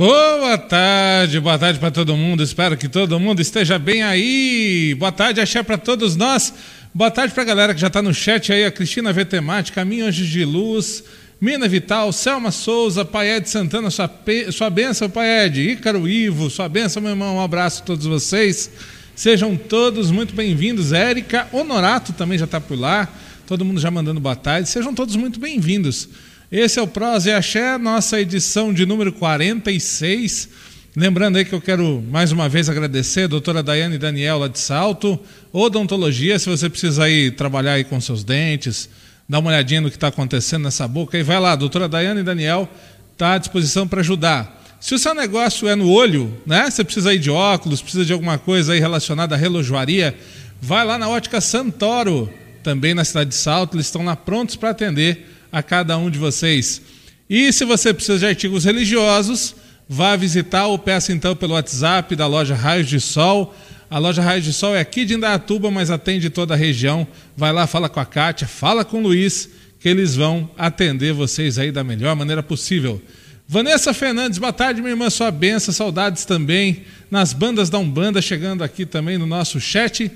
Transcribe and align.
Boa 0.00 0.56
tarde, 0.56 1.38
boa 1.40 1.58
tarde 1.58 1.78
para 1.78 1.90
todo 1.90 2.16
mundo. 2.16 2.42
Espero 2.42 2.74
que 2.74 2.88
todo 2.88 3.20
mundo 3.20 3.42
esteja 3.42 3.78
bem 3.78 4.02
aí. 4.02 4.96
Boa 4.98 5.12
tarde, 5.12 5.42
axé 5.42 5.62
para 5.62 5.76
todos 5.76 6.16
nós. 6.16 6.54
Boa 6.94 7.10
tarde 7.10 7.34
para 7.34 7.42
a 7.42 7.44
galera 7.44 7.74
que 7.74 7.80
já 7.82 7.88
está 7.88 8.00
no 8.00 8.14
chat 8.14 8.50
aí, 8.50 8.64
a 8.64 8.70
Cristina 8.70 9.12
V 9.12 9.26
Temática, 9.26 9.82
Anjos 9.82 10.26
de 10.26 10.42
Luz, 10.42 11.04
Mina 11.38 11.68
Vital, 11.68 12.10
Selma 12.12 12.50
Souza, 12.50 13.04
Paed 13.04 13.46
Santana, 13.46 13.90
sua, 13.90 14.08
pe... 14.08 14.50
sua 14.50 14.70
benção, 14.70 15.10
Paed, 15.10 15.72
Ícaro 15.72 16.08
Ivo, 16.08 16.48
sua 16.48 16.66
benção, 16.66 17.02
meu 17.02 17.10
irmão. 17.10 17.36
Um 17.36 17.42
abraço 17.42 17.82
a 17.82 17.84
todos 17.84 18.06
vocês. 18.06 18.70
Sejam 19.14 19.54
todos 19.54 20.10
muito 20.10 20.34
bem-vindos. 20.34 20.94
Érica 20.94 21.46
Honorato 21.52 22.14
também 22.14 22.38
já 22.38 22.46
está 22.46 22.58
por 22.58 22.80
lá. 22.80 23.06
Todo 23.46 23.66
mundo 23.66 23.78
já 23.78 23.90
mandando 23.90 24.18
boa 24.18 24.34
tarde. 24.34 24.66
Sejam 24.66 24.94
todos 24.94 25.14
muito 25.14 25.38
bem-vindos. 25.38 26.08
Esse 26.52 26.80
é 26.80 26.82
o 26.82 26.86
Prosa 26.88 27.30
e 27.30 27.32
Axé, 27.32 27.78
nossa 27.78 28.20
edição 28.20 28.74
de 28.74 28.84
número 28.84 29.12
46. 29.12 30.48
Lembrando 30.96 31.36
aí 31.36 31.44
que 31.44 31.52
eu 31.52 31.60
quero 31.60 32.02
mais 32.10 32.32
uma 32.32 32.48
vez 32.48 32.68
agradecer 32.68 33.22
a 33.22 33.26
doutora 33.28 33.62
Daiane 33.62 33.96
Daniel 33.96 34.40
lá 34.40 34.48
de 34.48 34.58
Salto, 34.58 35.16
odontologia, 35.52 36.40
se 36.40 36.48
você 36.48 36.68
precisa 36.68 37.08
ir 37.08 37.36
trabalhar 37.36 37.74
aí 37.74 37.84
com 37.84 38.00
seus 38.00 38.24
dentes, 38.24 38.90
dar 39.28 39.38
uma 39.38 39.50
olhadinha 39.50 39.80
no 39.80 39.90
que 39.90 39.96
está 39.96 40.08
acontecendo 40.08 40.64
nessa 40.64 40.88
boca, 40.88 41.16
aí 41.16 41.22
vai 41.22 41.38
lá, 41.38 41.54
doutora 41.54 41.88
Daiane 41.88 42.24
Daniel 42.24 42.68
está 43.12 43.34
à 43.34 43.38
disposição 43.38 43.86
para 43.86 44.00
ajudar. 44.00 44.60
Se 44.80 44.92
o 44.92 44.98
seu 44.98 45.14
negócio 45.14 45.68
é 45.68 45.76
no 45.76 45.88
olho, 45.88 46.36
né? 46.44 46.68
Você 46.68 46.82
precisa 46.82 47.14
ir 47.14 47.20
de 47.20 47.30
óculos, 47.30 47.80
precisa 47.80 48.04
de 48.04 48.12
alguma 48.12 48.38
coisa 48.38 48.72
aí 48.72 48.80
relacionada 48.80 49.36
à 49.36 49.38
relojoaria, 49.38 50.18
vai 50.60 50.84
lá 50.84 50.98
na 50.98 51.08
Ótica 51.08 51.40
Santoro, 51.40 52.28
também 52.60 52.92
na 52.92 53.04
cidade 53.04 53.30
de 53.30 53.36
Salto, 53.36 53.76
eles 53.76 53.86
estão 53.86 54.04
lá 54.04 54.16
prontos 54.16 54.56
para 54.56 54.70
atender 54.70 55.29
a 55.52 55.62
cada 55.62 55.96
um 55.98 56.10
de 56.10 56.18
vocês. 56.18 56.82
E 57.28 57.52
se 57.52 57.64
você 57.64 57.94
precisa 57.94 58.18
de 58.18 58.26
artigos 58.26 58.64
religiosos, 58.64 59.54
vá 59.88 60.16
visitar 60.16 60.66
ou 60.66 60.78
peça 60.78 61.12
então 61.12 61.34
pelo 61.36 61.54
WhatsApp 61.54 62.16
da 62.16 62.26
loja 62.26 62.54
Raios 62.54 62.88
de 62.88 63.00
Sol. 63.00 63.54
A 63.90 63.98
loja 63.98 64.22
Raios 64.22 64.44
de 64.44 64.52
Sol 64.52 64.74
é 64.74 64.80
aqui 64.80 65.04
de 65.04 65.14
Indaiatuba, 65.14 65.70
mas 65.70 65.90
atende 65.90 66.30
toda 66.30 66.54
a 66.54 66.56
região. 66.56 67.06
Vai 67.36 67.52
lá, 67.52 67.66
fala 67.66 67.88
com 67.88 68.00
a 68.00 68.04
Kátia, 68.04 68.46
fala 68.46 68.84
com 68.84 68.98
o 68.98 69.02
Luiz, 69.02 69.48
que 69.78 69.88
eles 69.88 70.14
vão 70.14 70.50
atender 70.56 71.12
vocês 71.12 71.58
aí 71.58 71.72
da 71.72 71.82
melhor 71.82 72.14
maneira 72.14 72.42
possível. 72.42 73.00
Vanessa 73.48 73.92
Fernandes, 73.92 74.38
boa 74.38 74.52
tarde, 74.52 74.80
minha 74.80 74.92
irmã, 74.92 75.10
sua 75.10 75.28
benção, 75.32 75.74
saudades 75.74 76.24
também 76.24 76.84
nas 77.10 77.32
bandas 77.32 77.68
da 77.68 77.78
Umbanda, 77.78 78.22
chegando 78.22 78.62
aqui 78.62 78.86
também 78.86 79.18
no 79.18 79.26
nosso 79.26 79.60
chat. 79.60 80.08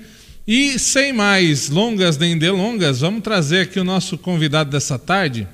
E 0.47 0.77
sem 0.77 1.11
mais 1.11 1.69
longas 1.69 2.19
nem 2.19 2.37
delongas, 2.37 2.99
vamos 2.99 3.23
trazer 3.23 3.61
aqui 3.61 3.79
o 3.79 3.83
nosso 3.83 4.15
convidado 4.15 4.69
dessa 4.69 4.99
tarde 4.99 5.47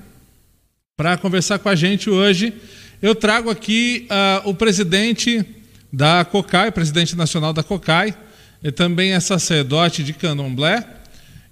para 0.98 1.16
conversar 1.16 1.58
com 1.60 1.70
a 1.70 1.74
gente 1.74 2.10
hoje. 2.10 2.52
Eu 3.00 3.14
trago 3.14 3.48
aqui 3.48 4.06
uh, 4.10 4.50
o 4.50 4.54
presidente 4.54 5.42
da 5.90 6.26
COCAI, 6.26 6.70
presidente 6.72 7.16
nacional 7.16 7.54
da 7.54 7.62
COCAI, 7.62 8.14
e 8.62 8.70
também 8.70 9.14
é 9.14 9.20
sacerdote 9.20 10.04
de 10.04 10.12
candomblé. 10.12 10.86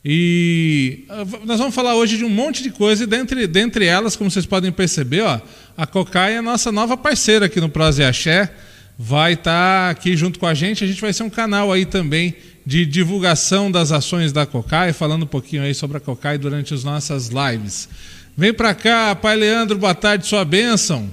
E 0.04 1.06
uh, 1.08 1.46
nós 1.46 1.58
vamos 1.58 1.74
falar 1.74 1.94
hoje 1.94 2.18
de 2.18 2.26
um 2.26 2.30
monte 2.30 2.62
de 2.62 2.70
coisa, 2.70 3.04
e 3.04 3.06
dentre, 3.06 3.46
dentre 3.46 3.86
elas, 3.86 4.16
como 4.16 4.30
vocês 4.30 4.44
podem 4.44 4.70
perceber, 4.70 5.22
ó, 5.22 5.40
a 5.78 5.86
COCAI 5.86 6.34
é 6.34 6.38
a 6.38 6.42
nossa 6.42 6.70
nova 6.70 6.94
parceira 6.94 7.46
aqui 7.46 7.58
no 7.58 7.70
Prosa 7.70 8.02
e 8.02 8.04
Axé, 8.04 8.52
vai 8.98 9.32
estar 9.32 9.86
tá 9.86 9.90
aqui 9.90 10.14
junto 10.14 10.38
com 10.38 10.46
a 10.46 10.52
gente, 10.52 10.84
a 10.84 10.86
gente 10.86 11.00
vai 11.00 11.14
ser 11.14 11.22
um 11.22 11.30
canal 11.30 11.72
aí 11.72 11.86
também 11.86 12.36
de 12.64 12.84
divulgação 12.86 13.70
das 13.70 13.92
ações 13.92 14.32
da 14.32 14.46
COCAI, 14.46 14.92
falando 14.92 15.24
um 15.24 15.28
pouquinho 15.28 15.62
aí 15.62 15.74
sobre 15.74 15.96
a 15.96 16.00
COCAI 16.00 16.38
durante 16.38 16.74
as 16.74 16.84
nossas 16.84 17.28
lives. 17.28 17.88
Vem 18.36 18.52
para 18.52 18.74
cá, 18.74 19.14
Pai 19.14 19.36
Leandro, 19.36 19.78
boa 19.78 19.94
tarde, 19.94 20.26
sua 20.26 20.44
bênção. 20.44 21.10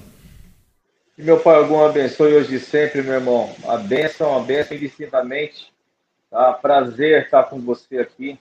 Que 1.15 1.23
meu 1.23 1.39
Pai 1.39 1.55
algum 1.55 1.83
abençoe 1.83 2.33
hoje 2.35 2.55
e 2.55 2.59
sempre, 2.59 3.01
meu 3.01 3.15
irmão. 3.15 3.53
A 3.67 3.77
bênção, 3.77 4.35
a 4.35 4.39
bênção 4.39 4.77
indistintamente. 4.77 5.71
Tá? 6.29 6.53
Prazer 6.53 7.23
estar 7.23 7.43
com 7.45 7.59
você 7.59 7.99
aqui. 7.99 8.37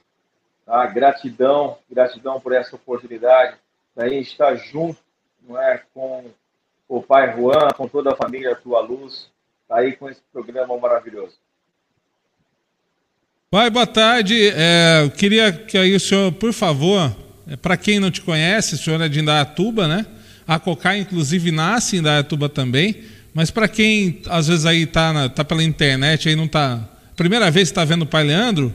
Tá? 0.64 0.86
Gratidão, 0.86 1.78
gratidão 1.90 2.40
por 2.40 2.52
essa 2.52 2.76
oportunidade 2.76 3.56
da 3.94 4.08
gente 4.08 4.30
estar 4.30 4.54
junto 4.56 4.98
não 5.48 5.60
é, 5.60 5.82
com 5.94 6.24
o 6.88 7.02
Pai 7.02 7.34
Juan, 7.34 7.68
com 7.76 7.88
toda 7.88 8.12
a 8.12 8.16
família 8.16 8.54
Tua 8.56 8.80
Luz, 8.80 9.30
tá 9.68 9.78
aí 9.78 9.96
com 9.96 10.08
esse 10.08 10.20
programa 10.32 10.76
maravilhoso. 10.76 11.36
Pai, 13.48 13.70
boa 13.70 13.86
tarde. 13.86 14.48
É, 14.48 15.02
eu 15.04 15.10
queria 15.10 15.52
que 15.52 15.78
aí 15.78 15.94
o 15.94 16.00
senhor, 16.00 16.32
por 16.32 16.52
favor, 16.52 17.14
é, 17.48 17.54
para 17.54 17.76
quem 17.76 18.00
não 18.00 18.10
te 18.10 18.20
conhece, 18.20 18.74
o 18.74 18.78
senhor 18.78 19.00
é 19.00 19.08
de 19.08 19.20
Indaiatuba, 19.20 19.86
né? 19.86 20.04
A 20.48 20.58
Cocai, 20.58 20.98
inclusive, 20.98 21.52
nasce 21.52 21.94
em 21.94 22.00
Indaiatuba 22.00 22.48
também. 22.48 23.04
Mas 23.32 23.52
para 23.52 23.68
quem 23.68 24.20
às 24.26 24.48
vezes 24.48 24.66
aí 24.66 24.82
está 24.82 25.28
tá 25.28 25.44
pela 25.44 25.62
internet, 25.62 26.28
aí 26.28 26.34
não 26.34 26.48
tá. 26.48 26.80
Primeira 27.14 27.48
vez 27.48 27.68
que 27.68 27.72
está 27.72 27.84
vendo 27.84 28.02
o 28.02 28.06
Pai 28.06 28.24
Leandro, 28.24 28.74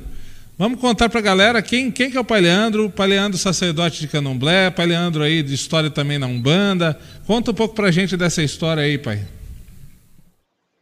vamos 0.58 0.80
contar 0.80 1.10
para 1.10 1.20
a 1.20 1.24
galera 1.24 1.62
quem, 1.62 1.92
quem 1.92 2.10
que 2.10 2.16
é 2.16 2.22
o 2.22 2.26
Pai 2.26 2.40
Leandro, 2.40 2.90
Pai 2.90 3.08
Leandro 3.08 3.38
sacerdote 3.38 4.00
de 4.00 4.08
Candomblé, 4.08 4.70
Pai 4.70 4.86
Leandro 4.86 5.22
aí 5.22 5.44
de 5.44 5.54
história 5.54 5.90
também 5.90 6.18
na 6.18 6.28
Umbanda. 6.28 6.98
Conta 7.28 7.52
um 7.52 7.54
pouco 7.54 7.76
para 7.76 7.88
a 7.88 7.92
gente 7.92 8.16
dessa 8.16 8.42
história 8.42 8.84
aí, 8.84 8.98
Pai. 8.98 9.20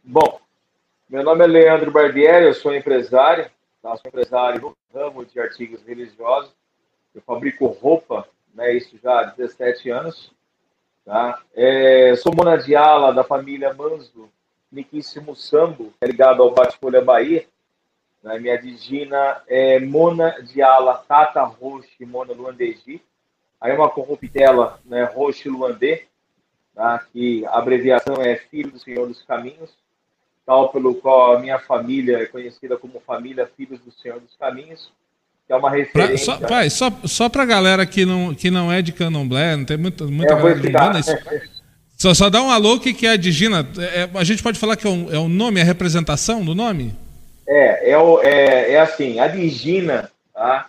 Bom, 0.04 0.38
meu 1.08 1.24
nome 1.24 1.42
é 1.42 1.48
Leandro 1.48 1.90
Barbieri, 1.90 2.46
eu 2.46 2.54
sou 2.54 2.72
empresário, 2.72 3.46
Tá? 3.82 3.96
Sou 3.96 4.08
empresário 4.08 4.60
no 4.60 4.76
ramo 4.92 5.24
de 5.24 5.40
artigos 5.40 5.82
religiosos. 5.82 6.52
Eu 7.14 7.22
fabrico 7.22 7.66
roupa, 7.66 8.28
né, 8.54 8.72
isso 8.74 8.98
já 9.02 9.20
há 9.20 9.24
17 9.24 9.90
anos. 9.90 10.32
Tá? 11.04 11.40
É, 11.54 12.14
sou 12.16 12.34
Mona 12.34 12.56
Diala, 12.56 13.12
da 13.12 13.24
família 13.24 13.74
Manso, 13.74 14.28
Niquíssimo 14.70 15.34
Sambo, 15.34 15.92
é 16.00 16.06
ligado 16.06 16.42
ao 16.42 16.52
Bate-Folha 16.52 17.02
Bahia. 17.02 17.46
Né? 18.22 18.38
Minha 18.38 18.58
digina 18.58 19.42
é 19.48 19.80
Mona 19.80 20.40
Diala 20.42 20.98
Tata 21.08 21.42
Roche 21.42 22.04
Mona 22.04 22.32
Luandeji. 22.32 23.02
Aí 23.60 23.74
uma 23.74 23.90
corruptela, 23.90 24.78
né, 24.84 25.04
Roche 25.04 25.48
Luandê, 25.48 26.06
tá? 26.74 26.98
que 27.12 27.44
a 27.46 27.58
abreviação 27.58 28.16
é 28.16 28.36
Filho 28.36 28.70
do 28.70 28.78
Senhor 28.78 29.06
dos 29.06 29.22
Caminhos 29.22 29.79
tal 30.50 30.68
pelo 30.70 30.96
qual 30.96 31.36
a 31.36 31.38
minha 31.38 31.60
família 31.60 32.18
é 32.18 32.26
conhecida 32.26 32.76
como 32.76 33.00
família 33.06 33.48
Filhos 33.56 33.78
do 33.82 33.92
Senhor 33.92 34.18
dos 34.18 34.34
Caminhos, 34.36 34.90
que 35.46 35.52
é 35.52 35.56
uma 35.56 35.70
referência. 35.70 36.36
Pra, 36.36 36.48
só, 36.48 36.48
pai, 36.48 36.68
só, 36.68 36.90
só 37.04 37.28
para 37.28 37.44
a 37.44 37.46
galera 37.46 37.86
que 37.86 38.04
não, 38.04 38.34
que 38.34 38.50
não 38.50 38.72
é 38.72 38.82
de 38.82 38.90
candomblé, 38.90 39.54
não 39.54 39.64
tem 39.64 39.76
muita, 39.76 40.06
muita 40.06 40.32
é, 40.32 40.36
galera 40.36 40.92
banda, 40.92 41.00
só, 41.96 42.12
só 42.14 42.28
dá 42.28 42.42
um 42.42 42.50
alô, 42.50 42.74
o 42.74 42.80
que, 42.80 42.92
que 42.92 43.06
é 43.06 43.10
a 43.10 43.16
Digina? 43.16 43.64
É, 43.78 44.00
é, 44.00 44.10
a 44.12 44.24
gente 44.24 44.42
pode 44.42 44.58
falar 44.58 44.74
que 44.74 44.88
é, 44.88 44.90
um, 44.90 45.14
é 45.14 45.18
o 45.20 45.28
nome, 45.28 45.60
a 45.60 45.64
representação 45.64 46.44
do 46.44 46.52
nome? 46.52 46.96
É, 47.46 47.92
é, 47.92 47.98
o, 47.98 48.20
é, 48.20 48.72
é 48.72 48.80
assim, 48.80 49.20
a 49.20 49.28
Digina 49.28 50.10
tá? 50.34 50.68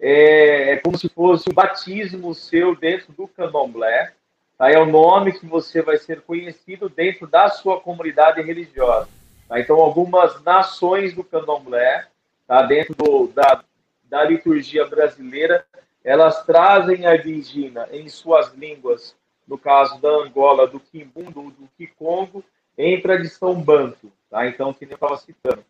é, 0.00 0.72
é 0.72 0.76
como 0.78 0.98
se 0.98 1.08
fosse 1.08 1.48
o 1.48 1.54
batismo 1.54 2.34
seu 2.34 2.74
dentro 2.74 3.12
do 3.12 3.28
candomblé, 3.28 4.10
tá? 4.58 4.72
é 4.72 4.78
o 4.78 4.86
nome 4.86 5.38
que 5.38 5.46
você 5.46 5.82
vai 5.82 5.98
ser 5.98 6.20
conhecido 6.22 6.88
dentro 6.88 7.28
da 7.28 7.48
sua 7.48 7.80
comunidade 7.80 8.42
religiosa. 8.42 9.19
Tá? 9.50 9.58
Então, 9.58 9.80
algumas 9.80 10.40
nações 10.44 11.12
do 11.12 11.24
candomblé, 11.24 12.06
tá? 12.46 12.62
dentro 12.62 12.94
do, 12.94 13.26
da, 13.26 13.64
da 14.04 14.24
liturgia 14.24 14.86
brasileira, 14.86 15.66
elas 16.04 16.46
trazem 16.46 17.04
a 17.04 17.16
indígena 17.16 17.88
em 17.90 18.08
suas 18.08 18.54
línguas, 18.54 19.16
no 19.48 19.58
caso 19.58 20.00
da 20.00 20.08
Angola, 20.08 20.68
do 20.68 20.78
Quimbundo, 20.78 21.50
do 21.50 21.68
Kikongo, 21.76 22.44
em 22.78 23.02
tradição 23.02 23.60
banto. 23.60 24.12
Tá? 24.30 24.46
Então, 24.46 24.72
que 24.72 24.86
nem 24.86 24.92
eu 24.92 24.94
estava 24.94 25.16
citando. 25.16 25.64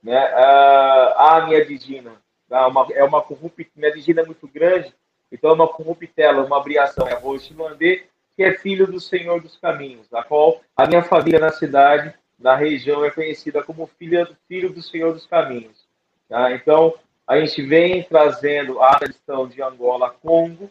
Né? 0.00 0.16
Ah, 0.16 1.38
a 1.38 1.46
minha 1.46 1.64
digina 1.66 2.12
tá? 2.48 2.68
uma, 2.68 2.86
é 2.92 3.02
uma 3.02 3.20
corruptela, 3.20 3.70
minha 3.74 3.92
digina 3.92 4.22
é 4.22 4.24
muito 4.24 4.46
grande, 4.46 4.94
então 5.32 5.50
é 5.50 5.54
uma 5.54 5.66
corruptela, 5.66 6.44
uma 6.44 6.58
abriação, 6.58 7.08
é 7.08 7.14
Roxilandê, 7.14 8.04
que 8.36 8.44
é 8.44 8.54
filho 8.54 8.86
do 8.86 9.00
Senhor 9.00 9.40
dos 9.40 9.56
Caminhos, 9.56 10.06
a 10.12 10.22
qual 10.22 10.60
a 10.76 10.86
minha 10.86 11.02
família 11.02 11.40
na 11.40 11.50
cidade 11.50 12.14
na 12.38 12.54
região 12.56 13.04
é 13.04 13.10
conhecida 13.10 13.62
como 13.62 13.86
filha, 13.98 14.28
filho 14.48 14.72
do 14.72 14.82
Senhor 14.82 15.12
dos 15.12 15.26
Caminhos. 15.26 15.84
Tá? 16.28 16.52
Então, 16.52 16.94
a 17.26 17.38
gente 17.38 17.62
vem 17.62 18.02
trazendo 18.02 18.82
a 18.82 18.98
tradição 18.98 19.48
de 19.48 19.62
Angola-Congo 19.62 20.70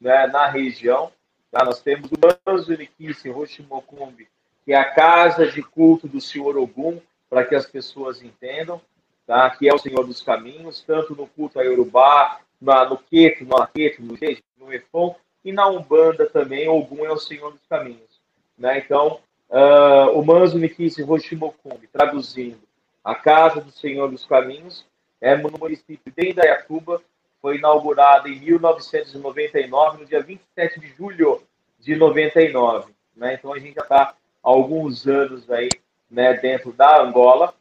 né, 0.00 0.26
na 0.26 0.46
região. 0.46 1.10
Tá? 1.50 1.64
Nós 1.64 1.80
temos 1.80 2.10
o 2.10 2.16
Manzuriquice 2.46 3.30
Roshimokumbi, 3.30 4.28
que 4.64 4.72
é 4.72 4.76
a 4.76 4.84
casa 4.84 5.46
de 5.46 5.62
culto 5.62 6.08
do 6.08 6.20
Senhor 6.20 6.56
Ogum, 6.56 7.00
para 7.30 7.44
que 7.44 7.54
as 7.54 7.66
pessoas 7.66 8.22
entendam, 8.22 8.80
tá? 9.26 9.48
que 9.50 9.68
é 9.68 9.74
o 9.74 9.78
Senhor 9.78 10.06
dos 10.06 10.20
Caminhos, 10.20 10.82
tanto 10.82 11.14
no 11.14 11.26
culto 11.26 11.58
a 11.58 11.62
Yorubá, 11.62 12.40
na, 12.60 12.84
no 12.84 12.98
Queto, 12.98 13.44
no 13.44 13.56
Aqueto, 13.56 14.02
no 14.02 14.16
no 14.58 14.72
Efon, 14.72 15.14
e 15.44 15.52
na 15.52 15.68
Umbanda 15.68 16.26
também, 16.26 16.68
Ogum 16.68 17.04
é 17.04 17.12
o 17.12 17.18
Senhor 17.18 17.52
dos 17.52 17.66
Caminhos. 17.68 18.20
Né? 18.56 18.78
Então, 18.78 19.20
uh, 19.50 20.18
o 20.18 20.24
Manzo 20.24 20.58
Nikisi 20.58 21.02
Hoshimokumbi, 21.02 21.86
traduzindo, 21.88 22.60
a 23.02 23.14
Casa 23.14 23.60
do 23.60 23.70
Senhor 23.70 24.10
dos 24.10 24.24
Caminhos, 24.24 24.86
é 25.20 25.36
no 25.36 25.50
município 25.58 26.12
de 26.16 26.30
Indaiatuba, 26.30 27.00
foi 27.40 27.58
inaugurada 27.58 28.28
em 28.28 28.40
1999, 28.40 29.98
no 29.98 30.06
dia 30.06 30.22
27 30.22 30.80
de 30.80 30.88
julho 30.94 31.42
de 31.78 31.94
99. 31.94 32.92
Né? 33.14 33.34
Então 33.34 33.52
a 33.52 33.58
gente 33.58 33.74
já 33.74 33.82
está 33.82 34.14
alguns 34.42 35.06
anos 35.06 35.50
aí, 35.50 35.68
né, 36.10 36.34
dentro 36.34 36.72
da 36.72 37.02
Angola. 37.02 37.54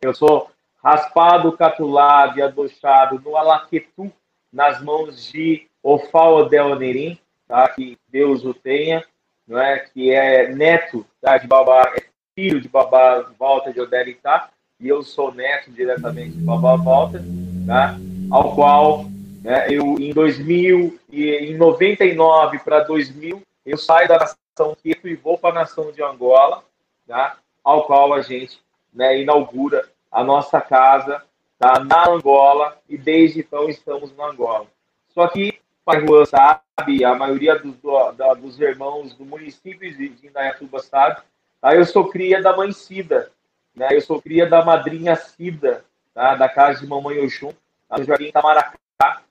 Eu 0.00 0.14
sou 0.14 0.50
raspado, 0.82 1.52
catulado 1.52 2.38
e 2.38 2.42
adochado 2.42 3.20
no 3.20 3.36
Alaquetu, 3.36 4.10
nas 4.52 4.82
mãos 4.82 5.30
de 5.30 5.68
Ofal 5.82 6.48
Onerim, 6.48 7.18
tá? 7.46 7.68
que 7.68 7.98
Deus 8.08 8.44
o 8.44 8.54
tenha, 8.54 9.04
não 9.50 9.60
é? 9.60 9.80
que 9.80 10.12
é 10.12 10.48
neto 10.54 11.04
tá? 11.20 11.36
de 11.36 11.48
babá, 11.48 11.92
é 11.96 12.04
filho 12.36 12.60
de 12.60 12.68
babá 12.68 13.26
Walter 13.36 13.72
de 13.72 13.80
Oderitá, 13.80 14.48
e 14.78 14.88
eu 14.88 15.02
sou 15.02 15.34
neto 15.34 15.72
diretamente 15.72 16.36
de 16.36 16.44
babá 16.44 16.76
Walter, 16.76 17.20
tá? 17.66 17.96
ao 18.30 18.54
qual 18.54 19.04
né, 19.42 19.66
eu, 19.68 19.98
em 19.98 20.12
2000, 20.12 21.00
e 21.10 21.30
em 21.30 21.56
99 21.56 22.60
para 22.60 22.84
2000, 22.84 23.42
eu 23.66 23.76
saio 23.76 24.06
da 24.06 24.18
nação 24.18 24.76
Queto 24.80 25.08
e 25.08 25.16
vou 25.16 25.36
para 25.36 25.50
a 25.50 25.60
nação 25.62 25.90
de 25.90 26.00
Angola, 26.00 26.62
tá? 27.08 27.36
ao 27.64 27.84
qual 27.84 28.14
a 28.14 28.22
gente 28.22 28.60
né, 28.94 29.20
inaugura 29.20 29.88
a 30.12 30.22
nossa 30.22 30.60
casa 30.60 31.22
tá, 31.58 31.80
na 31.80 32.08
Angola 32.08 32.78
e 32.88 32.96
desde 32.96 33.40
então 33.40 33.68
estamos 33.68 34.16
na 34.16 34.26
Angola. 34.26 34.66
Só 35.12 35.26
que, 35.26 35.58
Pai 35.90 36.26
sabe, 36.26 37.04
a 37.04 37.14
maioria 37.14 37.58
dos, 37.58 37.76
do, 37.76 38.12
da, 38.12 38.34
dos 38.34 38.60
irmãos 38.60 39.14
do 39.14 39.24
município 39.24 39.92
de 39.94 40.26
Indaiatuba 40.26 40.78
sabe, 40.80 41.20
tá? 41.60 41.74
eu 41.74 41.84
sou 41.84 42.08
cria 42.08 42.40
da 42.40 42.56
mãe 42.56 42.72
Cida, 42.72 43.30
né? 43.74 43.88
eu 43.90 44.00
sou 44.00 44.22
cria 44.22 44.46
da 44.46 44.64
madrinha 44.64 45.16
Cida, 45.16 45.84
tá? 46.14 46.34
da 46.34 46.48
casa 46.48 46.80
de 46.80 46.86
Mamãe 46.86 47.18
Oxum, 47.18 47.52
tá? 47.88 47.98
no 47.98 48.04
Jardim 48.04 48.30
Tamaracá, 48.30 49.22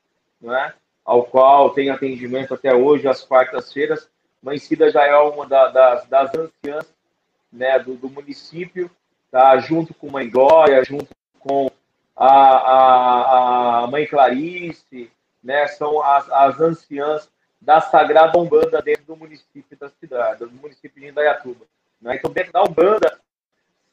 né? 0.42 0.74
ao 1.06 1.24
qual 1.24 1.72
tem 1.72 1.90
atendimento 1.90 2.54
até 2.54 2.74
hoje, 2.74 3.08
às 3.08 3.24
quartas-feiras. 3.24 4.10
Mãe 4.44 4.58
Cida 4.58 4.92
já 4.92 5.06
é 5.06 5.18
uma 5.18 5.48
da, 5.48 5.68
das, 5.70 6.08
das 6.08 6.32
anciãs 6.36 6.86
né, 7.52 7.80
do, 7.80 7.96
do 7.96 8.10
município, 8.10 8.92
tá? 9.32 9.58
junto 9.58 9.94
com 9.94 10.12
Mãe 10.12 10.30
Glória, 10.30 10.84
junto 10.84 11.08
com 11.40 11.72
a, 12.16 12.28
a, 12.28 13.84
a 13.84 13.88
Mãe 13.88 14.06
Clarice, 14.06 15.10
né? 15.44 15.68
são 15.68 16.04
as, 16.04 16.30
as 16.30 16.60
anciãs 16.60 17.30
da 17.62 17.82
Sagrada 17.82 18.38
Umbanda 18.38 18.82
dentro 18.82 19.06
do 19.06 19.16
município 19.16 19.78
da 19.78 19.90
cidade, 19.90 20.46
do 20.46 20.52
município 20.52 21.02
de 21.02 21.10
Indaiatuba. 21.10 21.66
Né? 22.02 22.16
Então, 22.16 22.32
dentro 22.32 22.54
da 22.54 22.64
Umbanda 22.64 23.20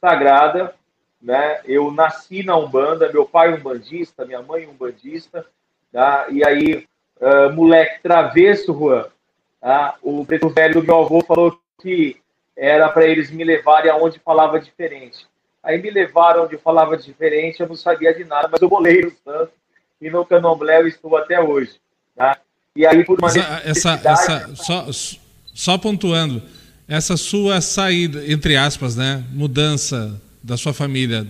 Sagrada, 0.00 0.74
né? 1.20 1.60
eu 1.64 1.90
nasci 1.90 2.42
na 2.42 2.56
Umbanda, 2.56 3.10
meu 3.12 3.26
pai 3.26 3.52
umbandista, 3.52 4.24
minha 4.24 4.42
mãe 4.42 4.66
umbandista, 4.66 5.46
tá? 5.92 6.26
e 6.30 6.44
aí, 6.44 6.86
uh, 7.20 7.52
moleque 7.52 8.02
travesso, 8.02 8.72
Juan, 8.72 9.06
tá? 9.60 9.96
o 10.02 10.24
preto 10.24 10.48
velho 10.48 10.74
do 10.74 10.86
meu 10.86 10.98
avô 10.98 11.20
falou 11.22 11.58
que 11.80 12.20
era 12.56 12.88
para 12.88 13.06
eles 13.06 13.30
me 13.30 13.44
levarem 13.44 13.90
aonde 13.90 14.18
falava 14.18 14.60
diferente. 14.60 15.26
Aí 15.62 15.82
me 15.82 15.90
levaram 15.90 16.44
onde 16.44 16.56
falava 16.56 16.96
diferente, 16.96 17.60
eu 17.60 17.68
não 17.68 17.74
sabia 17.74 18.14
de 18.14 18.24
nada, 18.24 18.48
mas 18.50 18.62
eu 18.62 18.68
bolei 18.68 19.02
no 19.02 19.10
santo 19.10 19.52
e 20.00 20.10
no 20.10 20.24
candomblé 20.24 20.80
eu 20.80 20.88
estou 20.88 21.16
até 21.16 21.40
hoje. 21.40 21.72
Tá? 22.14 22.38
E 22.74 22.86
aí, 22.86 23.04
por 23.04 23.18
uma 23.18 23.28
essa, 23.28 23.62
essa, 23.64 24.00
essa 24.04 24.54
só, 24.54 24.86
só 25.54 25.78
pontuando, 25.78 26.42
essa 26.86 27.16
sua 27.16 27.60
saída, 27.60 28.22
entre 28.30 28.56
aspas, 28.56 28.96
né, 28.96 29.24
mudança 29.32 30.20
da 30.42 30.56
sua 30.56 30.72
família, 30.72 31.26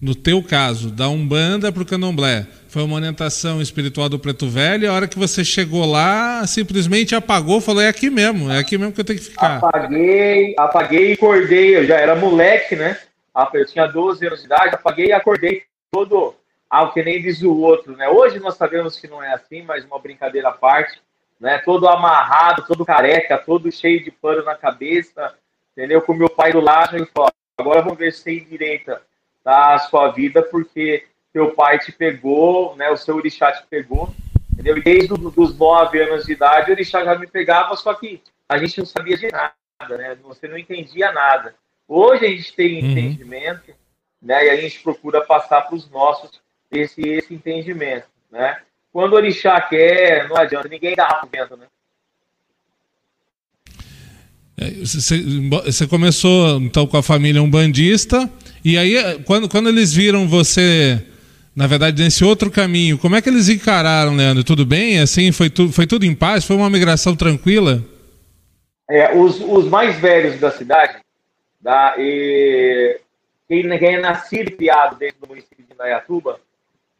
no 0.00 0.14
teu 0.14 0.42
caso, 0.42 0.90
da 0.90 1.08
Umbanda 1.08 1.70
para 1.70 1.82
o 1.82 1.86
Candomblé, 1.86 2.46
foi 2.68 2.82
uma 2.82 2.96
orientação 2.96 3.60
espiritual 3.60 4.08
do 4.08 4.18
Preto 4.18 4.48
Velho, 4.48 4.84
e 4.84 4.86
a 4.86 4.92
hora 4.92 5.06
que 5.06 5.18
você 5.18 5.44
chegou 5.44 5.84
lá, 5.84 6.46
simplesmente 6.46 7.14
apagou, 7.14 7.60
falou, 7.60 7.82
é 7.82 7.88
aqui 7.88 8.08
mesmo, 8.08 8.50
é 8.50 8.58
aqui 8.58 8.78
mesmo 8.78 8.92
que 8.92 9.00
eu 9.00 9.04
tenho 9.04 9.18
que 9.18 9.26
ficar. 9.26 9.58
Apaguei, 9.58 10.54
apaguei 10.56 11.10
e 11.10 11.12
acordei, 11.12 11.76
eu 11.76 11.86
já 11.86 11.96
era 11.96 12.16
moleque, 12.16 12.76
né? 12.76 12.98
Ah, 13.34 13.48
eu 13.54 13.66
tinha 13.66 13.86
12 13.86 14.26
anos 14.26 14.40
de 14.40 14.46
idade, 14.46 14.74
apaguei 14.74 15.06
e 15.06 15.12
acordei 15.12 15.62
todo, 15.92 16.34
ah, 16.70 16.86
que 16.88 17.02
nem 17.02 17.20
diz 17.20 17.42
o 17.42 17.56
outro, 17.58 17.96
né? 17.96 18.08
Hoje 18.08 18.38
nós 18.38 18.54
sabemos 18.54 18.98
que 18.98 19.08
não 19.08 19.20
é 19.20 19.34
assim, 19.34 19.62
mas 19.62 19.84
uma 19.84 19.98
brincadeira 19.98 20.50
à 20.50 20.52
parte, 20.52 21.02
né? 21.40 21.58
Todo 21.58 21.88
amarrado, 21.88 22.64
todo 22.64 22.86
careca, 22.86 23.36
todo 23.36 23.72
cheio 23.72 24.04
de 24.04 24.12
pano 24.12 24.44
na 24.44 24.54
cabeça, 24.54 25.34
entendeu? 25.72 26.00
Com 26.00 26.14
meu 26.14 26.30
pai 26.30 26.52
do 26.52 26.60
lado 26.60 26.96
e 26.96 27.04
falou, 27.06 27.28
agora 27.58 27.82
vamos 27.82 27.98
ver 27.98 28.12
se 28.12 28.22
tem 28.22 28.44
direita 28.44 29.02
tá, 29.42 29.74
a 29.74 29.78
sua 29.80 30.10
vida, 30.12 30.42
porque 30.42 31.06
teu 31.32 31.52
pai 31.52 31.78
te 31.80 31.90
pegou, 31.90 32.76
né, 32.76 32.90
o 32.90 32.96
seu 32.96 33.16
orixá 33.16 33.50
te 33.50 33.66
pegou, 33.66 34.14
entendeu? 34.52 34.78
E 34.78 34.82
desde 34.82 35.12
os 35.12 35.58
nove 35.58 36.00
anos 36.00 36.24
de 36.24 36.32
idade, 36.32 36.70
o 36.70 36.74
orixá 36.74 37.04
já 37.04 37.16
me 37.16 37.26
pegava, 37.26 37.74
só 37.74 37.94
que 37.94 38.22
a 38.48 38.58
gente 38.58 38.78
não 38.78 38.86
sabia 38.86 39.16
de 39.16 39.28
nada, 39.30 39.98
né? 39.98 40.16
Você 40.22 40.46
não 40.46 40.58
entendia 40.58 41.10
nada. 41.10 41.54
Hoje 41.88 42.26
a 42.26 42.28
gente 42.28 42.54
tem 42.54 42.80
uhum. 42.80 42.90
entendimento, 42.90 43.72
né? 44.22 44.46
E 44.46 44.50
a 44.50 44.56
gente 44.56 44.80
procura 44.82 45.24
passar 45.24 45.62
para 45.62 45.74
os 45.74 45.90
nossos 45.90 46.40
esse, 46.70 47.00
esse 47.00 47.34
entendimento, 47.34 48.06
né? 48.30 48.58
Quando 48.92 49.12
o 49.12 49.16
orixá 49.16 49.60
quer, 49.60 50.28
não 50.28 50.36
adianta, 50.36 50.68
ninguém 50.68 50.94
dá 50.94 51.22
dentro, 51.30 51.56
né? 51.56 51.66
Você 55.64 55.86
começou 55.86 56.60
então 56.60 56.86
com 56.86 56.96
a 56.96 57.02
família 57.02 57.42
umbandista, 57.42 58.30
e 58.62 58.76
aí 58.76 59.22
quando, 59.24 59.48
quando 59.48 59.70
eles 59.70 59.94
viram 59.94 60.28
você 60.28 61.02
na 61.54 61.66
verdade, 61.66 62.02
nesse 62.02 62.24
outro 62.24 62.50
caminho. 62.50 62.96
Como 62.96 63.16
é 63.16 63.20
que 63.20 63.28
eles 63.28 63.48
encararam, 63.48 64.14
Leandro? 64.14 64.44
Tudo 64.44 64.64
bem? 64.64 65.00
Assim, 65.00 65.32
foi, 65.32 65.50
tu, 65.50 65.70
foi 65.70 65.86
tudo 65.86 66.04
em 66.06 66.14
paz? 66.14 66.44
Foi 66.44 66.56
uma 66.56 66.70
migração 66.70 67.16
tranquila? 67.16 67.84
É, 68.88 69.14
os, 69.14 69.40
os 69.40 69.68
mais 69.68 69.98
velhos 69.98 70.40
da 70.40 70.50
cidade, 70.50 70.98
da, 71.60 71.94
e, 71.98 72.98
quem, 73.48 73.68
quem 73.78 73.96
é 73.96 74.00
nascido 74.00 74.48
e 74.48 74.52
criado 74.52 74.96
dentro 74.96 75.20
do 75.20 75.28
município 75.28 75.64
de 75.64 75.72
Indaiatuba, 75.72 76.40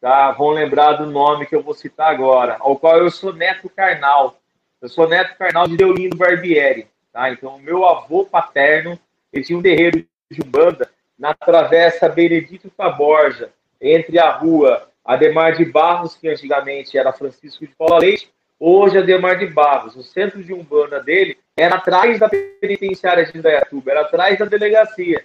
tá, 0.01 0.33
vão 0.33 0.51
lembrar 0.51 0.95
do 0.95 1.07
nome 1.07 1.47
que 1.47 1.55
eu 1.55 1.63
vou 1.63 1.75
citar 1.75 2.11
agora, 2.11 2.57
ao 2.61 2.77
qual 2.77 2.99
eu 2.99 3.11
sou 3.11 3.33
neto 3.33 3.69
carnal. 3.69 4.37
Eu 4.81 4.89
sou 4.89 5.09
neto 5.09 5.37
carnal 5.37 5.69
de 5.69 5.77
Deolindo 5.77 6.17
Barbieri. 6.17 6.87
Tá? 7.13 7.31
Então, 7.31 7.59
meu 7.59 7.85
avô 7.85 8.25
paterno, 8.25 8.99
ele 9.33 9.45
tinha 9.45 9.59
um 9.59 9.63
terreiro 9.63 10.05
de 10.31 10.43
Umbanda 10.43 10.91
na 11.19 11.35
travessa 11.35 12.09
Benedito 12.09 12.71
Taborja, 12.71 13.51
entre 13.81 14.19
a 14.19 14.31
rua 14.31 14.89
Ademar 15.05 15.57
de 15.57 15.65
Barros, 15.65 16.17
que 16.17 16.29
antigamente 16.29 16.97
era 16.97 17.13
Francisco 17.13 17.67
de 17.67 17.75
Paula 17.75 17.99
Leite, 17.99 18.31
hoje 18.59 18.97
Ademar 18.97 19.39
de 19.39 19.47
Barros. 19.47 19.97
O 19.97 20.03
centro 20.03 20.43
de 20.43 20.53
Umbanda 20.53 21.01
dele 21.01 21.37
era 21.57 21.77
atrás 21.77 22.19
da 22.19 22.29
penitenciária 22.29 23.27
de 23.27 23.37
Indaiatuba, 23.37 23.91
era 23.91 24.01
atrás 24.03 24.39
da 24.39 24.47
delegacia. 24.47 25.25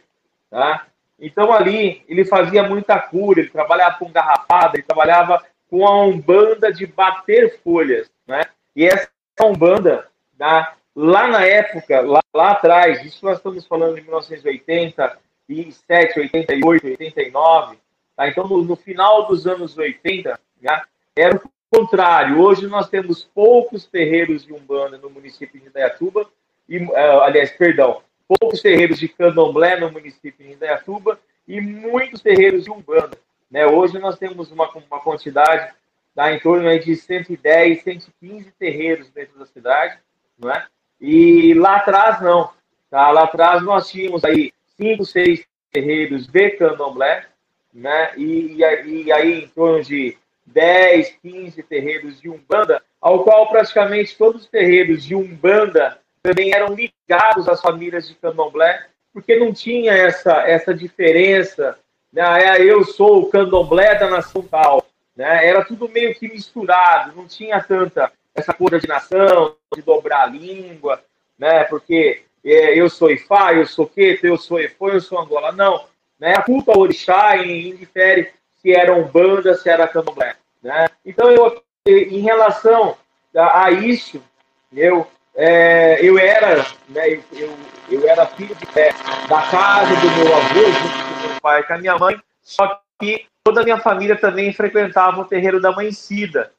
Tá? 0.49 0.85
Então 1.19 1.53
ali 1.53 2.03
ele 2.07 2.25
fazia 2.25 2.63
muita 2.63 2.99
cura, 2.99 3.39
ele 3.39 3.49
trabalhava 3.49 3.97
com 3.97 4.11
garrafada, 4.11 4.75
ele 4.75 4.83
trabalhava 4.83 5.43
com 5.69 5.87
a 5.87 6.03
Umbanda 6.03 6.71
de 6.71 6.85
bater 6.85 7.59
folhas. 7.61 8.11
Né? 8.27 8.43
E 8.75 8.85
essa 8.85 9.09
Umbanda, 9.41 10.07
tá? 10.37 10.75
lá 10.95 11.27
na 11.27 11.43
época, 11.45 12.01
lá, 12.01 12.21
lá 12.33 12.51
atrás, 12.51 13.03
isso 13.03 13.25
nós 13.25 13.37
estamos 13.37 13.65
falando 13.65 13.95
de 13.95 14.01
1987, 14.01 16.19
88, 16.19 16.87
89, 16.87 17.77
Tá? 18.15 18.29
Então, 18.29 18.47
no, 18.47 18.63
no, 18.63 18.75
final 18.75 19.27
dos 19.27 19.45
anos 19.45 19.77
80, 19.77 20.39
né, 20.61 20.81
era 21.15 21.35
o 21.35 21.41
contrário. 21.69 22.39
Hoje 22.39 22.67
nós 22.67 22.87
temos 22.87 23.23
poucos 23.23 23.85
terreiros 23.85 24.45
de 24.45 24.53
Umbanda 24.53 24.97
no 24.97 25.09
município 25.09 25.59
de 25.59 25.67
Indaiatuba, 25.67 26.25
e, 26.67 26.77
uh, 26.77 27.21
aliás, 27.21 27.51
perdão, 27.51 28.01
poucos 28.27 28.61
terreiros 28.61 28.99
de 28.99 29.07
candomblé 29.07 29.79
no 29.79 29.91
município 29.91 30.45
de 30.45 30.53
Indaiatuba 30.53 31.19
e 31.47 31.61
muitos 31.61 32.21
terreiros 32.21 32.63
de 32.63 32.71
Umbanda. 32.71 33.17
Né? 33.49 33.65
Hoje 33.65 33.99
nós 33.99 34.17
temos 34.17 34.51
uma, 34.51 34.69
uma 34.69 34.99
quantidade 34.99 35.73
tá, 36.13 36.33
em 36.33 36.39
torno 36.39 36.77
de 36.79 36.95
110, 36.95 37.83
115 37.83 38.51
terreiros 38.57 39.09
dentro 39.09 39.37
da 39.37 39.45
cidade, 39.45 39.97
não 40.37 40.51
é? 40.51 40.65
E 40.99 41.53
lá 41.53 41.77
atrás 41.77 42.21
não. 42.21 42.49
Tá? 42.89 43.11
Lá 43.11 43.23
atrás 43.23 43.61
nós 43.63 43.89
tínhamos 43.89 44.23
aí 44.23 44.51
cinco, 44.77 45.05
seis 45.05 45.45
terreiros 45.71 46.27
de 46.27 46.49
candomblé, 46.51 47.27
né? 47.73 48.11
E, 48.17 48.55
e 48.55 49.11
aí 49.11 49.43
em 49.43 49.47
torno 49.49 49.83
de 49.83 50.17
10, 50.45 51.17
15 51.21 51.63
terreiros 51.63 52.21
de 52.21 52.29
Umbanda, 52.29 52.81
ao 53.01 53.23
qual 53.23 53.49
praticamente 53.49 54.17
todos 54.17 54.43
os 54.43 54.49
terreiros 54.49 55.03
de 55.03 55.15
Umbanda 55.15 55.99
também 56.25 56.51
eram 56.51 56.73
ligados 56.73 57.47
às 57.47 57.61
famílias 57.61 58.07
de 58.07 58.15
Candomblé, 58.15 58.87
porque 59.13 59.37
não 59.37 59.53
tinha 59.53 59.93
essa, 59.93 60.33
essa 60.47 60.73
diferença, 60.73 61.77
né? 62.11 62.23
É, 62.43 62.63
eu 62.63 62.83
sou 62.83 63.21
o 63.21 63.29
Candomblé 63.29 63.93
da 63.95 64.09
nação 64.09 64.41
tal, 64.41 64.83
né? 65.15 65.45
Era 65.45 65.63
tudo 65.63 65.87
meio 65.87 66.15
que 66.15 66.27
misturado, 66.27 67.15
não 67.15 67.27
tinha 67.27 67.61
tanta 67.61 68.11
essa 68.33 68.53
coordenação 68.53 69.55
de 69.73 69.81
dobrar 69.83 70.23
a 70.23 70.25
língua, 70.25 71.01
né? 71.37 71.63
Porque 71.65 72.23
é, 72.43 72.79
eu 72.79 72.89
sou 72.89 73.11
Ifá, 73.11 73.53
eu 73.53 73.67
sou 73.67 73.85
Queto, 73.87 74.25
eu 74.25 74.37
sou 74.37 74.59
Efô, 74.59 74.89
eu 74.89 75.01
sou 75.01 75.19
Angola. 75.19 75.51
Não, 75.51 75.85
né? 76.19 76.33
A 76.35 76.41
culpa 76.41 76.71
ao 76.73 76.79
orixá 76.79 77.37
indifere 77.37 78.31
se 78.61 78.73
era 78.73 78.95
umbanda, 78.95 79.53
se 79.53 79.69
era 79.69 79.87
candomblé. 79.87 80.35
Né? 80.63 80.87
Então, 81.05 81.29
eu, 81.29 81.61
em 81.85 82.21
relação 82.21 82.97
a, 83.35 83.65
a 83.65 83.71
isso, 83.71 84.19
eu, 84.73 85.07
é, 85.35 85.99
eu 86.01 86.17
era, 86.17 86.65
né, 86.87 87.21
eu, 87.33 87.53
eu, 87.89 88.07
era 88.07 88.25
filho 88.25 88.55
de, 88.55 88.79
é, 88.79 88.91
da 89.27 89.41
casa 89.41 89.95
do 89.95 90.11
meu 90.11 90.35
avô, 90.35 90.71
junto 90.71 90.93
com 90.93 91.27
meu 91.27 91.41
pai 91.41 91.59
e 91.59 91.63
com 91.63 91.73
a 91.73 91.77
minha 91.77 91.97
mãe, 91.97 92.21
só 92.41 92.79
que 92.99 93.25
toda 93.43 93.61
a 93.61 93.63
minha 93.63 93.77
família 93.77 94.15
também 94.15 94.53
frequentava 94.53 95.21
o 95.21 95.25
terreiro 95.25 95.59
da 95.59 95.71
Mãe 95.71 95.91
Cida, 95.91 96.51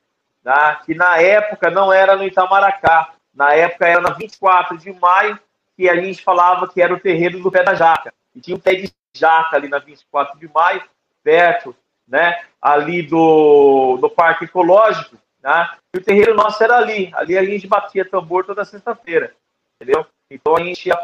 tá? 0.45 0.77
que 0.85 0.95
na 0.95 1.21
época 1.21 1.71
não 1.71 1.93
era 1.93 2.17
no 2.17 2.25
Itamaracá, 2.25 3.13
na 3.35 3.55
época 3.55 3.87
era 3.87 4.01
na 4.01 4.11
24 4.11 4.77
de 4.77 4.93
maio, 4.93 5.39
que 5.75 5.89
a 5.89 5.97
gente 5.97 6.23
falava 6.23 6.69
que 6.69 6.81
era 6.81 6.93
o 6.93 7.01
terreiro 7.01 7.41
do 7.41 7.51
pé 7.51 7.63
da 7.63 7.75
jaca. 7.75 8.13
E 8.35 8.41
tinha 8.41 8.57
um 8.57 8.61
pé 8.61 8.75
de 8.75 8.93
jaca 9.15 9.57
ali 9.57 9.69
na 9.69 9.79
24 9.79 10.39
de 10.39 10.49
maio, 10.53 10.83
perto, 11.25 11.75
né, 12.07 12.41
ali 12.61 13.03
do, 13.03 13.97
do 14.01 14.09
Parque 14.09 14.45
Ecológico, 14.45 15.17
né? 15.47 15.79
E 15.95 15.99
o 15.99 16.03
terreiro 16.03 16.35
nosso 16.35 16.63
era 16.63 16.77
ali. 16.77 17.15
Ali 17.15 17.39
a 17.39 17.45
gente 17.45 17.69
batia 17.69 18.05
tambor 18.05 18.45
toda 18.45 18.65
sexta-feira. 18.65 19.33
Entendeu? 19.77 20.05
Então 20.29 20.57
a 20.57 20.65
gente 20.65 20.89
ia. 20.89 21.01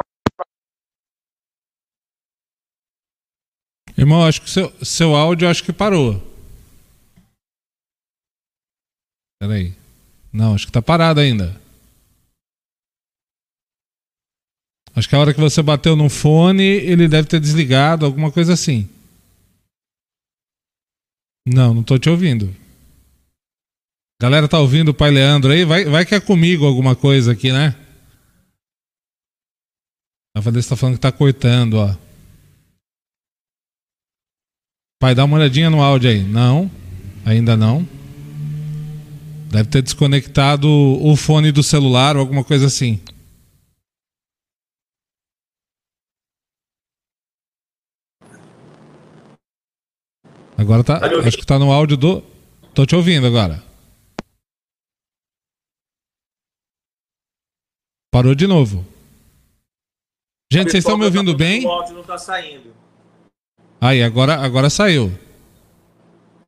Irmão, 3.97 4.27
acho 4.27 4.43
que 4.43 4.51
seu, 4.51 4.71
seu 4.85 5.15
áudio 5.15 5.49
acho 5.49 5.63
que 5.63 5.73
parou. 5.73 6.21
Peraí. 9.41 9.75
Não, 10.33 10.55
acho 10.55 10.67
que 10.67 10.73
tá 10.73 10.83
parado 10.83 11.21
ainda. 11.21 11.61
Acho 14.95 15.09
que 15.09 15.15
a 15.15 15.19
hora 15.21 15.33
que 15.33 15.41
você 15.41 15.63
bateu 15.63 15.95
no 15.95 16.11
fone, 16.11 16.65
ele 16.65 17.09
deve 17.09 17.29
ter 17.29 17.41
desligado, 17.41 18.05
alguma 18.05 18.33
coisa 18.33 18.53
assim. 18.53 18.89
Não, 21.47 21.73
não 21.73 21.83
tô 21.83 21.99
te 21.99 22.11
ouvindo. 22.11 22.62
Galera 24.23 24.47
tá 24.47 24.61
ouvindo 24.61 24.91
o 24.91 24.95
pai 24.95 25.11
Leandro 25.11 25.51
aí? 25.51 25.65
Vai, 25.65 25.85
vai 25.85 26.07
que 26.07 26.15
é 26.15 26.21
comigo 26.21 26.65
alguma 26.65 26.95
coisa 26.95 27.33
aqui, 27.33 27.51
né? 27.51 27.75
A 30.37 30.39
Vanessa 30.41 30.69
tá 30.69 30.77
falando 30.77 30.95
que 30.95 31.01
tá 31.01 31.11
cortando, 31.11 31.75
ó. 31.75 31.93
Pai, 35.01 35.13
dá 35.13 35.25
uma 35.25 35.37
olhadinha 35.39 35.69
no 35.69 35.83
áudio 35.83 36.09
aí. 36.09 36.23
Não, 36.23 36.71
ainda 37.27 37.57
não. 37.57 37.85
Deve 39.51 39.69
ter 39.69 39.83
desconectado 39.83 40.69
o 40.69 41.17
fone 41.17 41.51
do 41.51 41.65
celular 41.65 42.15
ou 42.15 42.21
alguma 42.21 42.45
coisa 42.45 42.67
assim. 42.67 43.01
Agora 50.57 50.85
tá. 50.85 51.01
Acho 51.27 51.37
que 51.37 51.45
tá 51.45 51.59
no 51.59 51.73
áudio 51.73 51.97
do. 51.97 52.23
Tô 52.73 52.87
te 52.87 52.95
ouvindo 52.95 53.27
agora. 53.27 53.72
Parou 58.13 58.35
de 58.35 58.47
novo. 58.47 58.85
Gente, 60.53 60.71
vocês 60.71 60.85
estão 60.85 60.99
me 60.99 61.07
ouvindo 61.07 61.35
bem? 61.35 61.65
O 61.65 61.71
áudio 61.71 61.95
não 61.95 62.05
tá 62.05 62.19
saindo. 62.19 62.75
Aí, 63.81 64.03
agora, 64.03 64.35
agora 64.35 64.69
saiu. 64.69 65.11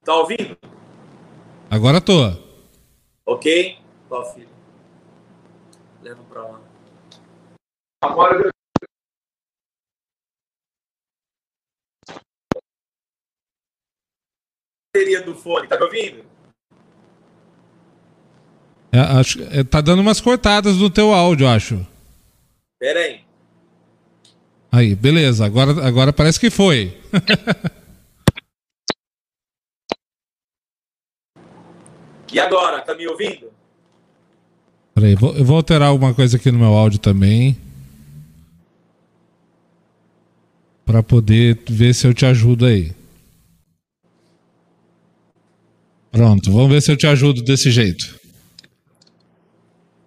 Tá 0.04 0.14
ouvindo? 0.14 0.59
Agora 1.71 2.02
tô. 2.02 2.12
Ok? 3.25 3.78
Ó, 4.11 4.25
filho. 4.26 4.50
Leva 6.02 6.23
pra 6.25 6.42
lá. 6.42 6.61
Agora 8.02 8.52
bateria 14.94 15.23
do 15.23 15.35
fone, 15.35 15.66
tá 15.66 15.76
me 15.76 15.85
ouvindo? 15.85 16.33
É, 18.94 19.00
acho, 19.00 19.42
é, 19.50 19.64
tá 19.64 19.80
dando 19.80 20.02
umas 20.02 20.20
cortadas 20.20 20.76
no 20.76 20.88
teu 20.88 21.12
áudio, 21.12 21.48
acho. 21.48 21.84
Pera 22.78 23.00
aí. 23.00 23.22
Aí, 24.70 24.94
beleza. 24.94 25.44
Agora, 25.44 25.84
agora 25.84 26.12
parece 26.12 26.38
que 26.38 26.48
foi. 26.48 26.96
e 32.32 32.38
agora? 32.38 32.80
Tá 32.82 32.94
me 32.94 33.08
ouvindo? 33.08 33.50
Peraí, 34.94 35.16
vou, 35.16 35.34
eu 35.34 35.44
vou 35.44 35.56
alterar 35.56 35.88
alguma 35.88 36.14
coisa 36.14 36.36
aqui 36.36 36.52
no 36.52 36.60
meu 36.60 36.72
áudio 36.72 37.00
também. 37.00 37.56
Para 40.86 41.02
poder 41.02 41.58
ver 41.68 41.92
se 41.92 42.06
eu 42.06 42.14
te 42.14 42.24
ajudo 42.24 42.64
aí. 42.64 42.92
Pronto, 46.12 46.52
vamos 46.52 46.70
ver 46.70 46.80
se 46.80 46.92
eu 46.92 46.96
te 46.96 47.08
ajudo 47.08 47.42
desse 47.42 47.72
jeito. 47.72 48.22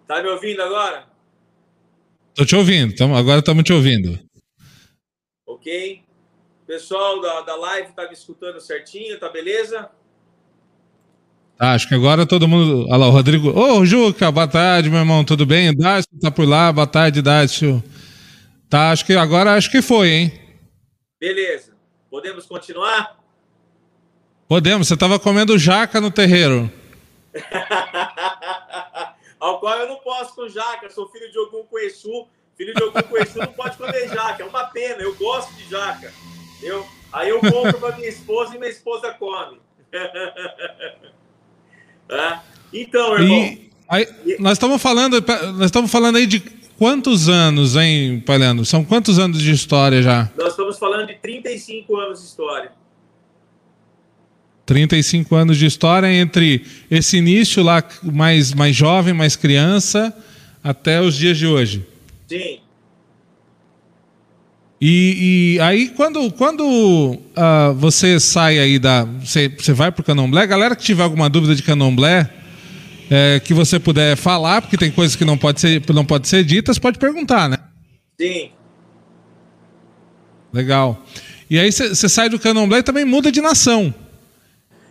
Tá 0.07 0.23
me 0.23 0.29
ouvindo 0.29 0.61
agora? 0.61 1.05
Tô 2.33 2.45
te 2.45 2.55
ouvindo, 2.55 2.95
tamo, 2.95 3.15
agora 3.15 3.39
estamos 3.39 3.63
te 3.63 3.73
ouvindo. 3.73 4.17
Ok. 5.45 6.01
Pessoal 6.65 7.19
da, 7.21 7.41
da 7.41 7.55
live 7.55 7.91
tá 7.93 8.07
me 8.07 8.13
escutando 8.13 8.61
certinho, 8.61 9.19
tá 9.19 9.27
beleza? 9.29 9.89
Ah, 11.59 11.73
acho 11.73 11.87
que 11.87 11.95
agora 11.95 12.25
todo 12.25 12.47
mundo. 12.47 12.85
Olha 12.87 12.97
lá, 12.97 13.07
o 13.07 13.11
Rodrigo. 13.11 13.49
Ô, 13.49 13.79
oh, 13.79 13.85
Juca, 13.85 14.31
boa 14.31 14.47
tarde, 14.47 14.89
meu 14.89 14.99
irmão, 14.99 15.25
tudo 15.25 15.45
bem? 15.45 15.75
Dácio 15.75 16.09
tá 16.21 16.29
por 16.29 16.47
lá, 16.47 16.71
boa 16.71 16.87
tarde, 16.87 17.21
Dácio. 17.21 17.83
Tá, 18.69 18.91
acho 18.91 19.05
que 19.05 19.13
agora 19.13 19.55
acho 19.55 19.71
que 19.71 19.81
foi, 19.81 20.09
hein? 20.09 20.39
Beleza. 21.19 21.75
Podemos 22.09 22.45
continuar? 22.45 23.17
Podemos, 24.47 24.87
você 24.87 24.95
tava 24.95 25.19
comendo 25.19 25.57
jaca 25.57 25.99
no 25.99 26.11
terreiro. 26.11 26.71
ao 29.39 29.59
qual 29.59 29.77
eu 29.79 29.87
não 29.87 29.97
posso 29.97 30.35
com 30.35 30.47
jaca, 30.47 30.89
sou 30.89 31.09
filho 31.09 31.31
de 31.31 31.37
Ogum 31.39 31.63
Coeçu, 31.63 32.27
filho 32.55 32.73
de 32.73 32.83
Ogum 32.83 33.01
Coeçu 33.03 33.37
não 33.37 33.47
pode 33.47 33.77
comer 33.77 34.07
jaca, 34.09 34.43
é 34.43 34.45
uma 34.45 34.65
pena, 34.65 35.01
eu 35.01 35.15
gosto 35.15 35.53
de 35.55 35.69
jaca, 35.69 36.13
eu, 36.61 36.85
aí 37.11 37.29
eu 37.29 37.39
compro 37.39 37.79
para 37.79 37.95
minha 37.95 38.09
esposa 38.09 38.55
e 38.55 38.59
minha 38.59 38.71
esposa 38.71 39.13
come. 39.13 39.59
é. 42.09 42.39
Então, 42.73 43.13
irmão... 43.13 43.37
E, 43.37 43.71
aí, 43.87 44.05
nós 44.39 44.53
estamos 44.53 44.81
falando, 44.81 45.23
nós 45.53 45.67
estamos 45.67 45.89
falando 45.89 46.17
aí 46.17 46.25
de 46.25 46.41
quantos 46.77 47.29
anos, 47.29 47.77
hein, 47.77 48.19
Palhando? 48.25 48.65
São 48.65 48.83
quantos 48.83 49.17
anos 49.17 49.41
de 49.41 49.51
história 49.51 50.01
já? 50.01 50.29
Nós 50.37 50.49
estamos 50.49 50.77
falando 50.77 51.07
de 51.07 51.15
35 51.15 51.95
anos 51.95 52.19
de 52.19 52.25
história. 52.25 52.73
35 54.67 55.33
anos 55.33 55.57
de 55.57 55.65
história 55.65 56.13
entre 56.13 56.61
esse 56.91 57.17
início 57.17 57.63
lá 57.63 57.81
mais, 58.03 58.53
mais 58.53 58.75
jovem, 58.75 59.13
mais 59.13 59.37
criança, 59.37 60.13
até 60.61 61.01
os 61.01 61.15
dias 61.15 61.37
de 61.37 61.47
hoje. 61.47 61.87
Sim. 62.27 62.59
E, 64.79 65.55
e 65.55 65.59
aí, 65.61 65.87
quando, 65.87 66.29
quando 66.33 66.63
uh, 66.67 67.73
você 67.77 68.19
sai 68.19 68.59
aí 68.59 68.77
da. 68.77 69.05
Você, 69.05 69.47
você 69.47 69.71
vai 69.71 69.91
para 69.91 70.01
o 70.01 70.03
Candomblé, 70.03 70.45
galera 70.45 70.75
que 70.75 70.83
tiver 70.83 71.01
alguma 71.01 71.29
dúvida 71.29 71.55
de 71.55 71.63
Candomblé, 71.63 72.29
é, 73.09 73.39
que 73.39 73.53
você 73.53 73.79
puder 73.79 74.17
falar, 74.17 74.61
porque 74.61 74.77
tem 74.77 74.91
coisas 74.91 75.15
que 75.15 75.25
não 75.25 75.37
pode 75.37 75.61
ser, 75.61 75.81
não 75.93 76.05
pode 76.05 76.27
ser 76.27 76.43
ditas, 76.43 76.77
pode 76.77 76.99
perguntar, 76.99 77.49
né? 77.49 77.57
Sim. 78.19 78.51
Legal. 80.51 81.03
E 81.49 81.57
aí 81.57 81.71
você 81.71 82.09
sai 82.09 82.27
do 82.27 82.37
Candomblé 82.37 82.79
e 82.79 82.83
também 82.83 83.05
muda 83.05 83.31
de 83.31 83.41
nação. 83.41 83.95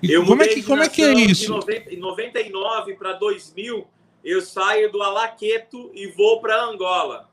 Eu 0.09 0.25
como 0.25 0.43
é 0.43 0.49
que, 0.49 0.63
como 0.63 0.83
é, 0.83 0.89
que 0.89 1.03
é 1.03 1.13
isso? 1.13 1.59
Em 1.89 1.97
99 1.97 2.95
para 2.95 3.13
2000, 3.13 3.87
eu 4.25 4.41
saio 4.41 4.91
do 4.91 5.03
Alaqueto 5.03 5.91
e 5.95 6.09
vou 6.09 6.41
para 6.41 6.63
Angola. 6.65 7.29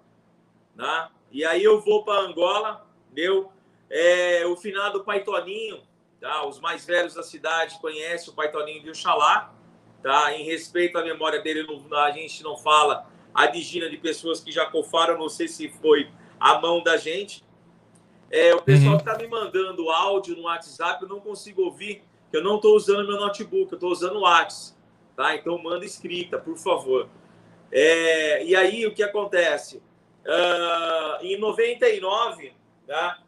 Né? 0.75 1.09
E 1.31 1.43
aí 1.43 1.63
eu 1.63 1.79
vou 1.81 2.03
para 2.03 2.21
Angola, 2.21 2.87
meu, 3.11 3.51
é, 3.89 4.45
o 4.45 4.55
finado 4.55 5.03
Paitoninho, 5.03 5.81
tá? 6.19 6.45
os 6.45 6.59
mais 6.59 6.85
velhos 6.85 7.13
da 7.13 7.23
cidade 7.23 7.79
conhecem 7.79 8.31
o 8.31 8.35
Paitoninho 8.35 8.83
de 8.83 8.89
Oxalá, 8.89 9.53
tá? 10.01 10.33
em 10.37 10.43
respeito 10.43 10.97
à 10.97 11.03
memória 11.03 11.41
dele, 11.41 11.65
a 11.91 12.11
gente 12.11 12.43
não 12.43 12.57
fala 12.57 13.07
a 13.33 13.47
digina 13.47 13.89
de 13.89 13.97
pessoas 13.97 14.39
que 14.39 14.51
já 14.51 14.65
cofaram, 14.67 15.17
não 15.17 15.29
sei 15.29 15.47
se 15.47 15.69
foi 15.69 16.09
a 16.39 16.59
mão 16.59 16.83
da 16.83 16.97
gente. 16.97 17.43
É, 18.29 18.53
o 18.53 18.61
pessoal 18.61 18.93
uhum. 18.93 18.97
que 18.97 19.09
está 19.09 19.17
me 19.17 19.27
mandando 19.27 19.89
áudio 19.89 20.35
no 20.35 20.43
WhatsApp, 20.43 21.03
eu 21.03 21.09
não 21.09 21.19
consigo 21.19 21.63
ouvir 21.63 22.03
que 22.33 22.37
eu 22.37 22.43
não 22.43 22.55
estou 22.55 22.75
usando 22.75 23.07
meu 23.07 23.19
notebook, 23.19 23.71
eu 23.71 23.75
estou 23.75 23.91
usando 23.91 24.15
o 24.15 24.21
WhatsApp, 24.21 24.75
tá? 25.15 25.35
Então 25.35 25.55
manda 25.61 25.85
escrita, 25.85 26.39
por 26.39 26.57
favor. 26.57 27.07
É, 27.71 28.43
e 28.43 28.55
aí 28.55 28.87
o 28.87 28.91
que 28.91 29.03
acontece? 29.03 29.77
Uh, 30.25 31.23
em 31.23 31.37
99, 31.37 32.51
tá? 32.87 33.21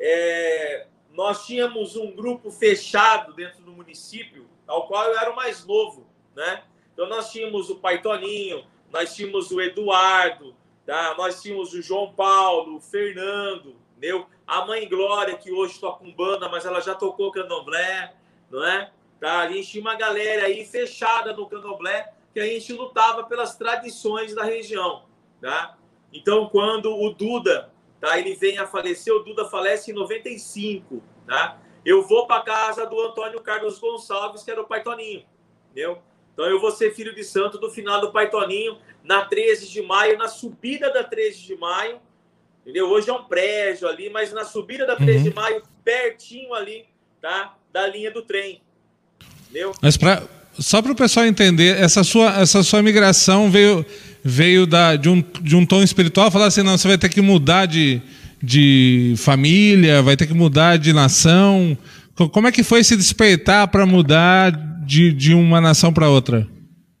É, 0.00 0.88
nós 1.12 1.46
tínhamos 1.46 1.94
um 1.94 2.10
grupo 2.10 2.50
fechado 2.50 3.34
dentro 3.34 3.62
do 3.62 3.70
município, 3.70 4.48
ao 4.66 4.88
qual 4.88 5.04
eu 5.04 5.16
era 5.16 5.30
o 5.30 5.36
mais 5.36 5.64
novo, 5.64 6.04
né? 6.34 6.64
Então 6.92 7.08
nós 7.08 7.30
tínhamos 7.30 7.70
o 7.70 7.76
Paitoninho, 7.76 8.66
nós 8.90 9.14
tínhamos 9.14 9.52
o 9.52 9.60
Eduardo, 9.60 10.56
tá? 10.84 11.14
Nós 11.16 11.40
tínhamos 11.40 11.72
o 11.72 11.80
João 11.80 12.12
Paulo, 12.14 12.78
o 12.78 12.80
Fernando, 12.80 13.76
meu, 13.96 14.26
a 14.44 14.66
mãe 14.66 14.88
Glória 14.88 15.36
que 15.36 15.52
hoje 15.52 15.78
toca 15.78 16.00
com 16.00 16.10
banda, 16.10 16.48
mas 16.48 16.66
ela 16.66 16.80
já 16.80 16.96
tocou 16.96 17.30
candomblé, 17.30 18.16
não 18.50 18.64
é? 18.66 18.90
Tá? 19.20 19.40
A 19.40 19.48
gente 19.48 19.68
tinha 19.70 19.82
uma 19.82 19.94
galera 19.94 20.46
aí 20.46 20.64
fechada 20.64 21.32
no 21.32 21.46
candomblé, 21.46 22.12
que 22.32 22.40
a 22.40 22.46
gente 22.46 22.72
lutava 22.72 23.24
pelas 23.24 23.56
tradições 23.56 24.34
da 24.34 24.42
região, 24.42 25.04
tá? 25.40 25.76
Então, 26.12 26.48
quando 26.48 26.96
o 26.96 27.12
Duda, 27.12 27.70
tá, 28.00 28.18
ele 28.18 28.34
vem 28.34 28.58
a 28.58 28.66
falecer, 28.66 29.14
o 29.14 29.20
Duda 29.20 29.44
falece 29.44 29.90
em 29.90 29.94
95, 29.94 31.02
tá? 31.26 31.60
Eu 31.84 32.02
vou 32.06 32.26
para 32.26 32.42
casa 32.42 32.86
do 32.86 33.00
Antônio 33.00 33.40
Carlos 33.40 33.78
Gonçalves, 33.78 34.42
que 34.42 34.50
era 34.50 34.60
o 34.60 34.66
pai 34.66 34.82
Toninho, 34.82 35.24
entendeu? 35.70 35.98
Então 36.32 36.46
eu 36.46 36.60
vou 36.60 36.70
ser 36.70 36.94
filho 36.94 37.14
de 37.14 37.24
santo 37.24 37.58
do 37.58 37.70
final 37.70 38.00
do 38.00 38.12
pai 38.12 38.30
Toninho, 38.30 38.78
na 39.02 39.24
13 39.24 39.68
de 39.68 39.82
maio, 39.82 40.18
na 40.18 40.28
subida 40.28 40.90
da 40.92 41.04
13 41.04 41.40
de 41.40 41.56
maio, 41.56 42.00
entendeu? 42.62 42.88
Hoje 42.88 43.10
é 43.10 43.12
um 43.12 43.24
prédio 43.24 43.88
ali, 43.88 44.10
mas 44.10 44.32
na 44.32 44.44
subida 44.44 44.86
da 44.86 44.96
13 44.96 45.18
uhum. 45.18 45.22
de 45.24 45.34
maio, 45.34 45.62
pertinho 45.84 46.54
ali, 46.54 46.86
tá? 47.20 47.56
Da 47.72 47.86
linha 47.86 48.10
do 48.10 48.22
trem, 48.22 48.60
entendeu? 49.46 49.72
Mas 49.80 49.96
para 49.96 50.22
só 50.60 50.82
para 50.82 50.92
o 50.92 50.96
pessoal 50.96 51.24
entender, 51.24 51.78
essa 51.78 52.04
sua, 52.04 52.38
essa 52.38 52.62
sua 52.62 52.82
migração 52.82 53.50
veio, 53.50 53.84
veio 54.22 54.66
da, 54.66 54.94
de, 54.94 55.08
um, 55.08 55.22
de 55.40 55.56
um 55.56 55.64
tom 55.64 55.82
espiritual, 55.82 56.30
falar 56.30 56.46
assim, 56.46 56.62
não, 56.62 56.76
você 56.76 56.86
vai 56.86 56.98
ter 56.98 57.08
que 57.08 57.22
mudar 57.22 57.66
de, 57.66 58.02
de 58.42 59.14
família, 59.16 60.02
vai 60.02 60.16
ter 60.16 60.26
que 60.26 60.34
mudar 60.34 60.76
de 60.76 60.92
nação. 60.92 61.76
Como 62.32 62.46
é 62.46 62.52
que 62.52 62.62
foi 62.62 62.84
se 62.84 62.94
despertar 62.94 63.68
para 63.68 63.86
mudar 63.86 64.50
de, 64.84 65.12
de 65.12 65.32
uma 65.32 65.60
nação 65.60 65.92
para 65.92 66.10
outra? 66.10 66.46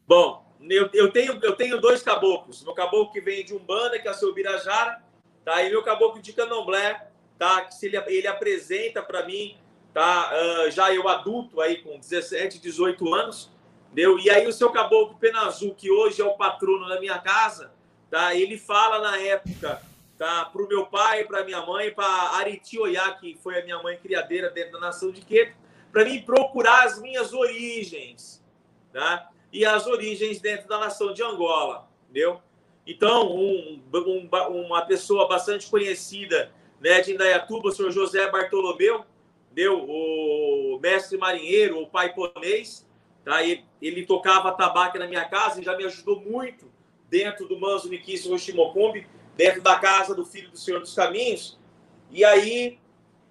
Bom, 0.08 0.42
eu, 0.68 0.88
eu, 0.94 1.10
tenho, 1.10 1.38
eu 1.42 1.52
tenho 1.52 1.78
dois 1.78 2.02
caboclos. 2.02 2.64
Meu 2.64 2.72
caboclo 2.72 3.12
que 3.12 3.20
vem 3.20 3.44
de 3.44 3.52
Umbanda, 3.52 3.98
que 3.98 4.08
é 4.08 4.10
o 4.10 4.14
seu 4.14 4.32
Birajara, 4.32 5.02
tá? 5.44 5.62
e 5.62 5.68
meu 5.68 5.82
caboclo 5.82 6.22
de 6.22 6.32
Candomblé, 6.32 7.08
tá? 7.38 7.62
que 7.62 7.74
se 7.74 7.86
ele, 7.86 7.98
ele 8.06 8.26
apresenta 8.26 9.02
para 9.02 9.26
mim 9.26 9.54
tá? 9.92 10.32
Uh, 10.32 10.70
já 10.70 10.92
eu 10.94 11.08
adulto 11.08 11.60
aí 11.60 11.78
com 11.78 11.98
17, 11.98 12.58
18 12.58 13.14
anos, 13.14 13.50
deu. 13.92 14.18
E 14.18 14.30
aí 14.30 14.46
o 14.46 14.52
seu 14.52 14.70
caboclo 14.70 15.16
Penazul, 15.18 15.74
que 15.74 15.90
hoje 15.90 16.20
é 16.20 16.24
o 16.24 16.34
patrono 16.34 16.88
da 16.88 17.00
minha 17.00 17.18
casa, 17.18 17.72
tá? 18.10 18.34
Ele 18.34 18.56
fala 18.56 18.98
na 19.00 19.18
época, 19.18 19.82
tá? 20.16 20.44
Para 20.44 20.62
o 20.62 20.68
meu 20.68 20.86
pai, 20.86 21.24
para 21.24 21.44
minha 21.44 21.64
mãe, 21.64 21.90
para 21.90 22.36
Ariti 22.36 22.78
Oiá, 22.78 23.12
que 23.12 23.38
foi 23.42 23.60
a 23.60 23.64
minha 23.64 23.82
mãe 23.82 23.96
criadeira 23.96 24.50
dentro 24.50 24.72
da 24.72 24.80
nação 24.80 25.10
de 25.10 25.22
Queto, 25.22 25.56
para 25.92 26.04
mim 26.04 26.22
procurar 26.22 26.86
as 26.86 27.00
minhas 27.00 27.32
origens, 27.32 28.44
tá? 28.92 29.30
E 29.52 29.64
as 29.66 29.86
origens 29.86 30.40
dentro 30.40 30.68
da 30.68 30.78
nação 30.78 31.12
de 31.12 31.22
Angola, 31.22 31.88
entendeu? 32.04 32.40
Então, 32.86 33.36
um, 33.36 33.82
um, 33.92 34.28
uma 34.64 34.82
pessoa 34.82 35.28
bastante 35.28 35.68
conhecida 35.68 36.52
né, 36.80 37.00
de 37.00 37.12
Indaiatuba, 37.12 37.68
o 37.68 37.72
senhor 37.72 37.90
José 37.90 38.30
Bartolomeu, 38.30 39.04
deu 39.50 39.84
o 39.84 40.78
mestre 40.80 41.18
marinheiro, 41.18 41.80
o 41.80 41.86
pai 41.86 42.12
ponês, 42.14 42.86
tá? 43.24 43.42
ele, 43.42 43.64
ele 43.80 44.06
tocava 44.06 44.52
tabaco 44.52 44.98
na 44.98 45.06
minha 45.06 45.24
casa 45.28 45.60
e 45.60 45.64
já 45.64 45.76
me 45.76 45.84
ajudou 45.84 46.20
muito 46.20 46.70
dentro 47.08 47.48
do 47.48 47.58
Manso 47.58 47.88
Nikis 47.88 48.26
Hoshimokumbi, 48.26 49.06
dentro 49.36 49.60
da 49.62 49.78
casa 49.78 50.14
do 50.14 50.24
filho 50.24 50.50
do 50.50 50.58
Senhor 50.58 50.80
dos 50.80 50.94
Caminhos. 50.94 51.58
E 52.10 52.24
aí, 52.24 52.78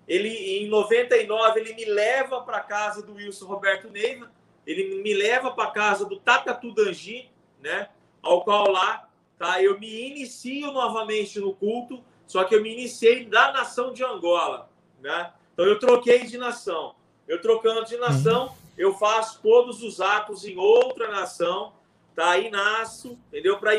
ele 0.08 0.30
em 0.30 0.68
99, 0.68 1.60
ele 1.60 1.74
me 1.74 1.86
leva 1.86 2.42
para 2.42 2.58
a 2.58 2.64
casa 2.64 3.02
do 3.02 3.14
Wilson 3.14 3.46
Roberto 3.46 3.90
Neiva, 3.90 4.32
ele 4.66 5.02
me 5.02 5.14
leva 5.14 5.52
para 5.52 5.66
a 5.66 5.72
casa 5.72 6.06
do 6.06 6.20
Tatatu 6.20 6.72
Danji, 6.74 7.30
né? 7.62 7.90
Ao 8.22 8.44
qual 8.44 8.70
lá, 8.70 9.10
tá? 9.38 9.62
Eu 9.64 9.80
me 9.80 10.10
inicio 10.10 10.72
novamente 10.72 11.40
no 11.40 11.56
culto, 11.56 12.04
só 12.28 12.44
que 12.44 12.54
eu 12.54 12.62
me 12.62 12.72
iniciei 12.72 13.26
da 13.26 13.52
nação 13.52 13.94
de 13.94 14.04
Angola, 14.04 14.70
né? 15.02 15.32
Então 15.60 15.68
eu 15.68 15.78
troquei 15.78 16.26
de 16.26 16.38
nação. 16.38 16.96
Eu 17.28 17.42
trocando 17.42 17.84
de 17.84 17.98
nação, 17.98 18.46
uhum. 18.46 18.54
eu 18.78 18.94
faço 18.94 19.42
todos 19.44 19.84
os 19.84 20.00
atos 20.00 20.46
em 20.46 20.58
outra 20.58 21.12
nação, 21.12 21.74
tá? 22.16 22.38
E 22.38 22.50
nasço, 22.50 23.20
entendeu? 23.28 23.58
Para 23.58 23.74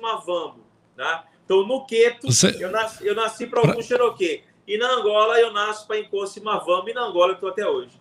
Mavambo, 0.00 0.66
tá? 0.96 1.26
Então 1.44 1.66
no 1.66 1.84
Queto, 1.84 2.32
Você... 2.32 2.56
eu 2.58 2.70
nasci, 2.70 3.06
eu 3.06 3.14
nasci 3.14 3.46
para 3.46 3.60
algum 3.60 3.82
Cherokee. 3.82 4.44
E 4.66 4.78
na 4.78 4.90
Angola 4.94 5.38
eu 5.38 5.52
nasço 5.52 5.86
para 5.86 5.98
Mavambo 6.42 6.88
e 6.88 6.94
na 6.94 7.02
Angola 7.02 7.32
eu 7.32 7.34
estou 7.34 7.50
até 7.50 7.68
hoje. 7.68 8.00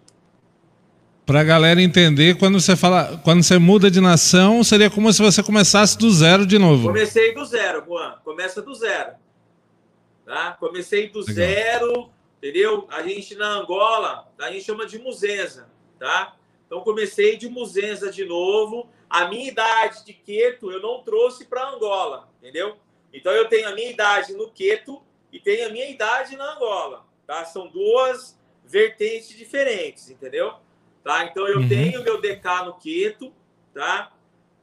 Para 1.26 1.42
a 1.42 1.44
galera 1.44 1.82
entender, 1.82 2.38
quando 2.38 2.62
você 2.62 2.78
fala, 2.78 3.20
quando 3.22 3.44
você 3.44 3.58
muda 3.58 3.92
de 3.92 4.00
nação, 4.00 4.64
seria 4.64 4.90
como 4.90 5.12
se 5.12 5.22
você 5.22 5.44
começasse 5.44 5.98
do 5.98 6.10
zero 6.10 6.46
de 6.46 6.58
novo. 6.58 6.88
Comecei 6.88 7.34
do 7.34 7.44
zero, 7.44 7.84
Juan. 7.86 8.16
Começa 8.24 8.62
do 8.62 8.74
zero. 8.74 9.12
Tá? 10.26 10.56
Comecei 10.58 11.10
do 11.10 11.20
Legal. 11.20 11.36
zero 11.36 12.15
entendeu? 12.46 12.88
A 12.92 13.02
gente 13.02 13.34
na 13.36 13.48
Angola, 13.48 14.32
a 14.38 14.52
gente 14.52 14.66
chama 14.66 14.86
de 14.86 15.00
muzenza, 15.00 15.68
tá? 15.98 16.38
Então 16.68 16.82
comecei 16.82 17.38
de 17.38 17.50
muzenza 17.50 18.12
de 18.12 18.24
novo. 18.24 18.88
A 19.10 19.28
minha 19.28 19.48
idade 19.48 20.06
de 20.06 20.14
Queto 20.14 20.72
eu 20.72 20.80
não 20.80 21.02
trouxe 21.02 21.46
para 21.46 21.68
Angola, 21.72 22.30
entendeu? 22.40 22.78
Então 23.12 23.32
eu 23.32 23.48
tenho 23.50 23.68
a 23.68 23.72
minha 23.74 23.90
idade 23.90 24.34
no 24.34 24.52
Queto 24.52 25.02
e 25.32 25.40
tenho 25.40 25.68
a 25.68 25.72
minha 25.72 25.90
idade 25.90 26.38
na 26.38 26.54
Angola, 26.54 27.04
tá? 27.26 27.44
São 27.46 27.68
duas 27.68 28.40
vertentes 28.64 29.30
diferentes, 29.30 30.12
entendeu? 30.12 30.54
Tá? 31.04 31.26
Então 31.26 31.48
eu 31.48 31.60
uhum. 31.60 31.68
tenho 31.68 32.04
meu 32.04 32.22
DK 32.22 32.66
no 32.66 32.76
Queto, 32.76 33.34
tá? 33.74 34.12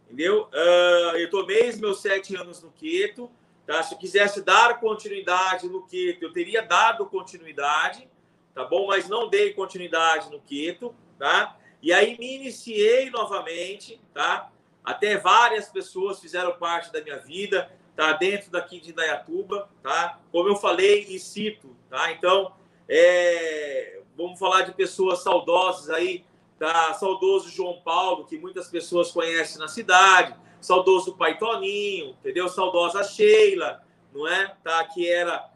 Entendeu? 0.07 0.49
Uh, 0.53 1.17
eu 1.17 1.31
tomei 1.31 1.73
meus 1.77 2.01
sete 2.01 2.37
anos 2.37 2.63
no 2.63 2.71
Queto 2.71 3.29
Tá? 3.73 3.83
Se 3.83 3.95
eu 3.95 3.99
quisesse 3.99 4.43
dar 4.43 4.79
continuidade 4.81 5.67
no 5.67 5.87
Queto, 5.87 6.23
eu 6.27 6.31
teria 6.31 6.61
dado 6.61 7.07
continuidade, 7.07 8.07
tá 8.55 8.67
bom? 8.67 8.89
Mas 8.89 9.09
não 9.09 9.31
dei 9.31 9.55
continuidade 9.55 10.31
no 10.31 10.39
Queto, 10.43 10.95
tá? 11.19 11.57
E 11.81 11.91
aí 11.91 12.19
me 12.19 12.35
iniciei 12.35 13.09
novamente, 13.09 13.99
tá? 14.13 14.53
Até 14.85 15.17
várias 15.17 15.71
pessoas 15.71 16.21
fizeram 16.21 16.53
parte 16.59 16.93
da 16.93 17.01
minha 17.01 17.17
vida, 17.21 17.73
tá? 17.97 18.13
Dentro 18.13 18.51
daqui 18.51 18.79
de 18.79 18.91
Indaiatuba, 18.91 19.71
tá? 19.83 20.21
Como 20.31 20.51
eu 20.51 20.57
falei 20.57 21.07
e 21.09 21.19
cito, 21.19 21.75
tá? 21.89 22.13
Então, 22.13 22.53
é... 22.87 24.03
vamos 24.15 24.39
falar 24.39 24.67
de 24.67 24.73
pessoas 24.73 25.23
saudosas 25.23 25.89
aí, 25.89 26.27
tá? 26.59 26.93
Saudoso 26.93 27.49
João 27.49 27.81
Paulo, 27.81 28.27
que 28.27 28.37
muitas 28.37 28.69
pessoas 28.69 29.11
conhecem 29.11 29.59
na 29.59 29.67
cidade, 29.67 30.37
saudoso 30.63 31.17
pai 31.17 31.37
Toninho, 31.37 32.11
entendeu? 32.11 32.49
Saudosa 32.49 33.03
Sheila, 33.03 33.83
não 34.15 34.27
é? 34.27 34.57
Tá? 34.63 34.85
Que 34.85 35.11
era 35.11 35.51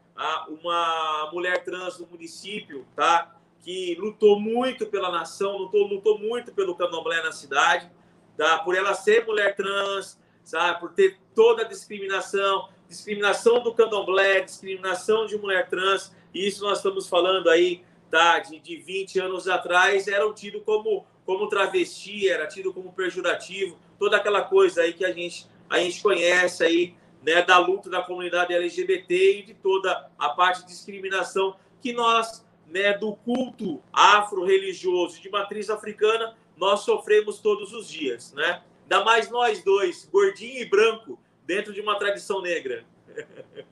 uma 0.49 1.31
mulher 1.33 1.63
trans 1.65 1.97
do 1.97 2.07
município, 2.07 2.87
tá? 2.95 3.35
Que 3.61 3.95
lutou 3.95 4.39
muito 4.41 4.87
pela 4.87 5.11
nação, 5.11 5.57
lutou, 5.57 5.87
lutou 5.87 6.19
muito 6.19 6.53
pelo 6.53 6.75
candomblé 6.75 7.23
na 7.23 7.33
cidade, 7.33 7.91
tá? 8.37 8.59
Por 8.59 8.75
ela 8.77 8.95
ser 8.95 9.25
mulher 9.25 9.55
trans, 9.55 10.21
sabe? 10.43 10.81
Por 10.81 10.93
ter 10.93 11.19
toda 11.35 11.63
a 11.63 11.69
discriminação, 11.69 12.69
discriminação 12.89 13.63
do 13.63 13.75
candomblé, 13.75 14.41
discriminação 14.41 15.27
de 15.27 15.39
mulher 15.39 15.69
trans, 15.69 16.15
isso 16.35 16.65
nós 16.65 16.79
estamos 16.79 17.09
falando 17.09 17.49
aí, 17.49 17.85
tá? 18.11 18.41
De, 18.41 18.59
de 18.59 18.77
20 18.77 19.21
anos 19.21 19.47
atrás, 19.47 20.09
eram 20.09 20.33
tido 20.33 20.61
como, 20.63 21.07
como 21.25 21.49
travesti, 21.49 22.29
era 22.29 22.47
tido 22.47 22.73
como 22.73 22.93
pejorativo, 22.93 23.79
toda 23.99 24.17
aquela 24.17 24.43
coisa 24.43 24.83
aí 24.83 24.93
que 24.93 25.05
a 25.05 25.13
gente, 25.13 25.47
a 25.69 25.79
gente 25.79 26.01
conhece 26.03 26.65
aí, 26.65 26.95
né, 27.23 27.43
da 27.43 27.59
luta 27.59 27.91
da 27.91 28.03
comunidade 28.03 28.55
LGBT 28.55 29.41
e 29.41 29.43
de 29.43 29.55
toda 29.55 30.09
a 30.19 30.29
parte 30.31 30.63
de 30.63 30.69
discriminação 30.69 31.57
que 31.81 31.93
nós, 31.93 32.45
né, 32.69 32.93
do 32.97 33.15
culto 33.17 33.83
afro-religioso 33.93 35.21
de 35.21 35.29
matriz 35.31 35.69
africana, 35.71 36.35
nós 36.57 36.81
sofremos 36.81 37.39
todos 37.39 37.73
os 37.73 37.89
dias, 37.89 38.33
né? 38.33 38.63
Ainda 38.83 39.05
mais 39.05 39.31
nós 39.31 39.63
dois, 39.63 40.09
gordinho 40.11 40.63
e 40.63 40.65
branco, 40.65 41.19
dentro 41.47 41.73
de 41.73 41.81
uma 41.81 41.99
tradição 41.99 42.41
negra. 42.41 42.85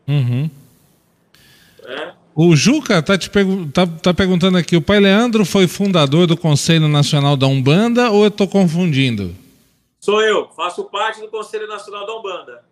Uhum. 0.07 0.51
É. 1.87 2.13
O 2.35 2.57
Juca 2.57 2.99
está 2.99 3.17
te 3.17 3.31
pergu 3.31 3.67
tá, 3.67 3.87
tá 3.87 4.13
perguntando 4.13 4.59
aqui: 4.59 4.77
o 4.77 4.83
pai 4.83 4.99
Leandro 4.99 5.45
foi 5.45 5.69
fundador 5.69 6.27
do 6.27 6.37
Conselho 6.37 6.89
Nacional 6.89 7.37
da 7.37 7.47
Umbanda 7.47 8.11
ou 8.11 8.25
eu 8.25 8.29
estou 8.29 8.49
confundindo? 8.49 9.35
Sou 10.05 10.21
eu, 10.21 10.51
faço 10.51 10.85
parte 10.85 11.19
do 11.19 11.29
Conselho 11.29 11.67
Nacional 11.67 12.05
da 12.05 12.15
Umbanda. 12.15 12.63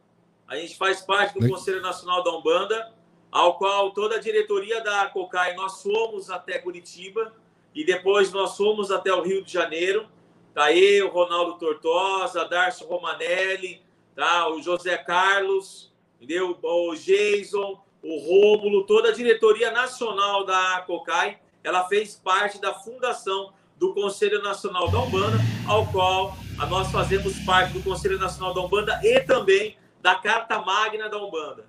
A 0.46 0.54
gente 0.56 0.76
faz 0.76 1.00
parte 1.00 1.32
do 1.32 1.48
Conselho 1.48 1.80
Nacional 1.80 2.22
da 2.22 2.30
Umbanda, 2.30 2.92
ao 3.30 3.56
qual 3.56 3.90
toda 3.92 4.16
a 4.16 4.20
diretoria 4.20 4.82
da 4.82 5.06
COCAI, 5.06 5.54
nós 5.54 5.82
fomos 5.82 6.28
até 6.28 6.58
Curitiba 6.58 7.34
e 7.74 7.86
depois 7.86 8.30
nós 8.32 8.54
fomos 8.54 8.90
até 8.90 9.14
o 9.14 9.22
Rio 9.22 9.42
de 9.42 9.50
Janeiro. 9.50 10.06
Tá 10.52 10.74
eu, 10.74 11.08
Ronaldo 11.08 11.58
Tortosa, 11.58 12.44
Darcio 12.44 12.86
Romanelli, 12.86 13.82
tá? 14.14 14.50
o 14.50 14.60
José 14.60 14.98
Carlos, 14.98 15.90
entendeu? 16.20 16.58
o 16.62 16.94
Jason, 16.94 17.82
o 18.02 18.18
Rômulo, 18.18 18.84
toda 18.84 19.08
a 19.08 19.12
diretoria 19.12 19.70
nacional 19.70 20.44
da 20.44 20.84
COCAI, 20.86 21.40
ela 21.64 21.84
fez 21.84 22.14
parte 22.14 22.60
da 22.60 22.74
fundação 22.74 23.54
do 23.82 23.92
Conselho 23.92 24.40
Nacional 24.40 24.88
da 24.92 25.00
Umbanda, 25.00 25.40
ao 25.66 25.84
qual 25.86 26.38
nós 26.70 26.88
fazemos 26.92 27.36
parte 27.40 27.72
do 27.72 27.80
Conselho 27.80 28.16
Nacional 28.16 28.54
da 28.54 28.60
Umbanda 28.60 29.00
e 29.02 29.18
também 29.18 29.74
da 30.00 30.14
Carta 30.14 30.60
Magna 30.60 31.08
da 31.08 31.18
Umbanda. 31.18 31.64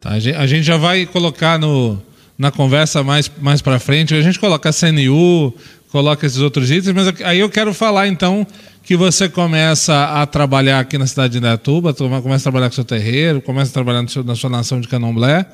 Tá, 0.00 0.12
a 0.12 0.46
gente 0.46 0.62
já 0.62 0.78
vai 0.78 1.04
colocar 1.04 1.58
no, 1.58 2.02
na 2.38 2.50
conversa 2.50 3.02
mais, 3.02 3.30
mais 3.42 3.60
para 3.60 3.78
frente, 3.78 4.14
a 4.14 4.22
gente 4.22 4.40
coloca 4.40 4.70
a 4.70 4.72
CNU, 4.72 5.52
coloca 5.92 6.26
esses 6.26 6.40
outros 6.40 6.70
itens, 6.70 6.94
mas 6.94 7.20
aí 7.20 7.40
eu 7.40 7.50
quero 7.50 7.74
falar 7.74 8.08
então 8.08 8.46
que 8.82 8.96
você 8.96 9.28
começa 9.28 10.22
a 10.22 10.24
trabalhar 10.24 10.80
aqui 10.80 10.96
na 10.96 11.06
cidade 11.06 11.32
de 11.32 11.38
Indaiatuba, 11.40 11.92
começa 11.92 12.36
a 12.36 12.50
trabalhar 12.50 12.70
com 12.70 12.74
seu 12.74 12.84
terreiro, 12.84 13.42
começa 13.42 13.70
a 13.70 13.74
trabalhar 13.74 14.08
seu, 14.08 14.24
na 14.24 14.34
sua 14.34 14.48
nação 14.48 14.80
de 14.80 14.88
Candomblé. 14.88 15.44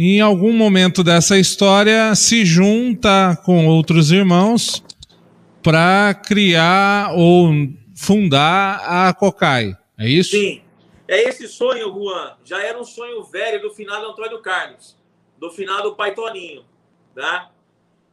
Em 0.00 0.20
algum 0.20 0.52
momento 0.52 1.02
dessa 1.02 1.36
história 1.36 2.14
se 2.14 2.46
junta 2.46 3.36
com 3.44 3.66
outros 3.66 4.12
irmãos 4.12 4.80
para 5.60 6.14
criar 6.14 7.10
ou 7.16 7.50
fundar 7.96 8.80
a 8.84 9.12
COCAI. 9.12 9.76
É 9.98 10.08
isso? 10.08 10.36
Sim. 10.36 10.62
É 11.08 11.28
esse 11.28 11.48
sonho, 11.48 11.92
Juan. 11.92 12.36
Já 12.44 12.62
era 12.62 12.78
um 12.78 12.84
sonho 12.84 13.24
velho 13.24 13.60
do 13.60 13.74
final 13.74 14.00
do 14.00 14.10
Antônio 14.10 14.38
Carlos, 14.40 14.96
do 15.36 15.50
final 15.50 15.82
do 15.82 15.96
Pai 15.96 16.14
Toninho. 16.14 16.64
Tá? 17.12 17.50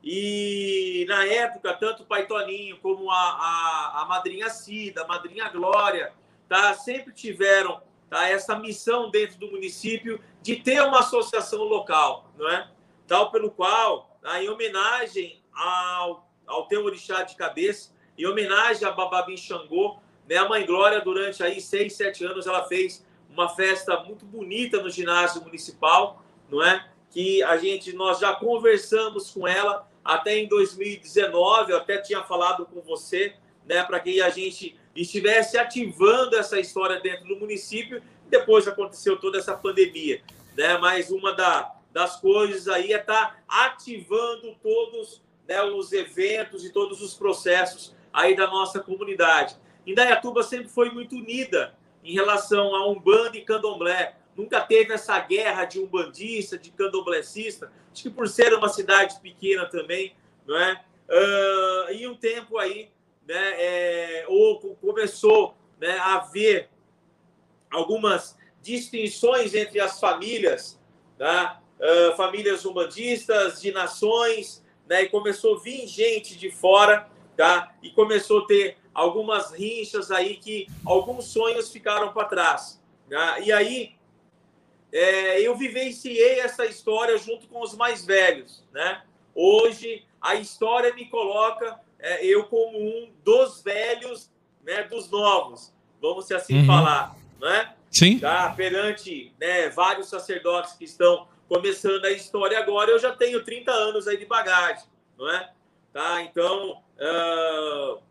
E 0.04 1.06
na 1.08 1.24
época, 1.24 1.72
tanto 1.74 2.02
o 2.02 2.06
Pai 2.08 2.26
Toninho 2.26 2.78
como 2.78 3.12
a, 3.12 3.16
a, 3.16 4.02
a 4.02 4.06
madrinha 4.06 4.50
Cida, 4.50 5.04
a 5.04 5.08
madrinha 5.08 5.50
Glória, 5.50 6.12
tá, 6.50 6.74
sempre 6.74 7.14
tiveram 7.14 7.80
tá, 8.10 8.28
essa 8.28 8.58
missão 8.58 9.12
dentro 9.12 9.38
do 9.38 9.52
município 9.52 10.20
de 10.46 10.58
ter 10.58 10.80
uma 10.84 11.00
associação 11.00 11.64
local, 11.64 12.32
não 12.38 12.48
é? 12.48 12.70
Tal 13.08 13.32
pelo 13.32 13.50
qual, 13.50 14.16
tá, 14.22 14.44
em 14.44 14.48
homenagem 14.48 15.42
ao, 15.52 16.30
ao 16.46 16.68
teu 16.68 16.86
orixá 16.86 17.24
de 17.24 17.36
cabeça, 17.36 17.96
em 18.16 18.28
homenagem 18.28 18.88
a 18.88 18.92
Bababim 18.92 19.36
Xangô, 19.36 19.98
né, 20.30 20.38
a 20.38 20.48
Mãe 20.48 20.64
Glória, 20.64 21.02
durante 21.02 21.42
aí 21.42 21.60
seis, 21.60 21.94
sete 21.94 22.24
anos, 22.24 22.46
ela 22.46 22.64
fez 22.68 23.04
uma 23.28 23.50
festa 23.50 24.00
muito 24.04 24.24
bonita 24.24 24.80
no 24.84 24.90
ginásio 24.92 25.42
municipal, 25.42 26.24
não 26.48 26.64
é? 26.64 26.88
Que 27.10 27.42
a 27.42 27.58
gente, 27.58 27.94
nós 27.94 28.20
já 28.20 28.36
conversamos 28.36 29.32
com 29.32 29.48
ela, 29.48 29.90
até 30.04 30.38
em 30.38 30.48
2019, 30.48 31.72
eu 31.72 31.78
até 31.78 31.98
tinha 31.98 32.22
falado 32.22 32.68
com 32.68 32.82
você, 32.82 33.34
né, 33.66 33.84
para 33.84 34.00
que 34.00 34.22
a 34.22 34.30
gente 34.30 34.78
estivesse 34.96 35.58
ativando 35.58 36.36
essa 36.36 36.60
história 36.60 37.00
dentro 37.00 37.26
do 37.26 37.36
município. 37.38 38.00
Depois 38.30 38.68
aconteceu 38.68 39.18
toda 39.18 39.38
essa 39.38 39.56
pandemia, 39.56 40.22
né? 40.56 40.78
Mas 40.78 41.10
uma 41.10 41.34
da, 41.34 41.74
das 41.92 42.20
coisas 42.20 42.68
aí 42.68 42.94
é 42.94 43.00
estar 43.00 43.32
tá 43.32 43.38
ativando 43.48 44.56
todos 44.62 45.22
né, 45.48 45.62
os 45.64 45.92
eventos 45.92 46.66
e 46.66 46.72
todos 46.72 47.02
os 47.02 47.14
processos 47.14 47.96
aí 48.12 48.36
da 48.36 48.48
nossa 48.48 48.80
comunidade. 48.80 49.56
Indaiatuba 49.86 50.42
sempre 50.44 50.68
foi 50.68 50.90
muito 50.90 51.16
unida 51.16 51.76
em 52.04 52.14
relação 52.14 52.76
a 52.76 52.88
Umbanda 52.88 53.38
e 53.38 53.42
Candomblé 53.42 54.16
nunca 54.36 54.62
teve 54.62 54.94
essa 54.94 55.18
guerra 55.20 55.66
de 55.66 55.80
umbandista, 55.80 56.58
de 56.58 56.70
candomblessista. 56.72 57.72
Acho 57.92 58.04
que 58.04 58.10
por 58.10 58.28
ser 58.28 58.54
uma 58.54 58.68
cidade 58.68 59.20
pequena 59.22 59.66
também, 59.66 60.14
não 60.46 60.58
é? 60.58 60.84
Uh, 61.08 61.94
e 61.94 62.08
um 62.08 62.16
tempo 62.16 62.58
aí, 62.58 62.90
né, 63.28 63.54
é, 63.58 64.26
ou 64.28 64.76
começou 64.76 65.56
né, 65.80 65.98
a 65.98 66.16
haver 66.16 66.70
algumas 67.76 68.38
distinções 68.62 69.54
entre 69.54 69.80
as 69.80 70.00
famílias, 70.00 70.80
tá? 71.18 71.62
Uh, 71.80 72.16
famílias 72.16 72.66
umbandistas, 72.66 73.62
de 73.62 73.72
nações, 73.72 74.64
né, 74.88 75.04
e 75.04 75.10
começou 75.10 75.58
a 75.58 75.60
vir 75.60 75.86
gente 75.88 76.38
de 76.38 76.50
fora, 76.50 77.10
tá? 77.36 77.74
e 77.82 77.90
começou 77.92 78.44
a 78.44 78.48
ter 78.48 78.78
algumas 78.94 79.52
rinchas 79.52 80.10
aí 80.10 80.38
que 80.38 80.68
alguns 80.86 81.26
sonhos 81.26 81.72
ficaram 81.72 82.14
para 82.14 82.26
trás. 82.26 82.82
Tá? 83.10 83.40
E 83.40 83.52
aí 83.52 83.96
é, 84.92 85.42
eu 85.42 85.56
vivenciei 85.56 86.40
essa 86.40 86.66
história 86.66 87.18
junto 87.18 87.48
com 87.48 87.62
os 87.62 87.76
mais 87.76 88.06
velhos, 88.06 88.64
né? 88.72 89.04
Hoje 89.34 90.06
a 90.22 90.36
história 90.36 90.94
me 90.94 91.06
coloca 91.10 91.80
é, 92.00 92.26
eu 92.26 92.46
como 92.46 92.78
um 92.78 93.12
dos 93.24 93.62
velhos, 93.62 94.32
né? 94.64 94.84
Dos 94.84 95.10
novos, 95.10 95.74
vamos 96.02 96.32
assim 96.32 96.60
uhum. 96.60 96.66
falar, 96.66 97.16
né? 97.40 97.74
Sim. 97.90 98.20
Tá, 98.20 98.54
perante 98.56 99.34
né, 99.40 99.70
vários 99.70 100.10
sacerdotes 100.10 100.74
que 100.74 100.86
estão 100.86 101.28
começando 101.48 102.04
a 102.06 102.12
história 102.12 102.60
agora, 102.60 102.92
eu 102.92 103.00
já 103.00 103.12
tenho 103.16 103.44
30 103.44 103.72
anos 103.72 104.08
aí 104.08 104.18
de 104.18 104.26
bagagem, 104.26 104.86
não 105.18 105.30
é? 105.32 105.52
Tá, 105.94 106.22
então 106.22 106.82
uh, 107.00 108.02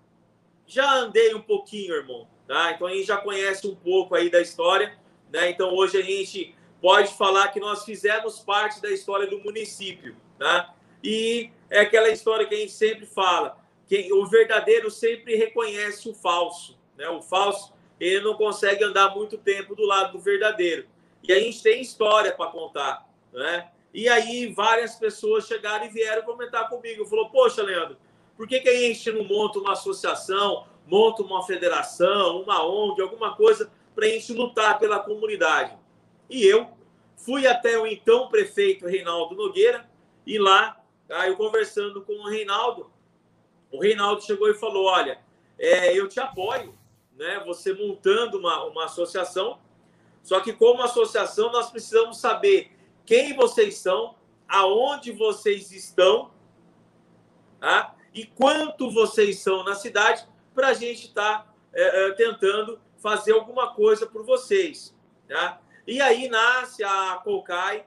já 0.67 0.91
andei 0.95 1.35
um 1.35 1.43
pouquinho, 1.43 1.95
irmão, 1.95 2.27
tá? 2.47 2.73
Então 2.73 2.87
a 2.87 2.95
gente 2.95 3.07
já 3.07 3.19
conhece 3.19 3.67
um 3.67 3.75
pouco 3.75 4.15
aí 4.15 4.31
da 4.31 4.41
história, 4.41 4.97
né? 5.31 5.51
Então 5.51 5.75
hoje 5.75 5.99
a 5.99 6.03
gente 6.03 6.55
pode 6.81 7.13
falar 7.15 7.49
que 7.49 7.61
nós 7.61 7.85
fizemos 7.85 8.39
parte 8.39 8.81
da 8.81 8.91
história 8.91 9.27
do 9.27 9.41
município, 9.41 10.17
tá? 10.39 10.75
E 11.03 11.51
é 11.69 11.81
aquela 11.81 12.09
história 12.09 12.47
que 12.47 12.55
a 12.55 12.59
gente 12.59 12.73
sempre 12.73 13.05
fala, 13.05 13.59
que 13.87 14.11
o 14.13 14.25
verdadeiro 14.27 14.91
sempre 14.91 15.37
reconhece 15.37 16.09
o 16.09 16.15
falso, 16.15 16.79
né? 16.97 17.09
O 17.11 17.21
falso, 17.21 17.74
ele 17.99 18.21
não 18.21 18.35
consegue 18.35 18.85
andar 18.85 19.15
muito 19.15 19.39
tempo 19.39 19.75
do 19.75 19.85
lado 19.85 20.13
do 20.13 20.19
verdadeiro. 20.19 20.87
E 21.23 21.33
a 21.33 21.39
gente 21.39 21.63
tem 21.63 21.81
história 21.81 22.33
para 22.33 22.51
contar, 22.51 23.09
né? 23.33 23.71
E 23.93 24.09
aí 24.09 24.53
várias 24.53 24.97
pessoas 24.97 25.47
chegaram 25.47 25.87
e 25.87 25.89
vieram 25.89 26.23
comentar 26.23 26.69
comigo, 26.69 27.07
falou: 27.07 27.31
"Poxa, 27.31 27.63
Leandro, 27.63 27.97
por 28.37 28.47
que 28.47 28.61
que 28.61 28.69
a 28.69 28.77
gente 28.77 29.11
não 29.13 29.25
monta 29.25 29.59
uma 29.59 29.73
associação, 29.73 30.67
monta 30.87 31.23
uma 31.23 31.47
federação, 31.47 32.43
uma 32.43 32.67
ONG, 32.67 33.01
alguma 33.01 33.35
coisa 33.37 33.71
para 33.95 34.07
a 34.07 34.09
gente 34.09 34.33
lutar 34.33 34.79
pela 34.79 34.99
comunidade?" 34.99 35.77
E 36.29 36.45
eu 36.45 36.69
fui 37.17 37.47
até 37.47 37.79
o 37.79 37.87
então 37.87 38.29
prefeito 38.29 38.87
Reinaldo 38.87 39.35
Nogueira 39.35 39.89
e 40.27 40.39
lá, 40.39 40.81
tá, 41.07 41.27
eu 41.29 41.37
conversando 41.37 42.03
com 42.03 42.13
o 42.13 42.29
Reinaldo, 42.29 42.91
o 43.71 43.81
Reinaldo 43.81 44.23
chegou 44.23 44.49
e 44.49 44.55
falou: 44.55 44.87
Olha, 44.87 45.19
é, 45.59 45.99
eu 45.99 46.09
te 46.09 46.21
apoio, 46.21 46.75
né? 47.17 47.43
Você 47.47 47.73
montando 47.73 48.39
uma, 48.39 48.65
uma 48.65 48.85
associação, 48.85 49.59
só 50.23 50.41
que 50.41 50.53
como 50.53 50.83
associação 50.83 51.53
nós 51.53 51.71
precisamos 51.71 52.19
saber 52.19 52.71
quem 53.05 53.35
vocês 53.35 53.79
são, 53.79 54.15
aonde 54.49 55.13
vocês 55.13 55.73
estão, 55.73 56.31
tá? 57.61 57.95
e 58.15 58.25
quanto 58.25 58.91
vocês 58.91 59.41
são 59.41 59.65
na 59.65 59.75
cidade, 59.75 60.25
para 60.55 60.69
a 60.69 60.75
gente 60.75 61.07
estar 61.09 61.41
tá, 61.41 61.55
é, 61.73 62.07
é, 62.07 62.13
tentando 62.13 62.81
fazer 62.99 63.33
alguma 63.33 63.75
coisa 63.75 64.07
por 64.07 64.25
vocês. 64.25 64.95
Tá? 65.29 65.61
E 65.87 66.01
aí 66.01 66.29
nasce 66.29 66.85
a 66.85 67.21
Colcai, 67.25 67.85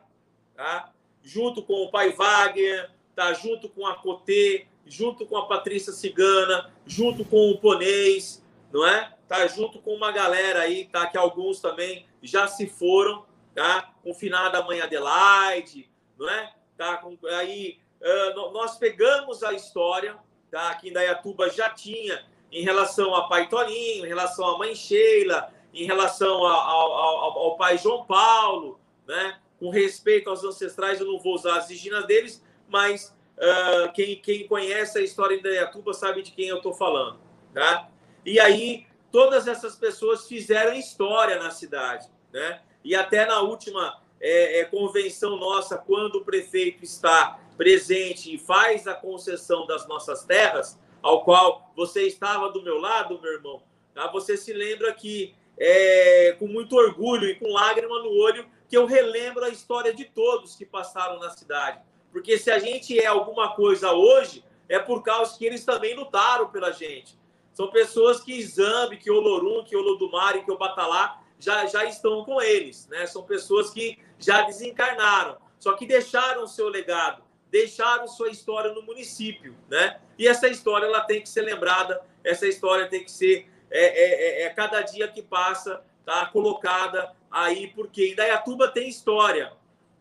tá? 0.56 0.92
junto 1.24 1.64
com 1.64 1.86
o 1.86 1.90
pai 1.90 2.12
Wagner, 2.12 2.92
tá? 3.16 3.34
junto 3.34 3.70
com 3.70 3.88
a 3.88 3.96
Cotê, 3.96 4.68
junto 4.86 5.26
com 5.26 5.38
a 5.38 5.48
Patrícia 5.48 5.94
Cigana, 5.94 6.72
junto 6.86 7.24
com 7.24 7.50
o 7.50 7.58
Ponês, 7.58 8.44
não 8.78 8.86
é? 8.86 9.12
Tá 9.28 9.48
junto 9.48 9.80
com 9.80 9.96
uma 9.96 10.12
galera 10.12 10.60
aí, 10.60 10.86
tá? 10.86 11.08
Que 11.08 11.18
alguns 11.18 11.60
também 11.60 12.06
já 12.22 12.48
se 12.48 12.68
foram, 12.68 13.26
tá? 13.56 13.92
Com 14.04 14.14
finada 14.14 14.62
mãe 14.62 14.80
Adelaide, 14.80 15.90
não 16.16 16.30
é? 16.30 16.54
Tá? 16.78 16.98
Com, 16.98 17.18
aí 17.40 17.80
uh, 18.00 18.52
nós 18.52 18.78
pegamos 18.78 19.42
a 19.42 19.52
história, 19.52 20.16
tá? 20.52 20.76
Que 20.76 20.90
Indaiatuba 20.90 21.50
já 21.50 21.72
tinha 21.72 22.24
em 22.52 22.64
relação 22.64 23.16
a 23.16 23.28
Pai 23.28 23.50
Toninho, 23.50 24.06
em 24.06 24.08
relação 24.08 24.48
à 24.48 24.60
mãe 24.60 24.76
Sheila, 24.76 25.52
em 25.74 25.84
relação 25.84 26.46
ao, 26.46 26.94
ao, 26.94 27.40
ao, 27.40 27.58
pai 27.58 27.80
João 27.80 28.06
Paulo, 28.06 28.80
né? 29.08 29.40
com 29.60 29.72
respeito 29.72 30.30
aos 30.30 30.44
ancestrais, 30.44 31.00
eu 31.00 31.08
não 31.08 31.18
vou 31.18 31.34
usar 31.34 31.58
as 31.58 31.68
diginas 31.68 32.06
deles, 32.06 32.44
mas 32.70 33.14
uh, 33.38 33.92
quem, 33.94 34.18
quem 34.18 34.48
conhece 34.48 35.00
a 35.00 35.02
história 35.02 35.36
de 35.36 35.42
Indaiatuba 35.42 35.96
sabe 35.96 36.22
de 36.22 36.32
quem 36.32 36.48
eu 36.48 36.58
estou 36.58 36.74
falando. 36.74 37.20
Tá? 37.56 37.90
E 38.28 38.42
aí, 38.42 38.86
todas 39.10 39.48
essas 39.48 39.78
pessoas 39.78 40.28
fizeram 40.28 40.74
história 40.74 41.40
na 41.40 41.50
cidade. 41.50 42.10
Né? 42.34 42.60
E 42.84 42.94
até 42.94 43.26
na 43.26 43.40
última 43.40 44.02
é, 44.20 44.60
é, 44.60 44.66
convenção 44.66 45.38
nossa, 45.38 45.78
quando 45.78 46.18
o 46.18 46.26
prefeito 46.26 46.84
está 46.84 47.40
presente 47.56 48.36
e 48.36 48.38
faz 48.38 48.86
a 48.86 48.94
concessão 48.94 49.66
das 49.66 49.88
nossas 49.88 50.26
terras, 50.26 50.78
ao 51.02 51.24
qual 51.24 51.72
você 51.74 52.06
estava 52.06 52.52
do 52.52 52.62
meu 52.62 52.78
lado, 52.80 53.18
meu 53.22 53.32
irmão, 53.32 53.64
tá? 53.94 54.08
você 54.12 54.36
se 54.36 54.52
lembra 54.52 54.94
que 54.94 55.34
é, 55.58 56.36
com 56.38 56.48
muito 56.48 56.76
orgulho 56.76 57.30
e 57.30 57.36
com 57.36 57.54
lágrima 57.54 57.98
no 58.00 58.10
olho 58.10 58.46
que 58.68 58.76
eu 58.76 58.86
relembro 58.86 59.46
a 59.46 59.50
história 59.50 59.94
de 59.94 60.04
todos 60.04 60.54
que 60.54 60.66
passaram 60.66 61.18
na 61.18 61.30
cidade. 61.30 61.80
Porque 62.12 62.38
se 62.38 62.52
a 62.52 62.60
gente 62.60 63.00
é 63.00 63.06
alguma 63.06 63.56
coisa 63.56 63.94
hoje, 63.94 64.44
é 64.68 64.78
por 64.78 65.02
causa 65.02 65.38
que 65.38 65.46
eles 65.46 65.64
também 65.64 65.96
lutaram 65.96 66.50
pela 66.50 66.74
gente. 66.74 67.18
São 67.58 67.72
pessoas 67.72 68.20
que 68.20 68.40
Zambi, 68.44 68.98
que 68.98 69.10
Olorum, 69.10 69.64
que 69.64 69.76
Olodumare, 69.76 70.46
que 70.46 70.52
Obatalá 70.52 71.24
já, 71.40 71.66
já 71.66 71.86
estão 71.86 72.24
com 72.24 72.40
eles. 72.40 72.88
Né? 72.88 73.08
São 73.08 73.24
pessoas 73.24 73.72
que 73.72 73.98
já 74.20 74.44
desencarnaram, 74.44 75.40
só 75.58 75.74
que 75.74 75.88
deixaram 75.88 76.44
o 76.44 76.48
seu 76.48 76.70
legado, 76.70 77.24
deixaram 77.50 78.08
sua 78.08 78.30
história 78.30 78.72
no 78.74 78.84
município. 78.84 79.58
Né? 79.68 80.00
E 80.20 80.28
essa 80.28 80.48
história 80.48 80.86
ela 80.86 81.02
tem 81.02 81.20
que 81.20 81.28
ser 81.28 81.42
lembrada, 81.42 82.00
essa 82.24 82.46
história 82.46 82.88
tem 82.88 83.04
que 83.04 83.10
ser 83.10 83.50
é, 83.72 83.86
é, 83.86 84.44
é, 84.44 84.44
é 84.44 84.50
cada 84.52 84.84
dia 84.84 85.08
que 85.08 85.24
passa, 85.24 85.84
tá 86.06 86.28
colocada 86.28 87.12
aí, 87.32 87.74
porque 87.74 88.12
Indaiatuba 88.12 88.68
tem 88.68 88.88
história, 88.88 89.52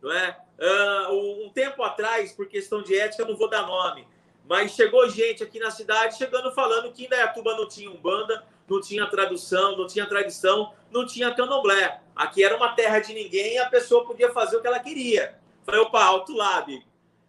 não 0.03 0.13
é? 0.13 0.39
Uh, 0.61 1.47
um 1.47 1.51
tempo 1.55 1.83
atrás, 1.83 2.33
por 2.33 2.49
questão 2.49 2.83
de 2.83 2.99
ética, 2.99 3.25
não 3.25 3.35
vou 3.35 3.49
dar 3.49 3.67
nome, 3.67 4.07
mas 4.49 4.73
chegou 4.73 5.09
gente 5.09 5.43
aqui 5.43 5.59
na 5.59 5.71
cidade 5.71 6.17
chegando 6.17 6.53
falando 6.53 6.93
que 6.93 7.05
Indaiatuba 7.05 7.57
não 7.57 7.69
tinha 7.69 7.91
umbanda, 7.91 8.45
não 8.69 8.81
tinha 8.81 9.07
tradução, 9.07 9.77
não 9.77 9.87
tinha 9.87 10.07
tradição, 10.07 10.73
não 10.91 11.07
tinha 11.07 11.35
candomblé. 11.35 12.01
Aqui 12.15 12.45
era 12.45 12.57
uma 12.57 12.73
terra 12.73 12.99
de 13.01 13.13
ninguém 13.13 13.55
e 13.55 13.59
a 13.59 13.69
pessoa 13.69 14.05
podia 14.05 14.33
fazer 14.33 14.57
o 14.57 14.61
que 14.61 14.67
ela 14.67 14.79
queria. 14.79 15.39
Falei, 15.65 15.81
opa, 15.81 16.03
alto 16.03 16.33
lá. 16.33 16.65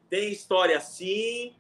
Tem 0.09 0.31
história 0.31 0.77
assim, 0.77 1.53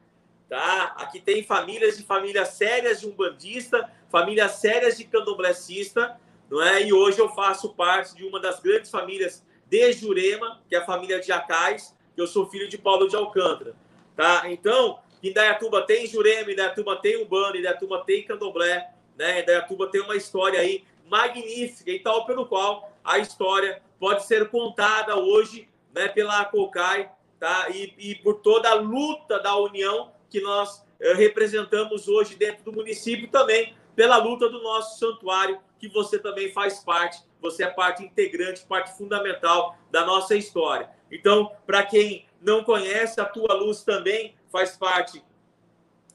tá? 0.47 0.95
Aqui 0.97 1.19
tem 1.19 1.43
famílias 1.43 1.97
de 1.97 2.03
famílias 2.03 2.49
sérias 2.49 3.01
de 3.01 3.07
umbandista, 3.07 3.91
famílias 4.09 4.51
sérias 4.53 4.97
de 4.97 5.03
candomblecista, 5.05 6.19
não 6.49 6.61
é? 6.61 6.83
E 6.83 6.93
hoje 6.93 7.19
eu 7.19 7.29
faço 7.29 7.73
parte 7.73 8.15
de 8.15 8.23
uma 8.25 8.39
das 8.39 8.59
grandes 8.59 8.89
famílias 8.89 9.43
de 9.65 9.91
Jurema, 9.91 10.61
que 10.69 10.75
é 10.75 10.79
a 10.79 10.85
família 10.85 11.19
de 11.19 11.31
Acais, 11.31 11.95
que 12.15 12.21
eu 12.21 12.27
sou 12.27 12.49
filho 12.49 12.69
de 12.69 12.77
Paulo 12.77 13.07
de 13.07 13.15
Alcântara, 13.15 13.75
tá? 14.15 14.43
Então, 14.49 14.99
Indaiatuba 15.23 15.81
tem 15.81 16.07
Jurema, 16.07 16.51
Indaiatuba 16.51 16.95
tem 16.97 17.23
Umbanda, 17.23 17.57
Indaiatuba 17.57 18.03
tem 18.05 18.23
Candomblé, 18.23 18.89
né? 19.17 19.41
Indaiatuba 19.41 19.87
tem 19.87 20.01
uma 20.01 20.15
história 20.15 20.59
aí 20.59 20.83
magnífica 21.09 21.91
e 21.91 21.99
tal, 21.99 22.25
pelo 22.25 22.45
qual 22.45 22.91
a 23.03 23.17
história 23.19 23.81
pode 23.99 24.25
ser 24.25 24.49
contada 24.49 25.17
hoje, 25.17 25.67
né, 25.93 26.07
pela 26.07 26.43
Cocai, 26.45 27.09
tá? 27.39 27.67
E, 27.69 27.93
e 27.97 28.15
por 28.15 28.35
toda 28.35 28.69
a 28.69 28.73
luta 28.73 29.39
da 29.39 29.55
união 29.55 30.11
que 30.29 30.41
nós 30.41 30.83
eh, 30.99 31.13
representamos 31.13 32.07
hoje 32.07 32.35
dentro 32.35 32.63
do 32.65 32.73
município 32.73 33.29
também 33.29 33.73
pela 33.95 34.17
luta 34.17 34.47
do 34.47 34.61
nosso 34.61 34.99
santuário, 34.99 35.59
que 35.79 35.87
você 35.87 36.19
também 36.19 36.51
faz 36.51 36.79
parte, 36.79 37.23
você 37.41 37.63
é 37.63 37.67
parte 37.67 38.03
integrante, 38.03 38.65
parte 38.65 38.95
fundamental 38.95 39.75
da 39.89 40.05
nossa 40.05 40.35
história. 40.35 40.89
Então, 41.11 41.51
para 41.65 41.83
quem 41.83 42.25
não 42.41 42.63
conhece, 42.63 43.19
a 43.19 43.25
Tua 43.25 43.53
Luz 43.55 43.83
também 43.83 44.35
faz 44.51 44.75
parte 44.77 45.23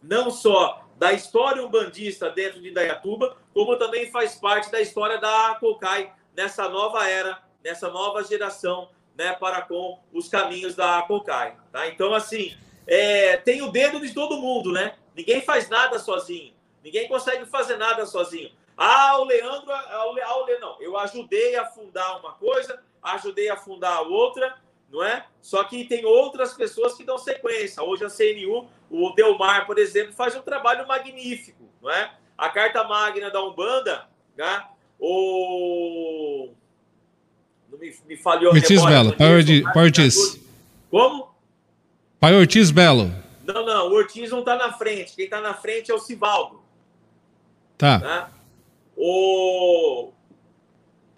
não 0.03 0.31
só 0.31 0.85
da 0.97 1.13
história 1.13 1.65
umbandista 1.65 2.31
dentro 2.31 2.61
de 2.61 2.71
Indaiatuba, 2.71 3.37
como 3.53 3.77
também 3.77 4.11
faz 4.11 4.35
parte 4.35 4.71
da 4.71 4.81
história 4.81 5.19
da 5.19 5.57
Cocai 5.59 6.13
nessa 6.35 6.69
nova 6.69 7.09
era, 7.09 7.43
nessa 7.63 7.89
nova 7.89 8.23
geração, 8.25 8.91
né, 9.17 9.33
para 9.35 9.63
com 9.63 9.99
os 10.13 10.29
caminhos 10.29 10.75
da 10.75 11.03
Cocai. 11.03 11.57
Tá? 11.71 11.89
Então, 11.89 12.15
assim, 12.15 12.57
é, 12.87 13.37
tem 13.37 13.63
o 13.63 13.71
dedo 13.71 14.01
de 14.01 14.13
todo 14.13 14.41
mundo, 14.41 14.73
né? 14.73 14.95
Ninguém 15.15 15.43
faz 15.43 15.69
nada 15.69 15.99
sozinho. 15.99 16.55
Ninguém 16.83 17.09
consegue 17.09 17.47
fazer 17.47 17.77
nada 17.77 18.07
sozinho. 18.07 18.51
Ah, 18.77 19.19
o 19.19 19.25
Leandro, 19.25 19.71
ah, 19.71 20.07
o, 20.11 20.19
ah, 20.21 20.43
o 20.43 20.59
não, 20.59 20.81
eu 20.81 20.97
ajudei 20.97 21.57
a 21.57 21.67
fundar 21.67 22.19
uma 22.19 22.33
coisa, 22.33 22.83
ajudei 23.03 23.49
a 23.51 23.57
fundar 23.57 24.01
outra, 24.03 24.57
não 24.93 25.03
é? 25.03 25.25
Só 25.41 25.65
que 25.65 25.85
tem 25.87 26.05
outras 26.05 26.53
pessoas 26.53 26.95
que 26.95 27.03
dão 27.03 27.17
sequência. 27.17 27.83
Hoje 27.83 28.05
a 28.05 28.11
CNU, 28.11 28.69
o 28.91 29.11
Delmar, 29.15 29.67
por 29.67 29.79
exemplo, 29.79 30.13
faz 30.13 30.37
um 30.37 30.43
trabalho 30.43 30.87
magnífico, 30.87 31.65
não 31.81 31.91
é? 31.91 32.13
A 32.37 32.51
Carta 32.51 32.85
Magna 32.85 33.31
da 33.31 33.43
Umbanda, 33.43 34.07
né? 34.37 34.65
O 34.99 36.51
não 37.71 37.79
me, 37.79 37.97
me 38.07 38.17
falhou 38.17 38.53
Ortiz 38.53 38.85
Belo, 38.85 39.17
Pai 39.17 39.85
Ortiz. 39.85 40.39
Como? 40.91 41.35
Pai 42.21 42.35
Ortiz 42.35 42.71
Belo. 42.71 43.11
Não, 43.45 43.65
não, 43.65 43.89
o 43.89 43.95
Ortiz 43.95 44.31
não 44.31 44.41
está 44.41 44.57
na 44.57 44.73
frente. 44.75 45.17
Quem 45.17 45.25
está 45.25 45.41
na 45.41 45.55
frente 45.55 45.91
é 45.91 45.95
o 45.95 45.99
Sivaldo. 45.99 46.63
Tá. 47.79 47.99
tá? 47.99 48.31
O, 48.95 50.13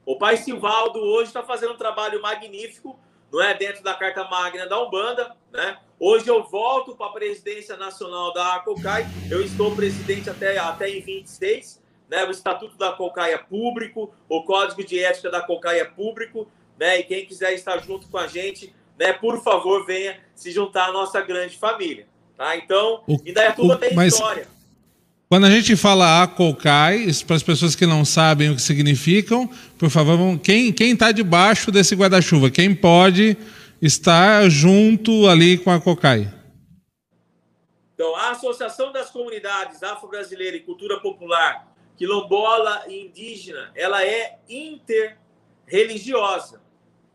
o 0.07 0.17
pai 0.17 0.37
Sivaldo 0.37 0.99
hoje 1.01 1.29
está 1.29 1.43
fazendo 1.43 1.75
um 1.75 1.77
trabalho 1.77 2.23
magnífico, 2.23 2.99
não 3.35 3.43
é? 3.43 3.53
Dentro 3.53 3.83
da 3.83 3.95
Carta 3.95 4.23
Magna 4.25 4.65
da 4.65 4.81
Umbanda, 4.81 5.35
né? 5.53 5.77
Hoje 5.99 6.29
eu 6.29 6.45
volto 6.45 6.95
para 6.95 7.07
a 7.07 7.13
presidência 7.13 7.77
nacional 7.77 8.33
da 8.33 8.61
COCAI. 8.61 9.05
Eu 9.29 9.43
estou 9.43 9.75
presidente 9.75 10.31
até, 10.31 10.57
até 10.57 10.89
em 10.89 11.01
26. 11.01 11.83
Né? 12.09 12.25
O 12.25 12.31
Estatuto 12.31 12.77
da 12.77 12.93
COCAI 12.93 13.33
é 13.33 13.39
público, 13.39 14.15
o 14.29 14.45
Código 14.45 14.85
de 14.85 15.03
Ética 15.03 15.31
da 15.31 15.41
COCAI 15.41 15.81
é 15.81 15.85
público, 15.85 16.47
né? 16.79 17.01
E 17.01 17.03
quem 17.03 17.27
quiser 17.27 17.53
estar 17.55 17.79
junto 17.79 18.09
com 18.09 18.19
a 18.19 18.29
gente, 18.29 18.73
né? 18.97 19.13
Por 19.13 19.43
favor, 19.43 19.85
venha 19.85 20.21
se 20.37 20.53
juntar 20.53 20.91
à 20.91 20.93
nossa 20.93 21.21
grande 21.21 21.59
família, 21.59 22.07
tá? 22.37 22.57
Então, 22.57 23.03
o, 23.09 23.15
Indaiatuba 23.27 23.75
o, 23.75 23.79
tem 23.79 23.95
mas... 23.95 24.15
história. 24.15 24.47
Quando 25.29 25.47
a 25.47 25.51
gente 25.51 25.75
fala 25.75 26.23
ACOCAI, 26.23 27.07
para 27.27 27.37
as 27.37 27.43
pessoas 27.43 27.75
que 27.75 27.87
não 27.87 28.05
sabem 28.05 28.51
o 28.51 28.55
que 28.55 28.63
significam, 28.63 29.49
por 29.79 29.89
favor, 29.89 30.39
quem 30.39 30.71
está 30.71 31.11
debaixo 31.13 31.73
desse 31.73 31.97
guarda-chuva? 31.97 32.51
Quem 32.51 32.75
pode 32.75 33.39
estar 33.81 34.51
junto 34.51 35.27
ali 35.27 35.57
com 35.57 35.71
a 35.71 35.81
COCAI? 35.81 36.31
Então, 37.95 38.15
a 38.17 38.33
Associação 38.33 38.93
das 38.93 39.11
Comunidades 39.11 39.83
Afro-Brasileira 39.83 40.57
e 40.57 40.61
Cultura 40.61 41.01
Popular, 41.01 41.75
quilombola 41.97 42.85
e 42.89 43.07
indígena, 43.07 43.73
ela 43.75 44.05
é 44.05 44.39
interreligiosa. 44.49 46.61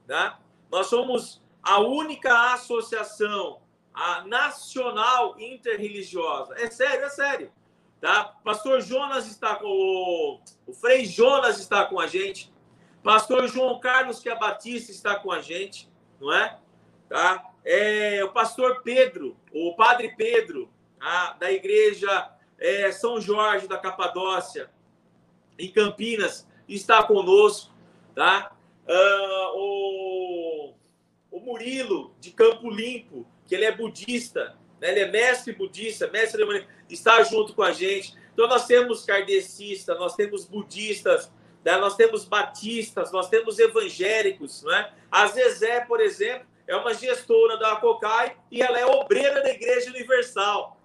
Tá? 0.08 0.40
Nós 0.72 0.88
somos 0.88 1.40
a 1.62 1.80
única 1.80 2.54
associação 2.54 3.60
a 3.94 4.24
nacional 4.26 5.40
interreligiosa. 5.40 6.56
É 6.58 6.72
sério, 6.72 7.06
é 7.06 7.10
sério. 7.10 7.52
Tá? 8.02 8.24
Pastor 8.44 8.82
Jonas 8.82 9.28
está 9.28 9.56
com 9.56 9.68
o, 9.68 10.40
o 10.66 10.74
Frei 10.74 11.06
Jonas 11.06 11.60
está 11.60 11.86
com 11.86 12.00
a 12.00 12.08
gente. 12.08 12.52
Pastor 13.04 13.48
João 13.48 13.80
Carlos 13.80 14.20
que 14.20 14.30
é 14.30 14.36
Batista 14.38 14.92
está 14.92 15.16
com 15.16 15.32
a 15.32 15.42
gente, 15.42 15.90
não 16.20 16.34
é? 16.34 16.58
Tá? 17.08 17.44
É, 17.66 18.24
o 18.24 18.32
pastor 18.32 18.82
Pedro, 18.84 19.36
o 19.54 19.76
padre 19.76 20.16
Pedro, 20.16 20.70
tá? 21.00 21.34
da 21.34 21.52
igreja 21.52 22.32
é, 22.58 22.92
São 22.92 23.20
Jorge 23.20 23.68
da 23.68 23.78
Capadócia, 23.78 24.70
em 25.58 25.72
Campinas, 25.72 26.48
está 26.68 27.04
conosco, 27.04 27.74
tá? 28.16 28.52
Uh, 28.88 29.58
o, 29.58 30.74
o 31.32 31.40
Murilo 31.40 32.14
de 32.20 32.32
Campo 32.32 32.70
Limpo, 32.70 33.26
que 33.46 33.56
ele 33.56 33.66
é 33.66 33.72
budista, 33.72 34.58
né? 34.80 34.90
ele 34.90 35.00
é 35.02 35.12
mestre 35.12 35.54
budista, 35.54 36.08
mestre 36.08 36.68
está 36.90 37.22
junto 37.24 37.54
com 37.54 37.64
a 37.64 37.72
gente. 37.72 38.18
Então, 38.34 38.48
nós 38.48 38.66
temos 38.66 39.04
kardecistas, 39.04 40.00
nós 40.00 40.16
temos 40.16 40.46
budistas, 40.46 41.32
né? 41.64 41.78
nós 41.78 41.96
temos 41.96 42.26
batistas, 42.26 43.12
nós 43.12 43.30
temos 43.30 43.60
evangélicos. 43.60 44.64
Não 44.64 44.74
é? 44.74 44.92
A 45.12 45.28
Zezé, 45.28 45.82
por 45.82 46.00
exemplo, 46.00 46.48
é 46.68 46.76
uma 46.76 46.94
gestora 46.94 47.58
da 47.58 47.76
COCAI 47.76 48.38
e 48.52 48.62
ela 48.62 48.80
é 48.80 48.86
obreira 48.86 49.42
da 49.42 49.50
Igreja 49.50 49.90
Universal. 49.90 50.78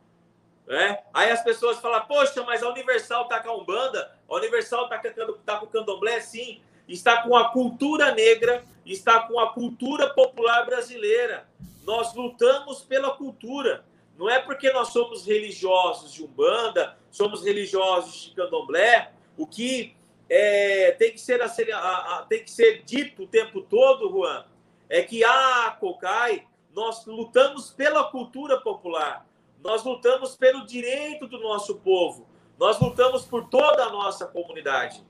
Né? 0.67 0.99
Aí 1.13 1.31
as 1.31 1.43
pessoas 1.43 1.79
falam, 1.79 2.05
poxa, 2.07 2.43
mas 2.43 2.63
a 2.63 2.71
Universal 2.71 3.25
está 3.25 3.41
com 3.41 3.51
a 3.51 3.57
Umbanda, 3.57 4.13
a 4.29 4.35
Universal 4.35 4.85
está 4.85 4.99
tá 5.45 5.59
com 5.59 5.67
o 5.67 5.69
Candomblé, 5.69 6.21
sim, 6.21 6.63
está 6.89 7.23
com 7.23 7.37
a 7.37 7.51
cultura 7.51 8.15
negra, 8.15 8.65
está 8.85 9.21
com 9.21 9.39
a 9.39 9.53
cultura 9.53 10.13
popular 10.15 10.65
brasileira. 10.65 11.47
Nós 11.85 12.15
lutamos 12.15 12.83
pela 12.83 13.11
cultura. 13.17 13.85
Não 14.17 14.31
é 14.31 14.39
porque 14.39 14.73
nós 14.73 14.89
somos 14.89 15.27
religiosos 15.27 16.13
de 16.13 16.23
Umbanda, 16.23 16.97
somos 17.11 17.45
religiosos 17.45 18.25
de 18.25 18.31
Candomblé, 18.31 19.13
o 19.37 19.47
que 19.47 19.95
é, 20.29 20.93
tem, 20.93 21.13
que 21.13 21.21
ser, 21.21 21.43
a, 21.43 21.47
a, 21.47 22.19
a, 22.19 22.23
tem 22.23 22.45
que 22.45 22.51
ser 22.51 22.83
dito 22.85 23.25
o 23.25 23.27
tempo 23.27 23.61
todo, 23.61 24.09
Juan, 24.11 24.45
é 24.89 25.03
que 25.03 25.25
a 25.25 25.77
COCAI, 25.81 26.47
nós 26.73 27.05
lutamos 27.07 27.71
pela 27.71 28.05
cultura 28.05 28.61
popular, 28.61 29.27
nós 29.63 29.85
lutamos 29.85 30.37
pelo 30.37 30.67
direito 30.67 31.27
do 31.27 31.39
nosso 31.39 31.77
povo, 31.77 32.27
nós 32.59 32.81
lutamos 32.81 33.25
por 33.25 33.49
toda 33.49 33.85
a 33.85 33.91
nossa 33.91 34.27
comunidade. 34.27 35.03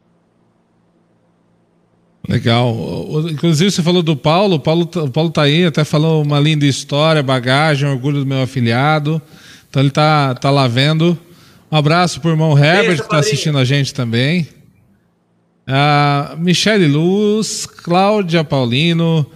Legal. 2.28 2.74
Inclusive, 3.30 3.70
você 3.70 3.82
falou 3.82 4.02
do 4.02 4.16
Paulo. 4.16 4.56
O 4.56 4.60
Paulo, 4.60 4.88
o 4.94 5.10
Paulo 5.10 5.30
tá 5.30 5.42
aí, 5.42 5.66
até 5.66 5.84
falou 5.84 6.22
uma 6.22 6.40
linda 6.40 6.64
história, 6.66 7.22
bagagem, 7.22 7.88
orgulho 7.88 8.20
do 8.20 8.26
meu 8.26 8.42
afiliado. 8.42 9.20
Então, 9.68 9.82
ele 9.82 9.90
tá, 9.90 10.34
tá 10.34 10.50
lá 10.50 10.66
vendo. 10.66 11.18
Um 11.70 11.76
abraço 11.76 12.20
para 12.20 12.28
o 12.28 12.32
irmão 12.32 12.58
Herbert, 12.58 12.98
que 12.98 13.02
está 13.02 13.18
assistindo 13.18 13.58
a 13.58 13.64
gente 13.64 13.92
também. 13.92 14.48
Uh, 15.66 16.37
Michele 16.38 16.87
Luz, 16.87 17.66
Cláudia 17.66 18.44
Paulino. 18.44 19.26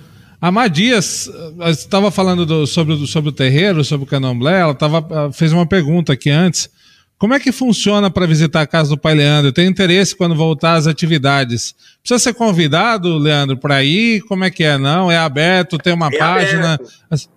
A 0.41 0.53
Madias 0.53 1.29
estava 1.67 2.11
falando 2.11 2.47
do, 2.47 2.67
sobre, 2.67 3.07
sobre 3.07 3.31
o 3.31 3.33
terreiro, 3.33 3.83
sobre 3.83 4.05
o 4.05 4.09
candomblé. 4.09 4.61
Ela 4.61 4.75
tava, 4.75 5.33
fez 5.33 5.53
uma 5.53 5.67
pergunta 5.67 6.13
aqui 6.13 6.31
antes. 6.31 6.71
Como 7.19 7.35
é 7.35 7.41
que 7.41 7.51
funciona 7.51 8.09
para 8.09 8.27
visitar 8.27 8.61
a 8.61 8.67
casa 8.67 8.91
do 8.91 9.01
Pai 9.01 9.15
Leandro? 9.15 9.49
Eu 9.49 9.53
tenho 9.53 9.69
interesse 9.69 10.15
quando 10.15 10.37
voltar 10.37 10.75
às 10.75 10.87
atividades. 10.87 11.75
Precisa 12.01 12.19
ser 12.21 12.35
convidado, 12.35 13.19
Leandro, 13.19 13.57
para 13.57 13.83
ir? 13.83 14.23
Como 14.23 14.45
é 14.45 14.51
que 14.51 14.63
é? 14.63 14.79
Não? 14.79 15.11
É 15.11 15.17
aberto? 15.17 15.79
Tem 15.79 15.93
uma 15.93 16.07
é 16.07 16.17
página? 16.17 16.75
Aberto. 16.75 17.31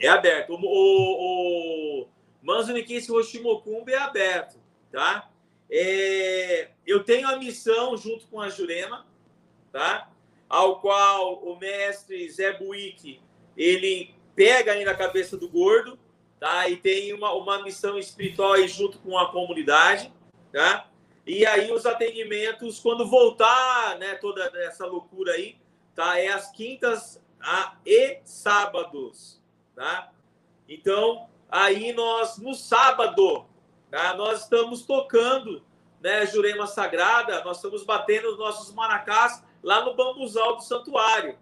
É 0.00 0.08
aberto. 0.08 0.50
O, 0.54 0.56
o, 0.56 2.02
o 2.02 2.06
Manzo 2.42 2.72
Nikishi 2.72 3.12
Hoshimokumbi 3.12 3.92
é 3.92 3.98
aberto, 3.98 4.56
tá? 4.90 5.28
É, 5.70 6.68
eu 6.84 7.04
tenho 7.04 7.28
a 7.28 7.38
missão 7.38 7.96
junto 7.96 8.26
com 8.26 8.40
a 8.40 8.48
Jurema, 8.48 9.06
tá? 9.72 10.08
Ao 10.48 10.80
qual 10.80 11.44
o 11.44 11.56
mestre 11.58 12.28
Zé 12.28 12.58
Buick, 12.58 13.20
ele 13.56 14.14
pega 14.34 14.72
aí 14.72 14.84
na 14.84 14.94
cabeça 14.94 15.36
do 15.36 15.48
gordo, 15.48 15.96
tá? 16.38 16.68
E 16.68 16.76
tem 16.76 17.12
uma, 17.12 17.32
uma 17.32 17.62
missão 17.62 17.98
espiritual 17.98 18.54
aí 18.54 18.68
junto 18.68 18.98
com 18.98 19.18
a 19.18 19.30
comunidade, 19.30 20.12
tá? 20.52 20.88
E 21.26 21.44
aí 21.44 21.72
os 21.72 21.84
atendimentos, 21.84 22.78
quando 22.78 23.06
voltar, 23.06 23.98
né, 23.98 24.14
toda 24.14 24.44
essa 24.62 24.86
loucura 24.86 25.32
aí, 25.32 25.58
tá? 25.94 26.18
É 26.18 26.28
as 26.28 26.50
quintas 26.52 27.20
a, 27.40 27.76
e 27.84 28.20
sábados, 28.24 29.40
tá? 29.74 30.12
Então, 30.68 31.28
aí 31.48 31.92
nós, 31.92 32.38
no 32.38 32.54
sábado, 32.54 33.46
tá? 33.90 34.14
Nós 34.14 34.42
estamos 34.42 34.82
tocando, 34.82 35.64
né, 36.00 36.26
Jurema 36.26 36.66
Sagrada, 36.66 37.42
nós 37.44 37.56
estamos 37.56 37.82
batendo 37.82 38.28
os 38.28 38.38
nossos 38.38 38.72
maracás 38.72 39.42
lá 39.62 39.84
no 39.84 39.94
bambuzal 39.94 40.56
do 40.56 40.62
santuário, 40.62 41.36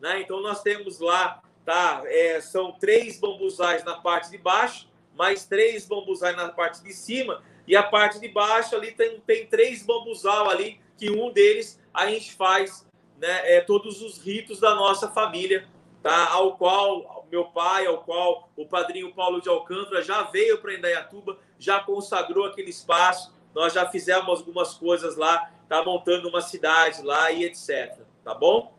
né? 0.00 0.20
Então, 0.20 0.40
nós 0.42 0.62
temos 0.62 0.98
lá 0.98 1.42
tá? 1.64 2.02
É, 2.06 2.40
são 2.40 2.72
três 2.72 3.18
bambuzais 3.18 3.84
na 3.84 3.94
parte 3.94 4.30
de 4.30 4.38
baixo, 4.38 4.88
mais 5.16 5.46
três 5.46 5.86
bambuzais 5.86 6.36
na 6.36 6.48
parte 6.48 6.82
de 6.82 6.92
cima, 6.92 7.42
e 7.66 7.74
a 7.76 7.82
parte 7.82 8.20
de 8.20 8.28
baixo 8.28 8.76
ali 8.76 8.92
tem, 8.92 9.20
tem 9.20 9.46
três 9.46 9.84
bambuzal 9.84 10.50
ali, 10.50 10.80
que 10.98 11.10
um 11.10 11.32
deles 11.32 11.80
a 11.92 12.06
gente 12.06 12.34
faz 12.34 12.86
né, 13.18 13.56
é, 13.56 13.60
todos 13.60 14.02
os 14.02 14.18
ritos 14.18 14.60
da 14.60 14.74
nossa 14.74 15.10
família, 15.10 15.66
tá? 16.02 16.30
Ao 16.30 16.56
qual 16.56 17.24
meu 17.30 17.46
pai, 17.46 17.86
ao 17.86 17.98
qual 17.98 18.48
o 18.56 18.66
padrinho 18.66 19.12
Paulo 19.12 19.40
de 19.40 19.48
Alcântara 19.48 20.02
já 20.02 20.22
veio 20.22 20.58
para 20.58 20.74
Indaiatuba, 20.74 21.36
já 21.58 21.80
consagrou 21.80 22.46
aquele 22.46 22.70
espaço, 22.70 23.34
nós 23.52 23.72
já 23.72 23.88
fizemos 23.88 24.40
algumas 24.40 24.74
coisas 24.74 25.16
lá, 25.16 25.50
tá 25.68 25.82
montando 25.82 26.28
uma 26.28 26.40
cidade 26.40 27.02
lá 27.02 27.32
e 27.32 27.44
etc. 27.44 27.98
Tá 28.22 28.34
bom? 28.34 28.72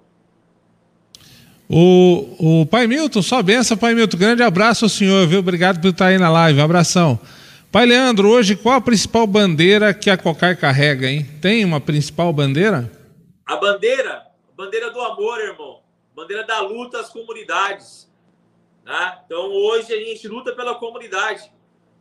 O, 1.68 2.62
o 2.62 2.66
Pai 2.68 2.86
Milton, 2.86 3.22
só 3.22 3.42
benção, 3.42 3.76
Pai 3.76 3.96
Milton. 3.96 4.18
Grande 4.18 4.44
abraço 4.44 4.86
ao 4.86 4.90
senhor, 4.90 5.28
viu? 5.28 5.40
Obrigado 5.40 5.82
por 5.82 5.90
estar 5.90 6.08
aí 6.08 6.18
na 6.18 6.30
live. 6.30 6.60
Um 6.60 6.64
abração. 6.64 7.20
Pai 7.72 7.86
Leandro, 7.86 8.30
hoje 8.30 8.56
qual 8.56 8.76
a 8.76 8.82
principal 8.82 9.26
bandeira 9.26 9.94
que 9.94 10.10
a 10.10 10.18
Cocai 10.18 10.56
carrega, 10.56 11.08
hein? 11.08 11.26
Tem 11.42 11.66
uma 11.66 11.82
principal 11.82 12.32
bandeira? 12.32 12.90
A 13.46 13.58
bandeira? 13.58 14.24
Bandeira 14.56 14.92
do 14.92 15.02
amor, 15.02 15.40
irmão. 15.42 15.82
Bandeira 16.16 16.46
da 16.46 16.62
luta 16.62 17.00
às 17.00 17.10
comunidades. 17.10 18.10
Né? 18.86 19.18
Então 19.26 19.52
hoje 19.52 19.92
a 19.92 19.98
gente 19.98 20.28
luta 20.28 20.54
pela 20.54 20.76
comunidade. 20.76 21.52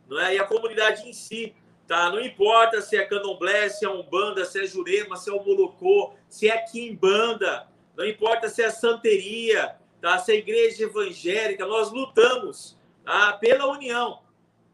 Não 0.07 0.19
é? 0.19 0.35
E 0.35 0.39
a 0.39 0.45
comunidade 0.45 1.09
em 1.09 1.13
si. 1.13 1.53
Tá? 1.87 2.09
Não 2.09 2.21
importa 2.21 2.81
se 2.81 2.95
é 2.95 3.03
candomblé, 3.03 3.67
se 3.69 3.85
é 3.85 3.89
umbanda, 3.89 4.45
se 4.45 4.63
é 4.63 4.65
jurema, 4.65 5.17
se 5.17 5.29
é 5.29 5.33
o 5.33 5.43
molocô, 5.43 6.13
se 6.29 6.47
é 6.47 6.57
quimbanda 6.57 7.67
não 7.97 8.05
importa 8.05 8.47
se 8.49 8.61
é 8.61 8.69
santeria, 8.69 9.75
tá? 10.01 10.19
se 10.19 10.33
é 10.33 10.35
igreja 10.35 10.83
evangélica, 10.83 11.65
nós 11.65 11.91
lutamos 11.91 12.77
tá? 13.03 13.33
pela 13.33 13.65
união, 13.67 14.21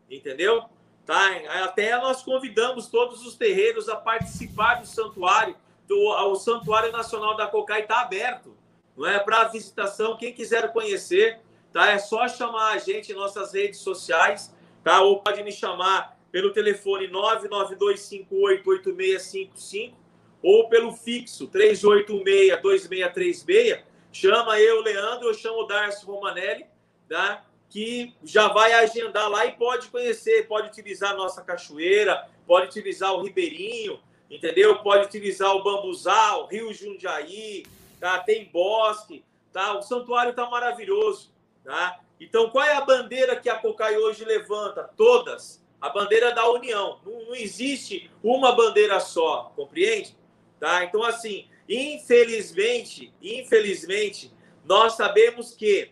entendeu? 0.10 0.66
Tá? 1.06 1.30
Até 1.64 1.98
nós 2.00 2.22
convidamos 2.24 2.88
todos 2.88 3.26
os 3.26 3.36
terreiros 3.36 3.88
a 3.90 3.96
participar 3.96 4.76
do 4.76 4.88
santuário. 4.88 5.56
Do, 5.88 5.98
o 5.98 6.36
Santuário 6.36 6.92
Nacional 6.92 7.36
da 7.36 7.48
Cocai 7.48 7.82
está 7.82 8.02
aberto, 8.02 8.56
não 8.96 9.06
é 9.06 9.20
para 9.20 9.46
visitação. 9.46 10.16
Quem 10.16 10.32
quiser 10.34 10.72
conhecer, 10.72 11.42
tá? 11.74 11.90
É 11.90 11.98
só 11.98 12.30
chamar 12.30 12.74
a 12.74 12.78
gente 12.78 13.12
em 13.12 13.16
nossas 13.16 13.54
redes 13.54 13.80
sociais, 13.80 14.56
tá? 14.84 15.02
Ou 15.02 15.22
pode 15.22 15.44
me 15.44 15.52
chamar 15.52 16.18
pelo 16.32 16.54
telefone 16.54 17.10
992588655 17.10 20.01
ou 20.42 20.70
pelo 20.70 20.94
fixo 20.94 21.50
386-2636. 21.50 23.84
Chama 24.12 24.60
eu, 24.60 24.82
Leandro, 24.82 25.30
eu 25.30 25.34
chamo 25.34 25.62
o 25.62 25.66
Darcio 25.66 26.08
Romanelli, 26.08 26.66
tá? 27.08 27.46
que 27.72 28.14
já 28.22 28.50
vai 28.50 28.74
agendar 28.74 29.30
lá 29.30 29.46
e 29.46 29.54
pode 29.54 29.88
conhecer, 29.88 30.46
pode 30.46 30.68
utilizar 30.68 31.12
a 31.12 31.16
nossa 31.16 31.42
cachoeira, 31.42 32.28
pode 32.46 32.68
utilizar 32.68 33.14
o 33.14 33.24
Ribeirinho, 33.24 33.98
entendeu? 34.30 34.80
Pode 34.80 35.06
utilizar 35.06 35.56
o 35.56 35.64
Bambuzal, 35.64 36.48
Rio 36.48 36.74
Jundiaí, 36.74 37.64
tá? 37.98 38.20
tem 38.20 38.50
bosque, 38.52 39.24
tá? 39.54 39.78
O 39.78 39.82
santuário 39.82 40.34
tá 40.34 40.50
maravilhoso, 40.50 41.32
tá? 41.64 42.02
Então, 42.20 42.50
qual 42.50 42.66
é 42.66 42.74
a 42.74 42.82
bandeira 42.82 43.38
que 43.38 43.50
a 43.50 43.56
Cocai 43.56 43.98
hoje 43.98 44.26
levanta? 44.26 44.90
Todas. 44.98 45.64
A 45.80 45.90
bandeira 45.90 46.34
da 46.34 46.48
união. 46.52 47.00
Não, 47.06 47.28
não 47.28 47.36
existe 47.36 48.12
uma 48.22 48.52
bandeira 48.52 49.00
só, 49.00 49.54
compreende? 49.56 50.14
Tá? 50.62 50.84
Então, 50.84 51.04
assim, 51.04 51.48
infelizmente, 51.68 53.12
infelizmente, 53.20 54.32
nós 54.64 54.94
sabemos 54.94 55.56
que 55.56 55.90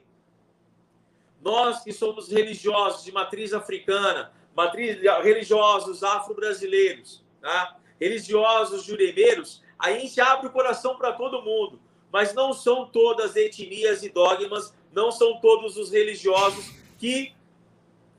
nós 1.42 1.84
que 1.84 1.92
somos 1.92 2.32
religiosos 2.32 3.04
de 3.04 3.12
matriz 3.12 3.52
africana, 3.52 4.32
matriz, 4.56 5.02
religiosos 5.24 6.04
afro-brasileiros, 6.04 7.24
tá? 7.42 7.80
religiosos 8.00 8.84
juremeiros, 8.84 9.64
a 9.80 9.92
gente 9.92 10.22
abre 10.22 10.46
o 10.46 10.52
coração 10.52 10.96
para 10.98 11.14
todo 11.14 11.42
mundo, 11.42 11.82
mas 12.12 12.36
não 12.36 12.54
são 12.54 12.86
todas 12.86 13.36
etnias 13.36 14.04
e 14.04 14.10
dogmas, 14.10 14.72
não 14.94 15.12
são 15.12 15.40
todos 15.40 15.78
os 15.78 15.92
religiosos 15.92 16.72
que 17.00 17.34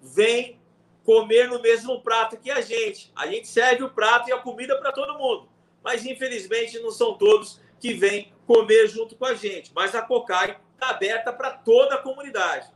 vêm 0.02 0.58
comer 1.04 1.48
no 1.48 1.62
mesmo 1.62 2.00
prato 2.00 2.36
que 2.36 2.50
a 2.50 2.60
gente. 2.60 3.12
A 3.14 3.28
gente 3.28 3.46
serve 3.46 3.84
o 3.84 3.90
prato 3.90 4.30
e 4.30 4.32
a 4.32 4.38
comida 4.38 4.76
para 4.80 4.90
todo 4.90 5.16
mundo 5.16 5.48
mas 5.84 6.04
infelizmente 6.04 6.78
não 6.78 6.90
são 6.90 7.14
todos 7.14 7.60
que 7.80 7.94
vêm 7.94 8.28
comer 8.46 8.88
junto 8.88 9.14
com 9.14 9.24
a 9.24 9.34
gente. 9.34 9.70
Mas 9.74 9.94
a 9.94 10.02
Cocai 10.02 10.56
está 10.74 10.90
aberta 10.90 11.32
para 11.32 11.50
toda 11.50 11.94
a 11.94 11.98
comunidade. 11.98 12.66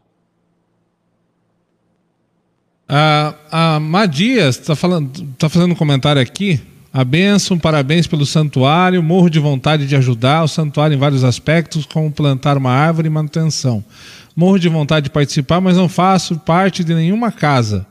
A, 2.89 3.35
a 3.51 3.81
Madias 3.81 4.59
está 4.59 4.75
tá 5.39 5.49
fazendo 5.49 5.73
um 5.73 5.77
comentário 5.77 6.21
aqui. 6.21 6.61
A 6.93 7.03
benção, 7.03 7.59
parabéns 7.59 8.07
pelo 8.07 8.25
santuário. 8.25 9.03
Morro 9.03 9.29
de 9.29 9.41
vontade 9.41 9.87
de 9.87 9.97
ajudar 9.97 10.45
o 10.45 10.49
santuário 10.49 10.95
em 10.95 10.99
vários 10.99 11.25
aspectos, 11.25 11.87
como 11.87 12.13
plantar 12.13 12.57
uma 12.57 12.71
árvore 12.71 13.09
e 13.09 13.11
manutenção. 13.11 13.85
Morro 14.37 14.59
de 14.59 14.69
vontade 14.69 15.05
de 15.05 15.11
participar, 15.11 15.61
mas 15.61 15.77
não 15.77 15.89
faço 15.89 16.39
parte 16.39 16.85
de 16.85 16.95
nenhuma 16.95 17.33
casa. 17.33 17.87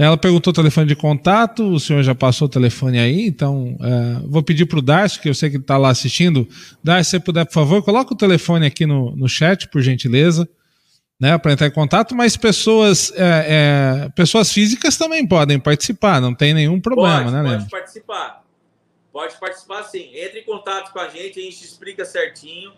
Ela 0.00 0.16
perguntou 0.16 0.52
o 0.52 0.54
telefone 0.54 0.86
de 0.86 0.94
contato, 0.94 1.72
o 1.72 1.80
senhor 1.80 2.04
já 2.04 2.14
passou 2.14 2.46
o 2.46 2.48
telefone 2.48 3.00
aí, 3.00 3.26
então 3.26 3.76
é, 3.80 4.20
vou 4.28 4.44
pedir 4.44 4.64
para 4.64 4.78
o 4.78 4.82
Darcio, 4.82 5.20
que 5.20 5.28
eu 5.28 5.34
sei 5.34 5.50
que 5.50 5.56
está 5.56 5.76
lá 5.76 5.88
assistindo. 5.88 6.48
Darcio, 6.84 7.04
se 7.04 7.10
você 7.10 7.20
puder, 7.20 7.44
por 7.44 7.52
favor, 7.52 7.82
coloca 7.82 8.14
o 8.14 8.16
telefone 8.16 8.64
aqui 8.64 8.86
no, 8.86 9.16
no 9.16 9.28
chat, 9.28 9.66
por 9.68 9.82
gentileza, 9.82 10.48
né, 11.18 11.36
para 11.36 11.52
entrar 11.52 11.66
em 11.66 11.72
contato, 11.72 12.14
mas 12.14 12.36
pessoas, 12.36 13.12
é, 13.16 14.04
é, 14.06 14.08
pessoas 14.10 14.52
físicas 14.52 14.96
também 14.96 15.26
podem 15.26 15.58
participar, 15.58 16.20
não 16.20 16.32
tem 16.32 16.54
nenhum 16.54 16.80
problema, 16.80 17.24
pode, 17.24 17.32
né, 17.32 17.38
Pode 17.38 17.48
Leandro? 17.48 17.68
participar. 17.68 18.44
Pode 19.12 19.40
participar 19.40 19.82
sim. 19.82 20.10
Entre 20.14 20.38
em 20.38 20.44
contato 20.44 20.92
com 20.92 21.00
a 21.00 21.08
gente, 21.08 21.40
a 21.40 21.42
gente 21.42 21.64
explica 21.64 22.04
certinho, 22.04 22.70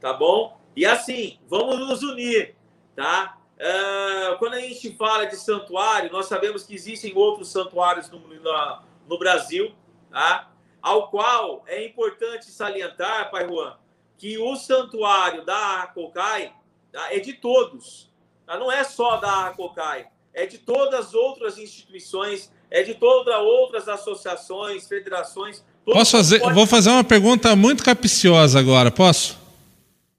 tá 0.00 0.14
bom? 0.14 0.58
E 0.74 0.86
assim, 0.86 1.36
vamos 1.46 1.78
nos 1.78 2.02
unir, 2.02 2.54
tá? 2.96 3.36
Uh, 3.54 4.36
quando 4.38 4.54
a 4.54 4.60
gente 4.60 4.96
fala 4.96 5.26
de 5.26 5.36
santuário, 5.36 6.10
nós 6.10 6.26
sabemos 6.26 6.64
que 6.64 6.74
existem 6.74 7.12
outros 7.14 7.48
santuários 7.48 8.10
no, 8.10 8.18
no, 8.18 8.78
no 9.08 9.18
Brasil, 9.18 9.72
tá? 10.10 10.50
ao 10.82 11.08
qual 11.08 11.62
é 11.66 11.86
importante 11.86 12.46
salientar, 12.46 13.30
Pai 13.30 13.46
Juan, 13.46 13.76
que 14.18 14.38
o 14.38 14.56
santuário 14.56 15.44
da 15.44 15.56
Arcocai 15.56 16.52
tá? 16.92 17.14
é 17.14 17.20
de 17.20 17.34
todos, 17.34 18.10
tá? 18.44 18.58
não 18.58 18.70
é 18.72 18.82
só 18.82 19.18
da 19.18 19.30
Arcocai, 19.30 20.08
é 20.32 20.46
de 20.46 20.58
todas 20.58 21.06
as 21.06 21.14
outras 21.14 21.56
instituições, 21.56 22.52
é 22.68 22.82
de 22.82 22.94
todas 22.94 23.36
outras 23.36 23.88
associações, 23.88 24.88
federações. 24.88 25.64
Posso 25.84 26.10
fazer? 26.10 26.40
Pode... 26.40 26.54
Vou 26.54 26.66
fazer 26.66 26.90
uma 26.90 27.04
pergunta 27.04 27.54
muito 27.54 27.84
capiciosa 27.84 28.58
agora, 28.58 28.90
posso? 28.90 29.38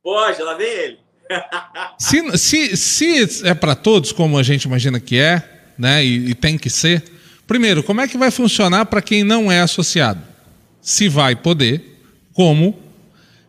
Pode, 0.01 0.41
lá 0.41 0.53
vem 0.53 0.67
ele 0.67 1.04
se, 1.97 2.38
se, 2.38 2.77
se 2.77 3.47
é 3.47 3.53
para 3.53 3.75
todos, 3.75 4.11
como 4.11 4.38
a 4.38 4.43
gente 4.43 4.63
imagina 4.63 4.99
que 4.99 5.17
é, 5.17 5.43
né, 5.77 6.05
e, 6.05 6.31
e 6.31 6.35
tem 6.35 6.57
que 6.57 6.69
ser, 6.69 7.03
primeiro, 7.47 7.83
como 7.83 8.01
é 8.01 8.07
que 8.07 8.17
vai 8.17 8.31
funcionar 8.31 8.85
para 8.85 9.01
quem 9.01 9.23
não 9.23 9.51
é 9.51 9.61
associado? 9.61 10.21
Se 10.82 11.09
vai 11.09 11.36
poder, 11.36 11.99
como? 12.34 12.78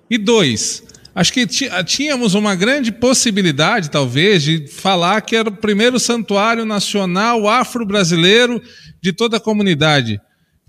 E 0.09 0.17
dois, 0.17 0.83
acho 1.15 1.33
que 1.33 1.47
tínhamos 1.85 2.35
uma 2.35 2.55
grande 2.55 2.93
possibilidade, 2.93 3.91
talvez, 3.91 4.43
de 4.43 4.67
falar 4.69 5.21
que 5.21 5.37
era 5.37 5.49
o 5.49 5.57
primeiro 5.57 5.99
santuário 5.99 6.65
nacional 6.65 7.49
afro-brasileiro 7.49 8.63
de 9.03 9.13
toda 9.13 9.37
a 9.37 9.41
comunidade. 9.41 10.21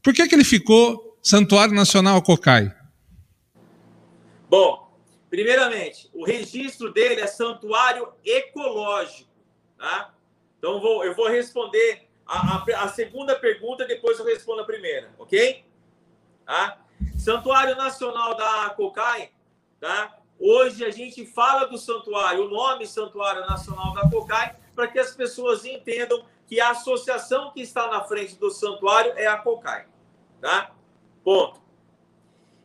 Por 0.03 0.13
que, 0.13 0.27
que 0.27 0.35
ele 0.35 0.43
ficou 0.43 1.17
Santuário 1.21 1.73
Nacional 1.73 2.21
Cocai? 2.21 2.71
Bom, 4.49 4.86
Primeiramente, 5.37 6.09
o 6.15 6.25
registro 6.25 6.91
dele 6.91 7.21
é 7.21 7.27
santuário 7.27 8.11
ecológico. 8.25 9.29
Tá? 9.77 10.11
Então, 10.57 10.81
vou, 10.81 11.05
eu 11.05 11.13
vou 11.13 11.27
responder 11.27 12.09
a, 12.25 12.55
a, 12.55 12.83
a, 12.83 12.87
segunda 12.87 13.35
pergunta, 13.35 13.85
depois 13.85 14.17
eu 14.17 14.25
respondo 14.25 14.63
a 14.63 14.65
primeira, 14.65 15.13
ok? 15.15 15.63
Tá? 16.43 16.79
Santuário 17.15 17.75
Nacional 17.75 18.33
da 18.33 18.71
Cocai, 18.71 19.29
tá? 19.79 20.17
Hoje 20.39 20.83
a 20.83 20.89
gente 20.89 21.23
fala 21.27 21.65
do 21.65 21.77
santuário, 21.77 22.45
o 22.45 22.49
nome 22.49 22.87
Santuário 22.87 23.41
Nacional 23.41 23.93
da 23.93 24.09
Cocai, 24.09 24.55
para 24.73 24.87
que 24.87 24.97
as 24.97 25.13
pessoas 25.15 25.63
entendam 25.65 26.25
que 26.47 26.59
a 26.59 26.71
associação 26.71 27.51
que 27.51 27.61
está 27.61 27.87
na 27.91 28.03
frente 28.03 28.33
do 28.37 28.49
santuário 28.49 29.13
é 29.15 29.27
a 29.27 29.37
COCAI. 29.37 29.85
Tá? 30.41 30.71
Ponto. 31.23 31.61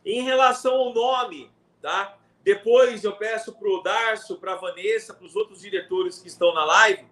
Em 0.03 0.23
relação 0.23 0.73
ao 0.73 0.91
nome, 0.91 1.51
tá? 1.79 2.17
Depois 2.43 3.03
eu 3.03 3.15
peço 3.15 3.53
para 3.53 3.69
o 3.69 3.81
Darcio, 3.81 4.37
para 4.37 4.53
a 4.53 4.57
Vanessa, 4.57 5.13
para 5.13 5.25
os 5.25 5.35
outros 5.35 5.61
diretores 5.61 6.19
que 6.19 6.27
estão 6.27 6.53
na 6.53 6.65
live, 6.65 7.05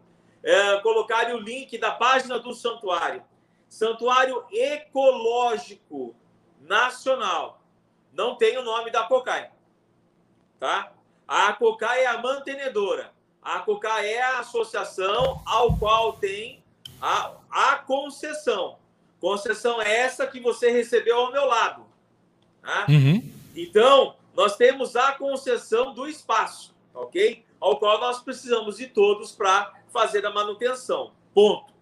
é, 0.43 0.77
colocarem 0.79 1.33
o 1.33 1.39
link 1.39 1.77
da 1.77 1.91
página 1.91 2.37
do 2.39 2.53
santuário. 2.53 3.23
Santuário 3.69 4.43
Ecológico 4.51 6.13
Nacional. 6.59 7.61
Não 8.11 8.35
tem 8.35 8.57
o 8.57 8.63
nome 8.63 8.91
da 8.91 9.03
COCAI. 9.03 9.49
Tá? 10.59 10.91
A 11.25 11.53
COCAI 11.53 12.01
é 12.01 12.07
a 12.07 12.21
mantenedora. 12.21 13.13
A 13.41 13.59
COCAI 13.59 14.13
é 14.13 14.21
a 14.21 14.39
associação 14.39 15.41
ao 15.45 15.77
qual 15.77 16.13
tem 16.13 16.61
a, 17.01 17.31
a 17.49 17.75
concessão. 17.77 18.77
Concessão 19.21 19.81
é 19.81 19.99
essa 19.99 20.27
que 20.27 20.41
você 20.41 20.69
recebeu 20.69 21.17
ao 21.17 21.31
meu 21.31 21.45
lado. 21.45 21.85
Tá? 22.61 22.85
Uhum. 22.89 23.31
Então, 23.55 24.15
nós 24.35 24.55
temos 24.55 24.95
a 24.95 25.13
concessão 25.13 25.93
do 25.93 26.07
espaço, 26.07 26.75
ok? 26.93 27.45
Ao 27.59 27.77
qual 27.77 27.99
nós 27.99 28.21
precisamos 28.21 28.77
de 28.77 28.87
todos 28.87 29.31
para 29.31 29.73
fazer 29.89 30.25
a 30.25 30.31
manutenção. 30.31 31.13
Ponto. 31.33 31.73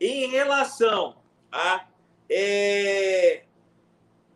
Em 0.00 0.28
relação 0.28 1.16
a 1.50 1.86
é, 2.28 3.44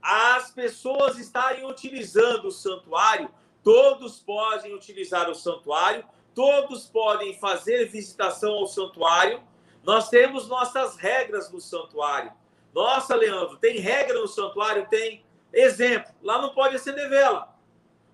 as 0.02 0.50
pessoas 0.50 1.18
estarem 1.18 1.66
utilizando 1.66 2.46
o 2.46 2.52
santuário, 2.52 3.30
todos 3.62 4.18
podem 4.20 4.74
utilizar 4.74 5.28
o 5.28 5.34
santuário, 5.34 6.04
todos 6.34 6.86
podem 6.86 7.38
fazer 7.38 7.86
visitação 7.86 8.54
ao 8.54 8.66
santuário. 8.66 9.42
Nós 9.82 10.08
temos 10.08 10.48
nossas 10.48 10.96
regras 10.96 11.50
no 11.50 11.60
santuário. 11.60 12.32
Nossa, 12.72 13.14
Leandro, 13.14 13.56
tem 13.56 13.78
regra 13.78 14.18
no 14.20 14.28
santuário? 14.28 14.86
Tem. 14.88 15.24
Exemplo, 15.52 16.12
lá 16.22 16.40
não 16.40 16.54
pode 16.54 16.76
acender 16.76 17.08
vela. 17.08 17.54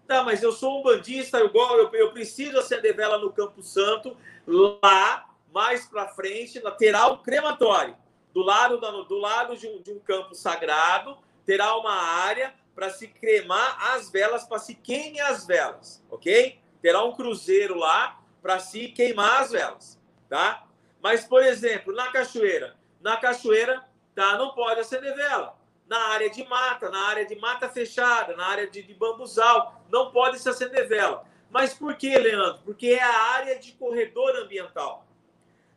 Tá, 0.07 0.22
mas 0.22 0.43
eu 0.43 0.53
sou 0.53 0.80
um 0.80 0.82
bandista, 0.82 1.39
eu, 1.39 1.51
eu, 1.53 1.91
eu 1.95 2.12
preciso 2.12 2.59
acender 2.59 2.95
vela 2.95 3.18
no 3.18 3.32
Campo 3.32 3.62
Santo. 3.62 4.16
Lá, 4.47 5.28
mais 5.53 5.87
para 5.87 6.09
frente, 6.09 6.62
terá 6.78 7.09
um 7.09 7.18
crematório. 7.18 7.97
Do 8.32 8.43
lado, 8.43 8.78
do 9.05 9.18
lado 9.18 9.57
de, 9.57 9.66
um, 9.66 9.80
de 9.80 9.93
um 9.93 9.99
campo 9.99 10.34
sagrado, 10.34 11.18
terá 11.45 11.76
uma 11.76 11.95
área 11.95 12.55
para 12.74 12.91
se 12.91 13.09
cremar 13.09 13.95
as 13.95 14.11
velas, 14.11 14.45
para 14.45 14.59
se 14.59 14.74
queimar 14.74 15.30
as 15.30 15.47
velas, 15.47 16.05
ok? 16.11 16.61
Terá 16.82 17.03
um 17.03 17.12
cruzeiro 17.12 17.74
lá 17.74 18.20
para 18.43 18.59
se 18.59 18.89
queimar 18.89 19.41
as 19.41 19.51
velas, 19.51 19.99
tá? 20.28 20.66
Mas, 21.01 21.24
por 21.24 21.43
exemplo, 21.43 21.95
na 21.95 22.12
cachoeira, 22.12 22.76
na 23.01 23.16
cachoeira, 23.16 23.82
tá? 24.14 24.37
Não 24.37 24.55
pode 24.55 24.80
acender 24.80 25.16
vela 25.16 25.56
na 25.89 25.99
área 26.09 26.28
de 26.28 26.45
mata, 26.45 26.91
na 26.91 27.07
área 27.09 27.24
de 27.24 27.37
mata 27.37 27.68
fechada, 27.68 28.37
na 28.37 28.47
área 28.47 28.66
de, 28.66 28.82
de 28.82 28.95
bambuzal, 28.95 29.84
não 29.91 30.11
pode 30.11 30.39
se 30.39 30.49
acender 30.49 30.89
vela. 30.89 31.24
Mas 31.51 31.74
por 31.74 31.97
que, 31.97 32.16
Leandro? 32.16 32.61
Porque 32.64 32.89
é 32.89 33.03
a 33.03 33.22
área 33.32 33.59
de 33.59 33.72
corredor 33.72 34.37
ambiental. 34.37 35.07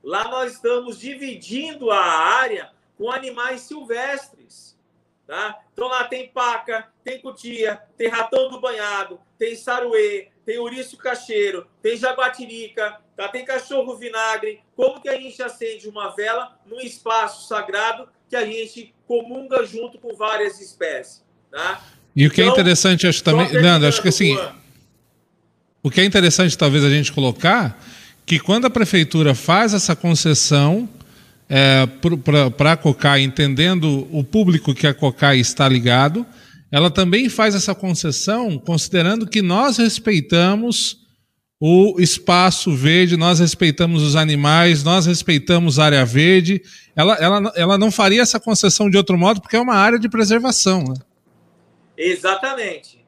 Lá 0.03 0.25
nós 0.25 0.53
estamos 0.53 0.99
dividindo 0.99 1.91
a 1.91 2.03
área 2.03 2.71
com 2.97 3.11
animais 3.11 3.61
silvestres. 3.61 4.77
Tá? 5.27 5.59
Então 5.71 5.87
lá 5.87 6.05
tem 6.05 6.27
paca, 6.27 6.91
tem 7.03 7.21
cutia, 7.21 7.83
tem 7.95 8.07
ratão 8.07 8.49
do 8.49 8.59
banhado, 8.59 9.21
tem 9.37 9.55
saruê, 9.55 10.31
tem 10.43 10.57
ouriço 10.57 10.97
cacheiro, 10.97 11.69
tem 11.83 11.95
jaguatirica, 11.95 12.99
tá? 13.15 13.27
tem 13.27 13.45
cachorro 13.45 13.95
vinagre. 13.95 14.63
Como 14.75 14.99
que 14.99 15.07
a 15.07 15.15
gente 15.15 15.41
acende 15.43 15.87
uma 15.87 16.15
vela 16.15 16.59
num 16.65 16.79
espaço 16.79 17.47
sagrado 17.47 18.09
que 18.27 18.35
a 18.35 18.43
gente 18.43 18.95
comunga 19.09 19.65
junto 19.65 19.97
com 19.97 20.15
várias 20.15 20.61
espécies. 20.61 21.23
Tá? 21.51 21.81
E 22.15 22.27
o 22.27 22.29
que 22.29 22.41
é 22.41 22.43
então, 22.43 22.55
é 22.55 22.59
interessante, 22.59 23.07
acho 23.07 23.23
também, 23.23 23.51
Leandro, 23.51 23.87
acho 23.87 23.99
que 23.99 24.09
assim, 24.09 24.37
o 25.81 25.89
que 25.89 25.99
é 25.99 26.05
interessante 26.05 26.55
talvez 26.55 26.83
a 26.83 26.91
gente 26.91 27.11
colocar, 27.11 27.83
que 28.23 28.39
quando 28.39 28.65
a 28.65 28.69
prefeitura 28.69 29.33
faz 29.33 29.73
essa 29.73 29.95
concessão 29.95 30.87
é, 31.49 31.87
para 32.55 32.73
a 32.73 32.77
COCAI, 32.77 33.23
entendendo 33.23 34.07
o 34.11 34.23
público 34.23 34.75
que 34.75 34.85
a 34.85 34.93
COCAI 34.93 35.39
está 35.39 35.67
ligado, 35.67 36.23
ela 36.71 36.91
também 36.91 37.29
faz 37.29 37.55
essa 37.55 37.73
concessão 37.73 38.59
considerando 38.59 39.25
que 39.25 39.41
nós 39.41 39.77
respeitamos 39.77 40.99
o 41.59 41.99
espaço 41.99 42.73
verde, 42.73 43.17
nós 43.17 43.39
respeitamos 43.39 44.01
os 44.01 44.15
animais, 44.15 44.81
nós 44.81 45.05
respeitamos 45.05 45.77
a 45.77 45.85
área 45.85 46.05
verde. 46.05 46.63
Ela, 46.95 47.15
ela, 47.15 47.53
ela 47.53 47.77
não 47.77 47.91
faria 47.91 48.21
essa 48.21 48.39
concessão 48.39 48.89
de 48.89 48.95
outro 48.95 49.17
modo 49.17 49.41
porque 49.41 49.57
é 49.57 49.59
uma 49.59 49.75
área 49.75 49.99
de 49.99 50.07
preservação. 50.07 50.85
Né? 50.85 50.95
Exatamente. 51.97 53.05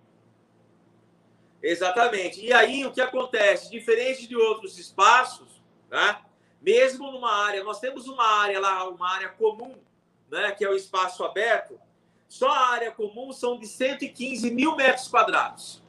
Exatamente. 1.64 2.46
E 2.46 2.52
aí 2.52 2.86
o 2.86 2.92
que 2.92 3.00
acontece? 3.00 3.72
Diferente 3.72 4.28
de 4.28 4.36
outros 4.36 4.78
espaços, 4.78 5.48
né? 5.90 6.18
mesmo 6.62 7.10
numa 7.10 7.46
área, 7.46 7.64
nós 7.64 7.80
temos 7.80 8.08
uma 8.08 8.42
área 8.42 8.60
lá, 8.60 8.90
uma 8.90 9.14
área 9.16 9.30
comum, 9.30 9.76
né? 10.30 10.52
que 10.52 10.66
é 10.66 10.70
o 10.70 10.76
espaço 10.76 11.24
aberto, 11.24 11.80
só 12.28 12.50
a 12.50 12.72
área 12.72 12.92
comum 12.92 13.32
são 13.32 13.58
de 13.58 13.66
115 13.66 14.52
mil 14.52 14.76
metros 14.76 15.08
quadrados. 15.08 15.82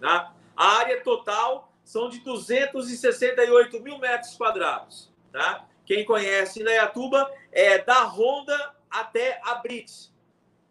Né? 0.00 0.26
A 0.56 0.78
área 0.78 1.00
total 1.02 1.67
são 1.88 2.10
de 2.10 2.18
268 2.18 3.80
mil 3.80 3.98
metros 3.98 4.34
quadrados. 4.34 5.10
Tá? 5.32 5.66
Quem 5.86 6.04
conhece 6.04 6.60
Indaiatuba 6.60 7.32
é 7.50 7.78
da 7.78 8.04
Honda 8.04 8.74
até 8.90 9.40
a 9.42 9.54
Brit. 9.54 10.12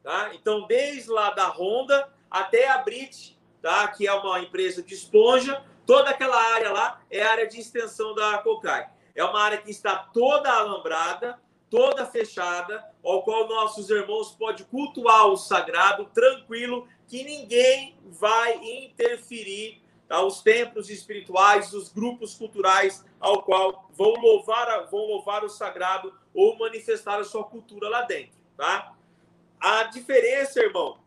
Tá? 0.04 0.30
Então, 0.36 0.68
desde 0.68 1.10
lá 1.10 1.32
da 1.32 1.48
Honda 1.48 2.08
até 2.30 2.70
a 2.70 2.78
Brit, 2.78 3.36
tá? 3.64 3.88
que 3.88 4.08
é 4.08 4.14
uma 4.14 4.42
empresa 4.42 4.84
de 4.84 4.94
esponja, 4.94 5.66
toda 5.88 6.12
aquela 6.12 6.40
área 6.54 6.72
lá 6.72 7.02
é 7.10 7.24
área 7.24 7.48
de 7.48 7.60
extensão 7.60 8.14
da 8.14 8.38
Cocai. 8.38 8.88
É 9.16 9.24
uma 9.24 9.42
área 9.42 9.58
que 9.58 9.72
está 9.72 9.96
toda 9.96 10.54
alambrada, 10.54 11.42
toda 11.68 12.06
fechada, 12.06 12.86
ao 13.04 13.24
qual 13.24 13.48
nossos 13.48 13.90
irmãos 13.90 14.34
podem 14.34 14.68
cultuar 14.68 15.26
o 15.26 15.36
sagrado 15.36 16.06
tranquilo, 16.14 16.88
que 17.08 17.24
ninguém 17.24 17.98
vai 18.06 18.54
interferir 18.86 19.82
tá? 20.08 20.22
os 20.22 20.42
templos 20.42 20.90
espirituais, 20.90 21.74
os 21.74 21.90
grupos 21.90 22.36
culturais 22.36 23.06
ao 23.20 23.44
qual 23.44 23.90
vão 23.94 24.14
louvar, 24.14 24.88
vão 24.88 25.06
louvar 25.06 25.44
o 25.44 25.50
sagrado 25.50 26.14
ou 26.34 26.58
manifestar 26.58 27.20
a 27.20 27.24
sua 27.24 27.44
cultura 27.44 27.90
lá 27.90 28.04
dentro. 28.04 28.38
Tá? 28.56 28.94
A 29.60 29.84
diferença, 29.84 30.60
irmão, 30.60 31.00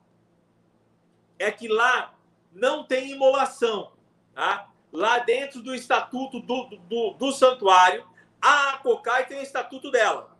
é 1.38 1.50
que 1.50 1.68
lá 1.68 2.14
não 2.52 2.84
tem 2.84 3.12
imolação. 3.12 3.92
Tá? 4.34 4.68
Lá 4.92 5.18
dentro 5.18 5.62
do 5.62 5.74
estatuto 5.74 6.40
do, 6.40 6.64
do, 6.64 7.10
do 7.12 7.32
santuário, 7.32 8.06
a 8.40 8.78
Cocai 8.78 9.26
tem 9.26 9.38
o 9.38 9.42
estatuto 9.42 9.90
dela. 9.90 10.36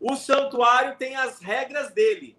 O 0.00 0.16
santuário 0.16 0.96
tem 0.96 1.16
as 1.16 1.40
regras 1.40 1.92
dele. 1.92 2.36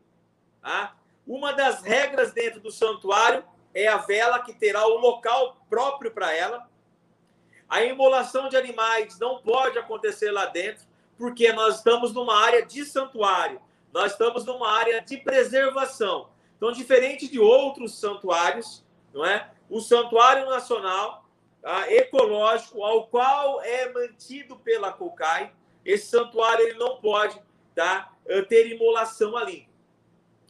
Tá? 0.62 0.96
Uma 1.28 1.54
das 1.54 1.84
regras 1.84 2.32
dentro 2.32 2.60
do 2.60 2.72
santuário 2.72 3.44
é 3.74 3.88
a 3.88 3.98
vela 3.98 4.40
que 4.40 4.54
terá 4.54 4.86
o 4.88 4.98
local 4.98 5.58
próprio 5.70 6.12
para 6.12 6.34
ela. 6.34 6.70
A 7.68 7.84
imolação 7.84 8.50
de 8.50 8.58
animais 8.58 9.20
não 9.20 9.42
pode 9.42 9.78
acontecer 9.78 10.32
lá 10.32 10.46
dentro, 10.46 10.86
porque 11.18 11.52
nós 11.54 11.78
estamos 11.78 12.14
numa 12.14 12.36
área 12.36 12.66
de 12.66 12.86
santuário, 12.86 13.62
nós 13.94 14.14
estamos 14.14 14.46
numa 14.46 14.72
área 14.72 15.02
de 15.02 15.18
preservação. 15.18 16.30
Então, 16.58 16.72
diferente 16.72 17.28
de 17.28 17.40
outros 17.40 18.00
santuários, 18.00 18.84
não 19.14 19.26
é? 19.26 19.52
O 19.70 19.80
Santuário 19.80 20.50
Nacional 20.50 21.30
tá? 21.62 21.92
Ecológico, 21.92 22.84
ao 22.84 23.08
qual 23.08 23.62
é 23.62 23.92
mantido 23.92 24.56
pela 24.58 24.92
COCAI, 24.92 25.54
esse 25.86 26.08
santuário 26.08 26.68
ele 26.68 26.78
não 26.78 26.98
pode 26.98 27.42
tá? 27.76 28.12
ter 28.48 28.72
imolação 28.74 29.38
ali. 29.38 29.68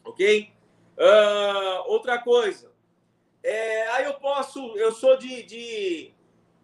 Ok? 0.04 0.52
Uh, 0.98 1.92
outra 1.92 2.20
coisa, 2.20 2.69
é, 3.50 3.88
aí 3.90 4.06
eu 4.06 4.14
posso, 4.14 4.78
eu 4.78 4.92
sou 4.92 5.18
de, 5.18 5.42
de, 5.44 6.14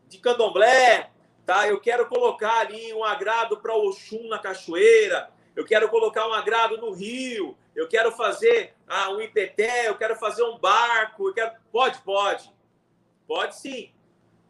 de 0.08 0.18
candomblé, 0.20 1.10
tá? 1.44 1.68
Eu 1.68 1.80
quero 1.80 2.08
colocar 2.08 2.60
ali 2.60 2.94
um 2.94 3.04
agrado 3.04 3.58
para 3.58 3.76
Oxum 3.76 4.28
na 4.28 4.38
cachoeira, 4.38 5.32
eu 5.56 5.66
quero 5.66 5.90
colocar 5.90 6.28
um 6.28 6.34
agrado 6.34 6.78
no 6.78 6.92
rio, 6.92 7.58
eu 7.76 7.88
quero 7.88 8.12
fazer 8.12 8.76
ah, 8.88 9.10
um 9.10 9.20
ipeté, 9.20 9.88
eu 9.90 9.98
quero 9.98 10.16
fazer 10.16 10.44
um 10.44 10.60
barco, 10.60 11.30
eu 11.30 11.34
quero... 11.34 11.54
pode, 11.72 12.00
pode, 12.02 12.54
pode 13.28 13.56
sim, 13.56 13.92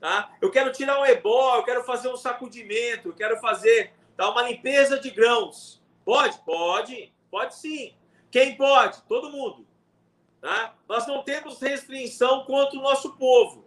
tá? 0.02 0.36
Eu 0.42 0.52
quero 0.52 0.74
tirar 0.74 1.00
um 1.00 1.06
ebó, 1.06 1.56
eu 1.56 1.64
quero 1.64 1.86
fazer 1.86 2.10
um 2.10 2.18
sacudimento, 2.18 3.10
eu 3.10 3.14
quero 3.14 3.40
fazer 3.40 3.94
tá, 4.18 4.30
uma 4.30 4.42
limpeza 4.42 5.00
de 5.00 5.10
grãos, 5.10 5.82
pode, 6.04 6.38
pode, 6.40 7.14
pode 7.32 7.56
sim. 7.56 7.94
Quem 8.30 8.58
pode? 8.58 9.02
Todo 9.04 9.32
mundo. 9.32 9.66
Tá? 10.46 10.76
Nós 10.88 11.08
não 11.08 11.24
temos 11.24 11.60
restrição 11.60 12.44
contra 12.44 12.78
o 12.78 12.84
nosso 12.84 13.18
povo. 13.18 13.66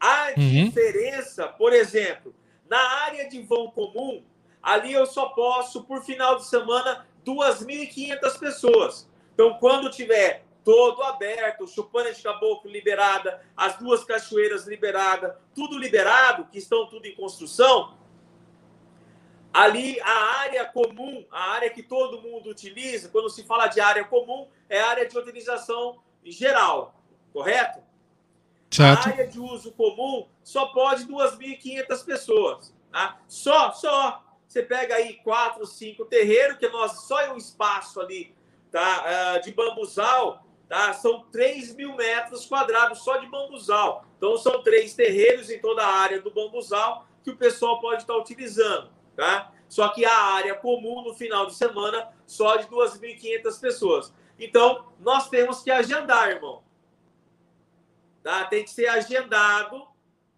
A 0.00 0.28
uhum. 0.38 0.64
diferença, 0.64 1.46
por 1.46 1.70
exemplo, 1.74 2.34
Na 2.66 2.80
área 3.02 3.28
de 3.28 3.42
vão 3.42 3.70
comum, 3.70 4.22
ali 4.62 4.92
eu 4.92 5.04
só 5.04 5.26
posso, 5.30 5.84
por 5.84 6.02
final 6.02 6.36
de 6.36 6.46
semana, 6.46 7.06
2.500 7.26 8.38
pessoas. 8.38 9.08
Então, 9.34 9.58
quando 9.58 9.90
tiver 9.90 10.46
todo 10.64 11.02
aberto, 11.02 11.68
Chupana 11.68 12.10
de 12.10 12.22
Caboclo 12.22 12.70
liberada, 12.70 13.42
as 13.54 13.76
duas 13.76 14.02
cachoeiras 14.02 14.66
liberadas, 14.66 15.34
tudo 15.54 15.78
liberado, 15.78 16.46
que 16.46 16.56
estão 16.56 16.86
tudo 16.86 17.04
em 17.06 17.14
construção, 17.14 17.97
ali 19.52 20.00
a 20.00 20.40
área 20.40 20.64
comum, 20.64 21.24
a 21.30 21.52
área 21.52 21.70
que 21.70 21.82
todo 21.82 22.20
mundo 22.20 22.50
utiliza, 22.50 23.08
quando 23.08 23.30
se 23.30 23.44
fala 23.44 23.66
de 23.66 23.80
área 23.80 24.04
comum, 24.04 24.48
é 24.68 24.80
a 24.80 24.88
área 24.88 25.06
de 25.06 25.16
utilização 25.16 26.00
geral, 26.24 26.94
correto? 27.32 27.80
Certo. 28.70 29.06
A 29.06 29.12
área 29.12 29.26
de 29.26 29.40
uso 29.40 29.72
comum 29.72 30.28
só 30.42 30.66
pode 30.66 31.06
2.500 31.06 32.04
pessoas. 32.04 32.74
Tá? 32.92 33.20
Só, 33.26 33.72
só. 33.72 34.24
Você 34.46 34.62
pega 34.62 34.94
aí 34.94 35.14
quatro, 35.22 35.66
cinco 35.66 36.04
terreiros, 36.04 36.58
que 36.58 36.68
nós 36.68 37.02
só 37.06 37.20
é 37.20 37.32
um 37.32 37.36
espaço 37.36 38.00
ali 38.00 38.34
tá? 38.70 39.36
Uh, 39.36 39.42
de 39.42 39.52
bambuzal, 39.52 40.44
tá? 40.68 40.92
São 40.92 41.24
3 41.30 41.74
mil 41.74 41.94
metros 41.94 42.46
quadrados 42.46 43.00
só 43.00 43.16
de 43.18 43.26
bambuzal. 43.26 44.04
Então, 44.16 44.36
são 44.36 44.62
três 44.62 44.94
terreiros 44.94 45.48
em 45.48 45.60
toda 45.60 45.82
a 45.82 45.94
área 45.94 46.20
do 46.20 46.30
bambuzal 46.30 47.06
que 47.22 47.30
o 47.30 47.36
pessoal 47.36 47.80
pode 47.80 48.02
estar 48.02 48.16
utilizando, 48.16 48.90
tá? 49.18 49.50
Só 49.68 49.88
que 49.88 50.04
a 50.04 50.16
área 50.16 50.54
comum 50.54 51.02
no 51.02 51.12
final 51.12 51.44
de 51.46 51.54
semana 51.56 52.06
só 52.24 52.56
de 52.56 52.68
2.500 52.68 53.60
pessoas. 53.60 54.14
Então, 54.38 54.86
nós 55.00 55.28
temos 55.28 55.60
que 55.60 55.72
agendar, 55.72 56.30
irmão. 56.30 56.62
Tá? 58.22 58.44
Tem 58.44 58.62
que 58.62 58.70
ser 58.70 58.86
agendado, 58.86 59.82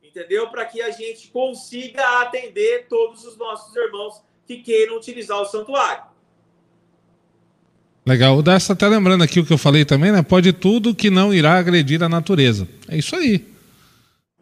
entendeu? 0.03 0.49
Para 0.49 0.65
que 0.65 0.81
a 0.81 0.91
gente 0.91 1.29
consiga 1.29 2.23
atender 2.23 2.87
todos 2.89 3.23
os 3.27 3.37
nossos 3.37 3.77
irmãos 3.77 4.23
que 4.47 4.63
queiram 4.63 4.97
utilizar 4.97 5.39
o 5.39 5.45
santuário. 5.45 6.05
Legal. 8.07 8.39
O 8.39 8.43
Dessa 8.43 8.73
está 8.73 8.89
lembrando 8.89 9.23
aqui 9.23 9.41
o 9.41 9.45
que 9.45 9.53
eu 9.53 9.59
falei 9.59 9.85
também, 9.85 10.11
né? 10.11 10.23
Pode 10.23 10.55
tudo 10.55 10.95
que 10.95 11.11
não 11.11 11.35
irá 11.35 11.59
agredir 11.59 12.03
a 12.03 12.09
natureza. 12.09 12.67
É 12.89 12.97
isso 12.97 13.15
aí. 13.15 13.47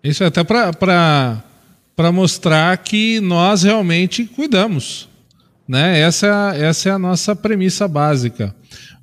Isso 0.03 0.23
é 0.23 0.29
até 0.29 0.45
para 0.45 1.43
mostrar 2.13 2.77
que 2.79 3.21
nós 3.21 3.63
realmente 3.63 4.25
cuidamos. 4.25 5.09
Né? 5.67 6.01
Essa, 6.01 6.53
essa 6.57 6.89
é 6.89 6.93
a 6.93 6.99
nossa 6.99 7.37
premissa 7.37 7.87
básica. 7.87 8.55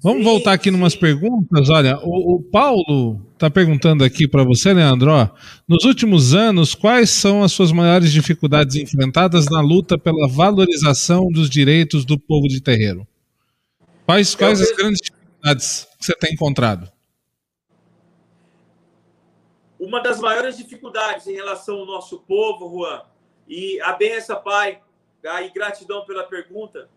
Vamos 0.02 0.20
sim, 0.20 0.24
voltar 0.24 0.54
aqui 0.54 0.70
umas 0.70 0.96
perguntas. 0.96 1.70
Olha, 1.70 2.00
o, 2.04 2.36
o 2.36 2.42
Paulo 2.42 3.22
está 3.34 3.50
perguntando 3.50 4.04
aqui 4.04 4.28
para 4.28 4.44
você, 4.44 4.74
Leandro. 4.74 5.12
Ó, 5.12 5.30
nos 5.68 5.84
últimos 5.84 6.34
anos, 6.34 6.74
quais 6.74 7.10
são 7.10 7.44
as 7.44 7.52
suas 7.52 7.72
maiores 7.72 8.12
dificuldades 8.12 8.76
enfrentadas 8.76 9.46
na 9.46 9.62
luta 9.62 9.98
pela 9.98 10.28
valorização 10.28 11.28
dos 11.32 11.50
direitos 11.50 12.06
do 12.06 12.20
povo 12.20 12.48
de 12.48 12.62
terreiro? 12.62 13.06
Quais, 14.06 14.36
quais 14.36 14.62
as 14.62 14.72
grandes 14.76 15.02
dificuldades 15.02 15.88
que 16.00 16.06
você 16.06 16.16
tem 16.16 16.34
encontrado? 16.34 16.95
Uma 19.86 20.02
das 20.02 20.20
maiores 20.20 20.58
dificuldades 20.58 21.28
em 21.28 21.36
relação 21.36 21.78
ao 21.78 21.86
nosso 21.86 22.20
povo, 22.22 22.68
Juan, 22.68 23.04
e 23.48 23.80
a 23.82 23.94
benção, 23.94 24.42
Pai, 24.42 24.82
e 25.24 25.50
gratidão 25.52 26.04
pela 26.06 26.24
pergunta, 26.24 26.90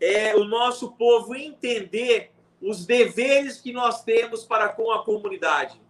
é 0.00 0.36
o 0.36 0.44
nosso 0.44 0.92
povo 0.92 1.34
entender 1.34 2.30
os 2.60 2.86
deveres 2.86 3.60
que 3.60 3.72
nós 3.72 4.04
temos 4.04 4.44
para 4.44 4.68
com 4.68 4.92
a 4.92 5.04
comunidade. 5.04 5.80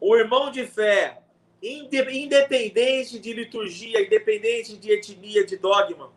O 0.00 0.16
irmão 0.16 0.50
de 0.50 0.64
fé, 0.64 1.20
independente 1.62 3.18
de 3.18 3.34
liturgia, 3.34 4.00
independente 4.00 4.78
de 4.78 4.92
etnia, 4.92 5.44
de 5.44 5.58
dogma, 5.58 6.10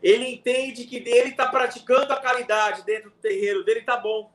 ele 0.00 0.28
entende 0.28 0.84
que 0.84 0.98
ele 0.98 1.30
está 1.30 1.48
praticando 1.48 2.12
a 2.12 2.20
caridade 2.20 2.84
dentro 2.84 3.10
do 3.10 3.16
terreiro 3.16 3.64
dele, 3.64 3.80
está 3.80 3.96
bom. 3.96 4.30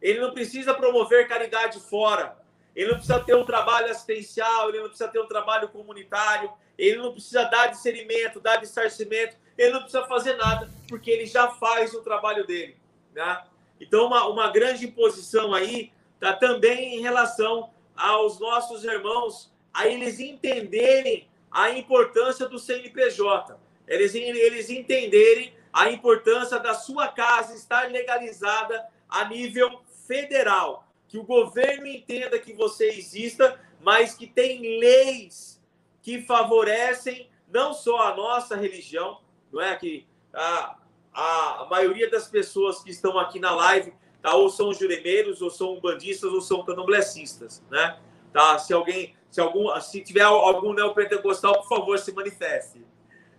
Ele 0.00 0.20
não 0.20 0.32
precisa 0.32 0.74
promover 0.74 1.28
caridade 1.28 1.80
fora. 1.80 2.36
Ele 2.74 2.88
não 2.88 2.96
precisa 2.96 3.20
ter 3.20 3.34
um 3.34 3.44
trabalho 3.44 3.90
assistencial, 3.90 4.68
ele 4.68 4.80
não 4.80 4.88
precisa 4.88 5.08
ter 5.08 5.20
um 5.20 5.26
trabalho 5.26 5.68
comunitário, 5.68 6.52
ele 6.76 6.98
não 6.98 7.12
precisa 7.12 7.44
dar 7.44 7.68
discernimento, 7.68 8.38
dar 8.38 8.56
dissarcimento, 8.56 9.36
ele 9.56 9.72
não 9.72 9.80
precisa 9.80 10.04
fazer 10.06 10.36
nada, 10.36 10.70
porque 10.86 11.10
ele 11.10 11.24
já 11.24 11.48
faz 11.48 11.94
o 11.94 12.02
trabalho 12.02 12.46
dele. 12.46 12.76
Né? 13.14 13.42
Então, 13.80 14.06
uma, 14.06 14.26
uma 14.28 14.50
grande 14.50 14.84
imposição 14.84 15.54
aí 15.54 15.90
está 16.14 16.34
também 16.34 16.96
em 16.96 17.00
relação 17.00 17.70
aos 17.96 18.38
nossos 18.38 18.84
irmãos, 18.84 19.50
a 19.72 19.86
eles 19.86 20.20
entenderem 20.20 21.26
a 21.50 21.70
importância 21.70 22.46
do 22.46 22.58
CNPJ 22.58 23.58
eles, 23.86 24.14
eles 24.14 24.68
entenderem 24.68 25.54
a 25.72 25.90
importância 25.90 26.58
da 26.58 26.74
sua 26.74 27.08
casa 27.08 27.54
estar 27.54 27.90
legalizada 27.90 28.84
a 29.08 29.24
nível 29.24 29.80
federal. 30.06 30.86
Que 31.08 31.18
o 31.18 31.24
governo 31.24 31.86
entenda 31.86 32.38
que 32.38 32.52
você 32.52 32.88
exista, 32.90 33.58
mas 33.80 34.14
que 34.14 34.26
tem 34.26 34.78
leis 34.78 35.60
que 36.02 36.22
favorecem 36.22 37.28
não 37.52 37.72
só 37.72 38.12
a 38.12 38.16
nossa 38.16 38.56
religião, 38.56 39.18
não 39.52 39.60
é? 39.60 39.74
Que 39.76 40.06
a, 40.32 40.76
a 41.12 41.66
maioria 41.70 42.10
das 42.10 42.28
pessoas 42.28 42.82
que 42.82 42.90
estão 42.90 43.18
aqui 43.18 43.38
na 43.38 43.52
live 43.54 43.92
tá, 44.20 44.34
ou 44.34 44.50
são 44.50 44.72
juremeiros, 44.74 45.40
ou 45.40 45.50
são 45.50 45.80
bandistas, 45.80 46.32
ou 46.32 46.40
são 46.40 46.64
canoblecistas, 46.64 47.62
né? 47.70 47.96
Tá? 48.32 48.58
Se 48.58 48.72
alguém, 48.72 49.14
se 49.30 49.40
algum, 49.40 49.68
se 49.80 50.00
tiver 50.00 50.22
algum 50.22 50.74
neopentecostal, 50.74 51.62
por 51.62 51.68
favor, 51.68 51.98
se 51.98 52.12
manifeste. 52.12 52.84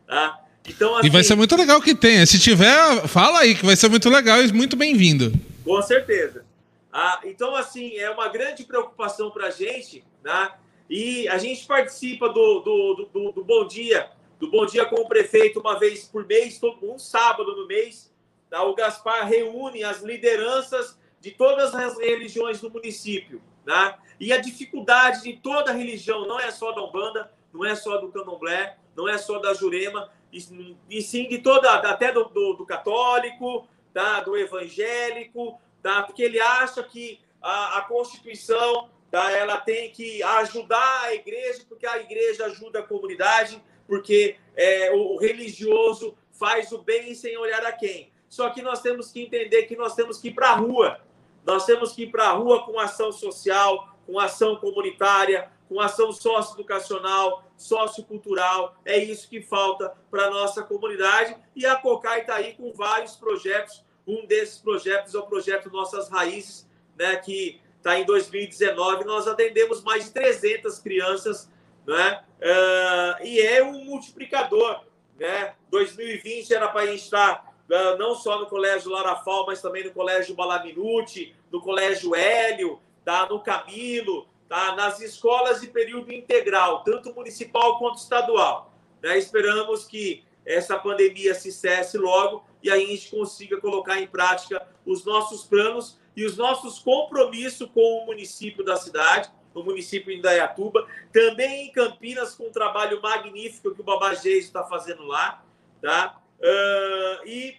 Tá? 0.07 0.39
Então, 0.67 0.95
assim, 0.95 1.07
e 1.07 1.09
vai 1.09 1.21
assim, 1.21 1.27
ser 1.27 1.35
muito 1.35 1.55
legal 1.55 1.81
que 1.81 1.93
tenha. 1.93 2.25
Se 2.25 2.39
tiver, 2.39 3.07
fala 3.07 3.39
aí, 3.39 3.55
que 3.55 3.65
vai 3.65 3.75
ser 3.75 3.89
muito 3.89 4.09
legal 4.09 4.41
e 4.41 4.51
muito 4.51 4.75
bem-vindo. 4.75 5.31
Com 5.63 5.81
certeza. 5.81 6.46
Ah, 6.91 7.21
então, 7.23 7.55
assim, 7.55 7.97
é 7.97 8.09
uma 8.09 8.27
grande 8.27 8.63
preocupação 8.63 9.29
para 9.29 9.47
a 9.47 9.51
gente, 9.51 10.05
né? 10.23 10.53
E 10.89 11.27
a 11.27 11.37
gente 11.37 11.65
participa 11.65 12.29
do, 12.29 12.59
do, 12.59 13.09
do, 13.11 13.31
do, 13.33 13.43
Bom 13.43 13.67
Dia, 13.67 14.09
do 14.39 14.49
Bom 14.49 14.65
Dia 14.65 14.85
com 14.85 15.01
o 15.01 15.07
prefeito 15.07 15.59
uma 15.59 15.77
vez 15.77 16.05
por 16.05 16.25
mês, 16.25 16.59
todo, 16.59 16.89
um 16.89 16.97
sábado 16.97 17.55
no 17.55 17.67
mês. 17.67 18.13
Tá? 18.49 18.63
O 18.63 18.73
Gaspar 18.73 19.27
reúne 19.27 19.83
as 19.83 20.01
lideranças 20.01 20.97
de 21.19 21.31
todas 21.31 21.75
as 21.75 21.97
religiões 21.97 22.61
do 22.61 22.69
município. 22.69 23.41
Né? 23.65 23.95
E 24.19 24.31
a 24.31 24.39
dificuldade 24.39 25.23
de 25.23 25.33
toda 25.33 25.73
religião, 25.73 26.25
não 26.25 26.39
é 26.39 26.51
só 26.51 26.71
da 26.71 26.81
Umbanda, 26.81 27.31
não 27.53 27.65
é 27.65 27.75
só 27.75 27.97
do 27.97 28.09
Candomblé, 28.09 28.77
não 28.95 29.09
é 29.09 29.17
só 29.17 29.39
da 29.39 29.53
Jurema, 29.53 30.09
e, 30.31 30.75
e 30.89 31.01
sim 31.01 31.27
de 31.27 31.39
toda, 31.39 31.71
até 31.71 32.11
do, 32.11 32.25
do, 32.25 32.53
do, 32.53 32.65
católico, 32.65 33.67
tá? 33.93 34.21
do 34.21 34.37
evangélico, 34.37 35.59
tá? 35.81 36.03
porque 36.03 36.23
ele 36.23 36.39
acha 36.39 36.83
que 36.83 37.19
a, 37.41 37.79
a 37.79 37.81
Constituição 37.81 38.89
tá? 39.11 39.31
ela 39.31 39.57
tem 39.57 39.91
que 39.91 40.21
ajudar 40.21 41.03
a 41.03 41.13
igreja, 41.13 41.63
porque 41.67 41.85
a 41.85 41.97
igreja 41.97 42.45
ajuda 42.45 42.79
a 42.79 42.83
comunidade, 42.83 43.61
porque 43.87 44.37
é, 44.55 44.91
o, 44.91 45.17
religioso 45.17 46.17
faz 46.31 46.71
o 46.71 46.79
bem 46.79 47.15
sem 47.15 47.37
olhar 47.37 47.65
a 47.65 47.71
quem. 47.71 48.11
Só 48.27 48.49
que 48.49 48.61
nós 48.61 48.81
temos 48.81 49.11
que 49.11 49.21
entender 49.21 49.63
que 49.63 49.75
nós 49.75 49.95
temos 49.95 50.19
que 50.19 50.27
ir 50.27 50.33
para 50.33 50.49
a 50.49 50.55
rua. 50.55 50.99
Nós 51.45 51.65
temos 51.65 51.93
que 51.93 52.03
ir 52.03 52.11
para 52.11 52.25
a 52.25 52.33
rua 52.33 52.65
com 52.65 52.77
ação 52.79 53.11
social, 53.11 53.97
com 54.05 54.19
ação 54.19 54.57
comunitária, 54.57 55.49
com 55.69 55.79
ação 55.79 56.11
socioeducacional, 56.11 57.43
sociocultural. 57.55 58.75
É 58.83 58.97
isso 58.97 59.29
que 59.29 59.41
falta 59.41 59.93
para 60.11 60.25
a 60.25 60.29
nossa 60.29 60.63
comunidade. 60.63 61.35
E 61.55 61.65
a 61.65 61.75
COCAI 61.75 62.21
está 62.21 62.35
aí 62.35 62.53
com 62.53 62.73
vários 62.73 63.15
projetos. 63.15 63.83
Um 64.07 64.25
desses 64.25 64.57
projetos 64.57 65.13
é 65.13 65.19
o 65.19 65.23
projeto 65.23 65.69
Nossas 65.69 66.09
Raízes, 66.09 66.65
né, 66.97 67.17
que 67.17 67.59
está 67.77 67.99
em 67.99 68.05
2019. 68.05 69.03
Nós 69.03 69.27
atendemos 69.27 69.83
mais 69.83 70.05
de 70.05 70.11
300 70.11 70.79
crianças, 70.79 71.51
né, 71.85 72.23
uh, 72.39 73.23
e 73.25 73.41
é 73.41 73.61
um 73.61 73.83
multiplicador. 73.83 74.85
Né? 75.19 75.53
2020 75.69 76.53
era 76.53 76.67
para 76.69 76.81
a 76.81 76.85
gente 76.85 77.03
estar 77.03 77.53
uh, 77.69 77.97
não 77.97 78.15
só 78.15 78.39
no 78.39 78.45
Colégio 78.45 78.91
Larafal, 78.91 79.45
mas 79.45 79.61
também 79.61 79.83
no 79.83 79.91
Colégio 79.91 80.35
Balaminuti, 80.35 81.35
no 81.51 81.61
Colégio 81.61 82.15
Hélio, 82.15 82.79
tá? 83.03 83.27
no 83.29 83.41
Camilo, 83.41 84.27
tá? 84.47 84.75
nas 84.75 85.01
escolas 85.01 85.59
de 85.59 85.67
período 85.67 86.13
integral, 86.13 86.83
tanto 86.83 87.13
municipal 87.13 87.77
quanto 87.77 87.97
estadual. 87.97 88.71
Né? 89.01 89.17
Esperamos 89.17 89.85
que 89.85 90.23
essa 90.45 90.77
pandemia 90.77 91.35
se 91.35 91.51
cesse 91.51 91.97
logo 91.97 92.46
e 92.63 92.69
aí 92.69 92.83
a 92.83 92.87
gente 92.87 93.09
consiga 93.09 93.59
colocar 93.59 93.99
em 93.99 94.07
prática 94.07 94.67
os 94.85 95.05
nossos 95.05 95.43
planos 95.43 95.99
e 96.15 96.25
os 96.25 96.37
nossos 96.37 96.79
compromissos 96.79 97.69
com 97.73 98.03
o 98.03 98.05
município 98.05 98.63
da 98.63 98.75
cidade, 98.75 99.29
o 99.53 99.63
município 99.63 100.11
de 100.11 100.19
Indaiatuba, 100.19 100.87
também 101.11 101.67
em 101.67 101.71
Campinas, 101.71 102.35
com 102.35 102.45
um 102.45 102.51
trabalho 102.51 103.01
magnífico 103.01 103.73
que 103.73 103.81
o 103.81 103.83
Babagês 103.83 104.45
está 104.45 104.63
fazendo 104.63 105.03
lá, 105.03 105.43
tá? 105.81 106.19
Uh, 106.39 107.27
e 107.27 107.57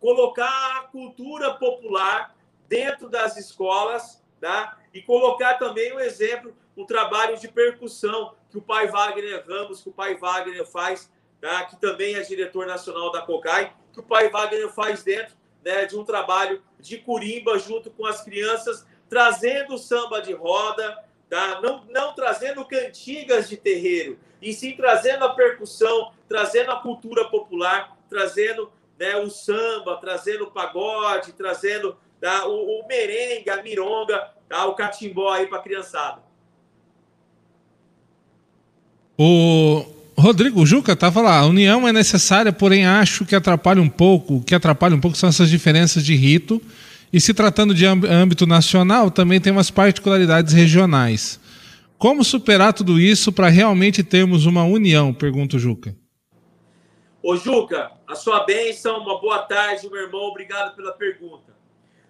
colocar 0.00 0.78
a 0.78 0.82
cultura 0.84 1.54
popular 1.54 2.34
dentro 2.68 3.08
das 3.08 3.36
escolas, 3.36 4.20
tá? 4.40 4.78
e 4.92 5.02
colocar 5.02 5.54
também 5.54 5.92
o 5.92 6.00
exemplo 6.00 6.54
um 6.76 6.84
trabalho 6.84 7.38
de 7.38 7.46
percussão 7.48 8.34
que 8.50 8.58
o 8.58 8.62
pai 8.62 8.88
Wagner 8.88 9.44
Ramos, 9.46 9.82
que 9.82 9.88
o 9.88 9.92
pai 9.92 10.16
Wagner 10.16 10.66
faz, 10.66 11.10
tá? 11.40 11.64
que 11.64 11.76
também 11.76 12.14
é 12.14 12.22
diretor 12.22 12.66
nacional 12.66 13.12
da 13.12 13.22
COCAI, 13.22 13.72
que 13.92 14.00
o 14.00 14.02
pai 14.02 14.28
Wagner 14.28 14.68
faz 14.70 15.02
dentro 15.02 15.34
né, 15.64 15.84
de 15.84 15.96
um 15.96 16.04
trabalho 16.04 16.62
de 16.78 16.98
curimba 16.98 17.58
junto 17.58 17.90
com 17.90 18.06
as 18.06 18.22
crianças, 18.22 18.86
trazendo 19.08 19.76
samba 19.78 20.20
de 20.20 20.32
roda, 20.32 20.98
tá? 21.28 21.60
não, 21.60 21.84
não 21.90 22.14
trazendo 22.14 22.64
cantigas 22.64 23.48
de 23.48 23.56
terreiro, 23.56 24.18
e 24.40 24.52
sim 24.52 24.72
trazendo 24.72 25.24
a 25.24 25.34
percussão, 25.34 26.12
trazendo 26.28 26.70
a 26.70 26.80
cultura 26.80 27.28
popular, 27.28 27.96
trazendo 28.08 28.72
né, 28.98 29.16
o 29.16 29.30
samba, 29.30 29.96
trazendo 29.96 30.44
o 30.44 30.50
pagode, 30.50 31.32
trazendo 31.32 31.96
tá, 32.20 32.46
o, 32.46 32.80
o 32.80 32.86
merengue, 32.86 33.50
a 33.50 33.62
mironga, 33.62 34.30
tá, 34.48 34.66
o 34.66 34.74
catimbó 34.74 35.30
aí 35.30 35.46
para 35.46 35.58
a 35.58 35.62
criançada. 35.62 36.22
O 39.18 39.99
Rodrigo 40.20 40.64
Juca 40.66 40.92
estava 40.92 41.20
lá. 41.20 41.38
A 41.38 41.46
união 41.46 41.88
é 41.88 41.92
necessária, 41.92 42.52
porém 42.52 42.86
acho 42.86 43.24
que 43.24 43.34
atrapalha 43.34 43.80
um 43.80 43.88
pouco. 43.88 44.36
O 44.36 44.42
que 44.42 44.54
atrapalha 44.54 44.94
um 44.94 45.00
pouco 45.00 45.16
são 45.16 45.28
essas 45.28 45.48
diferenças 45.48 46.04
de 46.04 46.14
rito. 46.14 46.60
E 47.12 47.20
se 47.20 47.34
tratando 47.34 47.74
de 47.74 47.84
âmbito 47.86 48.46
nacional, 48.46 49.10
também 49.10 49.40
tem 49.40 49.52
umas 49.52 49.70
particularidades 49.70 50.52
regionais. 50.52 51.40
Como 51.98 52.22
superar 52.22 52.72
tudo 52.72 53.00
isso 53.00 53.32
para 53.32 53.48
realmente 53.48 54.04
termos 54.04 54.46
uma 54.46 54.62
união? 54.62 55.12
Pergunta 55.12 55.56
o 55.56 55.58
Juca. 55.58 55.96
Ô, 57.22 57.36
Juca, 57.36 57.90
a 58.06 58.14
sua 58.14 58.44
bênção, 58.44 58.98
uma 58.98 59.20
boa 59.20 59.40
tarde, 59.40 59.88
meu 59.90 60.02
irmão. 60.02 60.22
Obrigado 60.22 60.76
pela 60.76 60.92
pergunta. 60.92 61.52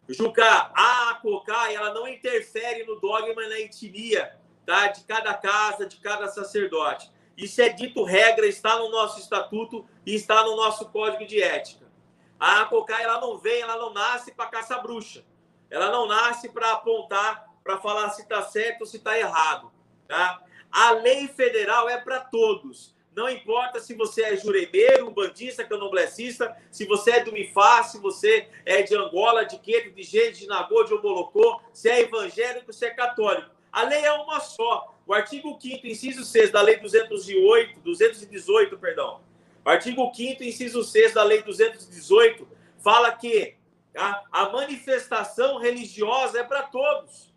Juca, 0.08 0.70
a 0.74 1.18
COCAI, 1.22 1.74
ela 1.74 1.94
não 1.94 2.06
interfere 2.06 2.84
no 2.84 3.00
dogma 3.00 3.48
na 3.48 3.60
etnia 3.60 4.30
tá? 4.66 4.88
de 4.88 5.02
cada 5.04 5.34
casa, 5.34 5.86
de 5.86 5.96
cada 5.96 6.28
sacerdote. 6.28 7.08
Isso 7.40 7.62
é 7.62 7.70
dito 7.70 8.04
regra, 8.04 8.46
está 8.46 8.78
no 8.78 8.90
nosso 8.90 9.18
estatuto 9.18 9.88
e 10.04 10.14
está 10.14 10.44
no 10.44 10.56
nosso 10.56 10.90
código 10.90 11.26
de 11.26 11.42
ética. 11.42 11.90
A 12.38 12.66
COCAI, 12.66 13.02
ela 13.02 13.18
não 13.18 13.38
vem, 13.38 13.62
ela 13.62 13.76
não 13.76 13.94
nasce 13.94 14.32
para 14.32 14.50
caçar 14.50 14.82
bruxa. 14.82 15.24
Ela 15.70 15.90
não 15.90 16.06
nasce 16.06 16.50
para 16.50 16.72
apontar, 16.72 17.48
para 17.64 17.78
falar 17.78 18.10
se 18.10 18.22
está 18.22 18.42
certo 18.42 18.82
ou 18.82 18.86
se 18.86 18.98
está 18.98 19.18
errado. 19.18 19.72
Tá? 20.06 20.42
A 20.70 20.90
lei 20.90 21.28
federal 21.28 21.88
é 21.88 21.96
para 21.98 22.20
todos. 22.20 22.94
Não 23.16 23.28
importa 23.28 23.80
se 23.80 23.94
você 23.94 24.22
é 24.22 24.36
juremeiro, 24.36 25.08
um 25.08 25.14
bandista, 25.14 25.64
canoblecista, 25.64 26.54
se 26.70 26.84
você 26.84 27.12
é 27.12 27.24
do 27.24 27.32
Mifá, 27.32 27.82
se 27.82 27.98
você 27.98 28.48
é 28.66 28.82
de 28.82 28.94
Angola, 28.94 29.44
de 29.44 29.58
Queto, 29.58 29.90
de 29.90 30.02
Gede, 30.02 30.40
de 30.40 30.46
Nagô, 30.46 30.84
de 30.84 30.92
Obolocô, 30.92 31.60
se 31.72 31.88
é 31.88 32.00
evangélico, 32.00 32.72
se 32.72 32.84
é 32.84 32.90
católico. 32.90 33.50
A 33.72 33.82
lei 33.82 34.04
é 34.04 34.12
uma 34.12 34.40
só. 34.40 34.94
O 35.06 35.14
artigo 35.14 35.58
5 35.60 35.86
inciso 35.86 36.24
6 36.24 36.50
da 36.50 36.60
lei 36.62 36.78
208, 36.78 37.80
218, 37.80 38.78
perdão. 38.78 39.20
O 39.64 39.68
artigo 39.68 40.10
5 40.14 40.42
inciso 40.42 40.82
6 40.82 41.14
da 41.14 41.22
lei 41.22 41.42
218 41.42 42.48
fala 42.78 43.12
que 43.12 43.56
tá? 43.92 44.24
a 44.30 44.48
manifestação 44.48 45.58
religiosa 45.58 46.40
é 46.40 46.44
para 46.44 46.62
todos. 46.64 47.32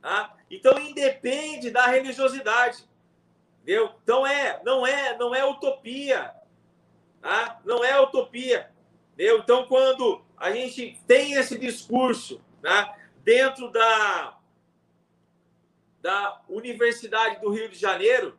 Tá? 0.00 0.34
Então 0.50 0.78
independe 0.78 1.70
da 1.70 1.86
religiosidade. 1.86 2.84
Entendeu? 3.62 3.92
Então 4.02 4.26
é, 4.26 4.60
não 4.64 4.86
é, 4.86 5.16
não 5.16 5.34
é 5.34 5.44
utopia. 5.44 6.32
Tá? 7.20 7.60
Não 7.64 7.84
é 7.84 8.00
utopia. 8.00 8.70
Entendeu? 9.14 9.38
Então 9.38 9.66
quando 9.66 10.22
a 10.36 10.50
gente 10.50 11.00
tem 11.06 11.34
esse 11.34 11.56
discurso 11.56 12.40
né, 12.60 12.92
dentro 13.22 13.70
da, 13.70 14.36
da 16.02 16.42
Universidade 16.48 17.40
do 17.40 17.50
Rio 17.50 17.68
de 17.68 17.78
Janeiro, 17.78 18.36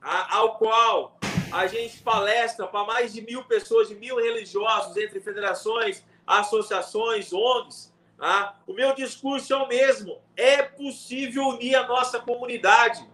a, 0.00 0.38
ao 0.38 0.56
qual 0.56 1.18
a 1.52 1.66
gente 1.66 2.02
palestra 2.02 2.66
para 2.66 2.84
mais 2.84 3.12
de 3.12 3.20
mil 3.20 3.44
pessoas, 3.44 3.88
de 3.88 3.94
mil 3.94 4.16
religiosos, 4.16 4.96
entre 4.96 5.20
federações, 5.20 6.02
associações, 6.26 7.32
ONGs. 7.32 7.94
Tá? 8.16 8.58
O 8.66 8.72
meu 8.72 8.94
discurso 8.94 9.52
é 9.52 9.56
o 9.56 9.68
mesmo. 9.68 10.18
É 10.36 10.62
possível 10.62 11.48
unir 11.48 11.76
a 11.76 11.86
nossa 11.86 12.18
comunidade 12.18 13.06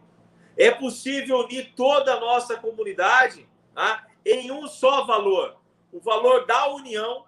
é 0.56 0.70
possível 0.70 1.40
unir 1.40 1.72
toda 1.74 2.14
a 2.14 2.20
nossa 2.20 2.56
comunidade 2.56 3.46
tá? 3.74 4.06
em 4.24 4.50
um 4.50 4.66
só 4.66 5.04
valor: 5.04 5.56
o 5.92 6.00
valor 6.00 6.46
da 6.46 6.68
união, 6.72 7.24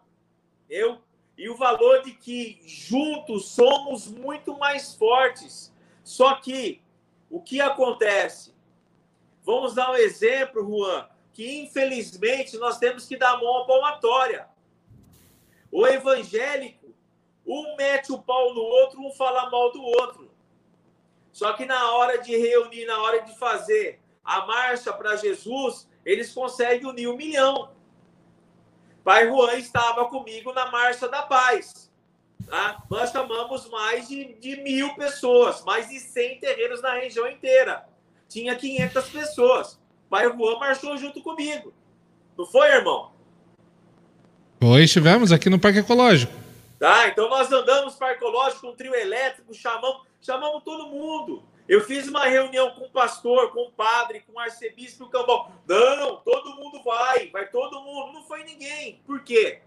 eu, 0.68 0.99
e 1.36 1.49
o 1.49 1.57
valor 1.57 2.03
de 2.03 2.12
que 2.12 2.61
juntos 2.64 3.49
somos 3.49 4.07
muito 4.07 4.57
mais 4.57 4.94
fortes. 4.94 5.74
Só 6.07 6.37
que 6.37 6.81
o 7.29 7.43
que 7.43 7.61
acontece? 7.61 8.55
Vamos 9.43 9.75
dar 9.75 9.91
um 9.91 9.97
exemplo, 9.97 10.65
Juan, 10.65 11.09
que 11.33 11.63
infelizmente 11.63 12.57
nós 12.59 12.79
temos 12.79 13.09
que 13.09 13.17
dar 13.17 13.37
mão 13.41 13.63
à 13.63 13.67
palmatória. 13.67 14.49
O 15.69 15.85
evangélico, 15.85 16.95
um 17.45 17.75
mete 17.75 18.13
o 18.13 18.23
pau 18.23 18.55
no 18.55 18.61
outro, 18.61 19.05
um 19.05 19.11
fala 19.11 19.51
mal 19.51 19.73
do 19.73 19.83
outro. 19.83 20.31
Só 21.33 21.55
que 21.55 21.67
na 21.67 21.91
hora 21.97 22.23
de 22.23 22.37
reunir, 22.37 22.87
na 22.87 23.03
hora 23.03 23.23
de 23.23 23.37
fazer 23.37 24.01
a 24.25 24.47
marcha 24.47 24.93
para 24.93 25.17
Jesus, 25.17 25.89
eles 26.05 26.33
conseguem 26.33 26.87
unir 26.87 27.09
um 27.09 27.17
milhão. 27.17 27.75
Pai 29.03 29.27
Juan 29.27 29.55
estava 29.55 30.05
comigo 30.05 30.53
na 30.53 30.71
Marcha 30.71 31.09
da 31.09 31.23
Paz. 31.23 31.86
Tá? 32.45 32.82
Nós 32.91 33.11
chamamos 33.11 33.68
mais 33.70 34.09
de, 34.09 34.34
de 34.34 34.57
mil 34.62 34.95
pessoas, 34.95 35.64
mais 35.64 35.89
de 35.89 35.99
100 35.99 36.39
terreiros 36.39 36.82
na 36.82 36.95
região 36.95 37.28
inteira. 37.28 37.84
Tinha 38.28 38.55
500 38.55 39.09
pessoas. 39.09 39.80
Pai 40.11 40.26
Juan 40.26 40.59
marchou 40.59 40.97
junto 40.97 41.22
comigo. 41.22 41.72
Não 42.37 42.47
foi, 42.47 42.68
irmão? 42.68 43.12
Foi, 44.61 44.84
estivemos 44.84 45.32
aqui 45.32 45.49
no 45.49 45.59
Parque 45.59 45.78
Ecológico. 45.78 46.32
Tá, 46.78 47.09
então 47.09 47.28
nós 47.30 47.51
andamos 47.51 47.95
no 47.95 47.99
Parque 47.99 48.22
Ecológico 48.22 48.61
com 48.62 48.68
um 48.68 48.76
trio 48.76 48.95
elétrico, 48.95 49.55
chamamos 49.55 50.07
Chamamos 50.26 50.64
todo 50.64 50.89
mundo. 50.89 51.45
Eu 51.68 51.80
fiz 51.82 52.09
uma 52.09 52.24
reunião 52.24 52.72
com 52.72 52.87
o 52.87 52.91
pastor, 52.91 53.53
com 53.53 53.62
o 53.62 53.70
padre, 53.70 54.24
com 54.26 54.32
o 54.32 54.39
arcebispo 54.41 55.07
do. 55.07 55.51
Não, 55.68 56.16
todo 56.16 56.57
mundo 56.57 56.82
vai, 56.82 57.28
vai 57.28 57.49
todo 57.49 57.80
mundo. 57.80 58.12
Não 58.12 58.24
foi 58.24 58.43
ninguém. 58.43 59.01
Por 59.07 59.22
quê? 59.22 59.61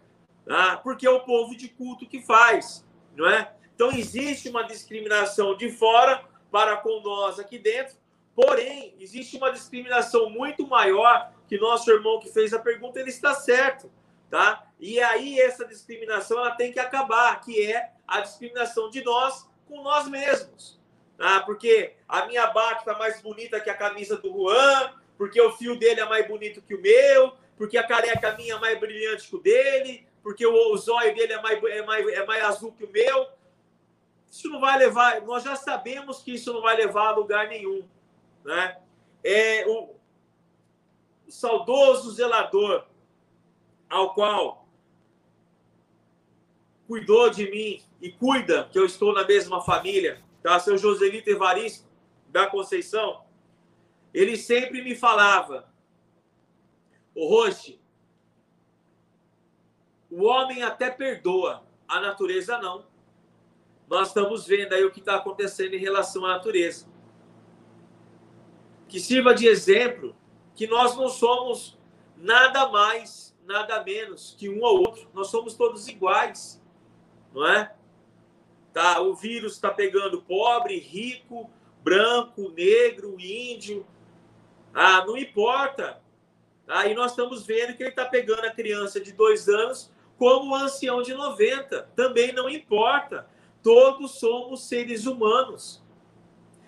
Ah, 0.49 0.77
porque 0.77 1.05
é 1.05 1.09
o 1.11 1.19
povo 1.19 1.55
de 1.55 1.69
culto 1.69 2.07
que 2.07 2.21
faz, 2.21 2.83
não 3.15 3.29
é? 3.29 3.53
Então 3.75 3.91
existe 3.91 4.49
uma 4.49 4.63
discriminação 4.63 5.55
de 5.55 5.71
fora 5.71 6.23
para 6.51 6.77
com 6.77 7.01
nós 7.01 7.39
aqui 7.39 7.59
dentro. 7.59 7.95
Porém, 8.35 8.95
existe 8.99 9.37
uma 9.37 9.51
discriminação 9.51 10.29
muito 10.29 10.65
maior 10.65 11.31
que 11.47 11.57
nosso 11.59 11.91
irmão 11.91 12.19
que 12.19 12.31
fez 12.31 12.53
a 12.53 12.59
pergunta, 12.59 12.99
ele 12.99 13.09
está 13.09 13.33
certo, 13.33 13.91
tá? 14.29 14.65
E 14.79 14.99
aí 14.99 15.39
essa 15.39 15.65
discriminação 15.65 16.39
ela 16.39 16.51
tem 16.51 16.71
que 16.71 16.79
acabar, 16.79 17.39
que 17.41 17.71
é 17.71 17.91
a 18.07 18.21
discriminação 18.21 18.89
de 18.89 19.03
nós 19.03 19.47
com 19.67 19.83
nós 19.83 20.07
mesmos. 20.07 20.79
Ah, 21.19 21.41
porque 21.41 21.93
a 22.07 22.25
minha 22.25 22.47
bata 22.47 22.79
está 22.79 22.97
mais 22.97 23.21
bonita 23.21 23.59
que 23.59 23.69
a 23.69 23.77
camisa 23.77 24.17
do 24.17 24.31
Juan, 24.31 24.93
porque 25.17 25.39
o 25.39 25.51
fio 25.57 25.77
dele 25.77 25.99
é 25.99 26.05
mais 26.05 26.27
bonito 26.27 26.61
que 26.61 26.73
o 26.73 26.81
meu, 26.81 27.33
porque 27.57 27.77
a 27.77 27.85
careca 27.85 28.35
minha 28.37 28.55
é 28.55 28.59
mais 28.59 28.79
brilhante 28.79 29.27
que 29.27 29.35
o 29.35 29.39
dele, 29.39 30.07
porque 30.21 30.45
o, 30.45 30.73
o 30.73 30.77
zóio 30.77 31.13
dele 31.15 31.33
é 31.33 31.41
mais, 31.41 31.63
é, 31.63 31.81
mais, 31.83 32.07
é 32.07 32.25
mais 32.25 32.43
azul 32.43 32.71
que 32.71 32.83
o 32.83 32.91
meu. 32.91 33.27
Isso 34.29 34.49
não 34.49 34.59
vai 34.59 34.77
levar, 34.77 35.21
nós 35.21 35.43
já 35.43 35.55
sabemos 35.55 36.21
que 36.21 36.33
isso 36.33 36.53
não 36.53 36.61
vai 36.61 36.75
levar 36.75 37.07
a 37.07 37.15
lugar 37.15 37.47
nenhum. 37.47 37.87
Né? 38.43 38.77
É, 39.23 39.67
o, 39.67 39.95
o 41.27 41.31
saudoso 41.31 42.11
zelador, 42.11 42.85
ao 43.89 44.13
qual 44.13 44.67
cuidou 46.87 47.29
de 47.29 47.49
mim 47.49 47.83
e 48.01 48.11
cuida 48.11 48.67
que 48.71 48.79
eu 48.79 48.85
estou 48.85 49.13
na 49.13 49.23
mesma 49.23 49.61
família, 49.61 50.23
tá? 50.41 50.59
Seu 50.59 50.77
Joselito 50.77 51.29
Evaristo 51.29 51.87
da 52.27 52.47
Conceição, 52.47 53.23
ele 54.13 54.35
sempre 54.35 54.81
me 54.81 54.95
falava, 54.95 55.71
o 57.13 57.27
Roche, 57.27 57.78
o 60.09 60.23
homem 60.23 60.63
até 60.63 60.89
perdoa, 60.89 61.63
a 61.87 61.99
natureza 61.99 62.57
não. 62.59 62.85
Nós 63.87 64.09
estamos 64.09 64.45
vendo 64.45 64.73
aí 64.73 64.83
o 64.83 64.91
que 64.91 64.99
está 64.99 65.15
acontecendo 65.15 65.73
em 65.73 65.79
relação 65.79 66.25
à 66.25 66.29
natureza. 66.29 66.87
Que 68.87 68.99
sirva 68.99 69.33
de 69.33 69.47
exemplo 69.47 70.15
que 70.55 70.67
nós 70.67 70.95
não 70.95 71.09
somos 71.09 71.77
nada 72.15 72.67
mais, 72.69 73.35
nada 73.45 73.83
menos 73.83 74.35
que 74.37 74.49
um 74.49 74.61
ou 74.61 74.79
outro. 74.79 75.09
Nós 75.13 75.27
somos 75.27 75.55
todos 75.55 75.87
iguais 75.87 76.59
não 77.33 77.47
é? 77.47 77.73
Tá, 78.73 79.01
o 79.01 79.15
vírus 79.15 79.53
está 79.53 79.71
pegando 79.71 80.21
pobre, 80.21 80.77
rico, 80.77 81.49
branco, 81.83 82.49
negro, 82.51 83.19
índio. 83.19 83.85
Ah, 84.73 85.03
não 85.05 85.17
importa. 85.17 86.01
Aí 86.67 86.93
nós 86.93 87.11
estamos 87.11 87.45
vendo 87.45 87.75
que 87.75 87.81
ele 87.81 87.89
está 87.89 88.05
pegando 88.05 88.45
a 88.45 88.51
criança 88.51 88.99
de 88.99 89.11
dois 89.11 89.49
anos 89.49 89.91
como 90.19 90.51
o 90.51 90.55
ancião 90.55 91.01
de 91.01 91.13
90. 91.13 91.89
Também 91.95 92.33
não 92.33 92.49
importa. 92.49 93.25
Todos 93.63 94.19
somos 94.19 94.67
seres 94.67 95.05
humanos. 95.05 95.81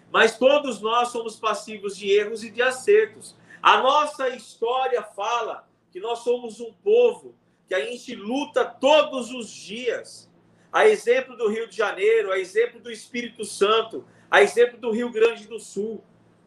Mas 0.09 0.37
todos 0.37 0.81
nós 0.81 1.09
somos 1.09 1.35
passivos 1.35 1.95
de 1.97 2.09
erros 2.09 2.43
e 2.43 2.49
de 2.49 2.61
acertos. 2.61 3.35
A 3.61 3.77
nossa 3.81 4.29
história 4.29 5.03
fala 5.03 5.67
que 5.91 5.99
nós 5.99 6.19
somos 6.19 6.61
um 6.61 6.71
povo 6.73 7.35
que 7.67 7.75
a 7.75 7.85
gente 7.85 8.15
luta 8.15 8.65
todos 8.65 9.31
os 9.31 9.49
dias. 9.49 10.29
A 10.71 10.87
exemplo 10.87 11.35
do 11.35 11.49
Rio 11.49 11.67
de 11.67 11.75
Janeiro, 11.75 12.31
a 12.31 12.39
exemplo 12.39 12.79
do 12.79 12.89
Espírito 12.89 13.43
Santo, 13.43 14.05
a 14.29 14.41
exemplo 14.41 14.79
do 14.79 14.91
Rio 14.91 15.11
Grande 15.11 15.45
do 15.45 15.59
Sul. 15.59 16.01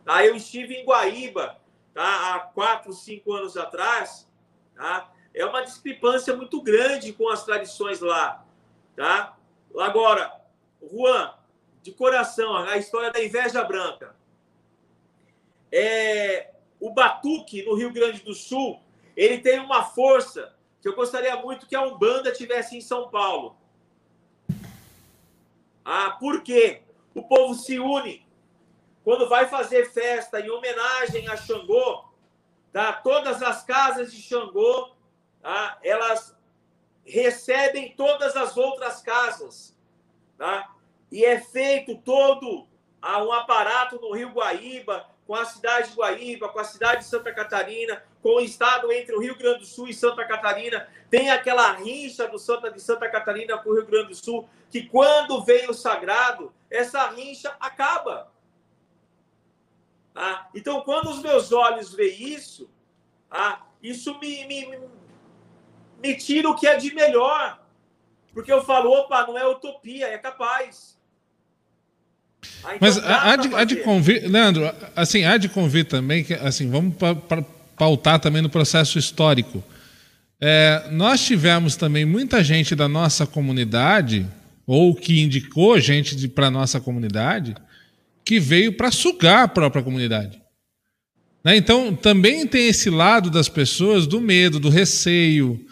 Tá? 0.04 0.24
Eu 0.24 0.34
estive 0.34 0.74
em 0.74 0.84
Guaíba 0.84 1.60
tá? 1.92 2.34
há 2.34 2.40
quatro, 2.40 2.94
cinco 2.94 3.32
anos 3.34 3.56
atrás. 3.58 4.26
Tá? 4.74 5.10
É 5.34 5.44
uma 5.44 5.62
discrepância 5.62 6.34
muito 6.36 6.62
grande 6.62 7.12
com 7.12 7.28
as 7.28 7.44
tradições 7.44 8.00
lá. 8.00 8.46
Tá? 8.94 9.36
Agora, 9.76 10.32
Juan, 10.80 11.34
de 11.82 11.92
coração, 11.92 12.56
a 12.56 12.76
história 12.76 13.10
da 13.10 13.22
inveja 13.22 13.62
branca. 13.64 14.14
É, 15.72 16.52
o 16.78 16.90
Batuque, 16.90 17.64
no 17.64 17.74
Rio 17.74 17.92
Grande 17.92 18.20
do 18.22 18.32
Sul, 18.32 18.80
ele 19.16 19.38
tem 19.38 19.58
uma 19.58 19.82
força 19.84 20.54
que 20.80 20.88
eu 20.88 20.94
gostaria 20.94 21.34
muito 21.36 21.66
que 21.66 21.74
a 21.74 21.82
Umbanda 21.82 22.30
tivesse 22.30 22.76
em 22.76 22.80
São 22.80 23.08
Paulo. 23.08 23.56
Ah, 25.84 26.16
por 26.20 26.42
quê? 26.42 26.82
O 27.14 27.22
povo 27.22 27.54
se 27.54 27.78
une. 27.78 28.24
Quando 29.02 29.28
vai 29.28 29.48
fazer 29.48 29.90
festa 29.90 30.40
em 30.40 30.50
homenagem 30.50 31.28
a 31.28 31.36
Xangô, 31.36 32.04
tá? 32.72 32.92
todas 32.92 33.42
as 33.42 33.62
casas 33.62 34.12
de 34.12 34.22
Xangô, 34.22 34.94
tá? 35.44 35.78
elas 35.82 36.34
recebem 37.04 37.94
todas 37.94 38.34
as 38.34 38.56
outras 38.56 39.02
casas. 39.02 39.76
Tá? 40.38 40.74
E 41.12 41.22
é 41.22 41.38
feito 41.38 41.96
todo 41.98 42.66
um 43.02 43.32
aparato 43.32 44.00
no 44.00 44.14
Rio 44.14 44.30
Guaíba, 44.30 45.06
com 45.26 45.34
a 45.34 45.44
cidade 45.44 45.90
de 45.90 45.96
Guaíba, 45.96 46.48
com 46.48 46.58
a 46.58 46.64
cidade 46.64 47.02
de 47.02 47.06
Santa 47.06 47.32
Catarina, 47.32 48.02
com 48.22 48.36
o 48.36 48.40
estado 48.40 48.90
entre 48.90 49.14
o 49.14 49.20
Rio 49.20 49.36
Grande 49.36 49.60
do 49.60 49.66
Sul 49.66 49.86
e 49.86 49.92
Santa 49.92 50.24
Catarina. 50.24 50.88
Tem 51.10 51.30
aquela 51.30 51.72
rincha 51.72 52.26
do 52.26 52.38
Santa 52.38 52.70
de 52.70 52.80
Santa 52.80 53.08
Catarina 53.10 53.58
com 53.58 53.68
o 53.68 53.74
Rio 53.74 53.86
Grande 53.86 54.08
do 54.08 54.14
Sul, 54.14 54.48
que 54.70 54.86
quando 54.88 55.44
vem 55.44 55.68
o 55.68 55.74
sagrado, 55.74 56.52
essa 56.70 57.10
rincha 57.10 57.54
acaba. 57.60 58.32
Ah, 60.14 60.48
então, 60.54 60.80
quando 60.80 61.10
os 61.10 61.20
meus 61.20 61.52
olhos 61.52 61.92
veem 61.92 62.32
isso, 62.32 62.70
ah, 63.30 63.60
isso 63.82 64.18
me, 64.18 64.46
me 64.46 64.78
tira 66.12 66.50
o 66.50 66.54
que 66.54 66.66
é 66.66 66.76
de 66.76 66.94
melhor. 66.94 67.58
Porque 68.34 68.52
eu 68.52 68.62
falo, 68.62 68.90
opa, 68.90 69.26
não 69.26 69.38
é 69.38 69.46
utopia, 69.46 70.08
é 70.08 70.18
capaz. 70.18 70.98
Ah, 72.62 72.76
então 72.76 72.78
Mas 72.80 72.98
há 72.98 73.36
de, 73.36 73.54
há 73.54 73.64
de 73.64 73.76
convir, 73.76 74.30
Leandro, 74.30 74.70
assim, 74.94 75.24
há 75.24 75.38
de 75.38 75.48
convir 75.48 75.86
também 75.86 76.22
que, 76.22 76.34
assim, 76.34 76.68
vamos 76.68 76.96
pa, 76.96 77.14
pa, 77.14 77.42
pautar 77.76 78.18
também 78.18 78.42
no 78.42 78.50
processo 78.50 78.98
histórico. 78.98 79.64
É, 80.40 80.88
nós 80.90 81.24
tivemos 81.24 81.76
também 81.76 82.04
muita 82.04 82.44
gente 82.44 82.74
da 82.74 82.88
nossa 82.88 83.26
comunidade, 83.26 84.26
ou 84.66 84.94
que 84.94 85.20
indicou 85.20 85.80
gente 85.80 86.28
para 86.28 86.48
a 86.48 86.50
nossa 86.50 86.80
comunidade, 86.80 87.54
que 88.24 88.40
veio 88.40 88.72
para 88.72 88.90
sugar 88.90 89.44
a 89.44 89.48
própria 89.48 89.82
comunidade. 89.82 90.42
Né? 91.44 91.56
Então, 91.56 91.94
também 91.94 92.46
tem 92.46 92.68
esse 92.68 92.88
lado 92.88 93.30
das 93.30 93.48
pessoas 93.48 94.06
do 94.06 94.20
medo, 94.20 94.58
do 94.58 94.70
receio. 94.70 95.64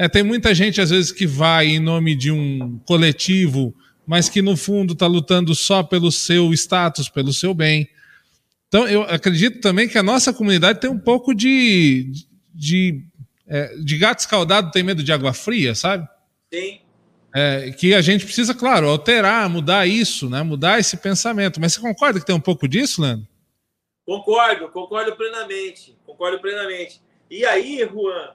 É, 0.00 0.08
tem 0.08 0.22
muita 0.22 0.54
gente, 0.54 0.80
às 0.80 0.90
vezes, 0.90 1.12
que 1.12 1.26
vai 1.26 1.66
em 1.66 1.78
nome 1.78 2.14
de 2.14 2.30
um 2.30 2.78
coletivo 2.86 3.74
mas 4.10 4.28
que 4.28 4.42
no 4.42 4.56
fundo 4.56 4.92
está 4.92 5.06
lutando 5.06 5.54
só 5.54 5.84
pelo 5.84 6.10
seu 6.10 6.52
status, 6.52 7.08
pelo 7.08 7.32
seu 7.32 7.54
bem. 7.54 7.88
Então, 8.66 8.88
eu 8.88 9.02
acredito 9.02 9.60
também 9.60 9.88
que 9.88 9.96
a 9.96 10.02
nossa 10.02 10.32
comunidade 10.32 10.80
tem 10.80 10.90
um 10.90 10.98
pouco 10.98 11.32
de, 11.32 12.10
de, 12.52 13.04
é, 13.46 13.76
de 13.76 13.96
gato 13.96 14.18
escaldado 14.18 14.72
tem 14.72 14.82
medo 14.82 15.04
de 15.04 15.12
água 15.12 15.32
fria, 15.32 15.76
sabe? 15.76 16.08
Sim. 16.52 16.80
É, 17.32 17.70
que 17.70 17.94
a 17.94 18.00
gente 18.00 18.24
precisa, 18.24 18.52
claro, 18.52 18.88
alterar, 18.88 19.48
mudar 19.48 19.86
isso, 19.86 20.28
né? 20.28 20.42
mudar 20.42 20.80
esse 20.80 20.96
pensamento. 20.96 21.60
Mas 21.60 21.74
você 21.74 21.80
concorda 21.80 22.18
que 22.18 22.26
tem 22.26 22.34
um 22.34 22.40
pouco 22.40 22.66
disso, 22.66 23.00
Leandro? 23.00 23.28
Concordo, 24.04 24.68
concordo 24.70 25.14
plenamente. 25.14 25.96
Concordo 26.04 26.40
plenamente. 26.40 27.00
E 27.30 27.44
aí, 27.44 27.88
Juan, 27.88 28.30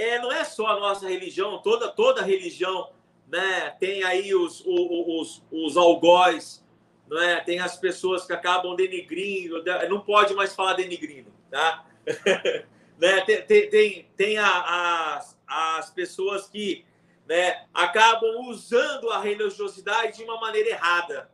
é, 0.00 0.18
não 0.18 0.32
é 0.32 0.44
só 0.44 0.66
a 0.66 0.80
nossa 0.80 1.08
religião, 1.08 1.58
toda, 1.58 1.88
toda 1.88 2.22
religião 2.22 2.90
né? 3.28 3.70
Tem 3.78 4.02
aí 4.02 4.34
os, 4.34 4.62
os, 4.66 5.42
os 5.50 5.76
algóis, 5.76 6.64
né? 7.08 7.40
Tem 7.44 7.60
as 7.60 7.76
pessoas 7.76 8.26
que 8.26 8.32
acabam 8.32 8.74
denigrindo, 8.74 9.62
não 9.88 10.00
pode 10.00 10.34
mais 10.34 10.54
falar 10.54 10.74
denigrindo, 10.74 11.32
tá? 11.50 11.84
né? 12.98 13.20
Tem, 13.22 13.68
tem, 13.68 14.08
tem, 14.16 14.38
a, 14.38 15.16
as, 15.16 15.38
as 15.46 15.90
pessoas 15.90 16.48
que 16.48 16.84
né, 17.26 17.66
acabam 17.74 18.48
usando 18.48 19.10
a 19.10 19.20
religiosidade 19.20 20.16
de 20.16 20.24
uma 20.24 20.40
maneira 20.40 20.70
errada. 20.70 21.30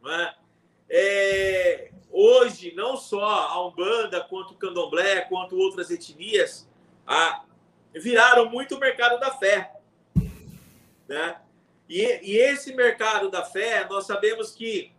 Né? 0.00 0.34
É, 0.88 1.90
hoje, 2.10 2.72
não 2.76 2.96
só 2.96 3.24
a 3.24 3.66
Umbanda, 3.66 4.20
quanto 4.20 4.52
o 4.52 4.56
Candomblé, 4.56 5.22
quanto 5.22 5.58
outras 5.58 5.90
etnias, 5.90 6.68
a, 7.04 7.44
viraram 7.94 8.48
muito 8.48 8.76
o 8.76 8.80
mercado 8.80 9.18
da 9.18 9.30
fé. 9.32 9.72
Né? 11.08 11.36
E, 11.88 12.02
e 12.22 12.36
esse 12.36 12.74
mercado 12.74 13.30
da 13.30 13.42
fé, 13.42 13.86
nós 13.88 14.06
sabemos 14.06 14.52
que 14.52 14.92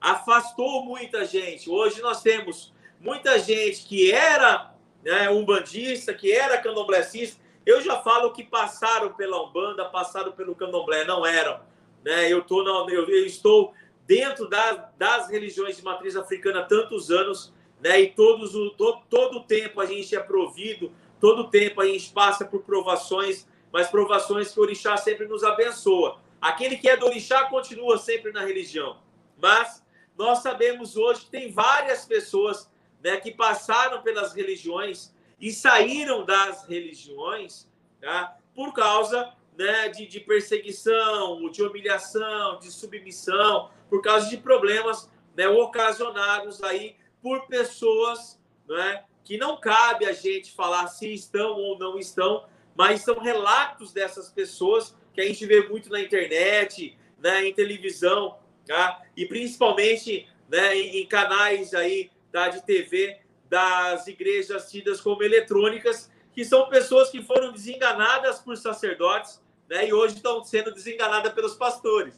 afastou 0.00 0.84
muita 0.84 1.24
gente. 1.24 1.68
Hoje 1.68 2.00
nós 2.00 2.22
temos 2.22 2.72
muita 3.00 3.38
gente 3.38 3.84
que 3.86 4.12
era 4.12 4.74
né, 5.02 5.28
umbandista, 5.30 6.14
que 6.14 6.32
era 6.32 6.58
candomblessista. 6.58 7.40
Eu 7.64 7.80
já 7.82 8.00
falo 8.00 8.32
que 8.32 8.44
passaram 8.44 9.12
pela 9.12 9.42
Umbanda, 9.42 9.84
passaram 9.84 10.32
pelo 10.32 10.54
candomblé, 10.54 11.04
não 11.04 11.26
eram. 11.26 11.60
Né? 12.04 12.32
Eu, 12.32 12.42
tô 12.42 12.62
na, 12.62 12.92
eu, 12.92 13.08
eu 13.08 13.26
estou 13.26 13.74
dentro 14.06 14.48
da, 14.48 14.90
das 14.96 15.28
religiões 15.28 15.76
de 15.76 15.84
matriz 15.84 16.16
africana 16.16 16.60
há 16.60 16.64
tantos 16.64 17.10
anos, 17.10 17.52
né? 17.80 18.00
e 18.00 18.10
todos 18.10 18.54
o, 18.54 18.70
todo 18.70 19.38
o 19.38 19.42
tempo 19.42 19.80
a 19.80 19.86
gente 19.86 20.14
é 20.14 20.20
provido, 20.20 20.92
todo 21.20 21.50
tempo 21.50 21.80
a 21.80 21.86
gente 21.86 22.12
passa 22.12 22.44
por 22.44 22.62
provações 22.62 23.46
mas 23.76 23.90
provações 23.90 24.52
que 24.52 24.58
o 24.58 24.62
orixá 24.62 24.96
sempre 24.96 25.26
nos 25.26 25.44
abençoa. 25.44 26.18
Aquele 26.40 26.78
que 26.78 26.88
é 26.88 26.96
do 26.96 27.04
orixá 27.04 27.44
continua 27.44 27.98
sempre 27.98 28.32
na 28.32 28.40
religião. 28.42 28.98
Mas 29.36 29.84
nós 30.16 30.38
sabemos 30.38 30.96
hoje 30.96 31.26
que 31.26 31.30
tem 31.30 31.52
várias 31.52 32.06
pessoas 32.06 32.70
né, 33.02 33.18
que 33.18 33.30
passaram 33.30 34.00
pelas 34.00 34.32
religiões 34.32 35.14
e 35.38 35.52
saíram 35.52 36.24
das 36.24 36.66
religiões 36.66 37.68
tá, 38.00 38.38
por 38.54 38.72
causa 38.72 39.34
né, 39.58 39.90
de, 39.90 40.06
de, 40.06 40.20
perseguição, 40.20 41.50
de 41.50 41.62
humilhação, 41.62 42.58
de 42.58 42.70
submissão, 42.70 43.70
por 43.90 44.00
causa 44.00 44.30
de 44.30 44.38
problemas 44.38 45.10
né, 45.36 45.46
ocasionados 45.48 46.62
aí 46.62 46.96
por 47.20 47.46
pessoas 47.46 48.40
né, 48.66 49.04
que 49.26 49.36
não 49.36 49.56
cabe 49.56 50.06
a 50.06 50.12
gente 50.12 50.52
falar 50.52 50.86
se 50.86 51.12
estão 51.12 51.56
ou 51.56 51.76
não 51.76 51.98
estão, 51.98 52.46
mas 52.76 53.02
são 53.02 53.18
relatos 53.18 53.92
dessas 53.92 54.30
pessoas 54.30 54.96
que 55.12 55.20
a 55.20 55.26
gente 55.26 55.44
vê 55.44 55.68
muito 55.68 55.90
na 55.90 56.00
internet, 56.00 56.96
né, 57.18 57.44
em 57.44 57.52
televisão, 57.52 58.38
tá? 58.64 59.02
e 59.16 59.26
principalmente 59.26 60.28
né, 60.48 60.76
em, 60.76 61.04
canais 61.06 61.74
aí 61.74 62.08
tá, 62.30 62.48
de 62.48 62.64
TV 62.64 63.18
das 63.50 64.06
igrejas 64.06 64.70
tidas 64.70 65.00
como 65.00 65.24
eletrônicas, 65.24 66.08
que 66.32 66.44
são 66.44 66.68
pessoas 66.68 67.10
que 67.10 67.20
foram 67.20 67.50
desenganadas 67.50 68.38
por 68.38 68.56
sacerdotes 68.56 69.42
né, 69.68 69.88
e 69.88 69.92
hoje 69.92 70.16
estão 70.16 70.44
sendo 70.44 70.72
desenganadas 70.72 71.32
pelos 71.32 71.56
pastores. 71.56 72.14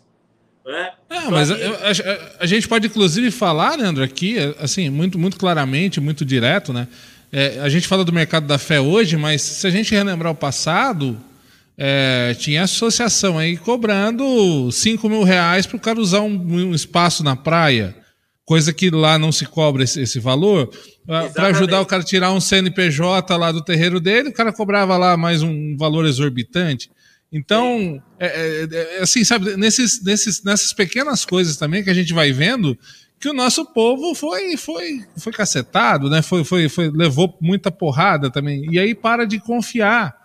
Né? 0.66 0.90
É, 1.08 1.30
mas 1.30 1.50
a, 1.50 1.54
a, 1.54 2.42
a, 2.44 2.46
gente 2.46 2.68
pode 2.68 2.86
inclusive 2.86 3.30
falar, 3.30 3.76
Leandro, 3.76 4.04
aqui, 4.04 4.36
assim, 4.60 4.90
muito, 4.90 5.18
muito 5.18 5.38
claramente, 5.38 6.00
muito 6.00 6.24
direto, 6.24 6.72
né? 6.72 6.86
É, 7.32 7.58
a 7.60 7.68
gente 7.68 7.86
fala 7.86 8.04
do 8.04 8.12
mercado 8.12 8.46
da 8.46 8.58
fé 8.58 8.80
hoje, 8.80 9.16
mas 9.16 9.42
se 9.42 9.66
a 9.66 9.70
gente 9.70 9.94
relembrar 9.94 10.32
o 10.32 10.36
passado, 10.36 11.18
é, 11.76 12.34
tinha 12.38 12.64
associação 12.64 13.38
aí 13.38 13.56
cobrando 13.56 14.70
5 14.72 15.08
mil 15.08 15.22
reais 15.22 15.66
para 15.66 15.76
o 15.76 15.80
cara 15.80 16.00
usar 16.00 16.22
um, 16.22 16.34
um, 16.34 16.74
espaço 16.74 17.22
na 17.22 17.36
praia, 17.36 17.94
coisa 18.44 18.72
que 18.72 18.90
lá 18.90 19.18
não 19.18 19.30
se 19.30 19.46
cobra 19.46 19.84
esse, 19.84 20.00
esse 20.00 20.18
valor. 20.18 20.70
Para 21.06 21.48
ajudar 21.48 21.80
o 21.80 21.86
cara 21.86 22.02
a 22.02 22.04
tirar 22.04 22.32
um 22.32 22.40
CNPJ 22.40 23.36
lá 23.36 23.52
do 23.52 23.62
terreiro 23.62 24.00
dele, 24.00 24.30
o 24.30 24.32
cara 24.32 24.52
cobrava 24.52 24.96
lá 24.96 25.16
mais 25.16 25.42
um 25.42 25.76
valor 25.76 26.04
exorbitante. 26.04 26.90
Então, 27.30 28.02
é, 28.18 28.26
é, 28.26 28.68
é, 28.70 29.02
assim, 29.02 29.22
sabe, 29.22 29.56
nesses, 29.56 30.02
nesses, 30.02 30.42
nessas 30.42 30.72
pequenas 30.72 31.24
coisas 31.24 31.56
também 31.56 31.84
que 31.84 31.90
a 31.90 31.94
gente 31.94 32.12
vai 32.14 32.32
vendo 32.32 32.78
que 33.20 33.28
o 33.28 33.34
nosso 33.34 33.66
povo 33.66 34.14
foi 34.14 34.56
foi 34.56 35.04
foi 35.16 35.32
cacetado, 35.32 36.08
né? 36.08 36.22
Foi, 36.22 36.44
foi, 36.44 36.68
foi 36.68 36.90
levou 36.90 37.36
muita 37.40 37.70
porrada 37.70 38.30
também. 38.30 38.64
E 38.70 38.78
aí 38.78 38.94
para 38.94 39.26
de 39.26 39.38
confiar. 39.40 40.16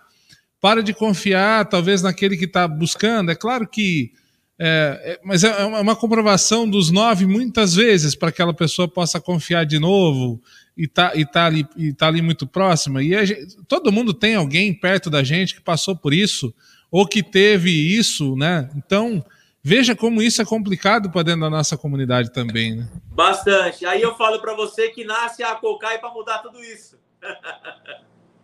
Para 0.60 0.82
de 0.82 0.94
confiar, 0.94 1.68
talvez 1.68 2.00
naquele 2.02 2.36
que 2.36 2.46
está 2.46 2.66
buscando. 2.66 3.30
É 3.30 3.34
claro 3.34 3.68
que 3.68 4.12
É, 4.58 5.16
é, 5.16 5.20
mas 5.24 5.42
é, 5.42 5.48
é 5.48 5.64
uma 5.64 5.96
comprovação 5.96 6.68
dos 6.70 6.90
nove 6.92 7.26
muitas 7.26 7.74
vezes 7.74 8.14
para 8.14 8.30
que 8.30 8.36
aquela 8.36 8.54
pessoa 8.54 8.86
possa 8.86 9.20
confiar 9.20 9.66
de 9.66 9.80
novo 9.80 10.40
e 10.76 10.86
tá, 10.86 11.10
e 11.16 11.26
tá, 11.26 11.46
ali, 11.46 11.66
e 11.76 11.92
tá 11.92 12.06
ali 12.06 12.22
muito 12.22 12.46
próxima. 12.46 13.02
E 13.02 13.26
gente, 13.26 13.56
todo 13.66 13.90
mundo 13.92 14.14
tem 14.14 14.36
alguém 14.36 14.72
perto 14.72 15.10
da 15.10 15.24
gente 15.24 15.54
que 15.56 15.60
passou 15.60 15.96
por 15.96 16.14
isso 16.14 16.54
ou 16.94 17.08
que 17.08 17.24
teve 17.24 17.72
isso, 17.72 18.36
né? 18.36 18.70
Então, 18.76 19.20
veja 19.60 19.96
como 19.96 20.22
isso 20.22 20.40
é 20.40 20.44
complicado 20.44 21.10
para 21.10 21.24
dentro 21.24 21.40
da 21.40 21.50
nossa 21.50 21.76
comunidade 21.76 22.32
também, 22.32 22.76
né? 22.76 22.88
Bastante. 23.06 23.84
Aí 23.84 24.00
eu 24.00 24.14
falo 24.14 24.38
para 24.40 24.54
você 24.54 24.90
que 24.90 25.02
nasce 25.02 25.42
a 25.42 25.56
Cocai 25.56 25.98
para 25.98 26.14
mudar 26.14 26.38
tudo 26.38 26.62
isso. 26.62 26.96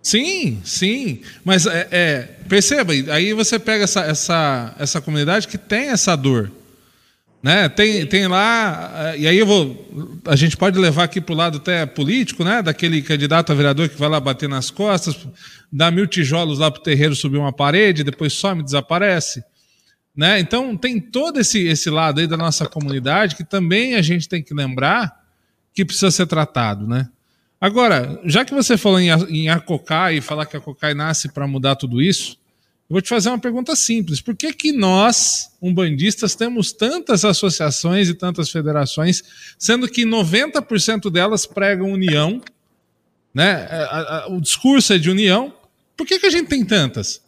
Sim, 0.03 0.61
sim. 0.65 1.23
Mas 1.45 1.65
é, 1.67 1.89
é, 1.93 2.23
perceba, 2.49 2.93
aí 2.93 3.33
você 3.35 3.57
pega 3.57 3.85
essa, 3.85 4.01
essa, 4.01 4.75
essa 4.81 5.01
comunidade 5.01 5.47
que 5.47 5.59
tem 5.59 5.91
essa 5.91 6.17
dor. 6.17 6.51
Né? 7.43 7.69
Tem, 7.71 8.07
tem 8.07 8.27
lá, 8.27 9.15
e 9.17 9.27
aí 9.27 9.39
eu 9.39 9.47
vou. 9.47 10.21
A 10.27 10.37
gente 10.37 10.57
pode 10.59 10.79
levar 10.79 11.05
aqui 11.05 11.23
para 11.23 11.33
o 11.33 11.37
lado 11.37 11.57
até 11.57 11.87
político, 11.87 12.45
né? 12.45 12.61
Daquele 12.61 13.01
candidato 13.01 13.51
a 13.51 13.55
vereador 13.55 13.89
que 13.89 13.99
vai 13.99 14.11
lá 14.11 14.21
bater 14.21 14.49
nas 14.49 14.71
costas, 14.71 15.17
dá 15.73 15.91
mil 15.91 16.07
tijolos 16.07 16.59
lá 16.59 16.71
para 16.71 16.81
o 16.81 16.83
terreiro 16.83 17.17
subir 17.17 17.39
uma 17.39 17.53
parede, 17.53 18.05
depois 18.05 18.35
some, 18.35 18.63
desaparece. 18.63 19.43
Né? 20.15 20.41
Então 20.41 20.77
tem 20.77 21.01
todo 21.01 21.41
esse, 21.41 21.67
esse 21.67 21.89
lado 21.89 22.21
aí 22.21 22.27
da 22.27 22.37
nossa 22.37 22.67
comunidade 22.67 23.37
que 23.37 23.45
também 23.45 23.95
a 23.95 24.03
gente 24.03 24.29
tem 24.29 24.43
que 24.43 24.53
lembrar 24.53 25.19
que 25.73 25.85
precisa 25.85 26.11
ser 26.11 26.27
tratado, 26.27 26.87
né? 26.87 27.09
Agora, 27.61 28.21
já 28.25 28.45
que 28.45 28.55
você 28.55 28.77
falou 28.77 28.99
em, 28.99 29.09
em 29.29 29.49
Acocai 29.51 30.17
e 30.17 30.21
falar 30.21 30.47
que 30.47 30.57
a 30.57 30.61
Cocai 30.61 30.95
nasce 30.95 31.29
para 31.29 31.47
mudar 31.47 31.77
tudo 31.77 32.01
isso, 32.01 32.40
vou 32.91 33.01
te 33.01 33.09
fazer 33.09 33.29
uma 33.29 33.39
pergunta 33.39 33.75
simples. 33.77 34.21
Por 34.21 34.37
que, 34.37 34.53
que 34.53 34.73
nós, 34.73 35.57
umbandistas, 35.63 36.35
temos 36.35 36.73
tantas 36.73 37.25
associações 37.25 38.09
e 38.09 38.15
tantas 38.15 38.51
federações, 38.51 39.23
sendo 39.59 39.89
que 39.89 40.05
90% 40.05 41.11
delas 41.11 41.47
pregam 41.47 41.93
união, 41.93 42.43
né? 43.33 43.67
A, 43.71 44.27
o 44.29 44.41
discurso 44.41 44.93
é 44.93 44.99
de 44.99 45.09
união. 45.09 45.55
Por 45.97 46.07
que, 46.07 46.19
que 46.19 46.27
a 46.27 46.31
gente 46.31 46.49
tem 46.49 46.65
tantas? 46.65 47.25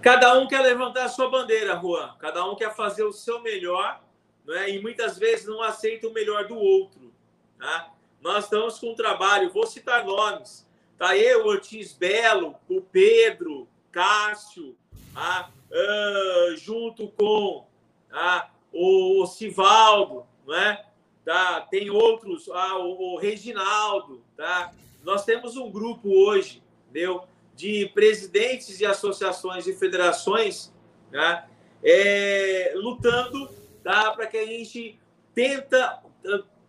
Cada 0.00 0.38
um 0.38 0.46
quer 0.46 0.60
levantar 0.60 1.04
a 1.04 1.08
sua 1.08 1.28
bandeira, 1.28 1.78
Juan. 1.78 2.14
Cada 2.18 2.48
um 2.48 2.54
quer 2.56 2.74
fazer 2.74 3.02
o 3.02 3.12
seu 3.12 3.42
melhor, 3.42 4.00
né? 4.46 4.70
e 4.70 4.80
muitas 4.80 5.18
vezes 5.18 5.46
não 5.46 5.60
aceita 5.62 6.08
o 6.08 6.12
melhor 6.12 6.46
do 6.46 6.54
outro. 6.54 7.12
Tá? 7.58 7.90
nós 8.20 8.44
estamos 8.44 8.78
com 8.78 8.92
um 8.92 8.94
trabalho, 8.94 9.50
vou 9.50 9.66
citar 9.66 10.04
nomes, 10.04 10.66
tá 10.98 11.16
eu, 11.16 11.46
Ortiz 11.46 11.92
Belo, 11.92 12.54
o 12.68 12.80
Pedro, 12.80 13.66
Cássio, 13.90 14.76
tá? 15.14 15.50
Uh, 15.70 16.56
junto 16.56 17.08
com 17.08 17.66
tá? 18.08 18.50
o, 18.72 19.26
Sivaldo, 19.26 20.24
não 20.46 20.54
é? 20.54 20.84
Tá? 21.24 21.60
tem 21.60 21.90
outros, 21.90 22.48
ah, 22.50 22.78
o, 22.78 23.14
o 23.14 23.18
Reginaldo, 23.18 24.22
tá? 24.36 24.72
nós 25.04 25.24
temos 25.24 25.56
um 25.56 25.70
grupo 25.70 26.08
hoje, 26.08 26.62
entendeu? 26.88 27.24
de 27.54 27.90
presidentes 27.92 28.78
de 28.78 28.86
associações 28.86 29.66
e 29.66 29.74
federações 29.74 30.72
tá? 31.12 31.46
é, 31.84 32.72
lutando 32.76 33.50
tá? 33.84 34.12
para 34.12 34.26
que 34.26 34.38
a 34.38 34.46
gente 34.46 34.98
tenta 35.34 36.02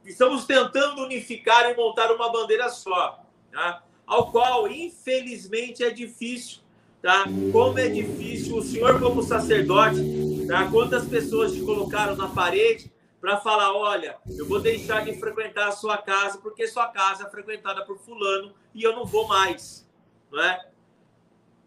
estamos 0.05 0.45
tentando 0.45 1.03
unificar 1.03 1.69
e 1.69 1.75
montar 1.75 2.11
uma 2.11 2.31
bandeira 2.31 2.69
só, 2.69 3.23
tá? 3.51 3.83
ao 4.05 4.31
qual, 4.31 4.67
infelizmente, 4.67 5.83
é 5.83 5.89
difícil. 5.89 6.60
Tá? 7.01 7.25
Como 7.51 7.79
é 7.79 7.89
difícil 7.89 8.57
o 8.57 8.61
senhor, 8.61 8.99
como 8.99 9.23
sacerdote, 9.23 10.45
tá? 10.47 10.69
quantas 10.69 11.05
pessoas 11.05 11.51
te 11.51 11.61
colocaram 11.61 12.15
na 12.15 12.27
parede 12.27 12.91
para 13.19 13.37
falar: 13.37 13.73
olha, 13.73 14.17
eu 14.37 14.45
vou 14.45 14.59
deixar 14.59 15.03
de 15.03 15.19
frequentar 15.19 15.69
a 15.69 15.71
sua 15.71 15.97
casa 15.97 16.37
porque 16.37 16.67
sua 16.67 16.87
casa 16.87 17.25
é 17.25 17.29
frequentada 17.29 17.83
por 17.85 17.97
Fulano 17.97 18.53
e 18.73 18.83
eu 18.83 18.95
não 18.95 19.05
vou 19.05 19.27
mais. 19.27 19.89
Não 20.31 20.43
é? 20.43 20.65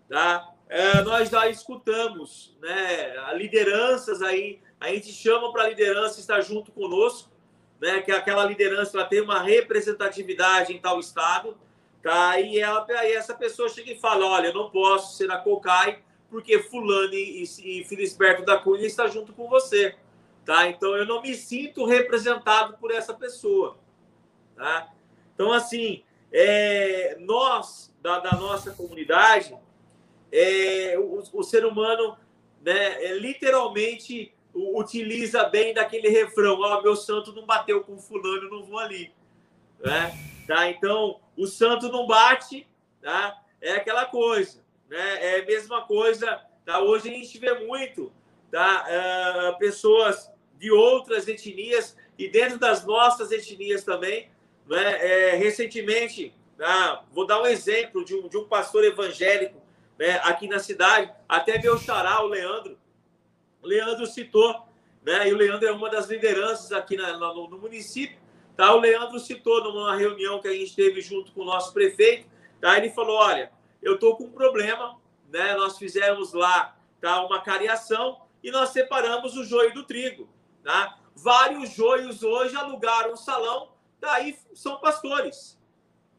Tá? 0.09 0.55
É, 0.69 1.03
nós 1.03 1.29
já 1.29 1.49
escutamos 1.49 2.57
né, 2.61 3.35
lideranças 3.37 4.23
aí, 4.23 4.61
a 4.81 4.89
gente 4.89 5.13
chama 5.13 5.53
para 5.53 5.65
a 5.65 5.69
liderança 5.69 6.21
estar 6.21 6.41
junto 6.41 6.73
conosco, 6.73 7.31
né, 7.81 8.01
que 8.01 8.11
aquela 8.11 8.45
liderança 8.45 8.97
ela 8.97 9.07
tem 9.07 9.21
uma 9.21 9.43
representatividade 9.43 10.73
em 10.73 10.81
tal 10.81 10.99
estado, 10.99 11.57
tá? 12.05 12.39
E, 12.39 12.61
ela, 12.61 12.87
aí 12.99 13.15
essa 13.15 13.35
pessoa 13.35 13.67
chega 13.67 13.91
e 13.91 13.99
fala, 13.99 14.27
olha, 14.27 14.49
eu 14.49 14.55
não 14.55 14.69
posso 14.69 15.17
ser 15.17 15.31
a 15.31 15.39
COCAI 15.39 16.03
porque 16.29 16.59
fulano 16.59 17.15
e, 17.15 17.43
e 17.43 17.85
Felisberto 17.85 18.45
da 18.45 18.59
Cunha 18.59 18.87
está 18.87 19.07
junto 19.07 19.33
com 19.33 19.49
você, 19.49 19.97
tá? 20.45 20.69
Então 20.69 20.95
eu 20.95 21.07
não 21.07 21.23
me 21.23 21.35
sinto 21.35 21.87
representado 21.87 22.77
por 22.77 22.91
essa 22.91 23.15
pessoa, 23.15 23.79
tá? 24.55 24.93
Então 25.35 25.51
assim, 25.51 26.03
é, 26.31 27.17
nós 27.21 27.91
da, 28.03 28.19
da, 28.19 28.33
nossa 28.33 28.73
comunidade, 28.73 29.57
é, 30.31 30.99
o, 30.99 31.23
o 31.33 31.43
ser 31.43 31.65
humano, 31.65 32.19
né, 32.61 33.03
é, 33.03 33.15
literalmente 33.15 34.35
utiliza 34.53 35.45
bem 35.45 35.73
daquele 35.73 36.09
refrão: 36.09 36.61
Ó, 36.61 36.79
oh, 36.79 36.83
meu 36.83 36.97
santo 36.97 37.33
não 37.33 37.47
bateu 37.47 37.83
com 37.83 37.97
fulano, 37.97 38.51
não 38.51 38.63
vou 38.63 38.79
ali. 38.79 39.11
Né? 39.81 40.13
Tá? 40.47 40.69
Então, 40.69 41.21
o 41.37 41.47
santo 41.47 41.89
não 41.89 42.07
bate, 42.07 42.67
tá? 43.03 43.41
é 43.61 43.73
aquela 43.73 44.05
coisa. 44.07 44.63
Né? 44.89 45.37
É 45.37 45.41
a 45.41 45.47
mesma 45.47 45.83
coisa. 45.83 46.41
Tá? 46.65 46.81
Hoje 46.81 47.09
a 47.09 47.13
gente 47.13 47.39
vê 47.39 47.67
muito 47.67 48.13
tá? 48.51 48.87
Uh, 48.87 49.59
pessoas 49.59 50.31
de 50.59 50.71
outras 50.71 51.27
etnias 51.27 51.97
e 52.17 52.29
dentro 52.29 52.59
das 52.59 52.87
nossas 52.87 53.33
etnias 53.33 53.83
também. 53.83 54.31
Né? 54.67 55.33
É, 55.33 55.37
recentemente, 55.37 56.33
tá? 56.57 57.05
vou 57.11 57.27
dar 57.27 57.43
um 57.43 57.47
exemplo 57.47 58.05
de 58.05 58.15
um, 58.15 58.29
de 58.29 58.39
um 58.39 58.47
pastor 58.47 58.85
evangélico 58.85 59.61
né? 59.99 60.21
aqui 60.23 60.49
na 60.49 60.59
cidade, 60.59 61.13
até 61.29 61.61
meu 61.61 61.79
xará, 61.79 62.23
o 62.23 62.29
Leandro, 62.29 62.79
Leandro 63.65 64.07
citou, 64.07 64.67
né? 65.03 65.29
E 65.29 65.33
o 65.33 65.37
Leandro 65.37 65.67
é 65.67 65.73
uma 65.73 65.91
das 65.91 66.09
lideranças 66.09 66.71
aqui 66.73 66.97
na, 66.97 67.17
no, 67.17 67.49
no, 67.49 67.59
município. 67.59 68.19
Tá? 68.57 68.75
O 68.75 68.81
Leandro 68.81 69.19
citou 69.19 69.63
numa 69.65 69.97
reunião 69.97 70.41
que 70.41 70.49
a 70.49 70.53
gente 70.53 70.75
teve 70.75 71.01
junto 71.01 71.33
com 71.33 71.43
o 71.43 71.45
nosso 71.45 71.73
prefeito. 71.73 72.29
Tá? 72.61 72.77
Ele 72.77 72.91
falou: 72.91 73.17
olha, 73.17 73.53
eu 73.83 73.95
estou 73.95 74.17
com 74.17 74.25
um 74.25 74.33
problema. 74.33 74.99
Né? 75.29 75.55
Nós 75.55 75.79
fizemos 75.79 76.33
lá 76.33 76.77
tá, 77.01 77.25
uma 77.25 77.41
cariação 77.41 78.21
e 78.43 78.51
nós 78.51 78.71
separamos 78.71 79.37
o 79.37 79.45
joio 79.45 79.75
do 79.75 79.83
trigo. 79.83 80.29
Tá? 80.63 80.99
Vários 81.15 81.71
joios 81.71 82.23
hoje 82.23 82.57
alugaram 82.57 83.13
um 83.13 83.17
salão, 83.17 83.71
daí 84.01 84.39
são 84.55 84.77
pastores. 84.79 85.59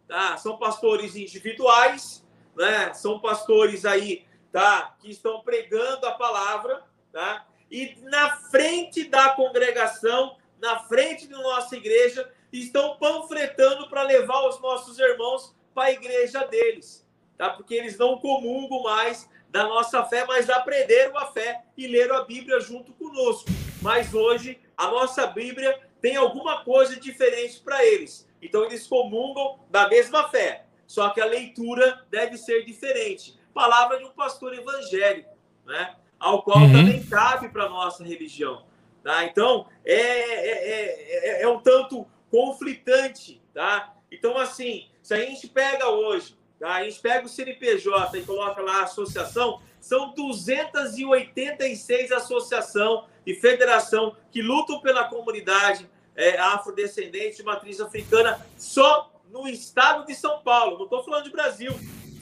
Tá? 0.08 0.38
São 0.38 0.58
pastores 0.58 1.16
individuais, 1.16 2.26
né? 2.56 2.94
são 2.94 3.20
pastores 3.20 3.86
aí 3.86 4.26
tá? 4.52 4.96
que 5.00 5.10
estão 5.10 5.42
pregando 5.42 6.06
a 6.06 6.12
palavra 6.12 6.84
tá? 7.16 7.46
E 7.72 7.98
na 8.04 8.36
frente 8.36 9.06
da 9.06 9.30
congregação, 9.30 10.36
na 10.60 10.80
frente 10.80 11.28
da 11.28 11.38
nossa 11.38 11.76
igreja, 11.76 12.32
estão 12.52 12.98
panfletando 12.98 13.90
para 13.90 14.04
levar 14.04 14.48
os 14.48 14.60
nossos 14.62 14.98
irmãos 15.00 15.56
para 15.74 15.86
a 15.86 15.92
igreja 15.92 16.46
deles, 16.46 17.06
tá? 17.38 17.50
Porque 17.50 17.76
eles 17.76 17.98
não 17.98 18.18
comungam 18.18 18.84
mais 18.84 19.30
da 19.50 19.64
nossa 19.64 20.04
fé, 20.06 20.26
mas 20.26 20.50
aprenderam 20.50 21.18
a 21.18 21.28
fé 21.28 21.64
e 21.78 21.88
leram 21.88 22.18
a 22.18 22.24
Bíblia 22.24 22.60
junto 22.60 22.94
conosco. 22.94 23.50
Mas 23.82 24.14
hoje 24.14 24.60
a 24.76 24.88
nossa 24.88 25.28
Bíblia 25.28 25.80
tem 26.02 26.16
alguma 26.16 26.64
coisa 26.64 27.00
diferente 27.00 27.60
para 27.60 27.86
eles. 27.86 28.28
Então 28.42 28.64
eles 28.66 28.88
comungam 28.88 29.60
da 29.70 29.88
mesma 29.88 30.30
fé, 30.30 30.66
só 30.86 31.10
que 31.10 31.22
a 31.22 31.26
leitura 31.26 32.06
deve 32.10 32.38
ser 32.38 32.64
diferente. 32.64 33.40
Palavra 33.54 33.98
de 33.98 34.06
um 34.06 34.12
pastor 34.12 34.54
evangélico, 34.54 35.36
né? 35.66 35.96
ao 36.20 36.44
qual 36.44 36.60
uhum. 36.60 36.72
também 36.72 37.04
cabe 37.04 37.50
para 37.50 37.70
nossa 37.70 38.04
religião. 38.04 38.64
Tá? 39.06 39.24
Então, 39.24 39.68
é, 39.86 39.94
é, 39.94 41.38
é, 41.38 41.44
é, 41.44 41.48
um 41.48 41.60
tanto 41.60 42.08
conflitante. 42.32 43.40
Tá? 43.54 43.94
Então, 44.12 44.36
assim, 44.36 44.88
se 45.00 45.14
a 45.14 45.18
gente 45.18 45.48
pega 45.48 45.88
hoje, 45.90 46.36
tá? 46.60 46.74
a 46.74 46.84
gente 46.84 47.00
pega 47.02 47.24
o 47.24 47.30
CNPJ 47.30 48.18
e 48.18 48.24
coloca 48.24 48.60
lá 48.64 48.80
a 48.80 48.86
associação, 48.86 49.62
são 49.80 50.12
286 50.16 52.12
associação 52.12 53.06
e 53.24 53.36
federação 53.36 54.18
que 54.32 54.42
lutam 54.42 54.82
pela 54.82 55.04
comunidade 55.04 55.88
é, 56.16 56.40
afrodescendente 56.40 57.38
de 57.38 57.44
matriz 57.44 57.80
africana 57.80 58.44
só 58.58 59.12
no 59.30 59.48
estado 59.48 60.08
de 60.08 60.16
São 60.16 60.42
Paulo. 60.42 60.78
Não 60.78 60.86
estou 60.86 61.04
falando 61.04 61.26
de 61.26 61.32
Brasil. 61.32 61.72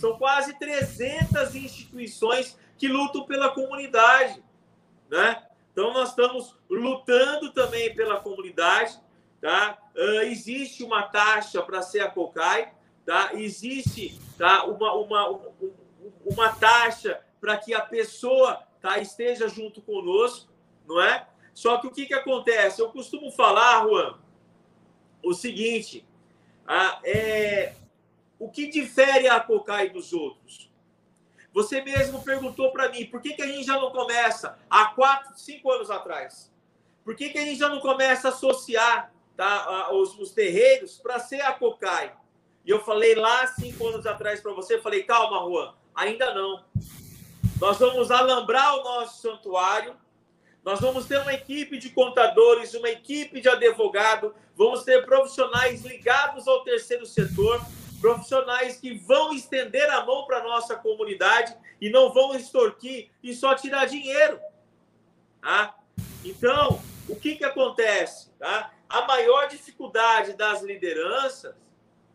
São 0.01 0.17
quase 0.17 0.59
300 0.59 1.55
instituições 1.55 2.59
que 2.77 2.89
lutam 2.89 3.23
pela 3.23 3.51
comunidade, 3.51 4.43
né? 5.09 5.43
Então 5.73 5.91
nós 5.91 6.09
estamos 6.09 6.55
lutando 6.69 7.51
também 7.51 7.93
pela 7.93 8.19
comunidade, 8.21 8.97
tá? 9.41 9.77
Uh, 9.95 10.21
existe 10.21 10.83
uma 10.83 11.01
taxa 11.01 11.61
para 11.61 11.81
ser 11.81 11.99
a 12.01 12.09
COCAI, 12.09 12.71
tá? 13.03 13.31
Existe, 13.33 14.17
tá? 14.37 14.65
Uma 14.65 14.93
uma 14.93 15.41
uma 16.23 16.49
taxa 16.49 17.19
para 17.41 17.57
que 17.57 17.73
a 17.73 17.81
pessoa 17.81 18.63
tá? 18.79 18.99
esteja 18.99 19.49
junto 19.49 19.81
conosco, 19.81 20.49
não 20.87 21.01
é? 21.01 21.27
Só 21.53 21.77
que 21.77 21.87
o 21.87 21.91
que, 21.91 22.05
que 22.05 22.13
acontece? 22.13 22.81
Eu 22.81 22.89
costumo 22.91 23.31
falar, 23.31 23.83
Juan, 23.83 24.17
o 25.23 25.33
seguinte: 25.33 26.05
ah, 26.67 26.99
é, 27.03 27.73
o 28.37 28.49
que 28.49 28.67
difere 28.67 29.27
a 29.27 29.39
Cocai 29.39 29.89
dos 29.89 30.13
outros? 30.13 30.71
Você 31.53 31.81
mesmo 31.81 32.23
perguntou 32.23 32.71
para 32.71 32.89
mim 32.89 33.05
por 33.05 33.21
que, 33.21 33.33
que 33.33 33.41
a 33.41 33.47
gente 33.47 33.63
já 33.63 33.79
não 33.79 33.91
começa 33.91 34.57
há 34.69 34.85
quatro, 34.85 35.37
cinco 35.37 35.71
anos 35.71 35.91
atrás? 35.91 36.51
Por 37.05 37.15
que, 37.15 37.29
que 37.29 37.37
a 37.37 37.41
gente 37.41 37.59
já 37.59 37.69
não 37.69 37.79
começa 37.79 38.29
a 38.29 38.31
associar 38.31 39.13
tá, 39.37 39.91
os, 39.91 40.17
os 40.17 40.31
terreiros 40.31 40.97
para 40.97 41.19
ser 41.19 41.41
a 41.41 41.51
Cocai? 41.51 42.13
E 42.65 42.69
eu 42.71 42.79
falei 42.79 43.13
lá 43.13 43.45
cinco 43.47 43.87
anos 43.87 44.05
atrás 44.05 44.41
para 44.41 44.53
você, 44.53 44.79
falei, 44.79 45.03
calma, 45.03 45.39
Juan, 45.47 45.73
ainda 45.93 46.33
não. 46.33 46.63
Nós 47.59 47.77
vamos 47.77 48.09
alambrar 48.09 48.75
o 48.75 48.83
nosso 48.83 49.21
santuário, 49.21 49.95
nós 50.63 50.79
vamos 50.79 51.05
ter 51.05 51.17
uma 51.19 51.33
equipe 51.33 51.77
de 51.77 51.89
contadores, 51.89 52.73
uma 52.73 52.89
equipe 52.89 53.41
de 53.41 53.49
advogado, 53.49 54.33
vamos 54.55 54.83
ter 54.83 55.05
profissionais 55.05 55.83
ligados 55.83 56.47
ao 56.47 56.63
terceiro 56.63 57.05
setor, 57.05 57.61
profissionais 58.03 58.75
que 58.75 58.93
vão 58.93 59.31
estender 59.31 59.89
a 59.89 60.05
mão 60.05 60.25
para 60.25 60.39
a 60.39 60.43
nossa 60.43 60.75
comunidade 60.75 61.55
e 61.79 61.89
não 61.89 62.11
vão 62.11 62.35
extorquir 62.35 63.09
e 63.23 63.33
só 63.33 63.55
tirar 63.55 63.85
dinheiro. 63.85 64.41
Tá? 65.41 65.73
Então, 66.25 66.81
o 67.07 67.15
que, 67.15 67.37
que 67.37 67.45
acontece? 67.45 68.29
Tá? 68.37 68.73
A 68.89 69.07
maior 69.07 69.47
dificuldade 69.47 70.33
das 70.33 70.61
lideranças 70.61 71.55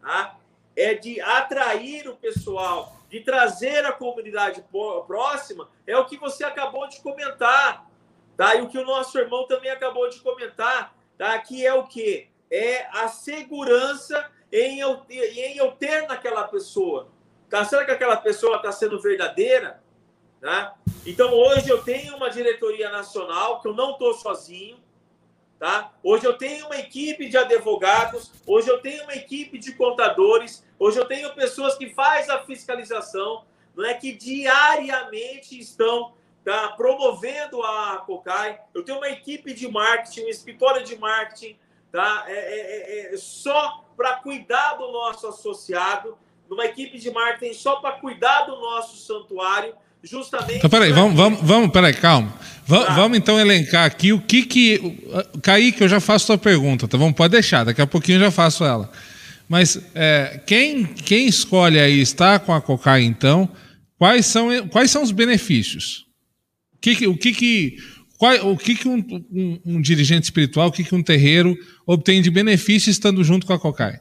tá? 0.02 0.36
é 0.76 0.92
de 0.92 1.22
atrair 1.22 2.06
o 2.06 2.16
pessoal, 2.16 2.94
de 3.08 3.20
trazer 3.20 3.86
a 3.86 3.92
comunidade 3.92 4.62
próxima, 5.06 5.70
é 5.86 5.96
o 5.96 6.04
que 6.04 6.18
você 6.18 6.44
acabou 6.44 6.86
de 6.86 7.00
comentar, 7.00 7.88
tá? 8.36 8.54
E 8.56 8.60
o 8.60 8.68
que 8.68 8.76
o 8.76 8.84
nosso 8.84 9.18
irmão 9.18 9.46
também 9.46 9.70
acabou 9.70 10.10
de 10.10 10.20
comentar, 10.20 10.94
tá? 11.16 11.38
Que 11.38 11.64
é 11.64 11.72
o 11.72 11.86
quê? 11.86 12.28
É 12.50 12.86
a 12.92 13.08
segurança 13.08 14.30
em 14.52 14.80
eu, 14.80 15.02
em 15.08 15.56
eu 15.56 15.72
ter 15.72 16.06
naquela 16.06 16.44
pessoa. 16.44 17.08
Tá? 17.48 17.64
Será 17.64 17.84
que 17.84 17.90
aquela 17.90 18.16
pessoa 18.16 18.56
está 18.56 18.72
sendo 18.72 19.00
verdadeira? 19.00 19.82
Tá? 20.40 20.74
Então, 21.06 21.32
hoje 21.32 21.68
eu 21.68 21.82
tenho 21.82 22.16
uma 22.16 22.30
diretoria 22.30 22.90
nacional, 22.90 23.60
que 23.60 23.68
eu 23.68 23.74
não 23.74 23.92
estou 23.92 24.14
sozinho, 24.14 24.78
Tá? 25.58 25.92
Hoje 26.04 26.24
eu 26.24 26.38
tenho 26.38 26.66
uma 26.66 26.76
equipe 26.76 27.28
de 27.28 27.36
advogados, 27.36 28.30
hoje 28.46 28.68
eu 28.68 28.80
tenho 28.80 29.02
uma 29.02 29.14
equipe 29.14 29.58
de 29.58 29.74
contadores, 29.74 30.64
hoje 30.78 30.98
eu 30.98 31.04
tenho 31.04 31.34
pessoas 31.34 31.74
que 31.74 31.92
fazem 31.92 32.32
a 32.32 32.44
fiscalização, 32.44 33.44
não 33.74 33.84
é 33.84 33.94
que 33.94 34.12
diariamente 34.12 35.58
estão 35.58 36.14
tá, 36.44 36.68
promovendo 36.76 37.60
a 37.60 38.04
Cocai. 38.06 38.60
Eu 38.72 38.84
tenho 38.84 38.98
uma 38.98 39.08
equipe 39.08 39.52
de 39.52 39.66
marketing, 39.66 40.26
um 40.26 40.28
escritório 40.28 40.84
de 40.84 40.96
marketing, 40.96 41.58
tá? 41.90 42.24
É, 42.28 42.34
é, 42.34 43.10
é, 43.10 43.14
é 43.14 43.16
só 43.16 43.84
para 43.98 44.14
cuidar 44.18 44.74
do 44.74 44.92
nosso 44.92 45.26
associado, 45.26 46.16
numa 46.48 46.64
equipe 46.64 46.98
de 46.98 47.10
marketing 47.10 47.52
só 47.52 47.76
para 47.76 47.92
cuidar 47.92 48.42
do 48.42 48.52
nosso 48.52 48.96
santuário 48.96 49.74
justamente. 50.04 50.58
Então, 50.58 50.70
peraí, 50.70 50.92
vamos, 50.92 51.16
vamos, 51.16 51.40
vamos, 51.42 51.72
peraí, 51.72 51.92
calma. 51.92 52.32
Vamos, 52.64 52.86
tá. 52.86 52.94
vamos 52.94 53.18
então 53.18 53.40
elencar 53.40 53.84
aqui 53.84 54.12
o 54.12 54.20
que 54.20 54.44
que. 54.44 55.02
Kaique, 55.42 55.82
eu 55.82 55.88
já 55.88 55.98
faço 55.98 56.26
sua 56.26 56.38
pergunta, 56.38 56.86
tá 56.86 56.96
bom? 56.96 57.12
Pode 57.12 57.32
deixar, 57.32 57.64
daqui 57.64 57.82
a 57.82 57.86
pouquinho 57.86 58.16
eu 58.16 58.26
já 58.26 58.30
faço 58.30 58.64
ela. 58.64 58.88
Mas 59.48 59.80
é, 59.94 60.40
quem, 60.46 60.84
quem 60.84 61.26
escolhe 61.26 61.80
aí 61.80 62.00
estar 62.00 62.38
com 62.40 62.52
a 62.52 62.60
Cocai, 62.60 63.02
então, 63.02 63.48
quais 63.98 64.26
são, 64.26 64.68
quais 64.68 64.90
são 64.90 65.02
os 65.02 65.10
benefícios? 65.10 66.06
O 66.74 66.78
que, 66.80 67.06
o 67.08 67.16
que, 67.16 67.32
que, 67.32 67.76
qual, 68.18 68.50
o 68.50 68.56
que, 68.58 68.74
que 68.74 68.88
um, 68.88 68.98
um, 69.30 69.60
um 69.64 69.80
dirigente 69.80 70.24
espiritual, 70.24 70.68
o 70.68 70.72
que, 70.72 70.82
que 70.82 70.94
um 70.94 71.02
terreiro 71.02 71.56
obtém 71.86 72.20
de 72.20 72.32
benefício 72.32 72.90
estando 72.90 73.22
junto 73.22 73.46
com 73.46 73.52
a 73.52 73.58
Cocai? 73.60 74.00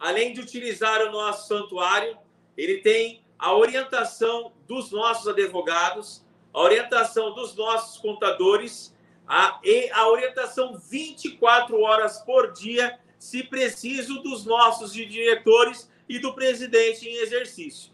Além 0.00 0.32
de 0.32 0.40
utilizar 0.40 1.00
o 1.02 1.12
nosso 1.12 1.46
santuário, 1.46 2.16
ele 2.56 2.78
tem 2.78 3.22
a 3.38 3.54
orientação 3.54 4.52
dos 4.66 4.90
nossos 4.90 5.28
advogados, 5.28 6.26
a 6.52 6.60
orientação 6.60 7.32
dos 7.32 7.54
nossos 7.54 7.98
contadores 7.98 8.92
a, 9.28 9.60
e 9.62 9.88
a 9.92 10.08
orientação 10.08 10.76
24 10.90 11.80
horas 11.80 12.18
por 12.18 12.52
dia, 12.52 12.98
se 13.16 13.44
preciso, 13.44 14.20
dos 14.22 14.44
nossos 14.44 14.92
diretores 14.92 15.88
e 16.08 16.18
do 16.18 16.34
presidente 16.34 17.06
em 17.06 17.22
exercício. 17.22 17.89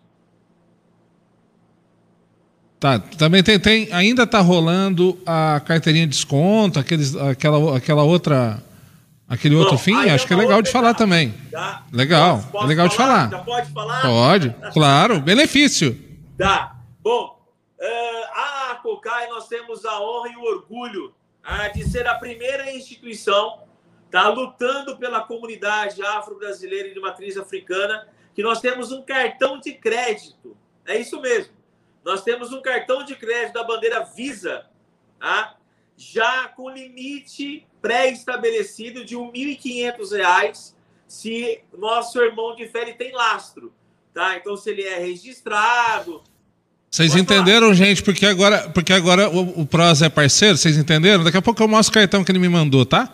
Tá, 2.78 2.98
também 2.98 3.42
tem, 3.42 3.58
tem 3.58 3.88
ainda 3.92 4.24
está 4.24 4.40
rolando 4.40 5.18
a 5.24 5.60
carteirinha 5.64 6.06
de 6.06 6.12
desconto, 6.12 6.78
aqueles, 6.78 7.16
aquela, 7.16 7.76
aquela 7.76 8.02
outra 8.02 8.62
Aquele 9.28 9.56
Bom, 9.56 9.62
outro 9.62 9.76
fim, 9.76 10.08
acho 10.08 10.24
que 10.24 10.32
é 10.32 10.36
legal 10.36 10.62
de 10.62 10.70
falar 10.70 10.94
também. 10.94 11.34
Tá? 11.50 11.84
Legal, 11.92 12.36
posso, 12.36 12.48
posso 12.52 12.64
é 12.64 12.68
legal 12.68 12.90
falar? 12.90 13.24
de 13.24 13.30
falar. 13.30 13.38
Já 13.38 13.44
pode 13.44 13.72
falar? 13.72 14.02
Pode, 14.02 14.56
claro, 14.72 15.20
benefício. 15.20 15.98
Tá. 16.38 16.76
Bom, 17.00 17.36
uh, 17.80 18.70
a 18.70 18.78
COCAI 18.80 19.28
nós 19.28 19.48
temos 19.48 19.84
a 19.84 20.00
honra 20.00 20.28
e 20.28 20.36
o 20.36 20.42
orgulho 20.42 21.12
uh, 21.44 21.76
de 21.76 21.82
ser 21.90 22.06
a 22.06 22.14
primeira 22.14 22.72
instituição 22.72 23.62
tá, 24.12 24.28
lutando 24.28 24.96
pela 24.96 25.20
comunidade 25.22 26.00
afro-brasileira 26.04 26.88
e 26.88 26.94
de 26.94 27.00
matriz 27.00 27.36
africana, 27.36 28.06
que 28.32 28.44
nós 28.44 28.60
temos 28.60 28.92
um 28.92 29.02
cartão 29.02 29.58
de 29.58 29.72
crédito. 29.72 30.56
É 30.86 31.00
isso 31.00 31.20
mesmo. 31.20 31.52
Nós 32.06 32.22
temos 32.22 32.52
um 32.52 32.62
cartão 32.62 33.04
de 33.04 33.16
crédito 33.16 33.54
da 33.54 33.64
bandeira 33.64 34.04
Visa, 34.04 34.64
tá? 35.18 35.56
já 35.96 36.48
com 36.48 36.70
limite 36.70 37.66
pré-estabelecido 37.82 39.04
de 39.04 39.16
R$ 39.16 39.22
1.500 39.22 40.74
se 41.08 41.60
nosso 41.76 42.20
irmão 42.20 42.54
de 42.54 42.68
fé 42.68 42.84
tem 42.92 43.12
lastro, 43.12 43.72
tá? 44.14 44.36
Então 44.36 44.56
se 44.56 44.70
ele 44.70 44.82
é 44.82 44.98
registrado. 44.98 46.22
Vocês 46.90 47.16
entenderam, 47.16 47.74
gente? 47.74 48.02
Porque 48.02 48.26
agora, 48.26 48.68
porque 48.70 48.92
agora 48.92 49.28
o, 49.28 49.62
o 49.62 49.66
Pros 49.66 50.02
é 50.02 50.08
parceiro, 50.08 50.56
vocês 50.56 50.76
entenderam? 50.76 51.24
Daqui 51.24 51.38
a 51.38 51.42
pouco 51.42 51.60
eu 51.62 51.68
mostro 51.68 51.90
o 51.90 51.94
cartão 51.94 52.22
que 52.22 52.30
ele 52.30 52.38
me 52.38 52.48
mandou, 52.48 52.86
tá? 52.86 53.10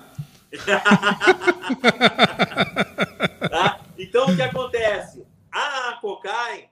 tá? 3.51 3.81
Então 3.99 4.27
o 4.27 4.37
que 4.37 4.43
acontece? 4.43 5.25
A 5.51 5.99
Cocai? 6.01 6.72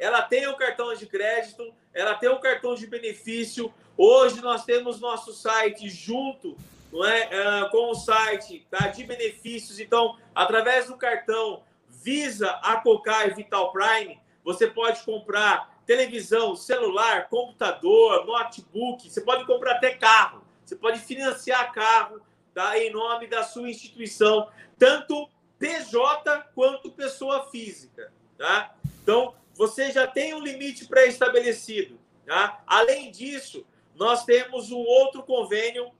Ela 0.00 0.22
tem 0.22 0.48
o 0.48 0.56
cartão 0.56 0.94
de 0.94 1.06
crédito, 1.06 1.72
ela 1.92 2.14
tem 2.14 2.30
o 2.30 2.40
cartão 2.40 2.74
de 2.74 2.86
benefício. 2.86 3.72
Hoje 3.98 4.40
nós 4.40 4.64
temos 4.64 4.98
nosso 4.98 5.34
site 5.34 5.90
junto 5.90 6.56
não 6.90 7.04
é, 7.04 7.26
uh, 7.26 7.70
com 7.70 7.90
o 7.90 7.94
site 7.94 8.66
tá, 8.70 8.88
de 8.88 9.04
benefícios. 9.04 9.78
Então, 9.78 10.18
através 10.34 10.86
do 10.86 10.96
cartão 10.96 11.62
Visa, 11.86 12.50
Acocai 12.62 13.30
Vital 13.34 13.70
Prime, 13.72 14.18
você 14.42 14.66
pode 14.66 15.02
comprar 15.02 15.78
televisão, 15.86 16.56
celular, 16.56 17.28
computador, 17.28 18.24
notebook, 18.24 19.08
você 19.08 19.20
pode 19.20 19.44
comprar 19.44 19.72
até 19.72 19.90
carro, 19.90 20.42
você 20.64 20.74
pode 20.74 20.98
financiar 21.00 21.72
carro 21.72 22.20
tá, 22.54 22.78
em 22.78 22.90
nome 22.90 23.26
da 23.26 23.42
sua 23.42 23.68
instituição, 23.68 24.48
tanto 24.78 25.28
PJ 25.58 26.48
quanto 26.54 26.90
pessoa 26.90 27.50
física. 27.50 28.10
Tá? 28.38 28.74
Então, 29.02 29.34
você 29.60 29.92
já 29.92 30.06
tem 30.06 30.32
um 30.32 30.42
limite 30.42 30.86
pré-estabelecido. 30.86 32.00
Tá? 32.24 32.62
Além 32.66 33.10
disso, 33.10 33.66
nós 33.94 34.24
temos 34.24 34.72
um 34.72 34.78
outro 34.78 35.22
convênio 35.22 35.90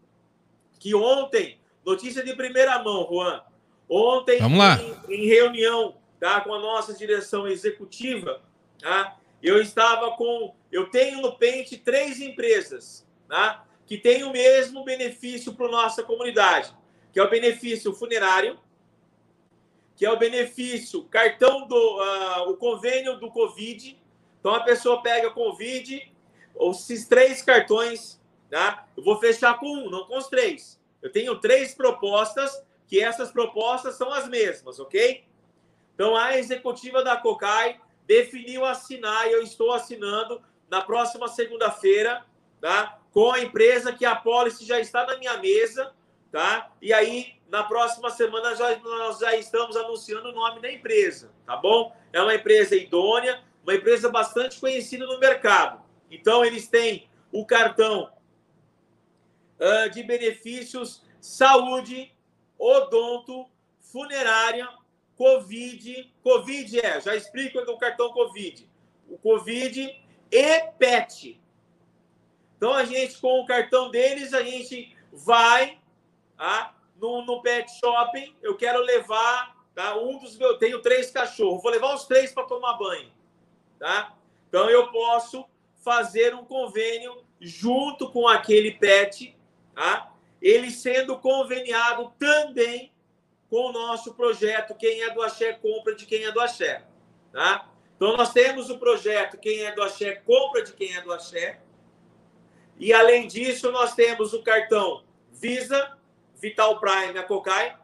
que 0.79 0.95
ontem, 0.95 1.61
notícia 1.85 2.25
de 2.25 2.35
primeira 2.35 2.83
mão, 2.83 3.07
Juan, 3.07 3.43
ontem. 3.87 4.41
Em, 5.09 5.15
em 5.15 5.27
reunião 5.27 5.99
tá, 6.19 6.41
com 6.41 6.55
a 6.55 6.59
nossa 6.59 6.95
direção 6.95 7.47
executiva, 7.47 8.41
tá, 8.81 9.19
eu 9.43 9.61
estava 9.61 10.13
com. 10.13 10.55
Eu 10.73 10.89
tenho 10.89 11.21
no 11.21 11.37
Pente 11.37 11.77
três 11.77 12.19
empresas 12.19 13.07
tá, 13.29 13.67
que 13.85 13.99
têm 13.99 14.25
o 14.25 14.33
mesmo 14.33 14.85
benefício 14.85 15.53
para 15.53 15.67
a 15.67 15.71
nossa 15.71 16.03
comunidade, 16.03 16.75
que 17.13 17.21
é 17.21 17.23
o 17.23 17.29
benefício 17.29 17.93
funerário, 17.93 18.59
que 20.01 20.07
é 20.07 20.11
o 20.11 20.19
benefício 20.19 21.05
cartão 21.05 21.69
do 21.69 21.77
uh, 21.77 22.51
o 22.51 22.57
convênio 22.57 23.21
do 23.21 23.31
Covid. 23.31 24.01
Então 24.41 24.55
a 24.55 24.65
pessoa 24.65 25.03
pega 25.03 25.31
Covid, 25.31 26.11
esses 26.59 27.07
três 27.07 27.43
cartões 27.43 28.19
Tá? 28.51 28.85
Eu 28.97 29.05
vou 29.05 29.19
fechar 29.21 29.57
com 29.59 29.67
um, 29.67 29.89
não 29.89 30.05
com 30.07 30.19
os 30.19 30.27
três. 30.27 30.79
Eu 31.01 31.11
tenho 31.11 31.39
três 31.39 31.73
propostas, 31.73 32.63
que 32.89 33.01
essas 33.01 33.31
propostas 33.31 33.95
são 33.95 34.13
as 34.13 34.29
mesmas, 34.29 34.81
ok? 34.81 35.25
Então, 35.95 36.17
a 36.17 36.37
executiva 36.37 37.05
da 37.05 37.17
COCAI 37.17 37.81
definiu 38.07 38.65
assinar, 38.65 39.29
e 39.29 39.33
eu 39.33 39.43
estou 39.43 39.73
assinando 39.73 40.43
na 40.69 40.83
próxima 40.83 41.29
segunda-feira, 41.29 42.27
tá? 42.61 42.99
Com 43.13 43.31
a 43.31 43.41
empresa 43.41 43.93
que 43.93 44.05
a 44.05 44.17
policy 44.17 44.67
já 44.67 44.81
está 44.81 45.07
na 45.07 45.17
minha 45.17 45.39
mesa, 45.39 45.95
tá? 46.31 46.71
E 46.81 46.93
aí, 46.93 47.35
na 47.49 47.63
próxima 47.65 48.11
semana, 48.11 48.55
já, 48.55 48.77
nós 48.79 49.19
já 49.19 49.37
estamos 49.37 49.77
anunciando 49.77 50.29
o 50.29 50.33
nome 50.33 50.61
da 50.61 50.73
empresa, 50.73 51.33
tá 51.45 51.57
bom? 51.57 51.95
É 52.13 52.23
uma 52.23 52.35
empresa 52.35 52.77
idônea, 52.77 53.43
uma 53.63 53.75
empresa 53.75 54.09
bastante 54.09 54.59
conhecida 54.59 55.07
no 55.07 55.19
mercado. 55.19 55.83
Então, 56.11 56.45
eles 56.45 56.69
têm 56.69 57.09
o 57.33 57.45
cartão 57.45 58.13
uh, 59.59 59.91
de 59.91 60.03
benefícios 60.03 61.03
saúde, 61.21 62.13
odonto, 62.59 63.47
funerária, 63.79 64.69
Covid. 65.17 66.15
Covid 66.23 66.81
é, 66.81 67.01
já 67.01 67.15
explico 67.15 67.59
o 67.59 67.79
cartão 67.79 68.13
Covid. 68.13 68.69
O 69.09 69.19
Covid 69.19 70.03
e 70.31 70.61
PET. 70.79 71.41
Então, 72.57 72.73
a 72.73 72.85
gente, 72.85 73.19
com 73.21 73.41
o 73.41 73.47
cartão 73.47 73.91
deles, 73.91 74.33
a 74.33 74.43
gente 74.43 74.97
vai 75.13 75.80
no, 76.97 77.25
no 77.25 77.43
pet 77.43 77.71
shopping. 77.79 78.37
Eu 78.43 78.57
quero 78.57 78.81
levar 78.81 79.57
tá, 79.75 79.97
um 79.97 80.19
dos 80.19 80.37
meus. 80.37 80.59
Tenho 80.59 80.81
três 80.81 81.11
cachorros. 81.11 81.63
Vou 81.63 81.71
levar 81.71 81.95
os 81.95 82.05
três 82.05 82.33
para 82.33 82.45
tomar 82.45 82.75
banho. 82.75 83.11
Tá? 83.79 84.15
Então, 84.49 84.69
eu 84.69 84.91
posso 84.91 85.45
fazer 85.83 86.35
um 86.35 86.45
convênio 86.45 87.25
junto 87.41 88.11
com 88.11 88.29
aquele 88.29 88.73
pet, 88.73 89.37
tá? 89.75 90.13
ele 90.43 90.71
sendo 90.71 91.19
conveniado 91.19 92.13
também 92.19 92.93
com 93.49 93.71
o 93.71 93.73
nosso 93.73 94.15
projeto 94.15 94.75
Quem 94.75 95.03
é 95.03 95.11
do 95.11 95.23
Axé 95.23 95.55
compra 95.55 95.95
de 95.95 96.07
quem 96.07 96.25
é 96.25 96.31
do 96.31 96.41
Axé. 96.41 96.85
Tá? 97.33 97.69
Então, 97.97 98.17
nós 98.17 98.33
temos 98.33 98.71
o 98.71 98.79
projeto 98.79 99.39
Quem 99.39 99.63
é 99.63 99.73
do 99.73 99.83
Axé 99.83 100.17
compra 100.17 100.63
de 100.63 100.73
quem 100.73 100.95
é 100.95 101.01
do 101.01 101.13
Axé. 101.13 101.61
E, 102.79 102.93
além 102.93 103.27
disso, 103.27 103.71
nós 103.71 103.95
temos 103.95 104.33
o 104.33 104.43
cartão 104.43 105.05
Visa, 105.33 105.99
Vital 106.41 106.81
Prime, 106.81 107.19
a 107.19 107.23
Cocai. 107.23 107.75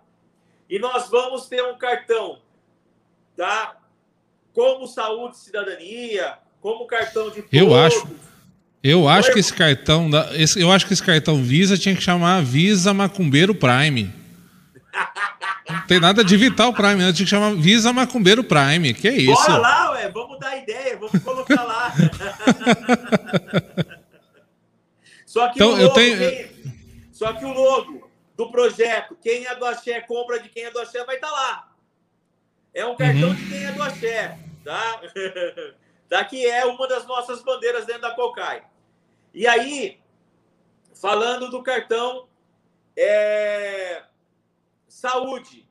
E 0.68 0.78
nós 0.78 1.09
vamos 1.09 1.46
ter 1.46 1.62
um 1.62 1.78
cartão 1.78 2.40
tá? 3.36 3.76
como 4.52 4.86
Saúde 4.86 5.36
e 5.36 5.38
Cidadania, 5.38 6.34
como 6.61 6.86
cartão 6.86 7.30
de 7.30 7.44
Eu 7.52 7.74
acho. 7.74 8.07
Eu 8.82 9.09
acho 9.09 9.32
que 9.32 9.40
esse 9.40 9.52
cartão, 9.52 10.09
esse, 10.32 10.61
eu 10.61 10.70
acho 10.70 10.86
que 10.86 10.92
esse 10.92 11.02
cartão 11.02 11.42
Visa 11.42 11.76
tinha 11.76 11.94
que 11.94 12.02
chamar 12.02 12.42
Visa 12.42 12.94
Macumbeiro 12.94 13.52
Prime. 13.52 14.12
Não 15.68 15.86
tem 15.88 15.98
nada 15.98 16.24
de 16.24 16.36
Vital 16.36 16.72
Prime, 16.72 16.94
né? 16.94 17.12
tinha 17.12 17.26
que 17.26 17.30
chamar 17.30 17.54
Visa 17.57 17.92
Macumbeiro 17.92 18.44
Prime. 18.44 18.94
Que 18.94 19.09
é 19.09 19.16
isso? 19.16 19.34
Bora 19.34 19.59
lá, 19.59 19.90
ué, 19.90 20.09
vamos 20.09 20.38
dar 20.38 20.57
ideia, 20.57 20.96
vamos 20.96 21.20
colocar 21.22 21.64
lá. 21.64 21.92
Só 25.26 25.48
que 25.48 25.57
então, 25.57 25.68
o 25.68 25.72
logo, 25.72 25.82
eu 25.82 25.90
tenho... 25.90 26.48
Só 27.11 27.32
que 27.32 27.44
o 27.44 27.52
logo 27.52 28.05
do 28.37 28.51
projeto, 28.51 29.16
quem 29.16 29.47
é 29.47 29.55
do 29.55 29.64
Axé 29.64 30.01
compra 30.03 30.39
de 30.39 30.51
quem 30.51 30.64
é 30.64 30.70
do 30.70 30.78
Axé, 30.78 31.03
vai 31.05 31.14
estar 31.14 31.28
tá 31.28 31.32
lá. 31.32 31.76
É 32.74 32.84
um 32.84 32.95
cartão 32.95 33.30
uhum. 33.30 33.34
de 33.34 33.49
quem 33.49 33.64
é 33.64 33.72
do 33.72 33.82
Axé, 33.82 34.39
tá? 34.62 35.01
Daqui 36.07 36.47
é 36.47 36.64
uma 36.66 36.87
das 36.87 37.07
nossas 37.07 37.43
bandeiras 37.43 37.87
dentro 37.87 38.03
da 38.03 38.14
Cocai. 38.14 38.64
E 39.32 39.47
aí, 39.47 39.99
falando 40.95 41.51
do 41.51 41.62
cartão 41.62 42.28
é, 42.95 44.05
saúde, 44.87 45.66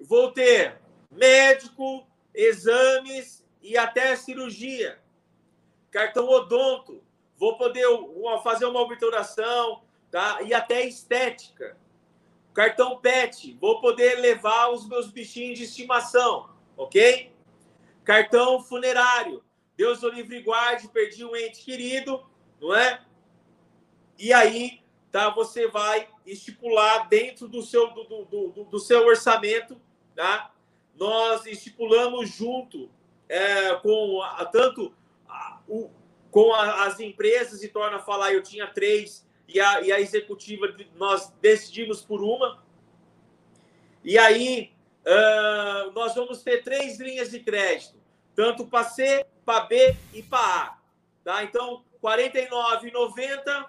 vou 0.00 0.30
ter 0.30 0.80
médico, 1.10 2.06
exames 2.32 3.44
e 3.60 3.76
até 3.76 4.14
cirurgia. 4.14 5.00
Cartão 5.90 6.28
odonto, 6.28 7.02
vou 7.36 7.58
poder 7.58 7.86
fazer 8.42 8.64
uma 8.64 8.80
obturação 8.80 9.82
tá? 10.12 10.42
e 10.42 10.52
até 10.52 10.86
estética. 10.86 11.76
Cartão 12.52 12.98
PET, 12.98 13.56
vou 13.58 13.80
poder 13.80 14.20
levar 14.20 14.68
os 14.68 14.86
meus 14.86 15.10
bichinhos 15.10 15.58
de 15.58 15.64
estimação, 15.64 16.50
ok? 16.76 17.32
Cartão 18.04 18.62
funerário, 18.62 19.42
Deus 19.74 20.02
o 20.02 20.10
livre 20.10 20.42
guarde, 20.42 20.86
perdi 20.88 21.24
um 21.24 21.34
ente 21.34 21.64
querido, 21.64 22.22
não 22.60 22.74
é? 22.74 23.02
E 24.18 24.34
aí, 24.34 24.82
tá? 25.10 25.30
Você 25.30 25.66
vai 25.66 26.06
estipular 26.26 27.08
dentro 27.08 27.48
do 27.48 27.62
seu 27.62 27.90
do, 27.94 28.04
do, 28.04 28.24
do, 28.24 28.64
do 28.64 28.78
seu 28.78 29.06
orçamento, 29.06 29.80
tá? 30.14 30.52
Nós 30.94 31.46
estipulamos 31.46 32.28
junto 32.28 32.90
é, 33.30 33.74
com 33.76 34.20
a, 34.20 34.44
tanto 34.44 34.94
a, 35.26 35.58
o, 35.66 35.90
com 36.30 36.52
a, 36.52 36.84
as 36.84 37.00
empresas 37.00 37.62
e 37.62 37.68
torna 37.68 37.96
a 37.96 38.02
falar 38.02 38.34
eu 38.34 38.42
tinha 38.42 38.66
três 38.66 39.26
e 39.54 39.60
a, 39.60 39.80
e 39.80 39.92
a 39.92 40.00
executiva 40.00 40.74
nós 40.96 41.32
decidimos 41.40 42.00
por 42.02 42.22
uma 42.22 42.62
e 44.04 44.18
aí 44.18 44.72
uh, 45.06 45.92
nós 45.92 46.14
vamos 46.14 46.42
ter 46.42 46.62
três 46.62 46.98
linhas 46.98 47.30
de 47.30 47.40
crédito 47.40 48.00
tanto 48.34 48.66
para 48.66 48.84
C, 48.84 49.26
para 49.44 49.64
B 49.64 49.96
e 50.14 50.22
para 50.22 50.38
A, 50.38 50.78
tá? 51.22 51.44
Então 51.44 51.84
49,90 52.02 53.66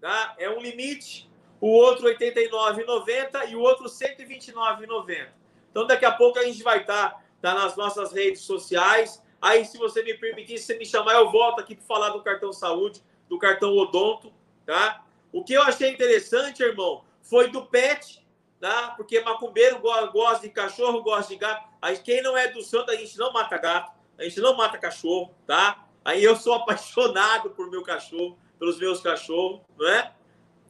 tá? 0.00 0.34
é 0.38 0.48
um 0.48 0.60
limite, 0.60 1.28
o 1.60 1.68
outro 1.68 2.06
89,90 2.08 3.50
e 3.50 3.56
o 3.56 3.60
outro 3.60 3.86
129,90. 3.86 5.28
Então, 5.70 5.86
daqui 5.86 6.04
a 6.04 6.12
pouco 6.12 6.38
a 6.38 6.44
gente 6.44 6.62
vai 6.62 6.80
estar 6.80 7.10
tá, 7.10 7.22
tá 7.42 7.54
nas 7.54 7.76
nossas 7.76 8.12
redes 8.12 8.42
sociais. 8.42 9.22
Aí, 9.40 9.64
se 9.64 9.76
você 9.76 10.02
me 10.02 10.14
permitir, 10.14 10.58
se 10.58 10.64
você 10.64 10.78
me 10.78 10.86
chamar, 10.86 11.14
eu 11.14 11.30
volto 11.30 11.60
aqui 11.60 11.74
para 11.74 11.84
falar 11.84 12.10
do 12.10 12.22
cartão 12.22 12.52
saúde, 12.52 13.02
do 13.28 13.38
cartão 13.38 13.76
odonto, 13.76 14.32
tá? 14.64 15.04
O 15.32 15.44
que 15.44 15.52
eu 15.52 15.62
achei 15.62 15.90
interessante, 15.90 16.62
irmão, 16.62 17.04
foi 17.22 17.50
do 17.50 17.66
pet, 17.66 18.26
tá? 18.60 18.94
Porque 18.96 19.20
macumbeiro 19.20 19.80
gosta 19.80 20.46
de 20.46 20.52
cachorro, 20.52 21.02
gosta 21.02 21.32
de 21.32 21.38
gato. 21.38 21.68
Aí, 21.80 21.98
quem 21.98 22.22
não 22.22 22.36
é 22.36 22.48
do 22.48 22.62
santo, 22.62 22.90
a 22.90 22.96
gente 22.96 23.18
não 23.18 23.32
mata 23.32 23.58
gato, 23.58 23.92
a 24.18 24.24
gente 24.24 24.40
não 24.40 24.56
mata 24.56 24.78
cachorro, 24.78 25.34
tá? 25.46 25.86
Aí 26.04 26.22
eu 26.22 26.36
sou 26.36 26.54
apaixonado 26.54 27.50
por 27.50 27.70
meu 27.70 27.82
cachorro, 27.82 28.38
pelos 28.58 28.78
meus 28.78 29.00
cachorros, 29.00 29.60
não 29.76 29.88
é? 29.88 30.12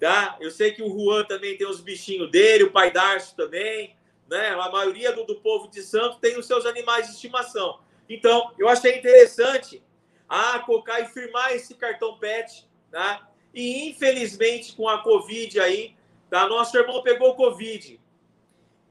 Tá? 0.00 0.36
Eu 0.40 0.50
sei 0.50 0.72
que 0.72 0.82
o 0.82 0.88
Juan 0.88 1.24
também 1.24 1.56
tem 1.56 1.66
os 1.66 1.80
bichinhos 1.80 2.30
dele, 2.30 2.64
o 2.64 2.72
pai 2.72 2.90
Darcio 2.90 3.36
também, 3.36 3.96
né? 4.28 4.50
A 4.50 4.70
maioria 4.70 5.12
do, 5.12 5.24
do 5.24 5.36
povo 5.36 5.68
de 5.68 5.82
Santo 5.82 6.18
tem 6.18 6.38
os 6.38 6.46
seus 6.46 6.66
animais 6.66 7.06
de 7.06 7.14
estimação. 7.14 7.80
Então, 8.08 8.52
eu 8.58 8.68
achei 8.68 8.98
interessante 8.98 9.82
a 10.28 10.58
Cocai 10.60 11.06
firmar 11.06 11.52
esse 11.52 11.74
cartão 11.74 12.18
PET, 12.18 12.68
tá? 12.90 13.28
E 13.56 13.88
infelizmente 13.88 14.76
com 14.76 14.86
a 14.86 15.02
Covid 15.02 15.58
aí, 15.58 15.96
tá? 16.28 16.46
Nosso 16.46 16.76
irmão 16.76 17.02
pegou 17.02 17.34
Covid. 17.34 17.98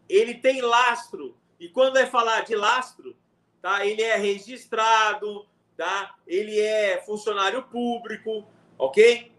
Ele 0.10 0.34
tem 0.34 0.60
lastro. 0.60 1.38
E 1.60 1.70
quando 1.70 1.98
é 1.98 2.08
falar 2.08 2.42
de 2.42 2.56
lastro, 2.56 3.16
tá? 3.62 3.86
Ele 3.86 4.02
é 4.02 4.16
registrado, 4.16 5.48
tá? 5.78 6.16
Ele 6.26 6.60
é 6.60 7.00
funcionário 7.06 7.62
público, 7.62 8.48
ok? 8.76 9.32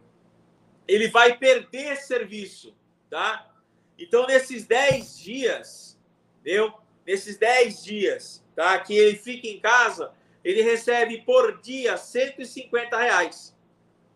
Ele 0.86 1.08
vai 1.08 1.36
perder 1.36 1.96
serviço, 1.96 2.72
tá? 3.10 3.52
Então, 3.98 4.28
nesses 4.28 4.64
10 4.64 5.18
dias, 5.18 5.98
entendeu? 6.40 6.72
Nesses 7.04 7.36
10 7.36 7.82
dias, 7.82 8.44
tá? 8.54 8.78
Que 8.78 8.96
ele 8.96 9.16
fica 9.16 9.48
em 9.48 9.58
casa, 9.58 10.12
ele 10.44 10.62
recebe 10.62 11.22
por 11.22 11.60
dia 11.60 11.96
150 11.96 12.96
reais, 12.96 13.56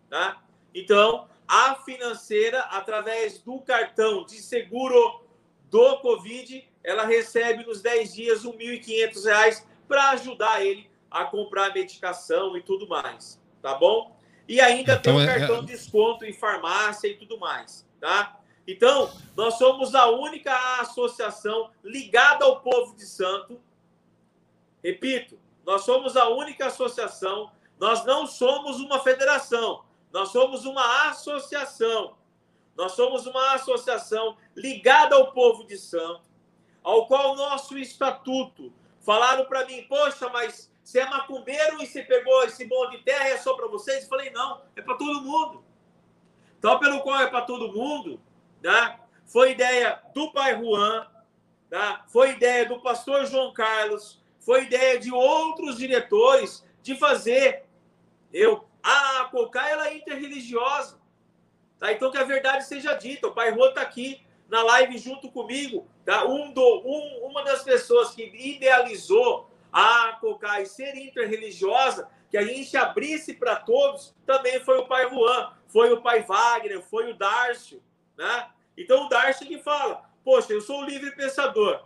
tá? 0.09 0.41
Então, 0.75 1.29
a 1.47 1.75
financeira, 1.75 2.61
através 2.61 3.39
do 3.39 3.61
cartão 3.61 4.25
de 4.25 4.37
seguro 4.37 5.25
do 5.69 5.99
Covid, 5.99 6.69
ela 6.83 7.05
recebe 7.05 7.65
nos 7.65 7.83
10 7.83 8.15
dias 8.15 8.45
R$ 8.45 8.53
1.500 8.53 9.65
para 9.89 10.11
ajudar 10.11 10.65
ele 10.65 10.89
a 11.11 11.25
comprar 11.25 11.75
medicação 11.75 12.57
e 12.57 12.63
tudo 12.63 12.89
mais, 12.89 13.41
tá 13.61 13.75
bom? 13.75 14.17
E 14.49 14.61
ainda 14.61 14.95
então, 14.95 15.15
tem 15.15 15.15
o 15.15 15.21
é, 15.21 15.39
cartão 15.39 15.57
é... 15.57 15.61
de 15.61 15.67
desconto 15.67 16.25
em 16.25 16.33
farmácia 16.33 17.09
e 17.09 17.17
tudo 17.17 17.39
mais, 17.39 17.87
tá? 18.01 18.41
Então, 18.67 19.11
nós 19.37 19.55
somos 19.55 19.95
a 19.95 20.09
única 20.09 20.81
associação 20.81 21.71
ligada 21.83 22.45
ao 22.45 22.61
povo 22.61 22.95
de 22.95 23.05
santo. 23.05 23.61
Repito, 24.83 25.39
nós 25.67 25.83
somos 25.83 26.17
a 26.17 26.29
única 26.29 26.67
associação, 26.67 27.51
nós 27.79 28.05
não 28.05 28.27
somos 28.27 28.81
uma 28.81 29.01
federação, 29.01 29.83
nós 30.13 30.31
somos 30.31 30.65
uma 30.65 31.09
associação. 31.09 32.17
Nós 32.77 32.93
somos 32.93 33.27
uma 33.27 33.55
associação 33.55 34.37
ligada 34.57 35.15
ao 35.15 35.33
povo 35.33 35.65
de 35.65 35.77
santo, 35.77 36.23
ao 36.83 37.07
qual 37.07 37.33
o 37.33 37.37
nosso 37.37 37.77
estatuto 37.79 38.73
falaram 39.01 39.45
para 39.45 39.67
mim, 39.67 39.85
poxa, 39.89 40.29
mas 40.29 40.71
você 40.83 41.01
é 41.01 41.09
macumbeiro 41.09 41.83
e 41.83 41.87
você 41.87 42.03
pegou 42.03 42.43
esse 42.45 42.65
bom 42.65 42.89
de 42.91 42.99
terra 42.99 43.29
é 43.29 43.37
só 43.37 43.55
para 43.55 43.69
vocês? 43.69 44.05
Eu 44.05 44.09
falei, 44.09 44.31
não, 44.31 44.63
é 44.75 44.83
para 44.83 44.97
todo 44.97 45.23
mundo. 45.23 45.65
Então, 46.59 46.79
pelo 46.79 47.01
qual 47.01 47.21
é 47.21 47.27
para 47.27 47.43
todo 47.43 47.73
mundo, 47.73 48.21
né? 48.63 48.99
foi 49.25 49.53
ideia 49.53 50.03
do 50.15 50.33
pai 50.33 50.59
Juan, 50.59 51.07
né? 51.71 52.01
foi 52.09 52.33
ideia 52.33 52.67
do 52.67 52.81
pastor 52.81 53.25
João 53.27 53.53
Carlos, 53.53 54.21
foi 54.41 54.65
ideia 54.65 54.99
de 54.99 55.13
outros 55.13 55.77
diretores 55.79 56.65
de 56.83 56.97
fazer. 56.97 57.65
Eu, 58.33 58.65
a 58.83 59.29
Cocá 59.31 59.69
ela 59.69 59.89
é 59.89 59.97
interreligiosa. 59.97 60.99
Tá? 61.79 61.93
Então, 61.93 62.11
que 62.11 62.19
a 62.19 62.25
verdade 62.25 62.65
seja 62.65 62.95
dita. 62.95 63.29
O 63.29 63.35
pai 63.35 63.55
Juan 63.55 63.69
está 63.71 63.83
aqui 63.83 64.23
na 64.49 64.63
live 64.63 64.99
junto 64.99 65.31
comigo. 65.31 65.87
Tá? 66.05 66.25
Um 66.25 66.53
do, 66.53 66.83
um, 66.85 67.27
uma 67.27 67.43
das 67.43 67.63
pessoas 67.63 68.11
que 68.11 68.23
idealizou 68.23 69.51
a 69.73 70.17
COCAI 70.21 70.67
ser 70.67 70.97
interreligiosa, 70.97 72.09
que 72.31 72.37
a 72.37 72.43
gente 72.43 72.77
abrisse 72.77 73.35
para 73.35 73.57
todos, 73.57 74.15
também 74.27 74.61
foi 74.61 74.79
o 74.79 74.87
pai 74.87 75.09
Juan, 75.09 75.53
foi 75.67 75.93
o 75.93 76.01
pai 76.01 76.23
Wagner, 76.23 76.83
foi 76.83 77.11
o 77.11 77.17
Darcio, 77.17 77.83
né? 78.17 78.51
Então 78.77 79.07
o 79.07 79.09
Darcio 79.09 79.47
que 79.47 79.59
fala, 79.59 80.05
poxa, 80.25 80.53
eu 80.53 80.61
sou 80.61 80.85
livre 80.85 81.15
pensador, 81.15 81.85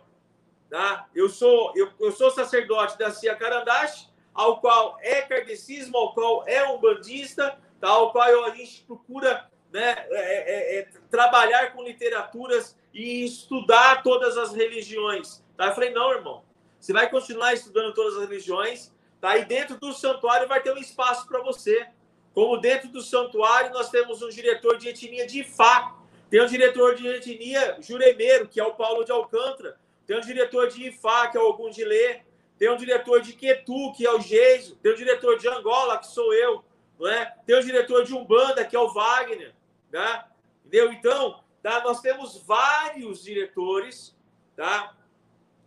tá? 0.69 1.07
Eu 1.13 1.29
sou 1.29 1.71
eu, 1.75 1.91
eu 1.99 2.11
sou 2.11 2.31
sacerdote 2.31 2.97
da 2.97 3.11
Cia 3.11 3.35
Carandache, 3.35 4.07
ao 4.35 4.59
qual 4.59 4.97
é 4.99 5.21
kardecismo, 5.21 5.97
ao 5.97 6.13
qual 6.13 6.43
é 6.45 6.67
um 6.67 6.77
bandista, 6.77 7.57
tá? 7.79 7.87
ao 7.87 8.11
qual 8.11 8.43
a 8.43 8.49
gente 8.49 8.83
procura 8.83 9.49
né, 9.71 9.95
é, 10.09 10.77
é, 10.77 10.79
é, 10.79 10.87
trabalhar 11.09 11.71
com 11.71 11.81
literaturas 11.81 12.77
e 12.93 13.23
estudar 13.23 14.03
todas 14.03 14.37
as 14.37 14.53
religiões. 14.53 15.41
Tá? 15.55 15.67
Eu 15.67 15.73
falei, 15.73 15.91
não, 15.91 16.11
irmão, 16.11 16.43
você 16.77 16.91
vai 16.91 17.09
continuar 17.09 17.53
estudando 17.53 17.93
todas 17.93 18.15
as 18.17 18.29
religiões, 18.29 18.93
tá? 19.21 19.37
e 19.37 19.45
dentro 19.45 19.79
do 19.79 19.93
santuário 19.93 20.47
vai 20.49 20.61
ter 20.61 20.73
um 20.73 20.77
espaço 20.77 21.25
para 21.27 21.41
você. 21.41 21.87
Como 22.33 22.57
dentro 22.57 22.89
do 22.89 23.01
santuário 23.01 23.71
nós 23.71 23.89
temos 23.89 24.21
um 24.21 24.29
diretor 24.29 24.77
de 24.77 24.89
etnia 24.89 25.25
de 25.25 25.39
Ifá, 25.39 25.95
tem 26.29 26.41
um 26.41 26.47
diretor 26.47 26.95
de 26.95 27.07
etnia 27.07 27.77
juremeiro, 27.79 28.49
que 28.49 28.59
é 28.59 28.63
o 28.63 28.73
Paulo 28.73 29.05
de 29.05 29.11
Alcântara, 29.13 29.77
tem 30.05 30.17
um 30.17 30.21
diretor 30.21 30.67
de 30.67 30.89
Ifá, 30.89 31.27
que 31.27 31.37
é 31.37 31.39
o 31.39 31.49
Ogundilê, 31.49 32.24
tem 32.57 32.69
um 32.69 32.77
diretor 32.77 33.21
de 33.21 33.33
Quetu, 33.33 33.93
que 33.93 34.05
é 34.05 34.11
o 34.11 34.19
Geiso, 34.19 34.75
tem 34.77 34.93
um 34.93 34.95
diretor 34.95 35.37
de 35.37 35.47
Angola, 35.47 35.97
que 35.97 36.07
sou 36.07 36.33
eu, 36.33 36.63
não 36.99 37.07
é? 37.09 37.33
tem 37.45 37.57
um 37.57 37.61
diretor 37.63 38.03
de 38.03 38.13
Umbanda, 38.13 38.63
que 38.63 38.75
é 38.75 38.79
o 38.79 38.93
Wagner, 38.93 39.53
né? 39.91 40.23
entendeu? 40.65 40.91
Então, 40.91 41.43
tá? 41.61 41.81
nós 41.81 41.99
temos 41.99 42.37
vários 42.37 43.23
diretores, 43.23 44.15
tá? 44.55 44.95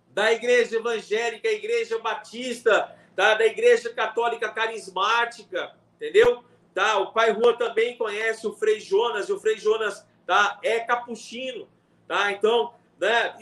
da 0.08 0.32
Igreja 0.32 0.76
Evangélica, 0.76 1.48
Igreja 1.48 1.98
Batista, 1.98 2.96
tá? 3.14 3.34
da 3.34 3.46
Igreja 3.46 3.92
Católica 3.92 4.48
Carismática, 4.50 5.74
entendeu? 5.96 6.42
Tá? 6.74 6.98
O 6.98 7.12
Pai 7.12 7.30
Rua 7.32 7.56
também 7.56 7.96
conhece 7.96 8.46
o 8.46 8.54
Frei 8.54 8.80
Jonas, 8.80 9.28
e 9.28 9.32
o 9.32 9.38
Frei 9.38 9.58
Jonas 9.58 10.06
tá? 10.26 10.58
é 10.62 10.80
capuchino. 10.80 11.68
Tá? 12.06 12.32
Então, 12.32 12.72
né, 12.98 13.36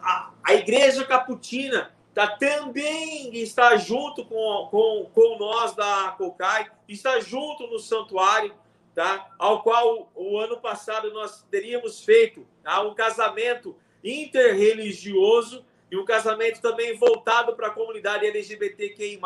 a, 0.00 0.32
a 0.42 0.54
Igreja 0.54 1.04
Caputina 1.04 1.93
tá, 2.14 2.28
também 2.28 3.36
está 3.36 3.76
junto 3.76 4.24
com, 4.24 4.68
com, 4.70 5.10
com 5.12 5.38
nós 5.38 5.74
da 5.74 6.14
COCAI, 6.16 6.70
está 6.88 7.18
junto 7.20 7.66
no 7.66 7.78
santuário, 7.78 8.54
tá? 8.94 9.28
ao 9.38 9.62
qual 9.62 10.10
o 10.14 10.38
ano 10.38 10.60
passado 10.60 11.12
nós 11.12 11.42
teríamos 11.50 12.04
feito 12.04 12.46
tá? 12.62 12.80
um 12.82 12.94
casamento 12.94 13.76
interreligioso 14.02 15.64
e 15.90 15.96
um 15.96 16.04
casamento 16.04 16.60
também 16.60 16.96
voltado 16.96 17.54
para 17.56 17.66
a 17.66 17.70
comunidade 17.70 18.26
LGBTQI+, 18.26 19.20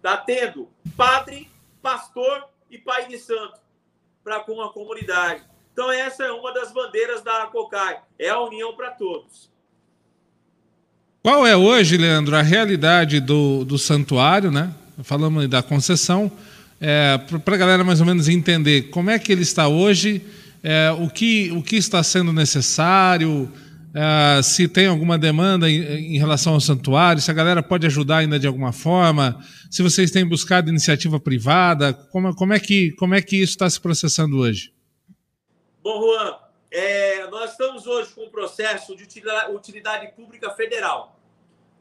tá 0.00 0.16
tendo 0.16 0.68
padre, 0.96 1.50
pastor 1.82 2.48
e 2.70 2.78
pai 2.78 3.06
de 3.06 3.18
santo 3.18 3.60
para 4.24 4.40
com 4.40 4.60
a 4.62 4.72
comunidade. 4.72 5.44
Então 5.72 5.90
essa 5.90 6.24
é 6.24 6.32
uma 6.32 6.52
das 6.52 6.72
bandeiras 6.72 7.22
da 7.22 7.46
COCAI, 7.48 8.02
é 8.18 8.30
a 8.30 8.40
união 8.40 8.74
para 8.74 8.90
todos. 8.92 9.54
Qual 11.26 11.44
é 11.44 11.56
hoje, 11.56 11.96
Leandro, 11.96 12.36
a 12.36 12.40
realidade 12.40 13.18
do, 13.18 13.64
do 13.64 13.76
santuário, 13.76 14.48
né? 14.52 14.72
Falamos 15.02 15.48
da 15.48 15.60
concessão, 15.60 16.30
é, 16.80 17.18
para 17.44 17.56
a 17.56 17.58
galera 17.58 17.82
mais 17.82 17.98
ou 17.98 18.06
menos 18.06 18.28
entender 18.28 18.90
como 18.90 19.10
é 19.10 19.18
que 19.18 19.32
ele 19.32 19.42
está 19.42 19.66
hoje, 19.66 20.24
é, 20.62 20.92
o, 20.92 21.10
que, 21.10 21.50
o 21.50 21.64
que 21.64 21.74
está 21.74 22.00
sendo 22.04 22.32
necessário, 22.32 23.52
Uh, 23.96 24.42
se 24.42 24.68
tem 24.68 24.88
alguma 24.88 25.16
demanda 25.16 25.70
em, 25.70 26.16
em, 26.16 26.18
relação 26.18 26.52
ao 26.52 26.60
santuário, 26.60 27.22
se 27.22 27.30
a 27.30 27.34
galera 27.34 27.62
pode 27.62 27.86
ajudar 27.86 28.18
ainda 28.18 28.38
de 28.38 28.46
alguma 28.46 28.70
forma, 28.70 29.42
se 29.70 29.82
vocês 29.82 30.10
têm 30.10 30.22
buscado 30.22 30.68
iniciativa 30.68 31.18
privada, 31.18 31.94
como, 31.94 32.34
como, 32.34 32.52
é, 32.52 32.60
que, 32.60 32.92
como 32.96 33.14
é 33.14 33.22
que 33.22 33.36
isso 33.36 33.52
está 33.52 33.70
se 33.70 33.80
processando 33.80 34.36
hoje? 34.36 34.70
Bom, 35.82 35.98
Juan, 35.98 36.34
é, 36.70 37.26
nós 37.30 37.52
estamos 37.52 37.86
hoje 37.86 38.10
com 38.14 38.24
um 38.24 38.28
processo 38.28 38.94
de 38.94 39.04
utilidade 39.54 40.08
pública 40.14 40.50
federal. 40.50 41.15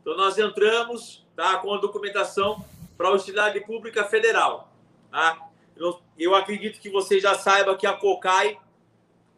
Então, 0.06 0.16
nós 0.16 0.38
entramos 0.38 1.26
tá, 1.36 1.58
com 1.58 1.74
a 1.74 1.80
documentação 1.80 2.64
para 2.96 3.08
a 3.08 3.12
utilidade 3.12 3.60
pública 3.62 4.04
federal. 4.04 4.72
Tá? 5.10 5.50
Eu, 5.76 6.00
eu 6.16 6.36
acredito 6.36 6.80
que 6.80 6.92
você 6.92 7.20
já 7.20 7.34
saiba 7.34 7.76
que 7.76 7.88
a 7.88 7.94
COCAI, 7.94 8.60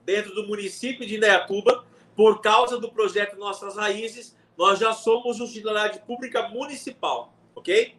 dentro 0.03 0.35
do 0.35 0.45
município 0.45 1.07
de 1.07 1.15
Indaiatuba, 1.15 1.85
por 2.17 2.41
causa 2.41 2.77
do 2.77 2.91
projeto 2.91 3.37
Nossas 3.37 3.77
Raízes, 3.77 4.35
nós 4.57 4.77
já 4.77 4.91
somos 4.91 5.39
utilidade 5.39 5.99
pública 5.99 6.49
municipal, 6.49 7.33
ok? 7.55 7.95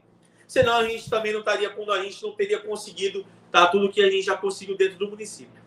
Senão 0.47 0.75
a 0.75 0.85
gente 0.87 1.09
também 1.09 1.33
não 1.33 1.41
estaria 1.41 1.71
a 1.71 2.03
gente 2.03 2.23
não 2.23 2.33
teria 2.33 2.59
conseguido 2.59 3.27
tá, 3.51 3.67
tudo 3.69 3.91
que 3.91 4.03
a 4.03 4.11
gente 4.11 4.27
já 4.27 4.37
conseguiu 4.37 4.77
dentro 4.77 4.99
do 4.99 5.09
município. 5.09 5.63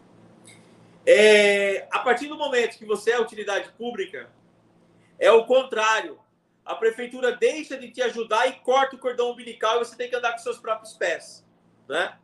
É, 1.03 1.87
a 1.89 1.97
partir 1.97 2.27
do 2.27 2.37
momento 2.37 2.77
que 2.77 2.85
você 2.85 3.09
é 3.09 3.19
utilidade 3.19 3.71
pública, 3.71 4.29
é 5.17 5.31
o 5.31 5.45
contrário. 5.45 6.20
A 6.65 6.75
prefeitura 6.75 7.35
deixa 7.35 7.77
de 7.77 7.89
te 7.89 8.01
ajudar 8.01 8.47
e 8.47 8.53
corta 8.59 8.95
o 8.95 8.99
cordão 8.99 9.31
umbilical 9.31 9.77
e 9.77 9.85
você 9.85 9.95
tem 9.95 10.09
que 10.09 10.15
andar 10.15 10.33
com 10.33 10.37
seus 10.37 10.59
próprios 10.59 10.93
pés. 10.93 11.45
Né? 11.87 12.17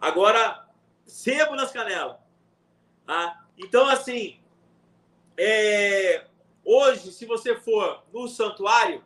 Agora, 0.00 0.66
sebo 1.06 1.54
nas 1.54 1.72
canelas. 1.72 2.16
Tá? 3.06 3.44
Então, 3.58 3.88
assim, 3.88 4.38
é, 5.36 6.26
hoje, 6.64 7.12
se 7.12 7.24
você 7.24 7.56
for 7.56 8.02
no 8.12 8.28
santuário, 8.28 9.02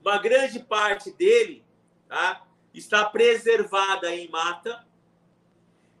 uma 0.00 0.18
grande 0.18 0.60
parte 0.60 1.10
dele 1.10 1.64
tá, 2.08 2.46
está 2.72 3.04
preservada 3.04 4.14
em 4.14 4.28
mata. 4.28 4.86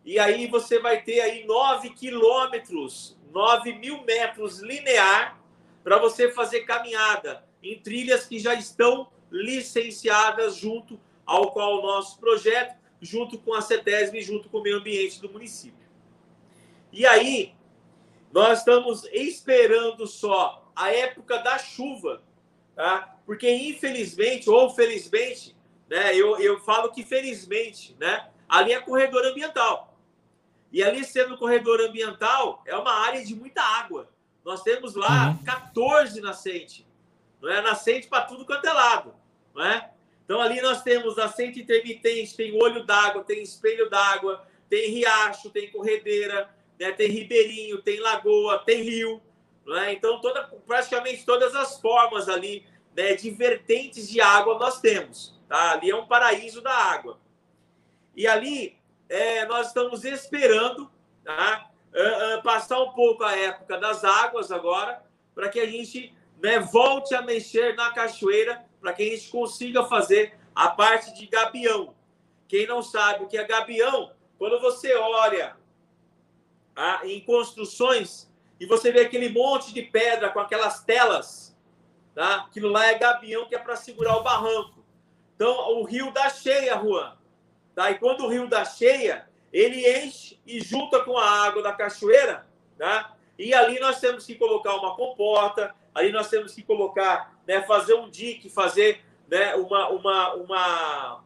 E 0.04 0.18
aí 0.18 0.46
você 0.46 0.78
vai 0.78 1.02
ter 1.02 1.20
aí 1.20 1.46
9 1.46 1.90
quilômetros, 1.90 3.16
9 3.32 3.74
mil 3.74 4.04
metros 4.04 4.60
linear 4.60 5.38
para 5.84 5.98
você 5.98 6.32
fazer 6.32 6.62
caminhada 6.62 7.44
em 7.62 7.78
trilhas 7.78 8.26
que 8.26 8.38
já 8.38 8.54
estão 8.54 9.08
licenciadas 9.30 10.56
junto 10.56 10.98
ao 11.26 11.52
qual 11.52 11.78
o 11.78 11.82
nosso 11.82 12.18
projeto, 12.18 12.74
junto 13.00 13.38
com 13.38 13.52
a 13.54 13.60
CETESB 13.60 14.18
e 14.18 14.22
junto 14.22 14.48
com 14.48 14.58
o 14.58 14.62
meio 14.62 14.78
ambiente 14.78 15.20
do 15.20 15.30
município. 15.30 15.84
E 16.90 17.06
aí, 17.06 17.54
nós 18.32 18.60
estamos 18.60 19.04
esperando 19.12 20.06
só 20.06 20.70
a 20.74 20.90
época 20.90 21.38
da 21.38 21.58
chuva, 21.58 22.22
tá? 22.74 23.16
Porque 23.26 23.50
infelizmente 23.50 24.48
ou 24.48 24.70
felizmente, 24.70 25.54
né? 25.88 26.16
Eu, 26.16 26.38
eu 26.38 26.58
falo 26.60 26.90
que 26.90 27.04
felizmente, 27.04 27.94
né? 27.98 28.30
Ali 28.48 28.72
é 28.72 28.80
corredor 28.80 29.24
ambiental. 29.24 29.98
E 30.72 30.82
ali 30.82 31.04
sendo 31.04 31.38
corredor 31.38 31.80
ambiental 31.80 32.62
é 32.66 32.76
uma 32.76 32.92
área 32.92 33.24
de 33.24 33.34
muita 33.34 33.62
água. 33.62 34.08
Nós 34.44 34.62
temos 34.62 34.94
lá 34.94 35.28
uhum. 35.28 35.38
14 35.44 36.20
nascentes, 36.20 36.84
não 37.40 37.50
é? 37.50 37.62
Nascente 37.62 38.08
para 38.08 38.24
tudo 38.24 38.44
quanto 38.44 38.66
é 38.66 38.72
lado, 38.72 39.14
não 39.54 39.64
é? 39.64 39.90
Então 40.24 40.40
ali 40.40 40.60
nós 40.60 40.82
temos 40.82 41.16
nascente 41.16 41.60
intermitente, 41.60 42.36
tem 42.36 42.60
olho 42.60 42.84
d'água, 42.84 43.24
tem 43.24 43.42
espelho 43.42 43.88
d'água, 43.88 44.46
tem 44.68 44.90
riacho, 44.90 45.50
tem 45.50 45.70
corredeira, 45.70 46.48
né? 46.78 46.92
tem 46.92 47.08
ribeirinho, 47.08 47.82
tem 47.82 48.00
lagoa, 48.00 48.58
tem 48.58 48.82
rio. 48.82 49.22
Né? 49.66 49.92
Então, 49.92 50.20
toda, 50.20 50.44
praticamente 50.66 51.24
todas 51.24 51.54
as 51.54 51.80
formas 51.80 52.28
ali 52.28 52.66
né, 52.96 53.14
de 53.14 53.30
vertentes 53.30 54.08
de 54.08 54.20
água 54.20 54.58
nós 54.58 54.80
temos. 54.80 55.38
Tá? 55.48 55.72
Ali 55.72 55.90
é 55.90 55.96
um 55.96 56.06
paraíso 56.06 56.60
da 56.60 56.72
água. 56.72 57.18
E 58.16 58.26
ali 58.26 58.76
é, 59.08 59.44
nós 59.46 59.68
estamos 59.68 60.04
esperando 60.04 60.90
tá? 61.24 61.70
Uh, 61.94 62.42
passar 62.42 62.80
um 62.80 62.90
pouco 62.90 63.22
a 63.22 63.36
época 63.36 63.78
das 63.78 64.02
águas 64.02 64.50
agora, 64.50 65.00
para 65.34 65.48
que 65.48 65.60
a 65.60 65.66
gente 65.66 66.12
né, 66.42 66.58
volte 66.58 67.14
a 67.14 67.22
mexer 67.22 67.76
na 67.76 67.92
cachoeira, 67.92 68.64
para 68.80 68.92
que 68.92 69.02
a 69.02 69.06
gente 69.06 69.30
consiga 69.30 69.84
fazer 69.84 70.36
a 70.54 70.68
parte 70.70 71.14
de 71.14 71.26
gabião. 71.26 71.94
Quem 72.48 72.66
não 72.66 72.82
sabe 72.82 73.24
o 73.24 73.28
que 73.28 73.36
é 73.36 73.44
gabião, 73.44 74.12
quando 74.38 74.60
você 74.60 74.94
olha 74.94 75.56
ah, 76.76 77.00
em 77.04 77.20
construções 77.20 78.30
e 78.58 78.66
você 78.66 78.92
vê 78.92 79.00
aquele 79.00 79.28
monte 79.28 79.72
de 79.72 79.82
pedra 79.82 80.30
com 80.30 80.40
aquelas 80.40 80.84
telas, 80.84 81.56
tá? 82.14 82.46
Aquilo 82.46 82.68
lá 82.68 82.86
é 82.86 82.98
gabião 82.98 83.46
que 83.46 83.54
é 83.54 83.58
para 83.58 83.76
segurar 83.76 84.16
o 84.16 84.22
barranco. 84.22 84.84
Então, 85.34 85.78
o 85.78 85.84
rio 85.84 86.12
dá 86.12 86.28
cheia, 86.30 86.78
Juan. 86.78 87.16
Tá? 87.74 87.90
E 87.90 87.98
quando 87.98 88.24
o 88.24 88.28
rio 88.28 88.48
dá 88.48 88.64
cheia, 88.64 89.28
ele 89.54 89.88
enche 90.02 90.36
e 90.44 90.60
junta 90.60 91.00
com 91.04 91.16
a 91.16 91.46
água 91.46 91.62
da 91.62 91.72
cachoeira, 91.72 92.44
tá? 92.76 93.14
E 93.38 93.54
ali 93.54 93.78
nós 93.78 94.00
temos 94.00 94.26
que 94.26 94.34
colocar 94.34 94.74
uma 94.74 94.96
comporta, 94.96 95.72
ali 95.94 96.10
nós 96.10 96.28
temos 96.28 96.52
que 96.52 96.62
colocar, 96.62 97.38
né, 97.46 97.62
fazer 97.62 97.94
um 97.94 98.10
dique, 98.10 98.50
fazer 98.50 99.04
né, 99.28 99.54
uma, 99.54 99.88
uma, 99.90 100.34
uma, 100.34 101.24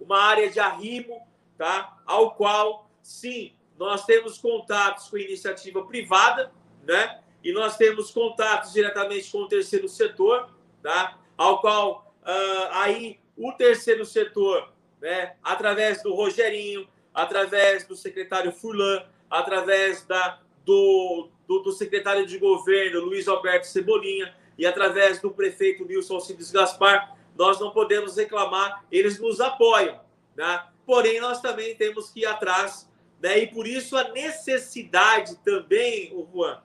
uma 0.00 0.22
área 0.22 0.48
de 0.48 0.60
arrimo, 0.60 1.20
tá? 1.58 1.98
Ao 2.06 2.30
qual, 2.36 2.88
sim, 3.02 3.52
nós 3.76 4.04
temos 4.04 4.38
contatos 4.38 5.08
com 5.08 5.18
iniciativa 5.18 5.84
privada, 5.84 6.52
né? 6.84 7.20
E 7.42 7.52
nós 7.52 7.76
temos 7.76 8.12
contatos 8.12 8.72
diretamente 8.72 9.30
com 9.30 9.38
o 9.38 9.48
terceiro 9.48 9.88
setor, 9.88 10.48
tá? 10.82 11.18
ao 11.36 11.60
qual 11.60 12.14
uh, 12.22 12.68
aí 12.72 13.20
o 13.36 13.52
terceiro 13.52 14.04
setor, 14.06 14.72
né, 15.00 15.34
através 15.42 16.02
do 16.02 16.14
Rogerinho, 16.14 16.88
através 17.16 17.86
do 17.86 17.96
secretário 17.96 18.52
Furlan, 18.52 19.02
através 19.30 20.04
da, 20.04 20.38
do, 20.66 21.30
do, 21.48 21.60
do, 21.60 21.72
secretário 21.72 22.26
de 22.26 22.38
governo 22.38 23.00
Luiz 23.00 23.26
Alberto 23.26 23.66
Cebolinha 23.66 24.36
e 24.58 24.66
através 24.66 25.18
do 25.18 25.30
prefeito 25.30 25.86
Nilson 25.86 26.16
Alcides 26.16 26.50
Gaspar, 26.50 27.16
nós 27.34 27.58
não 27.58 27.70
podemos 27.70 28.16
reclamar, 28.16 28.84
eles 28.92 29.18
nos 29.18 29.40
apoiam, 29.40 29.98
né? 30.36 30.62
porém 30.84 31.18
nós 31.18 31.40
também 31.40 31.74
temos 31.74 32.10
que 32.10 32.20
ir 32.20 32.26
atrás, 32.26 32.86
né? 33.20 33.38
e 33.38 33.46
por 33.46 33.66
isso 33.66 33.96
a 33.96 34.10
necessidade 34.10 35.36
também, 35.36 36.12
o 36.14 36.28
Juan, 36.30 36.62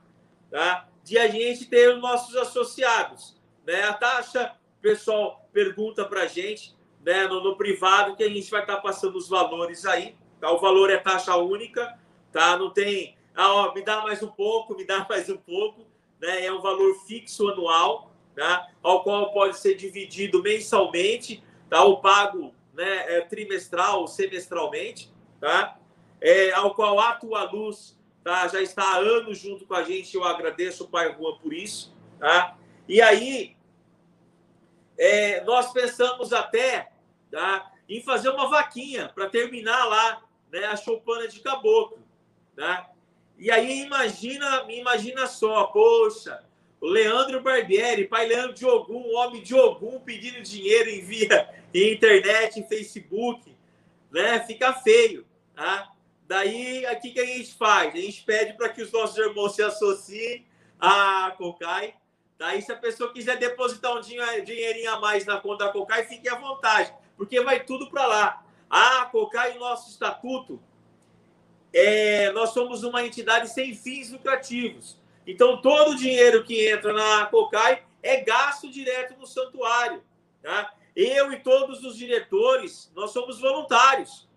tá? 0.50 0.86
de 1.02 1.18
a 1.18 1.28
gente 1.28 1.66
ter 1.66 1.96
os 1.96 2.02
nossos 2.02 2.36
associados. 2.36 3.40
Né? 3.66 3.84
A 3.84 3.94
taxa, 3.94 4.54
o 4.80 4.82
pessoal 4.82 5.48
pergunta 5.54 6.04
para 6.04 6.24
a 6.24 6.28
gente 6.28 6.76
né? 7.06 7.26
no, 7.28 7.42
no 7.42 7.56
privado 7.56 8.18
que 8.18 8.24
a 8.24 8.30
gente 8.30 8.52
vai 8.52 8.62
estar 8.62 8.76
tá 8.76 8.82
passando 8.82 9.18
os 9.18 9.30
valores 9.30 9.86
aí, 9.86 10.16
tá? 10.42 10.52
o 10.52 10.60
valor 10.60 10.90
é 10.90 10.98
taxa 10.98 11.36
única, 11.38 11.98
tá? 12.34 12.58
não 12.58 12.70
tem 12.70 13.16
ah, 13.36 13.54
ó, 13.54 13.74
me 13.74 13.82
dá 13.82 14.02
mais 14.02 14.22
um 14.22 14.28
pouco, 14.28 14.76
me 14.76 14.86
dá 14.86 15.06
mais 15.10 15.30
um 15.30 15.38
pouco, 15.38 15.86
né? 16.20 16.46
É 16.46 16.52
um 16.52 16.62
valor 16.62 16.94
fixo 17.06 17.50
anual, 17.50 18.12
tá? 18.36 18.68
Ao 18.82 19.04
qual 19.04 19.32
pode 19.32 19.58
ser 19.58 19.76
dividido 19.76 20.42
mensalmente, 20.42 21.44
tá? 21.70 21.84
Ou 21.84 22.02
pago, 22.02 22.54
né? 22.74 23.18
É, 23.18 23.22
trimestral 23.22 24.02
ou 24.02 24.08
semestralmente, 24.08 25.12
tá? 25.40 25.78
É, 26.20 26.52
ao 26.52 26.76
qual 26.76 27.00
a 27.00 27.14
Tua 27.14 27.44
Luz 27.44 27.98
tá? 28.24 28.48
já 28.48 28.62
está 28.62 28.84
há 28.84 28.98
anos 28.98 29.40
junto 29.40 29.66
com 29.66 29.74
a 29.74 29.84
gente. 29.84 30.16
Eu 30.16 30.24
agradeço 30.24 30.84
o 30.84 30.88
Pai 30.88 31.16
Juan 31.18 31.38
por 31.38 31.54
isso, 31.54 31.96
tá? 32.20 32.56
E 32.88 33.02
aí, 33.02 33.56
é, 34.98 35.44
nós 35.46 35.72
pensamos 35.72 36.32
até 36.34 36.92
tá? 37.32 37.72
em 37.90 38.04
fazer 38.04 38.30
uma 38.30 38.50
vaquinha 38.50 39.10
para 39.16 39.30
terminar 39.30 39.86
lá 39.86 40.22
né, 40.52 40.66
a 40.66 40.76
choupana 40.76 41.28
de 41.28 41.40
caboclo. 41.40 42.00
Tá? 42.56 42.90
E 43.38 43.50
aí 43.50 43.82
imagina, 43.82 44.66
imagina 44.70 45.26
só, 45.26 45.66
poxa, 45.66 46.44
o 46.80 46.88
Leandro 46.88 47.42
Barbieri, 47.42 48.08
pai 48.08 48.28
Leandro 48.28 48.54
de 48.54 48.66
Ogum, 48.66 49.16
homem 49.16 49.42
de 49.42 49.54
pedindo 50.04 50.42
dinheiro 50.42 50.90
em 50.90 51.02
via 51.02 51.50
em 51.74 51.94
internet, 51.94 52.60
em 52.60 52.68
Facebook, 52.68 53.56
né? 54.12 54.44
Fica 54.46 54.74
feio, 54.74 55.26
tá? 55.56 55.92
Daí, 56.28 56.86
aqui 56.86 57.12
que 57.12 57.20
a 57.20 57.26
gente 57.26 57.54
faz? 57.54 57.94
A 57.94 57.98
gente 57.98 58.24
pede 58.24 58.54
para 58.54 58.70
que 58.70 58.82
os 58.82 58.92
nossos 58.92 59.18
irmãos 59.18 59.56
se 59.56 59.62
associem 59.62 60.46
à 60.80 61.34
Cocai. 61.38 61.94
Daí, 62.38 62.62
se 62.62 62.72
a 62.72 62.76
pessoa 62.76 63.14
quiser 63.14 63.38
depositar 63.38 63.96
um 63.96 64.02
dinheirinho 64.02 64.92
a 64.92 65.00
mais 65.00 65.26
na 65.26 65.38
conta 65.38 65.66
da 65.66 65.72
Cocai, 65.72 66.06
fique 66.06 66.28
à 66.28 66.36
vontade, 66.36 66.94
porque 67.18 67.42
vai 67.42 67.64
tudo 67.64 67.90
para 67.90 68.06
lá. 68.06 68.46
A 68.72 69.06
Cocai, 69.06 69.58
nosso 69.58 69.90
estatuto, 69.90 70.62
é, 71.74 72.32
nós 72.32 72.52
somos 72.52 72.84
uma 72.84 73.06
entidade 73.06 73.50
sem 73.50 73.76
fins 73.76 74.10
lucrativos. 74.10 74.98
Então, 75.28 75.62
todo 75.62 75.92
o 75.92 75.96
dinheiro 75.96 76.44
que 76.46 76.70
entra 76.70 76.94
na 76.94 77.26
COCAI 77.26 77.84
é 78.02 78.22
gasto 78.22 78.70
direto 78.72 79.20
no 79.20 79.28
santuário. 79.28 80.02
Tá? 80.42 80.74
Eu 80.96 81.34
e 81.34 81.40
todos 81.40 81.84
os 81.84 81.98
diretores, 81.98 82.90
nós 82.96 83.12
somos 83.12 83.42
voluntários. 83.42 84.30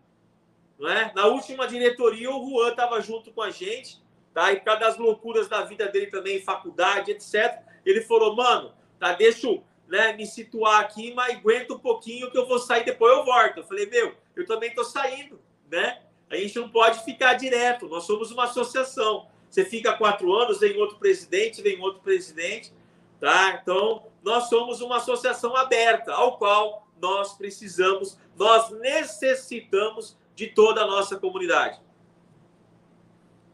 Não 0.78 0.90
é? 0.90 1.12
Na 1.15 1.27
última 1.27 1.69
diretoria, 1.69 2.28
o 2.28 2.44
Juan 2.44 2.70
estava 2.70 3.01
junto 3.01 3.32
com 3.32 3.40
a 3.40 3.51
gente, 3.51 4.02
tá? 4.32 4.52
e 4.52 4.56
por 4.56 4.65
causa 4.65 4.81
das 4.81 4.98
loucuras 4.98 5.48
da 5.48 5.62
vida 5.62 5.86
dele 5.86 6.09
também, 6.09 6.43
faculdade, 6.43 7.12
etc., 7.12 7.62
ele 7.86 8.01
falou, 8.01 8.35
mano, 8.35 8.74
tá, 8.98 9.12
deixa 9.12 9.47
eu 9.47 9.62
né, 9.86 10.12
me 10.15 10.27
situar 10.27 10.81
aqui, 10.81 11.12
mas 11.15 11.36
aguenta 11.36 11.74
um 11.74 11.78
pouquinho 11.78 12.31
que 12.31 12.39
eu 12.39 12.47
vou 12.47 12.59
sair, 12.59 12.85
depois 12.85 13.16
eu 13.16 13.24
volto. 13.24 13.59
Eu 13.59 13.65
falei, 13.65 13.86
meu, 13.86 14.15
eu 14.36 14.47
também 14.47 14.70
estou 14.70 14.85
saindo, 14.85 15.40
né? 15.70 15.98
A 16.31 16.36
gente 16.36 16.56
não 16.59 16.69
pode 16.69 17.05
ficar 17.05 17.35
direto. 17.35 17.89
Nós 17.89 18.05
somos 18.05 18.31
uma 18.31 18.44
associação. 18.44 19.27
Você 19.48 19.65
fica 19.65 19.93
quatro 19.93 20.35
anos, 20.35 20.59
vem 20.59 20.77
outro 20.77 20.97
presidente, 20.97 21.62
vem 21.62 21.81
outro 21.81 22.01
presidente, 22.01 22.73
tá? 23.20 23.61
Então, 23.62 24.02
nós 24.23 24.48
somos 24.48 24.81
uma 24.81 24.97
associação 24.97 25.56
aberta, 25.56 26.12
ao 26.12 26.39
qual 26.39 26.89
nós 27.01 27.35
precisamos, 27.35 28.19
nós 28.36 28.70
necessitamos 28.81 30.16
de 30.35 30.48
toda 30.48 30.82
a 30.82 30.86
nossa 30.86 31.16
comunidade. 31.16 31.78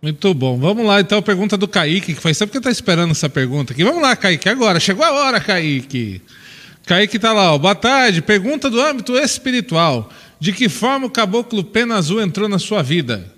Muito 0.01 0.33
bom. 0.33 0.59
Vamos 0.59 0.87
lá, 0.87 1.01
então, 1.01 1.21
pergunta 1.21 1.59
do 1.59 1.69
Kaique, 1.69 2.15
que 2.15 2.21
faz 2.21 2.39
sempre 2.39 2.53
que 2.53 2.59
está 2.59 2.71
esperando 2.71 3.11
essa 3.11 3.29
pergunta 3.29 3.75
aqui. 3.75 3.85
Vamos 3.85 4.01
lá, 4.01 4.17
Kaique, 4.17 4.49
agora. 4.49 4.81
Chegou 4.81 5.05
a 5.05 5.13
hora, 5.13 5.41
Kaique. 5.41 6.23
Kaique 6.87 7.17
está 7.17 7.35
lá, 7.35 7.53
ó. 7.53 7.59
Boa 7.59 7.75
tarde. 7.75 8.23
Pergunta 8.23 8.71
do 8.71 8.81
âmbito 8.81 9.15
espiritual. 9.19 10.09
De 10.41 10.55
que 10.55 10.71
forma 10.71 11.07
o 11.07 11.11
caboclo 11.11 11.63
pena 11.63 11.99
azul 11.99 12.19
entrou 12.19 12.49
na 12.49 12.59
sua 12.59 12.83
vida? 12.83 13.31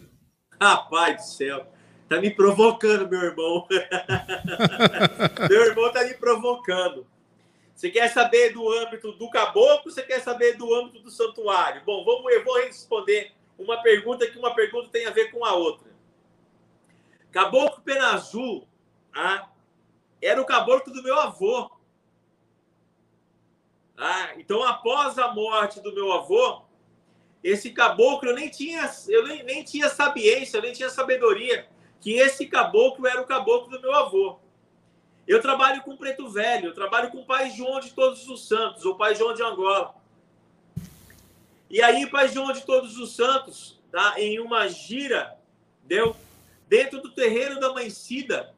Rapaz 0.61 1.17
do 1.17 1.23
céu, 1.23 1.67
tá 2.09 2.21
me 2.21 2.31
provocando, 2.31 3.11
meu 3.11 3.21
irmão. 3.21 3.67
meu 5.51 5.65
irmão 5.65 5.93
tá 5.93 6.05
me 6.05 6.15
provocando. 6.15 7.05
Você 7.75 7.91
quer 7.91 8.07
saber 8.07 8.53
do 8.53 8.71
âmbito 8.71 9.11
do 9.11 9.29
caboclo? 9.29 9.91
Você 9.91 10.05
quer 10.05 10.21
saber 10.21 10.57
do 10.57 10.73
âmbito 10.73 11.01
do 11.01 11.11
santuário? 11.11 11.83
Bom, 11.85 12.05
vamos, 12.05 12.33
eu 12.33 12.45
vou 12.45 12.55
responder 12.59 13.33
uma 13.59 13.83
pergunta 13.83 14.25
que 14.31 14.39
uma 14.39 14.55
pergunta 14.55 14.89
tem 14.89 15.05
a 15.05 15.11
ver 15.11 15.33
com 15.33 15.45
a 15.45 15.55
outra. 15.55 15.91
Caboclo 17.33 17.83
Pena 17.83 18.13
Azul 18.13 18.65
ah, 19.13 19.49
era 20.21 20.41
o 20.41 20.45
caboclo 20.45 20.93
do 20.93 21.03
meu 21.03 21.19
avô. 21.19 21.69
Ah, 23.99 24.35
então, 24.37 24.63
após 24.63 25.19
a 25.19 25.35
morte 25.35 25.81
do 25.81 25.93
meu 25.93 26.13
avô, 26.13 26.62
esse 27.43 27.71
caboclo, 27.71 28.29
eu 28.29 28.35
nem 28.35 28.49
tinha, 28.49 28.91
eu 29.09 29.27
nem, 29.27 29.43
nem 29.43 29.65
tinha 29.65 29.89
sabiência, 29.89 30.59
eu 30.59 30.63
nem 30.63 30.73
tinha 30.73 30.89
sabedoria 30.89 31.67
que 32.01 32.15
esse 32.15 32.47
caboclo 32.47 33.07
era 33.07 33.21
o 33.21 33.27
caboclo 33.27 33.71
do 33.71 33.81
meu 33.81 33.93
avô. 33.93 34.39
Eu 35.27 35.41
trabalho 35.41 35.83
com 35.83 35.97
Preto 35.97 36.29
Velho, 36.29 36.69
eu 36.69 36.75
trabalho 36.75 37.11
com 37.11 37.19
o 37.19 37.25
Pai 37.25 37.51
João 37.51 37.81
de 37.81 37.91
Todos 37.91 38.29
os 38.29 38.47
Santos, 38.47 38.85
ou 38.85 38.97
Pai 38.97 39.15
João 39.15 39.35
de 39.35 39.43
Angola. 39.43 39.95
E 41.71 41.81
aí, 41.81 42.07
Pai 42.07 42.29
João 42.29 42.53
de 42.53 42.63
Todos 42.63 42.99
os 42.99 43.15
Santos, 43.15 43.81
tá, 43.91 44.15
em 44.19 44.41
uma 44.41 44.69
gira, 44.69 45.39
deu 45.85 46.17
dentro 46.69 47.01
do 47.01 47.11
terreiro 47.11 47.61
da 47.61 47.73
Mãe 47.73 47.89
Cida, 47.89 48.53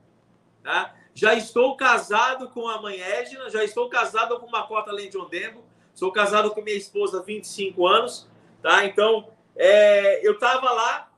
tá? 0.63 0.95
Já 1.15 1.35
estou 1.35 1.77
casado 1.77 2.49
com 2.49 2.67
a 2.67 2.81
mãe 2.81 3.01
Égina, 3.01 3.49
já 3.49 3.63
estou 3.63 3.89
casado 3.89 4.39
com 4.41 4.47
uma 4.47 4.67
cota 4.67 4.91
além 4.91 5.09
de 5.09 5.17
Ondembo, 5.17 5.63
sou 5.95 6.11
casado 6.11 6.51
com 6.51 6.61
minha 6.61 6.77
esposa 6.77 7.21
há 7.21 7.23
25 7.23 7.87
anos, 7.87 8.29
Tá? 8.65 8.87
Então, 8.87 9.29
é, 9.55 10.27
eu 10.27 10.33
estava 10.33 10.71
lá, 10.71 11.13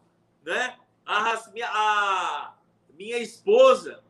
né? 0.45 0.75
A, 1.07 1.33
a, 1.33 2.55
minha 2.99 3.19
esposa 3.19 4.03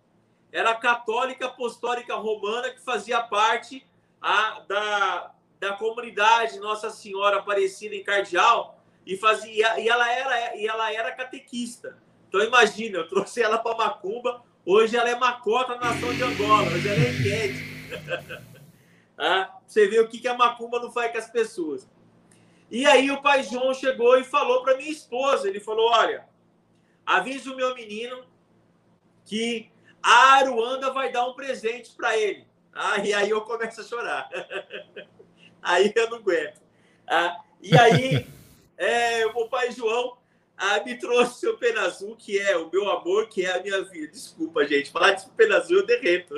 era 0.51 0.75
católica 0.75 1.45
apostólica 1.45 2.15
romana 2.15 2.71
que 2.71 2.81
fazia 2.81 3.21
parte 3.21 3.87
a, 4.23 4.61
da, 4.61 5.35
da 5.61 5.75
comunidade 5.75 6.59
Nossa 6.59 6.89
Senhora 6.89 7.41
Aparecida 7.41 7.95
em 7.95 8.03
Cardeal 8.03 8.83
e 9.05 9.19
fazia 9.19 9.79
e 9.81 9.87
ela 9.87 10.11
era 10.11 10.57
e 10.57 10.67
ela 10.67 10.91
era 10.91 11.13
catequista. 11.13 11.99
Então 12.31 12.41
imagina, 12.41 13.01
eu 13.01 13.07
trouxe 13.07 13.43
ela 13.43 13.59
para 13.59 13.77
Macumba, 13.77 14.43
hoje 14.65 14.97
ela 14.97 15.11
é 15.11 15.15
macota 15.15 15.75
na 15.75 15.93
nação 15.93 16.15
de 16.15 16.23
Angola, 16.23 16.73
hoje 16.73 16.89
ela 16.89 17.05
é 17.05 17.11
enquete. 17.11 18.47
ah, 19.19 19.59
você 19.67 19.87
vê 19.89 20.01
o 20.01 20.09
que, 20.09 20.21
que 20.21 20.29
a 20.29 20.35
Macumba 20.35 20.81
não 20.81 20.91
faz 20.91 21.13
com 21.13 21.19
as 21.19 21.29
pessoas. 21.29 21.87
E 22.71 22.85
aí 22.85 23.11
o 23.11 23.23
pai 23.23 23.43
João 23.45 23.73
chegou 23.73 24.19
e 24.19 24.25
falou 24.25 24.63
para 24.63 24.77
minha 24.77 24.91
esposa, 24.91 25.49
ele 25.49 25.61
falou, 25.61 25.91
olha, 25.91 26.25
avisa 27.05 27.53
o 27.53 27.57
meu 27.57 27.75
menino 27.75 28.25
que 29.25 29.71
a 30.03 30.35
Aruanda 30.35 30.93
vai 30.93 31.13
dar 31.13 31.27
um 31.27 31.35
presente 31.35 31.93
para 31.93 32.17
ele. 32.17 32.45
Ah, 32.73 32.99
e 32.99 33.15
aí 33.15 33.31
eu 33.31 33.41
começo 33.43 33.81
a 33.81 33.85
chorar. 33.85 34.29
aí 35.63 35.93
eu 35.95 36.11
não 36.11 36.19
aguento. 36.19 36.61
Ah, 37.07 37.41
e 37.63 37.77
aí 37.77 38.27
é, 38.77 39.27
o 39.27 39.49
pai 39.49 39.73
João 39.73 40.19
ah, 40.57 40.83
me 40.85 40.99
trouxe 40.99 41.47
o 41.49 41.57
Pena 41.57 41.83
Azul, 41.83 42.17
que 42.17 42.39
é 42.39 42.57
o 42.57 42.71
meu 42.71 42.91
amor, 42.91 43.29
que 43.29 43.45
é 43.45 43.57
a 43.57 43.63
minha 43.63 43.83
vida. 43.85 44.09
Desculpa, 44.09 44.67
gente, 44.67 44.91
falar 44.91 45.13
de 45.13 45.29
Pena 45.31 45.57
Azul 45.57 45.79
eu 45.79 45.87
derreto. 45.87 46.35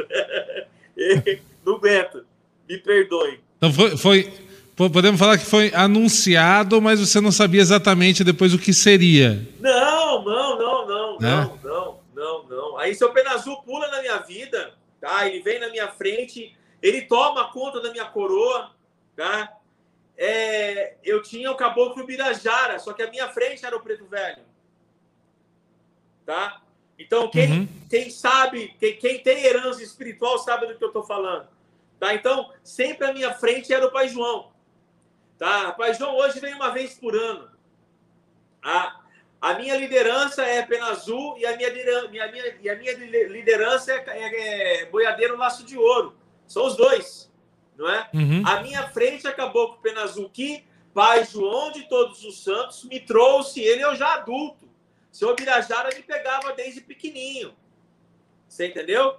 não 1.65 1.77
aguento. 1.77 2.27
Me 2.69 2.79
perdoe. 2.79 3.41
Então 3.57 3.73
foi, 3.73 3.97
foi, 3.97 4.33
Podemos 4.79 5.19
falar 5.19 5.37
que 5.37 5.45
foi 5.45 5.73
anunciado, 5.75 6.81
mas 6.81 7.01
você 7.01 7.21
não 7.21 7.33
sabia 7.33 7.61
exatamente 7.61 8.23
depois 8.23 8.55
o 8.55 8.59
que 8.59 8.73
seria. 8.73 9.45
Não, 9.59 10.23
não, 10.23 10.57
não, 10.57 10.87
não, 10.87 11.19
né? 11.19 11.29
não, 11.31 11.59
não, 11.65 12.01
não, 12.15 12.43
não. 12.45 12.79
Aí 12.79 12.95
seu 12.95 13.13
pena 13.13 13.33
azul 13.33 13.61
pula 13.63 13.89
na 13.89 14.01
minha 14.01 14.19
vida, 14.19 14.73
tá? 15.01 15.27
Ele 15.27 15.43
vem 15.43 15.59
na 15.59 15.69
minha 15.69 15.89
frente, 15.89 16.57
ele 16.81 17.03
toma 17.03 17.51
conta 17.51 17.81
da 17.81 17.91
minha 17.91 18.05
coroa, 18.05 18.71
tá? 19.17 19.53
É, 20.17 20.95
eu 21.03 21.23
tinha 21.23 21.51
o 21.51 21.57
caboclo 21.57 22.07
Birajara, 22.07 22.79
só 22.79 22.93
que 22.93 23.03
a 23.03 23.11
minha 23.11 23.29
frente 23.29 23.67
era 23.67 23.77
o 23.77 23.81
preto 23.81 24.05
velho. 24.07 24.43
Tá? 26.25 26.61
Então, 26.97 27.29
quem, 27.29 27.51
uhum. 27.51 27.69
quem 27.91 28.11
sabe, 28.11 28.77
quem, 28.79 28.97
quem 28.97 29.19
tem 29.21 29.45
herança 29.45 29.83
espiritual 29.83 30.39
sabe 30.39 30.67
do 30.67 30.77
que 30.77 30.85
eu 30.85 30.89
estou 30.89 31.05
falando. 31.05 31.49
Tá? 31.99 32.15
Então, 32.15 32.53
sempre 32.63 33.07
à 33.07 33.13
minha 33.13 33.33
frente 33.35 33.73
era 33.73 33.85
o 33.87 33.91
Pai 33.91 34.09
João. 34.09 34.51
Tá? 35.39 35.73
Pai 35.73 35.95
João 35.95 36.17
hoje 36.17 36.41
vem 36.41 36.55
uma 36.55 36.71
vez 36.71 36.95
por 36.95 37.15
ano. 37.15 37.49
A, 38.63 39.01
a 39.41 39.55
minha 39.55 39.77
liderança 39.77 40.43
é 40.43 40.63
Pena 40.63 40.87
Azul 40.87 41.39
e 41.39 41.47
a 41.47 41.57
minha, 41.57 41.71
minha, 41.73 42.31
minha, 42.31 42.57
e 42.61 42.69
a 42.69 42.77
minha 42.77 42.93
liderança 42.93 43.93
é, 43.93 44.05
é, 44.09 44.83
é 44.83 44.87
Boiadeiro 44.87 45.37
Laço 45.37 45.65
de 45.65 45.79
Ouro. 45.79 46.17
São 46.47 46.67
os 46.67 46.77
dois, 46.77 47.31
não 47.77 47.89
é? 47.89 48.09
Uhum. 48.13 48.43
A 48.45 48.61
minha 48.63 48.89
frente 48.89 49.29
acabou 49.29 49.69
com 49.69 49.75
o 49.75 49.81
Pena 49.81 50.03
Azul, 50.03 50.29
que 50.29 50.65
Pai 50.93 51.25
João 51.25 51.71
de 51.71 51.89
Todos 51.89 52.25
os 52.25 52.43
Santos 52.43 52.83
me 52.85 52.99
trouxe 52.99 53.61
ele 53.61 53.83
eu 53.83 53.95
já 53.95 54.15
adulto. 54.15 54.69
Seu 55.13 55.35
Birajara 55.37 55.95
me 55.95 56.03
pegava 56.03 56.53
desde 56.53 56.81
pequenininho. 56.81 57.55
Você 58.49 58.67
entendeu? 58.67 59.19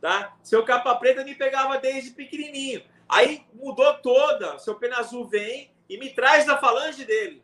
Tá? 0.00 0.36
Seu 0.42 0.64
Capa 0.64 0.94
Preta 0.96 1.24
me 1.24 1.34
pegava 1.34 1.78
desde 1.78 2.10
pequenininho. 2.10 2.82
Aí 3.08 3.44
mudou 3.54 3.94
toda. 3.98 4.58
Seu 4.58 4.74
Pena 4.74 4.98
Azul 4.98 5.26
vem 5.26 5.70
e 5.88 5.96
me 5.96 6.10
traz 6.10 6.44
da 6.44 6.58
falange 6.58 7.04
dele. 7.04 7.42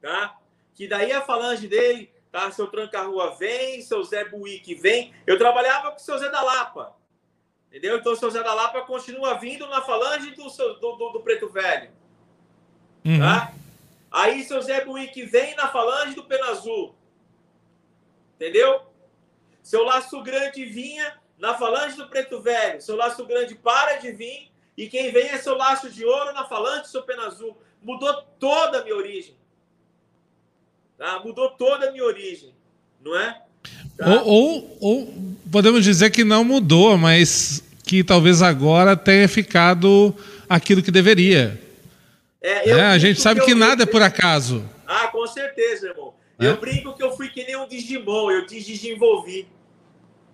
Tá? 0.00 0.38
Que 0.74 0.88
daí 0.88 1.12
a 1.12 1.20
falange 1.20 1.68
dele, 1.68 2.10
tá? 2.30 2.50
Seu 2.50 2.66
Tranca-Rua 2.68 3.34
vem, 3.36 3.82
seu 3.82 4.02
Zé 4.04 4.24
Buick 4.24 4.74
vem. 4.74 5.12
Eu 5.26 5.38
trabalhava 5.38 5.90
com 5.90 5.96
o 5.96 6.00
seu 6.00 6.18
Zé 6.18 6.30
da 6.30 6.42
Lapa. 6.42 6.94
Entendeu? 7.68 7.98
Então 7.98 8.12
o 8.12 8.16
seu 8.16 8.30
Zé 8.30 8.42
da 8.42 8.54
Lapa 8.54 8.82
continua 8.82 9.34
vindo 9.34 9.66
na 9.66 9.82
falange 9.82 10.30
do, 10.30 10.48
seu, 10.48 10.74
do, 10.80 10.92
do, 10.92 11.10
do 11.10 11.20
Preto 11.20 11.48
Velho. 11.48 11.90
Uhum. 13.04 13.18
Tá? 13.18 13.52
Aí 14.10 14.44
seu 14.44 14.62
Zé 14.62 14.84
Buick 14.84 15.22
vem 15.24 15.54
na 15.56 15.68
falange 15.68 16.14
do 16.14 16.24
Pena 16.24 16.46
Azul. 16.46 16.94
Entendeu? 18.36 18.82
Seu 19.62 19.82
laço 19.82 20.22
grande 20.22 20.64
vinha 20.64 21.20
na 21.38 21.54
falange 21.54 21.96
do 21.96 22.08
Preto 22.08 22.40
Velho. 22.40 22.80
Seu 22.80 22.96
laço 22.96 23.24
grande 23.26 23.54
para 23.54 23.96
de 23.96 24.12
vir. 24.12 24.48
E 24.76 24.88
quem 24.88 25.10
vem 25.10 25.28
é 25.28 25.38
seu 25.38 25.56
laço 25.56 25.90
de 25.90 26.04
ouro 26.04 26.32
na 26.32 26.44
falange 26.44 26.82
do 26.82 26.88
seu 26.88 27.02
Pena 27.02 27.26
Azul. 27.26 27.56
Mudou 27.82 28.12
toda 28.38 28.80
a 28.80 28.84
minha 28.84 28.96
origem. 28.96 29.34
Tá? 30.98 31.20
Mudou 31.20 31.50
toda 31.50 31.88
a 31.88 31.92
minha 31.92 32.04
origem. 32.04 32.54
Não 33.02 33.18
é? 33.18 33.40
Tá? 33.96 34.22
Ou, 34.22 34.26
ou, 34.26 34.78
ou 34.80 35.14
podemos 35.50 35.84
dizer 35.84 36.10
que 36.10 36.24
não 36.24 36.44
mudou, 36.44 36.96
mas 36.98 37.62
que 37.84 38.02
talvez 38.02 38.42
agora 38.42 38.96
tenha 38.96 39.28
ficado 39.28 40.14
aquilo 40.48 40.82
que 40.82 40.90
deveria. 40.90 41.60
É, 42.42 42.70
é, 42.70 42.80
a 42.82 42.98
gente 42.98 43.20
sabe 43.20 43.40
que, 43.40 43.46
que 43.46 43.54
nada 43.54 43.84
é 43.84 43.86
por 43.86 44.02
acaso. 44.02 44.64
Ah, 44.86 45.08
com 45.08 45.26
certeza, 45.26 45.88
irmão. 45.88 46.14
É? 46.38 46.48
Eu 46.48 46.58
brinco 46.58 46.94
que 46.94 47.02
eu 47.02 47.16
fui 47.16 47.28
que 47.28 47.44
nem 47.44 47.56
um 47.56 47.66
Digimon, 47.66 48.30
eu 48.30 48.46
desenvolvi. 48.46 49.46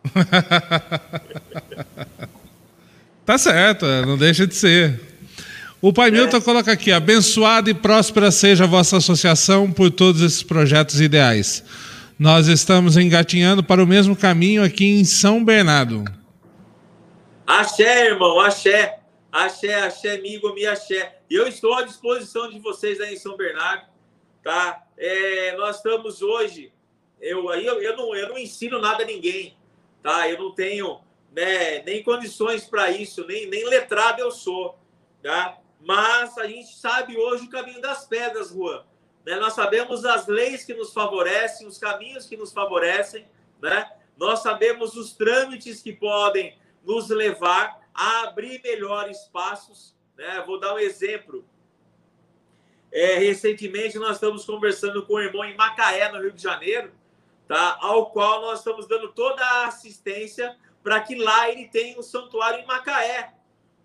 tá 3.24 3.39
certo, 3.39 3.87
é, 3.87 4.05
não 4.05 4.19
deixa 4.19 4.47
de 4.47 4.55
ser. 4.55 5.01
O 5.81 5.93
Pai 5.93 6.09
é. 6.09 6.12
Milton 6.12 6.41
coloca 6.41 6.70
aqui: 6.70 6.93
abençoada 6.93 7.70
e 7.70 7.74
próspera 7.74 8.31
seja 8.31 8.65
a 8.65 8.69
vossa 8.69 8.99
associação 8.99 9.73
por 9.73 9.91
todos 9.91 10.23
esses 10.23 10.43
projetos 10.43 11.01
ideais. 11.01 11.65
Nós 12.19 12.47
estamos 12.47 12.97
engatinhando 12.97 13.65
para 13.65 13.83
o 13.83 13.87
mesmo 13.87 14.15
caminho 14.15 14.62
aqui 14.62 14.85
em 14.85 15.05
São 15.05 15.45
Bernardo. 15.45 16.05
Axé, 17.47 18.07
irmão, 18.07 18.41
axé. 18.41 18.99
Axé, 19.33 19.74
axé, 19.74 20.16
amigo, 20.16 20.55
me 20.55 20.66
axé. 20.66 21.19
Eu 21.29 21.49
estou 21.49 21.74
à 21.74 21.83
disposição 21.83 22.51
de 22.51 22.61
vocês 22.61 23.01
aí 23.01 23.15
em 23.15 23.16
São 23.16 23.37
Bernardo, 23.37 23.87
tá? 24.45 24.85
É, 24.97 25.57
nós 25.57 25.77
estamos 25.77 26.20
hoje, 26.20 26.70
eu, 27.20 27.51
eu, 27.55 27.83
eu, 27.83 27.97
não, 27.97 28.15
eu 28.15 28.29
não 28.29 28.39
ensino 28.39 28.79
nada 28.79 29.03
a 29.03 29.07
ninguém, 29.07 29.57
tá? 30.03 30.29
Eu 30.29 30.39
não 30.39 30.55
tenho 30.55 31.01
né, 31.33 31.83
nem 31.83 32.03
condições 32.03 32.65
para 32.65 32.91
isso, 32.91 33.27
nem, 33.27 33.47
nem 33.49 33.65
letrado 33.69 34.20
eu 34.20 34.31
sou, 34.31 34.79
tá? 35.23 35.59
Mas 35.81 36.37
a 36.39 36.47
gente 36.47 36.74
sabe 36.74 37.16
hoje 37.16 37.45
o 37.45 37.51
caminho 37.51 37.81
das 37.81 38.07
pedras, 38.07 38.51
Juan. 38.51 38.85
Né? 39.24 39.37
Nós 39.37 39.55
sabemos 39.55 40.05
as 40.05 40.27
leis 40.27 40.65
que 40.65 40.74
nos 40.74 40.93
favorecem, 40.93 41.66
os 41.66 41.79
caminhos 41.79 42.27
que 42.27 42.37
nos 42.37 42.53
favorecem, 42.53 43.27
né? 43.61 43.91
Nós 44.16 44.41
sabemos 44.41 44.95
os 44.97 45.12
trâmites 45.12 45.83
que 45.83 45.93
podem 45.93 46.57
nos 46.85 47.09
levar 47.09 47.81
a 47.95 48.23
abrir 48.23 48.61
melhores 48.62 49.24
passos 49.33 49.95
né? 50.16 50.43
Vou 50.47 50.59
dar 50.59 50.74
um 50.74 50.79
exemplo. 50.79 51.45
É, 52.93 53.16
recentemente 53.19 53.99
nós 53.99 54.16
estamos 54.16 54.45
conversando 54.45 55.05
com 55.05 55.15
o 55.15 55.20
irmão 55.20 55.45
em 55.45 55.57
Macaé, 55.57 56.11
no 56.12 56.20
Rio 56.20 56.33
de 56.33 56.43
Janeiro, 56.43 56.93
tá? 57.47 57.78
ao 57.81 58.10
qual 58.10 58.40
nós 58.43 58.59
estamos 58.59 58.86
dando 58.86 59.12
toda 59.12 59.44
a 59.44 59.66
assistência 59.66 60.56
para 60.82 61.01
que 61.01 61.14
lá 61.14 61.48
ele 61.48 61.69
tenha 61.69 61.98
um 61.98 62.02
santuário 62.02 62.60
em 62.60 62.66
Macaé. 62.66 63.35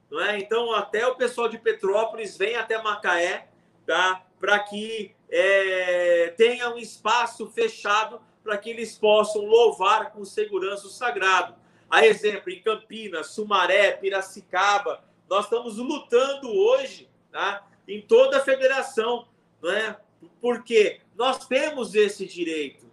Não 0.09 0.21
é? 0.21 0.39
Então, 0.39 0.73
até 0.73 1.05
o 1.05 1.15
pessoal 1.15 1.49
de 1.49 1.57
Petrópolis 1.57 2.37
vem 2.37 2.55
até 2.55 2.81
Macaé 2.81 3.47
tá? 3.85 4.23
para 4.39 4.59
que 4.59 5.13
é, 5.29 6.33
tenha 6.37 6.69
um 6.69 6.77
espaço 6.77 7.47
fechado 7.47 8.21
para 8.43 8.57
que 8.57 8.69
eles 8.69 8.97
possam 8.97 9.45
louvar 9.45 10.11
com 10.11 10.23
segurança 10.23 10.87
o 10.87 10.89
sagrado. 10.89 11.55
A 11.89 12.05
exemplo, 12.05 12.49
em 12.51 12.61
Campinas, 12.61 13.27
Sumaré, 13.27 13.91
Piracicaba, 13.91 15.03
nós 15.29 15.45
estamos 15.45 15.77
lutando 15.77 16.49
hoje 16.49 17.09
tá, 17.31 17.67
em 17.87 18.01
toda 18.01 18.37
a 18.37 18.41
federação, 18.41 19.27
não 19.61 19.71
é? 19.71 19.97
porque 20.41 21.01
nós 21.15 21.45
temos 21.45 21.93
esse 21.95 22.25
direito. 22.25 22.86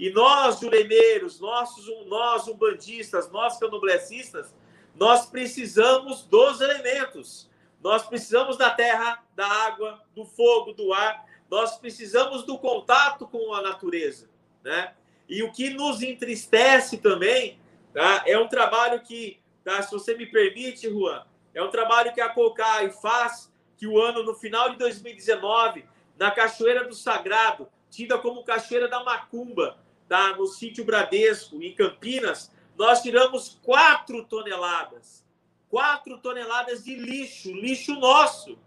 E 0.00 0.08
nós, 0.08 0.60
juremeiros, 0.60 1.38
nossos, 1.40 1.86
nós 2.06 2.48
umbandistas, 2.48 3.30
nós 3.30 3.58
canoblecistas, 3.58 4.56
nós 4.96 5.26
precisamos 5.26 6.22
dos 6.22 6.62
elementos. 6.62 7.50
Nós 7.82 8.06
precisamos 8.06 8.56
da 8.56 8.70
terra, 8.70 9.22
da 9.36 9.46
água, 9.46 10.00
do 10.14 10.24
fogo, 10.24 10.72
do 10.72 10.94
ar. 10.94 11.26
Nós 11.50 11.76
precisamos 11.76 12.44
do 12.44 12.56
contato 12.56 13.28
com 13.28 13.52
a 13.52 13.60
natureza. 13.60 14.30
Né? 14.64 14.94
E 15.28 15.42
o 15.42 15.52
que 15.52 15.68
nos 15.68 16.00
entristece 16.00 16.96
também 16.96 17.60
tá, 17.92 18.24
é 18.26 18.38
um 18.38 18.48
trabalho 18.48 19.02
que, 19.02 19.38
tá, 19.62 19.82
se 19.82 19.92
você 19.92 20.14
me 20.14 20.24
permite, 20.24 20.88
Juan, 20.88 21.26
é 21.54 21.62
um 21.62 21.68
trabalho 21.68 22.14
que 22.14 22.22
a 22.22 22.30
Cocai 22.30 22.90
faz, 22.90 23.52
que 23.76 23.86
o 23.86 24.00
ano, 24.00 24.22
no 24.22 24.34
final 24.34 24.70
de 24.70 24.78
2019, 24.78 25.84
na 26.18 26.30
Cachoeira 26.30 26.88
do 26.88 26.94
Sagrado, 26.94 27.68
tida 27.90 28.16
como 28.16 28.44
Cachoeira 28.44 28.88
da 28.88 29.04
Macumba, 29.04 29.76
tá? 30.10 30.36
no 30.36 30.48
sítio 30.48 30.84
Bradesco, 30.84 31.62
em 31.62 31.72
Campinas, 31.72 32.50
nós 32.76 33.00
tiramos 33.00 33.60
4 33.62 34.24
toneladas. 34.24 35.24
4 35.68 36.18
toneladas 36.18 36.82
de 36.82 36.96
lixo, 36.96 37.52
lixo 37.52 37.94
nosso. 37.94 38.58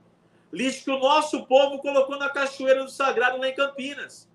Lixo 0.54 0.86
que 0.86 0.92
o 0.92 1.00
nosso 1.00 1.46
povo 1.46 1.80
colocou 1.80 2.18
na 2.18 2.30
Cachoeira 2.30 2.86
do 2.86 2.90
Sagrado, 2.90 3.38
lá 3.40 3.50
em 3.50 3.54
Campinas. 3.54 4.32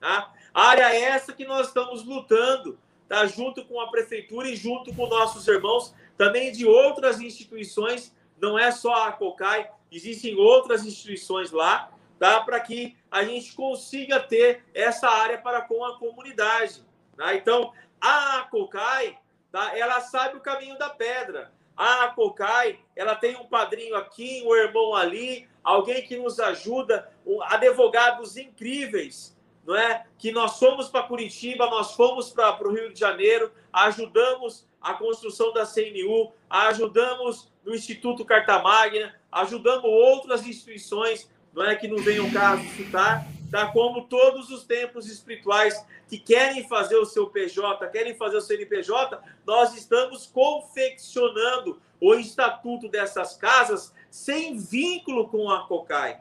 Tá? 0.00 0.32
área 0.52 0.92
essa 0.92 1.32
que 1.32 1.44
nós 1.44 1.68
estamos 1.68 2.04
lutando, 2.04 2.76
tá? 3.08 3.24
junto 3.26 3.64
com 3.64 3.80
a 3.80 3.88
prefeitura 3.88 4.48
e 4.48 4.56
junto 4.56 4.92
com 4.92 5.06
nossos 5.06 5.46
irmãos 5.46 5.94
também 6.16 6.50
de 6.50 6.66
outras 6.66 7.20
instituições, 7.20 8.12
não 8.40 8.58
é 8.58 8.72
só 8.72 9.06
a 9.06 9.12
COCAI, 9.12 9.70
existem 9.92 10.34
outras 10.34 10.84
instituições 10.84 11.52
lá, 11.52 11.92
tá? 12.18 12.40
para 12.40 12.58
que 12.58 12.96
a 13.10 13.24
gente 13.24 13.54
consiga 13.54 14.20
ter 14.20 14.64
essa 14.74 15.08
área 15.08 15.38
para 15.38 15.62
com 15.62 15.84
a 15.84 15.98
comunidade. 15.98 16.82
Tá? 17.16 17.34
Então, 17.34 17.72
a 18.00 18.46
COCAI, 18.50 19.18
tá? 19.50 19.76
ela 19.76 20.00
sabe 20.00 20.36
o 20.36 20.40
caminho 20.40 20.78
da 20.78 20.90
pedra. 20.90 21.52
A 21.76 22.08
COCAI, 22.08 22.78
ela 22.96 23.14
tem 23.14 23.36
um 23.36 23.46
padrinho 23.46 23.96
aqui, 23.96 24.42
um 24.44 24.54
irmão 24.54 24.94
ali, 24.94 25.48
alguém 25.62 26.02
que 26.06 26.16
nos 26.16 26.40
ajuda, 26.40 27.10
advogados 27.42 28.36
incríveis, 28.36 29.36
não 29.64 29.76
é? 29.76 30.06
Que 30.18 30.32
nós 30.32 30.58
fomos 30.58 30.88
para 30.88 31.06
Curitiba, 31.06 31.66
nós 31.66 31.94
fomos 31.94 32.30
para 32.30 32.66
o 32.66 32.72
Rio 32.72 32.92
de 32.92 32.98
Janeiro, 32.98 33.52
ajudamos 33.72 34.66
a 34.80 34.94
construção 34.94 35.52
da 35.52 35.66
CNU, 35.66 36.32
ajudamos 36.48 37.52
no 37.64 37.74
Instituto 37.74 38.24
Carta 38.24 38.58
Magna, 38.60 39.14
ajudamos 39.30 39.84
outras 39.84 40.46
instituições, 40.46 41.30
não 41.58 41.70
é 41.70 41.76
que 41.76 41.88
não 41.88 41.98
venham 41.98 42.30
caso 42.30 42.62
citar, 42.76 43.26
tá? 43.50 43.66
como 43.72 44.04
todos 44.04 44.50
os 44.50 44.64
templos 44.64 45.10
espirituais 45.10 45.84
que 46.08 46.18
querem 46.18 46.66
fazer 46.68 46.96
o 46.96 47.04
seu 47.04 47.26
PJ, 47.26 47.86
querem 47.88 48.14
fazer 48.14 48.36
o 48.36 48.40
CNPJ, 48.40 49.20
nós 49.46 49.74
estamos 49.74 50.26
confeccionando 50.26 51.80
o 52.00 52.14
estatuto 52.14 52.88
dessas 52.88 53.34
casas 53.36 53.92
sem 54.10 54.56
vínculo 54.56 55.28
com 55.28 55.50
a 55.50 55.66
COCAI. 55.66 56.20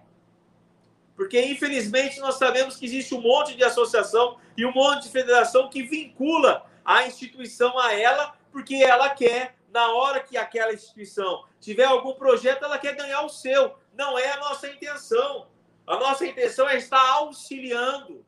Porque, 1.15 1.39
infelizmente, 1.41 2.19
nós 2.19 2.35
sabemos 2.35 2.75
que 2.75 2.85
existe 2.85 3.15
um 3.15 3.21
monte 3.21 3.55
de 3.55 3.63
associação 3.63 4.37
e 4.55 4.65
um 4.65 4.73
monte 4.73 5.03
de 5.03 5.09
federação 5.09 5.69
que 5.69 5.83
vincula 5.83 6.65
a 6.83 7.05
instituição 7.05 7.77
a 7.79 7.93
ela 7.93 8.35
porque 8.51 8.75
ela 8.75 9.09
quer, 9.09 9.55
na 9.71 9.91
hora 9.91 10.21
que 10.21 10.37
aquela 10.37 10.73
instituição 10.73 11.45
tiver 11.59 11.85
algum 11.85 12.13
projeto, 12.13 12.63
ela 12.63 12.77
quer 12.77 12.95
ganhar 12.95 13.21
o 13.23 13.29
seu. 13.29 13.75
Não 13.93 14.17
é 14.17 14.31
a 14.31 14.39
nossa 14.39 14.67
intenção. 14.67 15.47
A 15.85 15.97
nossa 15.97 16.25
intenção 16.25 16.67
é 16.67 16.77
estar 16.77 17.01
auxiliando. 17.13 18.25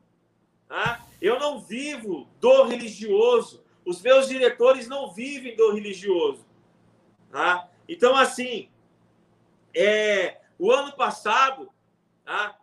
Tá? 0.68 1.04
Eu 1.20 1.38
não 1.38 1.60
vivo 1.60 2.28
do 2.40 2.64
religioso. 2.64 3.64
Os 3.84 4.00
meus 4.00 4.28
diretores 4.28 4.86
não 4.86 5.10
vivem 5.10 5.56
do 5.56 5.72
religioso. 5.72 6.46
Tá? 7.30 7.68
Então, 7.88 8.16
assim, 8.16 8.70
é, 9.74 10.40
o 10.58 10.70
ano 10.70 10.92
passado, 10.92 11.70
tá? 12.24 12.56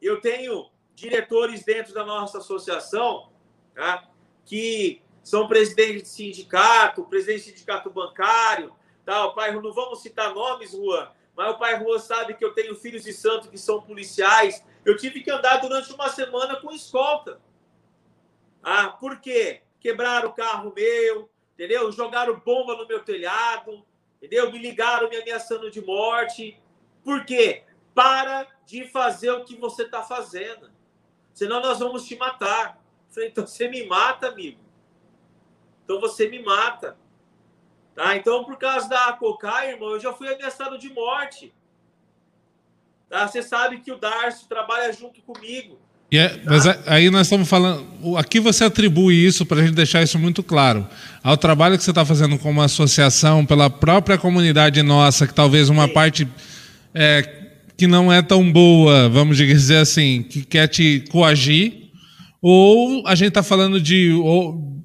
eu 0.00 0.20
tenho 0.20 0.70
diretores 0.94 1.64
dentro 1.64 1.92
da 1.92 2.04
nossa 2.04 2.38
associação 2.38 3.30
tá? 3.74 4.08
que 4.44 5.02
são 5.26 5.48
presidentes 5.48 6.02
de 6.02 6.08
sindicato, 6.08 7.02
presidente 7.02 7.46
de 7.46 7.50
sindicato 7.50 7.90
bancário, 7.90 8.72
tá? 9.04 9.26
o 9.26 9.34
pai, 9.34 9.50
não 9.50 9.72
vamos 9.72 10.00
citar 10.00 10.32
nomes, 10.32 10.70
Juan, 10.70 11.10
mas 11.34 11.50
o 11.50 11.58
pai 11.58 11.76
Juan 11.80 11.98
sabe 11.98 12.34
que 12.34 12.44
eu 12.44 12.54
tenho 12.54 12.76
filhos 12.76 13.02
de 13.02 13.12
santo 13.12 13.50
que 13.50 13.58
são 13.58 13.82
policiais. 13.82 14.64
Eu 14.84 14.96
tive 14.96 15.24
que 15.24 15.30
andar 15.32 15.56
durante 15.56 15.92
uma 15.92 16.08
semana 16.10 16.54
com 16.60 16.70
escolta. 16.70 17.40
Ah, 18.62 18.90
por 18.90 19.20
quê? 19.20 19.62
Quebraram 19.80 20.28
o 20.28 20.32
carro 20.32 20.72
meu, 20.72 21.28
entendeu? 21.54 21.90
Jogaram 21.90 22.38
bomba 22.38 22.76
no 22.76 22.86
meu 22.86 23.02
telhado, 23.02 23.84
entendeu? 24.18 24.52
Me 24.52 24.60
ligaram 24.60 25.10
me 25.10 25.16
ameaçando 25.16 25.72
de 25.72 25.84
morte. 25.84 26.56
Por 27.02 27.24
quê? 27.24 27.64
Para 27.92 28.46
de 28.64 28.86
fazer 28.90 29.32
o 29.32 29.44
que 29.44 29.56
você 29.56 29.82
está 29.82 30.04
fazendo. 30.04 30.70
Senão 31.34 31.60
nós 31.60 31.80
vamos 31.80 32.06
te 32.06 32.14
matar. 32.14 32.80
falei, 33.10 33.28
então 33.28 33.44
você 33.44 33.66
me 33.66 33.84
mata, 33.88 34.28
amigo. 34.28 34.65
Então 35.86 36.00
você 36.00 36.28
me 36.28 36.42
mata. 36.42 36.96
Tá? 37.94 38.16
Então, 38.16 38.44
por 38.44 38.58
causa 38.58 38.88
da 38.88 39.12
Cocai, 39.12 39.70
irmão, 39.70 39.92
eu 39.92 40.00
já 40.00 40.12
fui 40.12 40.28
ameaçado 40.28 40.76
de 40.76 40.92
morte. 40.92 41.54
Tá? 43.08 43.26
Você 43.26 43.40
sabe 43.40 43.78
que 43.78 43.92
o 43.92 43.96
Darcio 43.96 44.48
trabalha 44.48 44.92
junto 44.92 45.22
comigo. 45.22 45.78
É, 46.12 46.40
mas 46.44 46.66
aí 46.86 47.08
nós 47.08 47.22
estamos 47.22 47.48
falando. 47.48 48.16
Aqui 48.16 48.38
você 48.38 48.64
atribui 48.64 49.14
isso 49.14 49.46
para 49.46 49.60
a 49.60 49.62
gente 49.62 49.74
deixar 49.74 50.02
isso 50.02 50.18
muito 50.18 50.42
claro. 50.42 50.86
Ao 51.22 51.36
trabalho 51.36 51.76
que 51.78 51.84
você 51.84 51.90
está 51.90 52.04
fazendo 52.04 52.38
como 52.38 52.60
associação, 52.60 53.46
pela 53.46 53.70
própria 53.70 54.18
comunidade 54.18 54.82
nossa, 54.82 55.26
que 55.26 55.34
talvez 55.34 55.68
uma 55.68 55.86
Sim. 55.86 55.92
parte 55.94 56.28
é, 56.94 57.22
que 57.76 57.86
não 57.86 58.12
é 58.12 58.22
tão 58.22 58.50
boa, 58.52 59.08
vamos 59.08 59.36
dizer 59.36 59.78
assim, 59.78 60.22
que 60.22 60.44
quer 60.44 60.66
te 60.68 61.04
coagir, 61.10 61.90
ou 62.42 63.06
a 63.06 63.14
gente 63.14 63.28
está 63.28 63.42
falando 63.42 63.80
de 63.80 64.12
ou, 64.12 64.75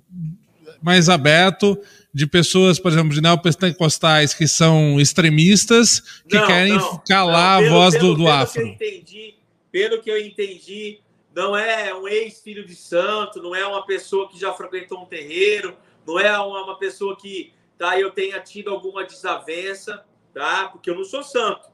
mais 0.82 1.10
aberto 1.10 1.78
de 2.14 2.28
pessoas, 2.28 2.80
por 2.80 2.91
exemplo, 2.91 3.14
de 3.14 3.22
neopentecostais 3.22 4.34
que 4.34 4.48
são 4.48 4.99
extremistas, 4.99 6.22
que 6.28 6.38
não, 6.38 6.48
querem 6.48 6.74
não, 6.74 6.98
calar 7.08 7.62
não, 7.62 7.68
pelo, 7.68 7.76
a 7.76 7.80
voz 7.80 7.95
pelo, 7.95 8.08
do, 8.08 8.14
do 8.14 8.24
pelo 8.24 8.30
afro. 8.30 8.53
Que 8.53 8.68
eu 8.68 8.68
entendi, 8.68 9.36
pelo 9.72 10.02
que 10.02 10.12
eu 10.12 10.26
entendi, 10.26 10.99
não 11.34 11.56
é 11.56 11.94
um 11.95 12.08
ex-filho 12.08 12.66
de 12.66 12.76
santo, 12.76 13.41
não 13.41 13.56
é 13.56 13.66
uma 13.66 13.86
pessoa 13.86 14.30
que 14.30 14.40
já 14.40 14.52
frequentou 14.53 15.02
um 15.02 15.06
terreiro, 15.06 15.78
não 16.06 16.20
é 16.20 16.38
uma, 16.38 16.64
uma 16.64 16.78
pessoa 16.78 17.16
que 17.16 17.53
tá, 17.78 17.98
eu 17.98 18.12
tenha 18.12 18.40
tido 18.41 18.70
alguma 18.70 19.06
desavença, 19.06 20.03
tá? 20.34 20.68
Porque 20.68 20.90
eu 20.90 20.95
não 20.95 21.06
sou 21.06 21.24
santo, 21.24 21.70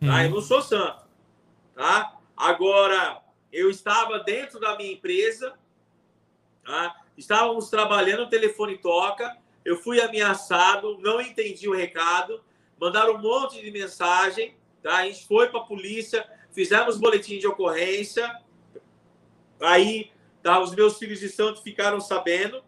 tá? 0.00 0.16
Hum. 0.16 0.22
Eu 0.22 0.30
não 0.30 0.42
sou 0.42 0.60
santo, 0.60 1.06
tá? 1.74 2.14
Agora, 2.36 3.22
eu 3.52 3.70
estava 3.70 4.18
dentro 4.20 4.60
da 4.60 4.76
minha 4.76 4.92
empresa, 4.92 5.54
tá? 6.64 6.94
Estávamos 7.18 7.68
trabalhando, 7.68 8.22
o 8.22 8.30
telefone 8.30 8.78
toca, 8.78 9.36
eu 9.64 9.76
fui 9.76 10.00
ameaçado, 10.00 10.96
não 11.00 11.20
entendi 11.20 11.68
o 11.68 11.74
recado, 11.74 12.42
mandaram 12.80 13.16
um 13.16 13.18
monte 13.20 13.60
de 13.60 13.70
mensagem, 13.70 14.56
tá? 14.82 14.96
A 14.98 15.04
gente 15.04 15.26
foi 15.26 15.50
para 15.50 15.60
a 15.60 15.64
polícia, 15.64 16.26
fizemos 16.52 16.96
boletim 16.96 17.38
de 17.38 17.46
ocorrência, 17.46 18.42
Aí, 19.60 20.10
tá, 20.42 20.60
os 20.60 20.74
meus 20.74 20.98
filhos 20.98 21.18
de 21.18 21.28
santo 21.28 21.62
ficaram 21.62 22.00
sabendo, 22.00 22.62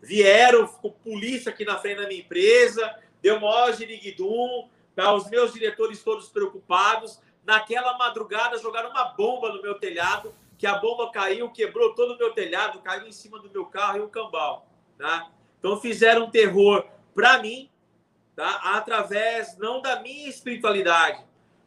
vieram, 0.00 0.68
ficou 0.68 0.92
polícia 0.92 1.50
aqui 1.50 1.64
na 1.64 1.78
frente 1.78 2.02
da 2.02 2.08
minha 2.08 2.20
empresa, 2.20 2.94
deu 3.22 3.40
maior 3.40 3.72
giriguidum, 3.72 4.68
tá, 4.94 5.14
os 5.14 5.28
meus 5.30 5.52
diretores 5.52 6.02
todos 6.02 6.28
preocupados. 6.28 7.20
Naquela 7.44 7.96
madrugada 7.96 8.58
jogaram 8.58 8.90
uma 8.90 9.04
bomba 9.04 9.52
no 9.52 9.62
meu 9.62 9.74
telhado, 9.74 10.34
que 10.62 10.66
a 10.68 10.78
bomba 10.78 11.10
caiu, 11.10 11.50
quebrou 11.50 11.92
todo 11.92 12.14
o 12.14 12.16
meu 12.16 12.32
telhado, 12.34 12.78
caiu 12.82 13.08
em 13.08 13.10
cima 13.10 13.36
do 13.40 13.50
meu 13.50 13.64
carro 13.64 13.98
e 13.98 14.00
o 14.02 14.08
cambal, 14.08 14.64
tá? 14.96 15.28
Então 15.58 15.80
fizeram 15.80 16.26
um 16.26 16.30
terror 16.30 16.86
para 17.12 17.42
mim, 17.42 17.68
tá? 18.36 18.76
Através 18.76 19.58
não 19.58 19.82
da 19.82 20.00
minha 20.00 20.28
espiritualidade, 20.28 21.20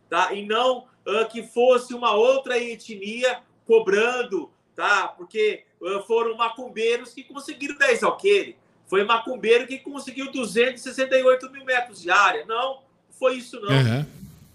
tá? 0.10 0.32
E 0.32 0.46
não 0.46 0.88
uh, 1.06 1.28
que 1.30 1.44
fosse 1.44 1.94
uma 1.94 2.14
outra 2.14 2.58
etnia 2.58 3.42
cobrando, 3.68 4.50
tá? 4.74 5.10
Porque 5.10 5.66
uh, 5.82 6.02
foram 6.04 6.38
macumbeiros 6.38 7.14
que 7.14 7.26
conseguiram 7.26 7.78
10 7.78 8.02
alqueire. 8.02 8.56
Foi 8.88 9.04
macumbeiro 9.04 9.68
que 9.68 9.78
conseguiu 9.78 10.32
268 10.32 11.52
mil 11.52 11.66
metros 11.66 12.02
de 12.02 12.10
área. 12.10 12.46
Não, 12.46 12.80
foi 13.10 13.40
isso 13.40 13.60
não. 13.60 13.76
Uhum. 13.76 14.06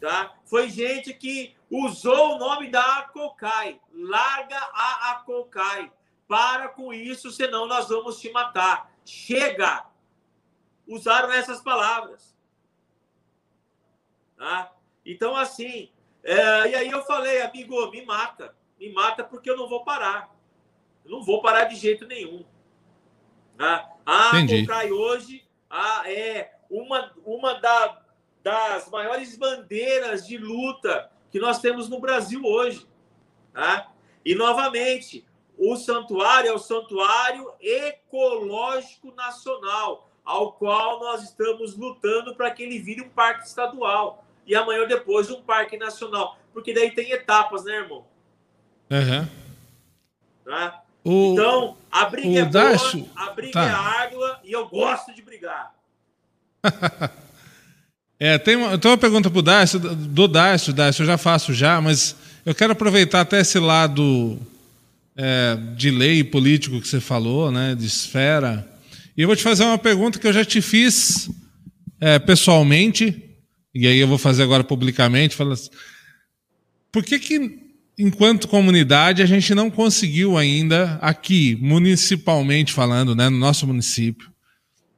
Tá? 0.00 0.34
Foi 0.44 0.70
gente 0.70 1.12
que 1.12 1.54
usou 1.70 2.34
o 2.34 2.38
nome 2.38 2.68
da 2.68 2.98
Acocai. 2.98 3.80
Larga 3.92 4.56
a 4.56 5.12
Acocai. 5.12 5.92
Para 6.26 6.68
com 6.68 6.92
isso, 6.92 7.30
senão 7.30 7.66
nós 7.66 7.88
vamos 7.88 8.20
te 8.20 8.30
matar. 8.30 8.92
Chega! 9.04 9.84
Usaram 10.86 11.32
essas 11.32 11.60
palavras. 11.60 12.36
Tá? 14.36 14.72
Então, 15.04 15.36
assim, 15.36 15.90
é, 16.22 16.70
e 16.70 16.74
aí 16.74 16.90
eu 16.90 17.02
falei, 17.04 17.42
amigo, 17.42 17.90
me 17.90 18.04
mata 18.04 18.54
me 18.80 18.90
mata 18.90 19.22
porque 19.22 19.50
eu 19.50 19.56
não 19.56 19.68
vou 19.68 19.84
parar. 19.84 20.34
Eu 21.04 21.10
não 21.10 21.22
vou 21.22 21.42
parar 21.42 21.64
de 21.64 21.76
jeito 21.76 22.06
nenhum. 22.06 22.44
Ah, 23.58 23.90
a 24.06 24.30
Cocai 24.30 24.90
hoje 24.90 25.46
ah, 25.68 26.10
é 26.10 26.58
uma, 26.70 27.12
uma 27.26 27.60
da, 27.60 28.02
das 28.42 28.88
maiores 28.88 29.36
bandeiras 29.36 30.26
de 30.26 30.38
luta 30.38 31.10
que 31.30 31.38
nós 31.38 31.60
temos 31.60 31.88
no 31.88 32.00
Brasil 32.00 32.42
hoje. 32.44 32.86
Tá? 33.52 33.90
E, 34.24 34.34
novamente, 34.34 35.24
o 35.56 35.76
santuário 35.76 36.48
é 36.48 36.52
o 36.52 36.58
Santuário 36.58 37.52
Ecológico 37.60 39.12
Nacional, 39.14 40.08
ao 40.24 40.52
qual 40.52 41.00
nós 41.00 41.22
estamos 41.22 41.76
lutando 41.76 42.34
para 42.34 42.50
que 42.50 42.62
ele 42.62 42.78
vire 42.78 43.02
um 43.02 43.08
parque 43.08 43.46
estadual. 43.46 44.24
E 44.46 44.54
amanhã 44.54 44.80
ou 44.80 44.88
depois 44.88 45.30
um 45.30 45.42
parque 45.42 45.76
nacional. 45.76 46.38
Porque 46.52 46.72
daí 46.72 46.90
tem 46.90 47.12
etapas, 47.12 47.64
né, 47.64 47.76
irmão? 47.76 48.04
Uhum. 48.90 49.28
Tá? 50.44 50.82
O, 51.04 51.32
então, 51.32 51.76
a 51.90 52.04
briga 52.06 52.40
é 52.40 52.44
Dacho, 52.44 52.98
boa, 52.98 53.10
a 53.28 53.30
briga 53.30 53.52
tá. 53.52 53.66
é 53.66 53.70
árdua 53.70 54.40
e 54.44 54.52
eu 54.52 54.68
gosto 54.68 55.14
de 55.14 55.22
brigar. 55.22 55.74
é, 58.22 58.36
tem 58.36 58.54
uma, 58.54 58.76
tem 58.76 58.90
uma 58.90 58.98
pergunta 58.98 59.30
pro 59.30 59.40
Dácio, 59.40 59.80
do 59.80 60.28
Dácio, 60.28 60.74
Dácio, 60.74 61.02
eu 61.02 61.06
já 61.06 61.16
faço 61.16 61.54
já, 61.54 61.80
mas 61.80 62.14
eu 62.44 62.54
quero 62.54 62.72
aproveitar 62.72 63.22
até 63.22 63.40
esse 63.40 63.58
lado 63.58 64.38
é, 65.16 65.56
de 65.74 65.90
lei 65.90 66.22
político 66.22 66.78
que 66.82 66.86
você 66.86 67.00
falou, 67.00 67.50
né, 67.50 67.74
de 67.74 67.86
esfera, 67.86 68.68
e 69.16 69.22
eu 69.22 69.26
vou 69.26 69.34
te 69.34 69.42
fazer 69.42 69.64
uma 69.64 69.78
pergunta 69.78 70.18
que 70.18 70.26
eu 70.26 70.34
já 70.34 70.44
te 70.44 70.60
fiz 70.60 71.30
é, 71.98 72.18
pessoalmente, 72.18 73.24
e 73.74 73.86
aí 73.86 73.98
eu 73.98 74.06
vou 74.06 74.18
fazer 74.18 74.42
agora 74.42 74.62
publicamente, 74.62 75.34
fala 75.34 75.54
assim, 75.54 75.70
por 76.92 77.02
que 77.02 77.18
que 77.18 77.70
enquanto 77.98 78.48
comunidade, 78.48 79.22
a 79.22 79.26
gente 79.26 79.54
não 79.54 79.70
conseguiu 79.70 80.36
ainda, 80.36 80.98
aqui, 81.00 81.56
municipalmente 81.60 82.72
falando, 82.72 83.16
né, 83.16 83.30
no 83.30 83.38
nosso 83.38 83.66
município, 83.66 84.29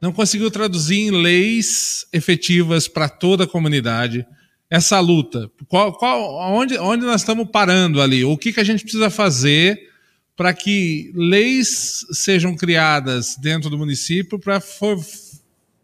não 0.02 0.12
conseguiu 0.12 0.50
traduzir 0.50 0.98
em 0.98 1.10
leis 1.12 2.04
efetivas 2.12 2.88
para 2.88 3.08
toda 3.08 3.44
a 3.44 3.46
comunidade 3.46 4.26
essa 4.68 4.98
luta. 4.98 5.48
Qual, 5.68 5.92
qual, 5.92 6.52
onde, 6.52 6.76
onde 6.76 7.06
nós 7.06 7.20
estamos 7.20 7.48
parando 7.48 8.02
ali? 8.02 8.24
O 8.24 8.36
que, 8.36 8.52
que 8.52 8.58
a 8.58 8.64
gente 8.64 8.82
precisa 8.82 9.10
fazer 9.10 9.88
para 10.36 10.52
que 10.52 11.12
leis 11.14 12.04
sejam 12.10 12.56
criadas 12.56 13.36
dentro 13.36 13.70
do 13.70 13.78
município 13.78 14.40
para 14.40 14.60
for, 14.60 14.98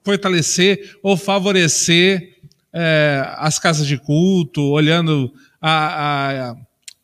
fortalecer 0.03 0.97
ou 1.01 1.17
favorecer 1.17 2.39
é, 2.73 3.23
as 3.37 3.61
casas 3.61 3.87
de 3.87 3.99
culto, 3.99 4.63
olhando 4.63 5.33
a, 5.61 6.51
a 6.51 6.57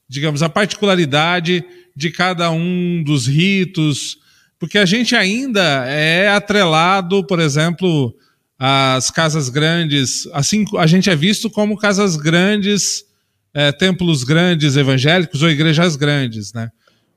digamos, 0.09 0.43
a 0.43 0.49
particularidade 0.49 1.65
de 1.95 2.11
cada 2.11 2.51
um 2.51 3.05
dos 3.05 3.29
ritos, 3.29 4.19
porque 4.65 4.79
a 4.79 4.87
gente 4.87 5.15
ainda 5.15 5.85
é 5.87 6.29
atrelado, 6.29 7.23
por 7.27 7.39
exemplo, 7.39 8.17
às 8.59 9.11
casas 9.11 9.51
grandes, 9.51 10.27
assim 10.33 10.65
a 10.79 10.87
gente 10.87 11.11
é 11.11 11.15
visto 11.15 11.51
como 11.51 11.77
casas 11.77 12.17
grandes, 12.17 13.05
é, 13.53 13.71
templos 13.73 14.25
grandes 14.25 14.77
evangélicos 14.77 15.43
ou 15.43 15.51
igrejas 15.51 15.97
grandes, 15.97 16.55
né? 16.55 16.71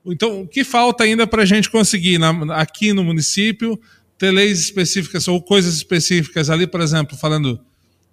Então, 0.04 0.42
o 0.42 0.48
que 0.48 0.62
falta 0.62 1.04
ainda 1.04 1.26
para 1.26 1.42
a 1.42 1.46
gente 1.46 1.70
conseguir 1.70 2.18
na, 2.18 2.54
aqui 2.56 2.92
no 2.92 3.02
município 3.02 3.80
ter 4.18 4.30
leis 4.30 4.60
específicas 4.60 5.26
ou 5.26 5.42
coisas 5.42 5.74
específicas 5.74 6.50
ali, 6.50 6.66
por 6.66 6.80
exemplo, 6.80 7.16
falando 7.16 7.58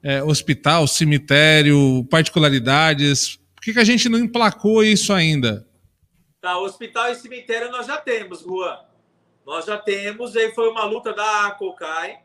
é, 0.01 0.23
hospital, 0.23 0.87
cemitério, 0.87 2.05
particularidades, 2.09 3.37
que, 3.65 3.73
que 3.73 3.79
a 3.79 3.83
gente 3.83 4.07
não 4.07 4.19
emplacou 4.19 4.83
isso 4.83 5.11
ainda? 5.11 5.67
Tá, 6.39 6.55
hospital 6.59 7.11
e 7.11 7.15
cemitério 7.15 7.71
nós 7.71 7.87
já 7.87 7.97
temos, 7.97 8.41
Juan. 8.41 8.77
Nós 9.45 9.65
já 9.65 9.77
temos, 9.77 10.35
aí 10.35 10.53
foi 10.53 10.69
uma 10.69 10.85
luta 10.85 11.13
da 11.13 11.51
Cocai, 11.51 12.19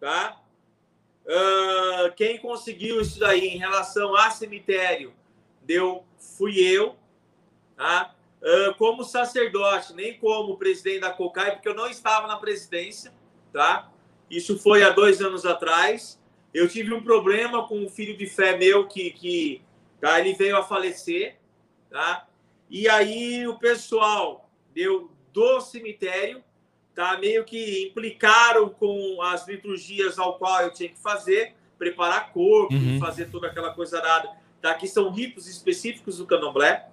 tá? 0.00 0.40
Uh, 1.24 2.12
quem 2.16 2.38
conseguiu 2.38 3.00
isso 3.00 3.20
daí 3.20 3.46
em 3.46 3.58
relação 3.58 4.16
a 4.16 4.30
cemitério 4.30 5.12
deu 5.62 6.04
fui 6.18 6.58
eu, 6.58 6.96
tá? 7.76 8.14
Uh, 8.42 8.74
como 8.76 9.04
sacerdote, 9.04 9.94
nem 9.94 10.18
como 10.18 10.56
presidente 10.56 11.00
da 11.00 11.12
COCAI, 11.12 11.52
porque 11.52 11.68
eu 11.68 11.74
não 11.74 11.86
estava 11.86 12.26
na 12.26 12.36
presidência, 12.36 13.12
tá? 13.52 13.90
Isso 14.30 14.58
foi 14.58 14.82
há 14.82 14.90
dois 14.90 15.20
anos 15.20 15.44
atrás. 15.44 16.18
Eu 16.52 16.68
tive 16.68 16.92
um 16.92 17.02
problema 17.02 17.68
com 17.68 17.78
um 17.78 17.88
filho 17.88 18.16
de 18.16 18.26
fé 18.26 18.56
meu 18.56 18.88
que, 18.88 19.10
que 19.10 19.62
tá? 20.00 20.18
ele 20.18 20.32
veio 20.32 20.56
a 20.56 20.62
falecer, 20.62 21.36
tá? 21.90 22.26
E 22.68 22.88
aí 22.88 23.46
o 23.46 23.58
pessoal 23.58 24.48
deu 24.72 25.09
do 25.32 25.60
cemitério, 25.60 26.42
tá? 26.94 27.18
Meio 27.18 27.44
que 27.44 27.88
implicaram 27.88 28.68
com 28.68 29.22
as 29.22 29.46
liturgias 29.46 30.18
ao 30.18 30.38
qual 30.38 30.62
eu 30.62 30.72
tinha 30.72 30.88
que 30.88 30.98
fazer, 30.98 31.54
preparar 31.78 32.32
corpo, 32.32 32.74
uhum. 32.74 32.98
fazer 33.00 33.30
toda 33.30 33.46
aquela 33.46 33.72
coisa 33.72 34.00
nada, 34.00 34.30
tá? 34.60 34.74
Que 34.74 34.86
são 34.86 35.10
ritos 35.10 35.46
específicos 35.46 36.18
do 36.18 36.26
Candomblé, 36.26 36.88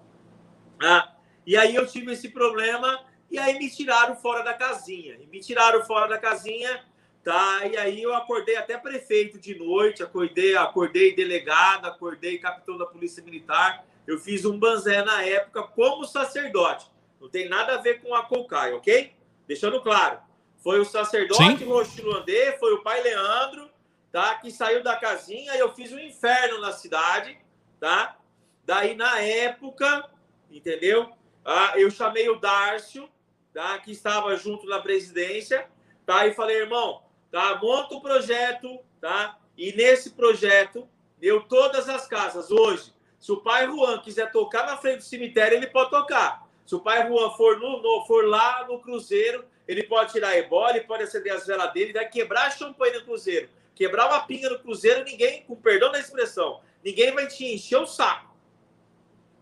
tá? 0.80 1.16
E 1.46 1.56
aí 1.56 1.76
eu 1.76 1.86
tive 1.88 2.14
esse 2.14 2.30
problema 2.30 3.06
e 3.30 3.38
aí 3.38 3.58
me 3.58 3.70
tiraram 3.70 4.16
fora 4.16 4.44
da 4.44 4.54
casinha. 4.54 5.16
E 5.16 5.28
me 5.28 5.40
tiraram 5.40 5.84
fora 5.84 6.08
da 6.08 6.18
casinha, 6.18 6.84
tá? 7.24 7.66
E 7.66 7.76
aí 7.78 8.02
eu 8.02 8.16
acordei 8.16 8.56
até 8.56 8.78
prefeito 8.78 9.38
de 9.38 9.58
noite, 9.58 10.04
acordei, 10.04 10.56
acordei 10.56 11.16
delegado, 11.16 11.86
acordei 11.86 12.38
capitão 12.38 12.78
da 12.78 12.86
Polícia 12.86 13.24
Militar. 13.24 13.86
Eu 14.06 14.18
fiz 14.18 14.46
um 14.46 14.58
banzé 14.58 15.04
na 15.04 15.24
época 15.24 15.64
como 15.64 16.06
sacerdote. 16.06 16.86
Não 17.20 17.30
tem 17.30 17.50
nada 17.50 17.76
a 17.76 17.82
ver 17.82 18.02
com 18.02 18.14
a 18.14 18.24
Cocai, 18.24 18.74
ok? 18.74 19.14
Deixando 19.48 19.82
claro. 19.82 20.20
Foi 20.58 20.80
o 20.80 20.86
sacerdote 20.86 21.64
Rochilandê, 21.64 22.58
foi 22.58 22.74
o 22.74 22.84
pai 22.84 23.02
Leandro, 23.02 23.70
tá? 24.12 24.36
Que 24.36 24.52
saiu 24.52 24.84
da 24.84 24.96
casinha 24.96 25.56
e 25.56 25.60
eu 25.60 25.74
fiz 25.74 25.92
um 25.92 26.00
inferno 26.00 26.60
na 26.60 26.72
cidade, 26.72 27.38
tá? 27.80 28.18
Daí, 28.66 28.96
na 28.96 29.20
época, 29.20 30.10
entendeu? 30.50 31.10
Ah, 31.46 31.74
eu 31.76 31.90
chamei 31.90 32.28
o 32.30 32.40
Dárcio, 32.40 33.10
tá, 33.54 33.80
que 33.80 33.92
estava 33.92 34.36
junto 34.36 34.68
na 34.68 34.80
presidência, 34.80 35.68
tá, 36.06 36.28
e 36.28 36.34
falei, 36.34 36.58
irmão, 36.58 37.02
tá, 37.32 37.58
monta 37.62 37.96
o 37.96 38.02
projeto, 38.02 38.80
tá, 39.00 39.38
e 39.58 39.72
nesse 39.74 40.12
projeto 40.12 40.88
deu 41.18 41.42
todas 41.42 41.90
as 41.90 42.06
casas. 42.06 42.52
Hoje, 42.52 42.94
se 43.20 43.32
o 43.32 43.38
pai 43.38 43.66
Juan 43.66 44.00
quiser 44.00 44.32
tocar 44.32 44.66
na 44.66 44.78
frente 44.78 44.98
do 44.98 45.04
cemitério, 45.04 45.58
ele 45.58 45.68
pode 45.68 45.90
tocar. 45.90 46.47
Se 46.68 46.76
o 46.76 46.80
pai 46.80 47.08
Juan 47.08 47.32
for, 47.32 47.60
no, 47.60 47.82
no, 47.82 48.06
for 48.06 48.28
lá 48.28 48.68
no 48.68 48.80
cruzeiro, 48.80 49.44
ele 49.68 49.82
pode 49.82 50.12
tirar 50.12 50.30
a 50.30 50.38
ebola, 50.38 50.78
ele 50.78 50.82
pode 50.82 51.02
acender 51.02 51.34
as 51.34 51.48
velas 51.48 51.74
dele, 51.74 51.94
vai 51.94 52.08
quebrar 52.08 52.46
a 52.46 52.52
champanhe 52.52 52.94
no 52.94 53.06
cruzeiro. 53.06 53.50
Quebrar 53.74 54.08
uma 54.08 54.20
pinga 54.20 54.50
no 54.50 54.60
cruzeiro, 54.60 55.04
ninguém, 55.04 55.42
com 55.44 55.56
perdão 55.56 55.92
da 55.92 56.00
expressão, 56.00 56.62
ninguém 56.84 57.12
vai 57.12 57.26
te 57.26 57.44
encher 57.44 57.78
o 57.78 57.88
saco 57.88 58.28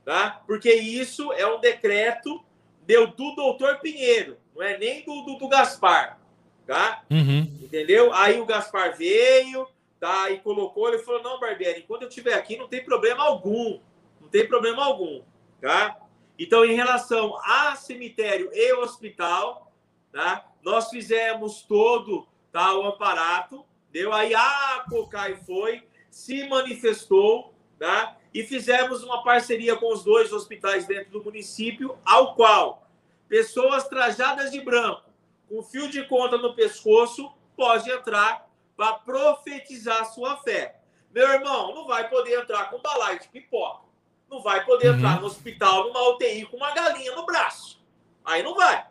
tá? 0.06 0.42
Porque 0.46 0.72
isso 0.72 1.34
é 1.34 1.46
um 1.48 1.60
decreto 1.60 2.42
deu 2.86 3.08
do 3.08 3.34
doutor 3.34 3.80
Pinheiro, 3.80 4.38
não 4.56 4.62
é 4.62 4.78
nem 4.78 5.04
do, 5.04 5.24
do, 5.24 5.38
do 5.40 5.48
Gaspar, 5.48 6.20
tá? 6.68 7.04
Uhum. 7.10 7.40
Entendeu? 7.64 8.14
Aí 8.14 8.40
o 8.40 8.46
Gaspar 8.46 8.96
veio, 8.96 9.68
tá? 10.00 10.30
E 10.30 10.38
colocou, 10.38 10.88
ele 10.88 11.00
falou, 11.00 11.24
não, 11.24 11.40
Barbieri, 11.40 11.82
quando 11.82 12.04
eu 12.04 12.08
estiver 12.08 12.36
aqui 12.36 12.56
não 12.56 12.68
tem 12.68 12.86
problema 12.86 13.24
algum, 13.24 13.80
não 14.22 14.30
tem 14.30 14.48
problema 14.48 14.86
algum, 14.86 15.24
tá? 15.60 15.98
Então, 16.38 16.66
em 16.66 16.76
relação 16.76 17.38
a 17.44 17.76
cemitério 17.76 18.50
e 18.54 18.74
hospital, 18.74 19.72
tá? 20.12 20.46
Nós 20.62 20.90
fizemos 20.90 21.62
todo 21.62 22.28
tá, 22.52 22.74
o 22.78 22.86
amparato, 22.86 23.66
deu 23.92 24.14
aí 24.14 24.34
a 24.34 24.86
Cocai 24.90 25.36
foi, 25.36 25.84
se 26.10 26.48
manifestou, 26.48 27.54
tá? 27.78 28.18
e 28.36 28.44
fizemos 28.44 29.02
uma 29.02 29.24
parceria 29.24 29.78
com 29.78 29.94
os 29.94 30.04
dois 30.04 30.34
hospitais 30.34 30.86
dentro 30.86 31.10
do 31.10 31.24
município, 31.24 31.98
ao 32.04 32.36
qual 32.36 32.86
pessoas 33.30 33.88
trajadas 33.88 34.52
de 34.52 34.60
branco, 34.60 35.04
com 35.48 35.64
fio 35.64 35.90
de 35.90 36.04
conta 36.04 36.38
no 36.38 36.54
pescoço, 36.54 37.32
pode 37.56 37.90
entrar 37.90 38.46
para 38.76 38.92
profetizar 38.96 40.06
sua 40.14 40.36
fé. 40.36 40.82
Meu 41.14 41.32
irmão, 41.32 41.74
não 41.74 41.88
vai 41.88 42.10
poder 42.10 42.42
entrar 42.42 42.70
com 42.70 42.82
balaio 42.82 43.22
de 43.22 43.30
pipoca. 43.30 43.85
Não 44.30 44.42
vai 44.42 44.66
poder 44.66 44.90
uhum. 44.90 44.96
entrar 44.96 45.20
no 45.20 45.28
hospital, 45.28 45.86
numa 45.86 46.10
UTI, 46.10 46.46
com 46.46 46.58
uma 46.58 46.72
galinha 46.74 47.16
no 47.16 47.26
braço. 47.26 47.82
Aí 48.24 48.42
não 48.42 48.56
vai. 48.56 48.86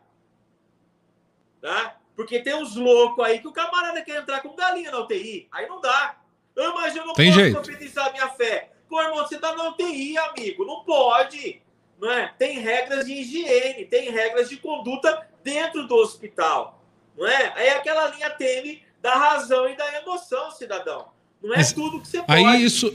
Tá? 1.60 1.96
Porque 2.14 2.40
tem 2.40 2.54
uns 2.54 2.76
loucos 2.76 3.24
aí 3.24 3.40
que 3.40 3.48
o 3.48 3.52
camarada 3.52 4.02
quer 4.02 4.20
entrar 4.20 4.40
com 4.40 4.54
galinha 4.54 4.90
na 4.90 5.00
UTI. 5.00 5.48
Aí 5.50 5.66
não 5.66 5.80
dá. 5.80 6.16
Mas 6.56 6.94
eu 6.94 7.04
não 7.04 7.14
tem 7.14 7.30
posso 7.30 7.40
jeito. 7.40 7.60
profetizar 7.60 8.12
minha 8.12 8.28
fé. 8.28 8.70
Pô, 8.88 9.02
irmão, 9.02 9.26
você 9.26 9.38
tá 9.38 9.54
na 9.54 9.70
UTI, 9.70 10.16
amigo. 10.18 10.64
Não 10.64 10.84
pode. 10.84 11.60
Não 12.00 12.10
é? 12.10 12.32
Tem 12.38 12.58
regras 12.58 13.06
de 13.06 13.12
higiene, 13.12 13.86
tem 13.86 14.10
regras 14.10 14.48
de 14.48 14.56
conduta 14.56 15.28
dentro 15.42 15.86
do 15.88 15.96
hospital. 15.96 16.80
Não 17.16 17.26
é? 17.26 17.52
É 17.56 17.72
aquela 17.72 18.08
linha 18.08 18.30
tênue 18.30 18.82
da 19.00 19.14
razão 19.14 19.68
e 19.68 19.76
da 19.76 20.00
emoção, 20.00 20.50
cidadão. 20.50 21.08
Não 21.42 21.52
é 21.52 21.58
Mas 21.58 21.72
tudo 21.72 22.00
que 22.00 22.08
você 22.08 22.22
pode. 22.22 22.32
Aí 22.32 22.64
isso. 22.64 22.88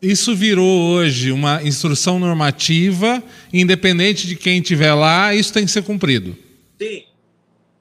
Isso 0.00 0.34
virou 0.34 0.90
hoje 0.90 1.32
uma 1.32 1.62
instrução 1.62 2.18
normativa, 2.18 3.22
independente 3.52 4.26
de 4.26 4.36
quem 4.36 4.60
estiver 4.60 4.94
lá, 4.94 5.34
isso 5.34 5.52
tem 5.52 5.64
que 5.64 5.70
ser 5.70 5.82
cumprido. 5.82 6.36
Sim, 6.80 7.02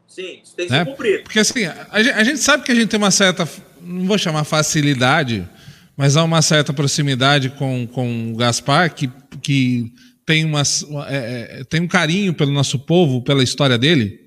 sim, 0.07 0.39
isso 0.43 0.55
tem 0.55 0.65
que 0.65 0.71
né? 0.71 0.79
ser 0.79 0.85
cumprido. 0.85 1.23
Porque 1.23 1.39
assim, 1.39 1.65
a 1.91 2.23
gente 2.23 2.39
sabe 2.39 2.63
que 2.63 2.71
a 2.71 2.75
gente 2.75 2.87
tem 2.87 2.97
uma 2.97 3.11
certa, 3.11 3.47
não 3.81 4.07
vou 4.07 4.17
chamar 4.17 4.43
facilidade, 4.45 5.47
mas 5.95 6.17
há 6.17 6.23
uma 6.23 6.41
certa 6.41 6.73
proximidade 6.73 7.49
com, 7.49 7.87
com 7.87 8.31
o 8.31 8.35
Gaspar, 8.35 8.93
que, 8.93 9.09
que 9.41 9.91
tem, 10.25 10.43
uma, 10.43 10.63
é, 11.07 11.59
é, 11.59 11.63
tem 11.63 11.81
um 11.81 11.87
carinho 11.87 12.33
pelo 12.33 12.51
nosso 12.51 12.79
povo, 12.79 13.21
pela 13.21 13.43
história 13.43 13.77
dele, 13.77 14.19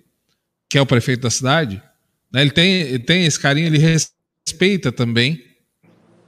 que 0.69 0.79
é 0.79 0.81
o 0.81 0.87
prefeito 0.87 1.23
da 1.23 1.31
cidade. 1.31 1.83
Né? 2.33 2.43
Ele, 2.43 2.51
tem, 2.51 2.73
ele 2.73 2.99
tem 3.01 3.25
esse 3.25 3.39
carinho, 3.39 3.67
ele 3.67 3.79
respeita 3.79 4.93
também. 4.93 5.50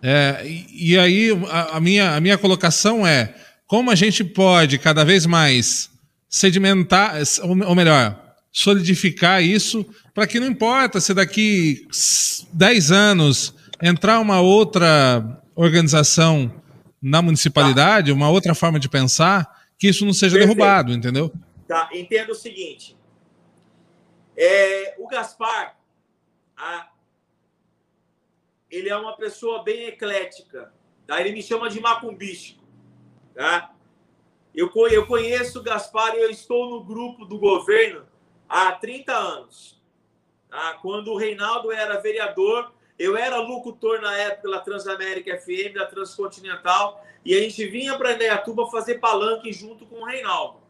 É, 0.03 0.43
e, 0.45 0.93
e, 0.93 0.99
aí 0.99 1.31
a, 1.49 1.77
a, 1.77 1.81
minha, 1.81 2.17
a 2.17 2.21
minha 2.21 2.37
colocação 2.37 3.07
é 3.07 3.35
como 3.67 3.91
a 3.91 3.95
gente 3.95 4.25
pode 4.25 4.77
cada 4.79 5.05
vez 5.05 5.25
mais 5.25 5.91
sedimentar, 6.29 7.15
ou 7.45 7.75
melhor, 7.75 8.35
solidificar 8.51 9.43
isso, 9.43 9.87
para 10.13 10.27
que 10.27 10.41
não 10.41 10.47
importa 10.47 11.01
se 11.01 11.15
daqui 11.15 11.87
10 12.53 12.91
anos 12.91 13.55
entrar 13.81 14.21
uma 14.21 14.41
outra 14.41 15.41
organização 15.55 16.53
na 17.01 17.23
municipalidade, 17.23 18.11
tá. 18.11 18.17
uma 18.17 18.29
outra 18.29 18.55
forma 18.55 18.79
de 18.79 18.89
pensar, 18.89 19.49
que 19.79 19.89
isso 19.89 20.05
não 20.05 20.13
seja 20.13 20.37
Perfeito. 20.37 20.57
derrubado, 20.57 20.93
entendeu? 20.93 21.33
Tá, 21.67 21.89
entendo 21.93 22.31
o 22.31 22.35
seguinte. 22.35 22.97
É, 24.37 24.95
o 24.99 25.09
Gaspar, 25.09 25.77
a, 26.57 26.89
ele 28.73 28.89
é 28.89 28.97
uma 28.97 29.15
pessoa 29.15 29.63
bem 29.63 29.85
eclética. 29.85 30.73
Tá? 31.07 31.21
Ele 31.21 31.33
me 31.33 31.43
chama 31.43 31.69
de 31.69 31.79
macumbístico. 31.79 32.65
Tá? 33.35 33.75
Eu, 34.55 34.71
eu 34.91 35.07
conheço 35.07 35.61
o 35.61 35.63
Gaspar 35.63 36.15
e 36.15 36.23
eu 36.23 36.31
estou 36.31 36.71
no 36.71 36.83
grupo 36.83 37.27
do 37.27 37.39
governo 37.39 38.07
há 38.49 38.73
30 38.73 39.13
anos. 39.13 39.81
Tá? 40.49 40.79
Quando 40.81 41.13
o 41.13 41.17
Reinaldo 41.19 41.71
era 41.71 42.01
vereador, 42.01 42.73
eu 42.99 43.15
era 43.15 43.37
locutor 43.37 44.01
na 44.01 44.17
época 44.17 44.51
da 44.51 44.61
Transamérica 44.61 45.39
FM, 45.39 45.75
da 45.75 45.87
Transcontinental, 45.87 47.05
e 47.25 47.35
a 47.35 47.41
gente 47.41 47.67
vinha 47.67 47.97
para 47.99 48.13
Indaiatuba 48.13 48.71
fazer 48.71 48.99
palanque 49.01 49.53
junto 49.53 49.85
com 49.85 49.97
o 49.97 50.05
Reinaldo. 50.05 50.61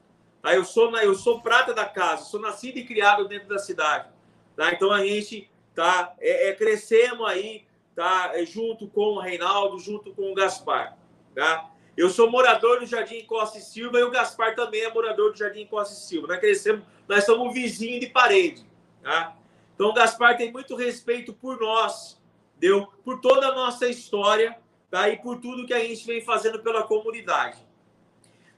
Tá? 0.40 0.52
Eu, 0.52 0.64
sou, 0.64 0.96
eu 0.98 1.14
sou 1.14 1.40
prata 1.40 1.72
da 1.72 1.84
casa, 1.84 2.24
sou 2.24 2.40
nascido 2.40 2.78
e 2.78 2.84
criado 2.84 3.28
dentro 3.28 3.48
da 3.48 3.58
cidade. 3.58 4.08
Tá? 4.56 4.72
Então 4.72 4.90
a 4.90 5.04
gente 5.06 5.48
tá, 5.72 6.14
é, 6.18 6.48
é, 6.48 6.54
crescemos 6.54 7.28
aí 7.28 7.64
tá, 7.94 8.32
é, 8.34 8.44
junto 8.44 8.88
com 8.88 9.14
o 9.14 9.20
Reinaldo, 9.20 9.78
junto 9.78 10.12
com 10.12 10.32
o 10.32 10.34
Gaspar. 10.34 10.96
Tá? 11.34 11.70
Eu 11.96 12.08
sou 12.08 12.30
morador 12.30 12.80
do 12.80 12.86
Jardim 12.86 13.24
Costa 13.24 13.58
e 13.58 13.60
Silva 13.60 13.98
e 13.98 14.02
o 14.02 14.10
Gaspar 14.10 14.54
também 14.54 14.82
é 14.82 14.92
morador 14.92 15.32
do 15.32 15.38
Jardim 15.38 15.66
Costa 15.66 15.94
e 15.94 15.98
Silva. 15.98 16.28
Nós 16.28 16.40
crescemos, 16.40 16.84
nós 17.06 17.24
somos 17.24 17.52
vizinhos 17.52 18.00
de 18.00 18.06
parede. 18.06 18.66
Tá? 19.02 19.36
Então, 19.74 19.90
o 19.90 19.94
Gaspar 19.94 20.36
tem 20.36 20.52
muito 20.52 20.74
respeito 20.74 21.32
por 21.32 21.60
nós, 21.60 22.20
deu 22.56 22.86
por 23.04 23.20
toda 23.20 23.48
a 23.48 23.54
nossa 23.54 23.88
história 23.88 24.58
tá? 24.90 25.08
e 25.08 25.18
por 25.18 25.40
tudo 25.40 25.66
que 25.66 25.74
a 25.74 25.80
gente 25.80 26.06
vem 26.06 26.22
fazendo 26.22 26.60
pela 26.60 26.82
comunidade. 26.82 27.58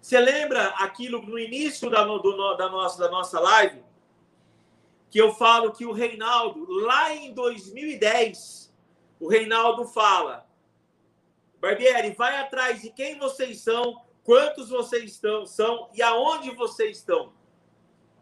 Você 0.00 0.20
lembra 0.20 0.68
aquilo 0.76 1.22
no 1.22 1.38
início 1.38 1.88
da, 1.88 2.04
do, 2.04 2.56
da, 2.56 2.68
nossa, 2.68 2.98
da 2.98 3.10
nossa 3.10 3.40
live? 3.40 3.82
Que 5.10 5.18
eu 5.18 5.32
falo 5.32 5.72
que 5.72 5.86
o 5.86 5.92
Reinaldo, 5.92 6.66
lá 6.68 7.14
em 7.14 7.32
2010, 7.32 8.63
o 9.24 9.28
Reinaldo 9.28 9.86
fala: 9.86 10.46
Barbieri, 11.58 12.10
vai 12.10 12.36
atrás 12.36 12.82
de 12.82 12.90
quem 12.90 13.18
vocês 13.18 13.58
são, 13.60 14.02
quantos 14.22 14.68
vocês 14.68 15.12
estão, 15.12 15.46
são 15.46 15.88
e 15.94 16.02
aonde 16.02 16.50
vocês 16.50 16.98
estão. 16.98 17.32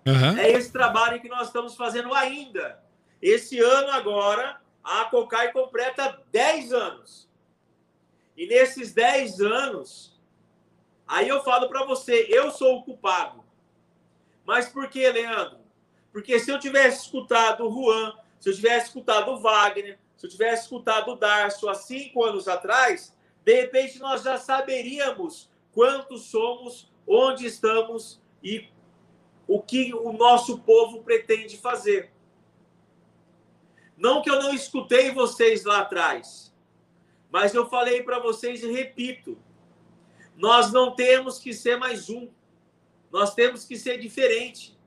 Uhum. 0.06 0.38
É 0.38 0.52
esse 0.52 0.70
trabalho 0.70 1.20
que 1.20 1.28
nós 1.28 1.48
estamos 1.48 1.74
fazendo 1.74 2.14
ainda. 2.14 2.80
Esse 3.20 3.58
ano 3.58 3.90
agora, 3.90 4.60
a 4.82 5.04
Cocai 5.06 5.50
completa 5.50 6.20
10 6.30 6.72
anos. 6.72 7.28
E 8.36 8.46
nesses 8.46 8.92
10 8.92 9.40
anos, 9.40 10.20
aí 11.06 11.28
eu 11.28 11.42
falo 11.42 11.68
para 11.68 11.84
você, 11.84 12.28
eu 12.30 12.52
sou 12.52 12.76
o 12.76 12.84
culpado. 12.84 13.42
Mas 14.44 14.68
por 14.68 14.88
que, 14.88 15.10
Leandro? 15.10 15.58
Porque 16.12 16.38
se 16.38 16.48
eu 16.48 16.60
tivesse 16.60 17.06
escutado 17.06 17.66
o 17.66 17.72
Juan, 17.72 18.16
se 18.38 18.50
eu 18.50 18.54
tivesse 18.54 18.86
escutado 18.86 19.32
o 19.32 19.40
Wagner, 19.40 19.98
se 20.22 20.26
eu 20.26 20.30
tivesse 20.30 20.62
escutado 20.62 21.10
o 21.10 21.16
Darcio 21.16 21.68
há 21.68 21.74
cinco 21.74 22.22
anos 22.22 22.46
atrás, 22.46 23.12
de 23.44 23.60
repente 23.60 23.98
nós 23.98 24.22
já 24.22 24.38
saberíamos 24.38 25.50
quantos 25.72 26.26
somos, 26.26 26.88
onde 27.04 27.44
estamos 27.44 28.22
e 28.40 28.68
o 29.48 29.60
que 29.60 29.92
o 29.92 30.12
nosso 30.12 30.60
povo 30.60 31.02
pretende 31.02 31.56
fazer. 31.56 32.12
Não 33.96 34.22
que 34.22 34.30
eu 34.30 34.40
não 34.40 34.54
escutei 34.54 35.10
vocês 35.10 35.64
lá 35.64 35.80
atrás, 35.80 36.54
mas 37.28 37.52
eu 37.52 37.68
falei 37.68 38.04
para 38.04 38.20
vocês 38.20 38.62
e 38.62 38.70
repito: 38.70 39.36
nós 40.36 40.70
não 40.70 40.94
temos 40.94 41.40
que 41.40 41.52
ser 41.52 41.76
mais 41.76 42.08
um, 42.08 42.30
nós 43.10 43.34
temos 43.34 43.64
que 43.64 43.76
ser 43.76 43.98
diferente. 43.98 44.78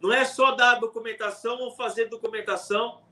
Não 0.00 0.10
é 0.10 0.24
só 0.24 0.52
dar 0.52 0.76
documentação 0.76 1.58
ou 1.60 1.76
fazer 1.76 2.06
documentação. 2.06 3.02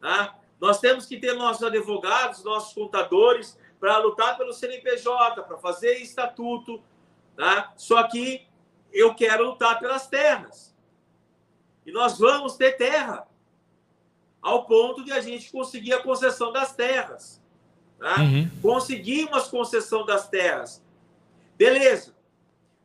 Tá? 0.00 0.40
Nós 0.64 0.80
temos 0.80 1.04
que 1.04 1.18
ter 1.18 1.34
nossos 1.34 1.62
advogados, 1.62 2.42
nossos 2.42 2.72
contadores, 2.72 3.58
para 3.78 3.98
lutar 3.98 4.38
pelo 4.38 4.54
CNPJ, 4.54 5.42
para 5.42 5.58
fazer 5.58 5.98
estatuto. 5.98 6.82
Tá? 7.36 7.74
Só 7.76 8.02
que 8.04 8.48
eu 8.90 9.14
quero 9.14 9.44
lutar 9.44 9.78
pelas 9.78 10.06
terras. 10.06 10.74
E 11.84 11.92
nós 11.92 12.18
vamos 12.18 12.56
ter 12.56 12.78
terra, 12.78 13.28
ao 14.40 14.64
ponto 14.64 15.04
de 15.04 15.12
a 15.12 15.20
gente 15.20 15.52
conseguir 15.52 15.92
a 15.92 16.02
concessão 16.02 16.50
das 16.50 16.74
terras. 16.74 17.42
Tá? 17.98 18.22
Uhum. 18.22 18.50
Conseguimos 18.62 19.48
concessão 19.48 20.06
das 20.06 20.30
terras. 20.30 20.82
Beleza. 21.58 22.16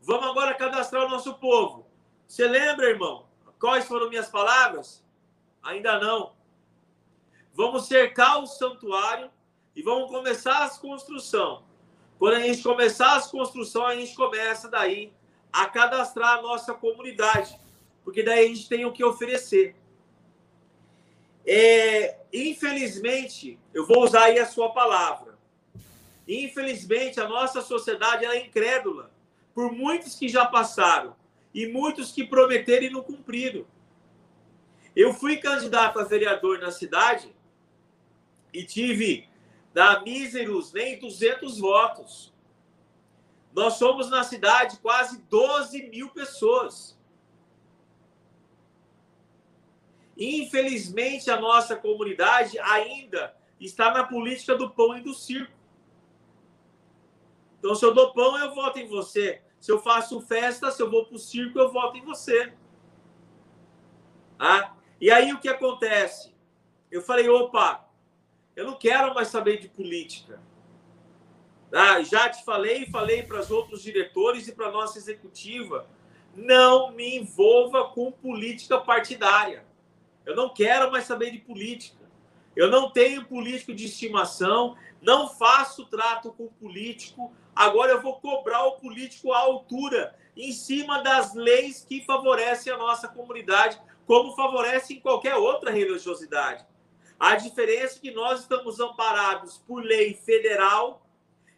Vamos 0.01 0.27
agora 0.27 0.53
cadastrar 0.53 1.05
o 1.05 1.09
nosso 1.09 1.35
povo. 1.35 1.87
Você 2.27 2.45
lembra, 2.45 2.89
irmão? 2.89 3.25
Quais 3.57 3.85
foram 3.85 4.09
minhas 4.09 4.27
palavras? 4.27 5.01
Ainda 5.63 5.97
não. 5.97 6.37
Vamos 7.53 7.87
cercar 7.87 8.41
o 8.41 8.47
santuário 8.47 9.29
e 9.75 9.81
vamos 9.81 10.09
começar 10.09 10.63
as 10.63 10.77
construção. 10.77 11.63
Quando 12.17 12.35
a 12.35 12.39
gente 12.39 12.61
começar 12.61 13.15
as 13.15 13.27
construção, 13.27 13.85
a 13.85 13.95
gente 13.95 14.15
começa 14.15 14.69
daí 14.69 15.13
a 15.51 15.65
cadastrar 15.65 16.37
a 16.37 16.41
nossa 16.41 16.73
comunidade, 16.73 17.57
porque 18.03 18.21
daí 18.21 18.45
a 18.45 18.47
gente 18.47 18.67
tem 18.67 18.85
o 18.85 18.91
que 18.91 19.03
oferecer. 19.03 19.75
É, 21.45 22.19
infelizmente, 22.31 23.59
eu 23.73 23.87
vou 23.87 24.03
usar 24.03 24.25
aí 24.25 24.37
a 24.37 24.45
sua 24.45 24.69
palavra. 24.71 25.37
Infelizmente, 26.27 27.19
a 27.19 27.27
nossa 27.27 27.61
sociedade 27.61 28.25
é 28.25 28.45
incrédula 28.45 29.11
por 29.53 29.71
muitos 29.71 30.15
que 30.15 30.29
já 30.29 30.45
passaram 30.45 31.15
e 31.53 31.67
muitos 31.67 32.11
que 32.11 32.23
prometeram 32.23 32.85
e 32.85 32.89
não 32.89 33.01
cumpriram. 33.01 33.65
Eu 34.95 35.13
fui 35.13 35.37
candidato 35.37 35.99
a 35.99 36.03
vereador 36.03 36.59
na 36.59 36.71
cidade 36.71 37.33
e 38.53 38.63
tive 38.63 39.29
dá 39.73 40.01
míseros 40.01 40.73
nem 40.73 40.99
200 40.99 41.59
votos. 41.59 42.33
Nós 43.53 43.75
somos 43.75 44.09
na 44.09 44.23
cidade 44.23 44.77
quase 44.79 45.21
12 45.23 45.89
mil 45.89 46.09
pessoas. 46.09 46.97
Infelizmente, 50.17 51.31
a 51.31 51.39
nossa 51.39 51.75
comunidade 51.75 52.59
ainda 52.59 53.35
está 53.59 53.91
na 53.91 54.03
política 54.03 54.55
do 54.55 54.69
pão 54.69 54.97
e 54.97 55.01
do 55.01 55.13
circo. 55.13 55.53
Então, 57.57 57.73
se 57.75 57.85
eu 57.85 57.93
dou 57.93 58.13
pão, 58.13 58.37
eu 58.37 58.53
voto 58.53 58.79
em 58.79 58.87
você. 58.87 59.41
Se 59.59 59.71
eu 59.71 59.79
faço 59.79 60.21
festa, 60.21 60.71
se 60.71 60.81
eu 60.81 60.89
vou 60.89 61.05
para 61.05 61.15
o 61.15 61.19
circo, 61.19 61.59
eu 61.59 61.71
voto 61.71 61.97
em 61.97 62.03
você. 62.03 62.53
Ah? 64.37 64.73
E 65.01 65.11
aí 65.11 65.33
o 65.33 65.39
que 65.39 65.49
acontece? 65.49 66.33
Eu 66.89 67.01
falei, 67.01 67.27
opa, 67.27 67.88
eu 68.59 68.65
não 68.65 68.75
quero 68.75 69.13
mais 69.13 69.29
saber 69.29 69.57
de 69.57 69.69
política. 69.69 70.41
Ah, 71.73 72.01
já 72.01 72.27
te 72.27 72.43
falei 72.43 72.83
e 72.83 72.91
falei 72.91 73.23
para 73.23 73.39
os 73.39 73.49
outros 73.49 73.81
diretores 73.81 74.49
e 74.49 74.51
para 74.51 74.67
a 74.67 74.71
nossa 74.71 74.97
executiva. 74.97 75.87
Não 76.35 76.91
me 76.91 77.15
envolva 77.15 77.85
com 77.85 78.11
política 78.11 78.77
partidária. 78.77 79.65
Eu 80.25 80.35
não 80.35 80.49
quero 80.49 80.91
mais 80.91 81.05
saber 81.05 81.31
de 81.31 81.37
política. 81.37 82.03
Eu 82.53 82.69
não 82.69 82.89
tenho 82.91 83.23
político 83.23 83.73
de 83.73 83.85
estimação, 83.85 84.75
não 85.01 85.29
faço 85.29 85.85
trato 85.85 86.33
com 86.33 86.47
político. 86.47 87.31
Agora 87.55 87.93
eu 87.93 88.01
vou 88.01 88.19
cobrar 88.19 88.65
o 88.65 88.73
político 88.73 89.31
à 89.31 89.39
altura, 89.39 90.13
em 90.35 90.51
cima 90.51 91.01
das 91.01 91.33
leis 91.33 91.85
que 91.87 92.03
favorecem 92.03 92.73
a 92.73 92.77
nossa 92.77 93.07
comunidade, 93.07 93.79
como 94.05 94.35
favorece 94.35 94.95
em 94.95 94.99
qualquer 94.99 95.35
outra 95.35 95.71
religiosidade. 95.71 96.65
A 97.19 97.35
diferença 97.35 97.97
é 97.97 97.99
que 97.99 98.11
nós 98.11 98.39
estamos 98.41 98.79
amparados 98.79 99.57
por 99.67 99.83
lei 99.83 100.13
federal 100.13 101.05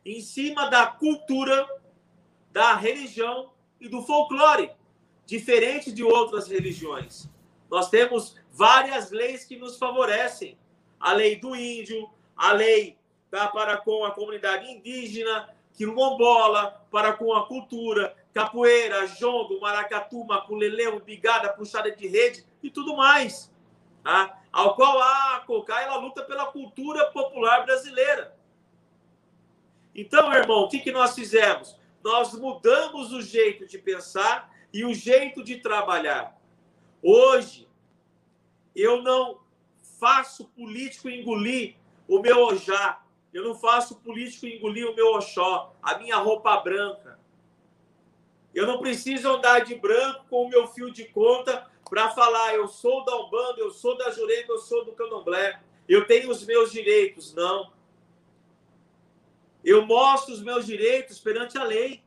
em 0.04 0.20
cima 0.20 0.70
da 0.70 0.88
cultura, 0.88 1.68
da 2.52 2.74
religião 2.74 3.52
e 3.80 3.88
do 3.88 4.02
folclore, 4.02 4.72
diferente 5.26 5.92
de 5.92 6.04
outras 6.04 6.48
religiões. 6.48 7.30
Nós 7.70 7.90
temos 7.90 8.36
várias 8.52 9.12
leis 9.12 9.46
que 9.46 9.56
nos 9.56 9.78
favorecem. 9.78 10.58
A 11.00 11.14
lei 11.14 11.36
do 11.36 11.56
índio, 11.56 12.10
a 12.36 12.52
lei 12.52 12.98
da, 13.30 13.48
para 13.48 13.78
com 13.78 14.04
a 14.04 14.12
comunidade 14.12 14.70
indígena, 14.70 15.50
quilombola, 15.74 16.86
para 16.92 17.14
com 17.14 17.34
a 17.34 17.46
cultura, 17.48 18.16
capoeira, 18.34 19.08
jongo, 19.08 19.60
maracatu, 19.60 20.24
maculelê, 20.26 21.00
bigada, 21.00 21.54
puxada 21.54 21.92
de 21.92 22.08
rede 22.08 22.46
e 22.62 22.70
tudo 22.70 22.96
mais. 22.96 23.51
Tá? 24.04 24.42
ao 24.52 24.76
qual 24.76 25.02
a 25.02 25.44
COCA 25.48 25.80
ela 25.82 25.98
luta 25.98 26.24
pela 26.24 26.48
cultura 26.48 27.06
popular 27.12 27.66
brasileira. 27.66 28.36
Então, 29.96 30.32
irmão, 30.34 30.64
o 30.64 30.70
que, 30.70 30.80
que 30.80 30.92
nós 30.92 31.16
fizemos? 31.16 31.78
Nós 32.04 32.34
mudamos 32.34 33.14
o 33.14 33.22
jeito 33.22 33.66
de 33.66 33.78
pensar 33.78 34.52
e 34.74 34.84
o 34.84 34.94
jeito 34.94 35.44
de 35.44 35.58
trabalhar. 35.58 36.38
Hoje, 37.02 37.68
eu 38.76 39.02
não 39.02 39.40
faço 40.00 40.46
político 40.50 41.10
engolir 41.10 41.76
o 42.08 42.20
meu 42.20 42.40
ojá. 42.44 43.02
Eu 43.34 43.44
não 43.44 43.56
faço 43.56 43.96
político 44.02 44.46
engolir 44.46 44.90
o 44.90 44.96
meu 44.96 45.14
oxó, 45.14 45.74
a 45.82 45.98
minha 45.98 46.18
roupa 46.18 46.58
branca. 46.58 47.18
Eu 48.54 48.68
não 48.68 48.80
preciso 48.80 49.30
andar 49.30 49.60
de 49.60 49.76
branco 49.76 50.26
com 50.30 50.46
o 50.46 50.50
meu 50.50 50.68
fio 50.68 50.92
de 50.92 51.06
conta 51.06 51.71
para 51.92 52.10
falar, 52.12 52.56
eu 52.56 52.70
sou 52.70 53.04
da 53.04 53.14
Umbanda, 53.18 53.60
eu 53.60 53.70
sou 53.70 53.98
da 53.98 54.10
Jurema, 54.12 54.46
eu 54.48 54.60
sou 54.60 54.86
do 54.86 54.94
Candomblé, 54.94 55.62
eu 55.90 56.08
tenho 56.08 56.32
os 56.32 56.46
meus 56.46 56.72
direitos. 56.72 57.34
Não. 57.34 57.74
Eu 59.62 59.86
mostro 59.86 60.34
os 60.34 60.42
meus 60.42 60.66
direitos 60.66 61.20
perante 61.20 61.58
a 61.58 61.66
lei. 61.66 62.02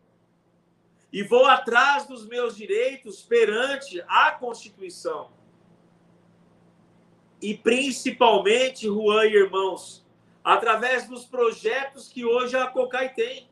E 1.12 1.22
vou 1.22 1.44
atrás 1.44 2.06
dos 2.06 2.26
meus 2.26 2.56
direitos 2.56 3.20
perante 3.20 4.02
a 4.08 4.30
Constituição. 4.30 5.30
E 7.42 7.54
principalmente, 7.54 8.86
Juan 8.86 9.26
e 9.26 9.34
irmãos, 9.34 10.02
através 10.42 11.06
dos 11.06 11.26
projetos 11.26 12.08
que 12.08 12.24
hoje 12.24 12.56
a 12.56 12.68
COCAI 12.68 13.12
tem. 13.12 13.50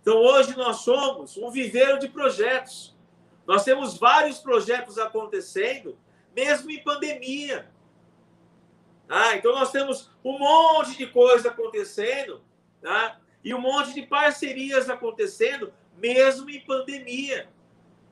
Então, 0.00 0.16
hoje 0.16 0.56
nós 0.56 0.78
somos 0.78 1.36
um 1.36 1.50
viveiro 1.50 1.98
de 1.98 2.08
projetos. 2.08 2.89
Nós 3.50 3.64
temos 3.64 3.98
vários 3.98 4.38
projetos 4.38 4.96
acontecendo, 4.96 5.98
mesmo 6.36 6.70
em 6.70 6.80
pandemia. 6.84 7.68
Ah, 9.08 9.34
então 9.34 9.50
nós 9.50 9.72
temos 9.72 10.08
um 10.22 10.38
monte 10.38 10.96
de 10.96 11.08
coisa 11.08 11.48
acontecendo, 11.48 12.44
tá? 12.80 13.18
e 13.42 13.52
um 13.52 13.60
monte 13.60 13.92
de 13.92 14.02
parcerias 14.02 14.88
acontecendo, 14.88 15.74
mesmo 15.96 16.48
em 16.48 16.60
pandemia. 16.60 17.50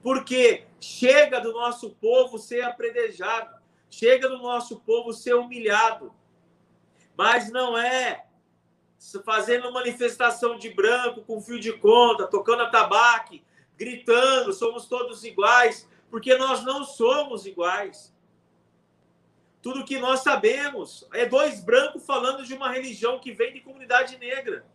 Porque 0.03 0.65
chega 0.81 1.41
do 1.41 1.53
nosso 1.53 1.91
povo 1.91 2.37
ser 2.37 2.63
apredejado, 2.63 3.63
chega 3.89 4.29
do 4.29 4.39
nosso 4.39 4.81
povo 4.81 5.13
ser 5.13 5.35
humilhado. 5.35 6.13
Mas 7.17 7.49
não 7.49 7.79
é 7.79 8.25
fazendo 9.25 9.73
manifestação 9.73 10.59
de 10.59 10.69
branco 10.69 11.23
com 11.23 11.41
fio 11.41 11.61
de 11.61 11.75
conta, 11.75 12.27
tocando 12.27 12.65
atabaque, 12.65 13.45
gritando, 13.79 14.53
somos 14.53 14.87
todos 14.87 15.25
iguais, 15.25 15.89
porque 16.11 16.37
nós 16.37 16.65
não 16.65 16.85
somos 16.85 17.47
iguais. 17.47 18.13
Tudo 19.63 19.85
que 19.85 19.99
nós 19.99 20.21
sabemos 20.21 21.07
é 21.13 21.25
dois 21.25 21.61
brancos 21.63 22.05
falando 22.05 22.45
de 22.45 22.55
uma 22.55 22.71
religião 22.71 23.19
que 23.19 23.33
vem 23.33 23.53
de 23.53 23.61
comunidade 23.61 24.19
negra. 24.19 24.67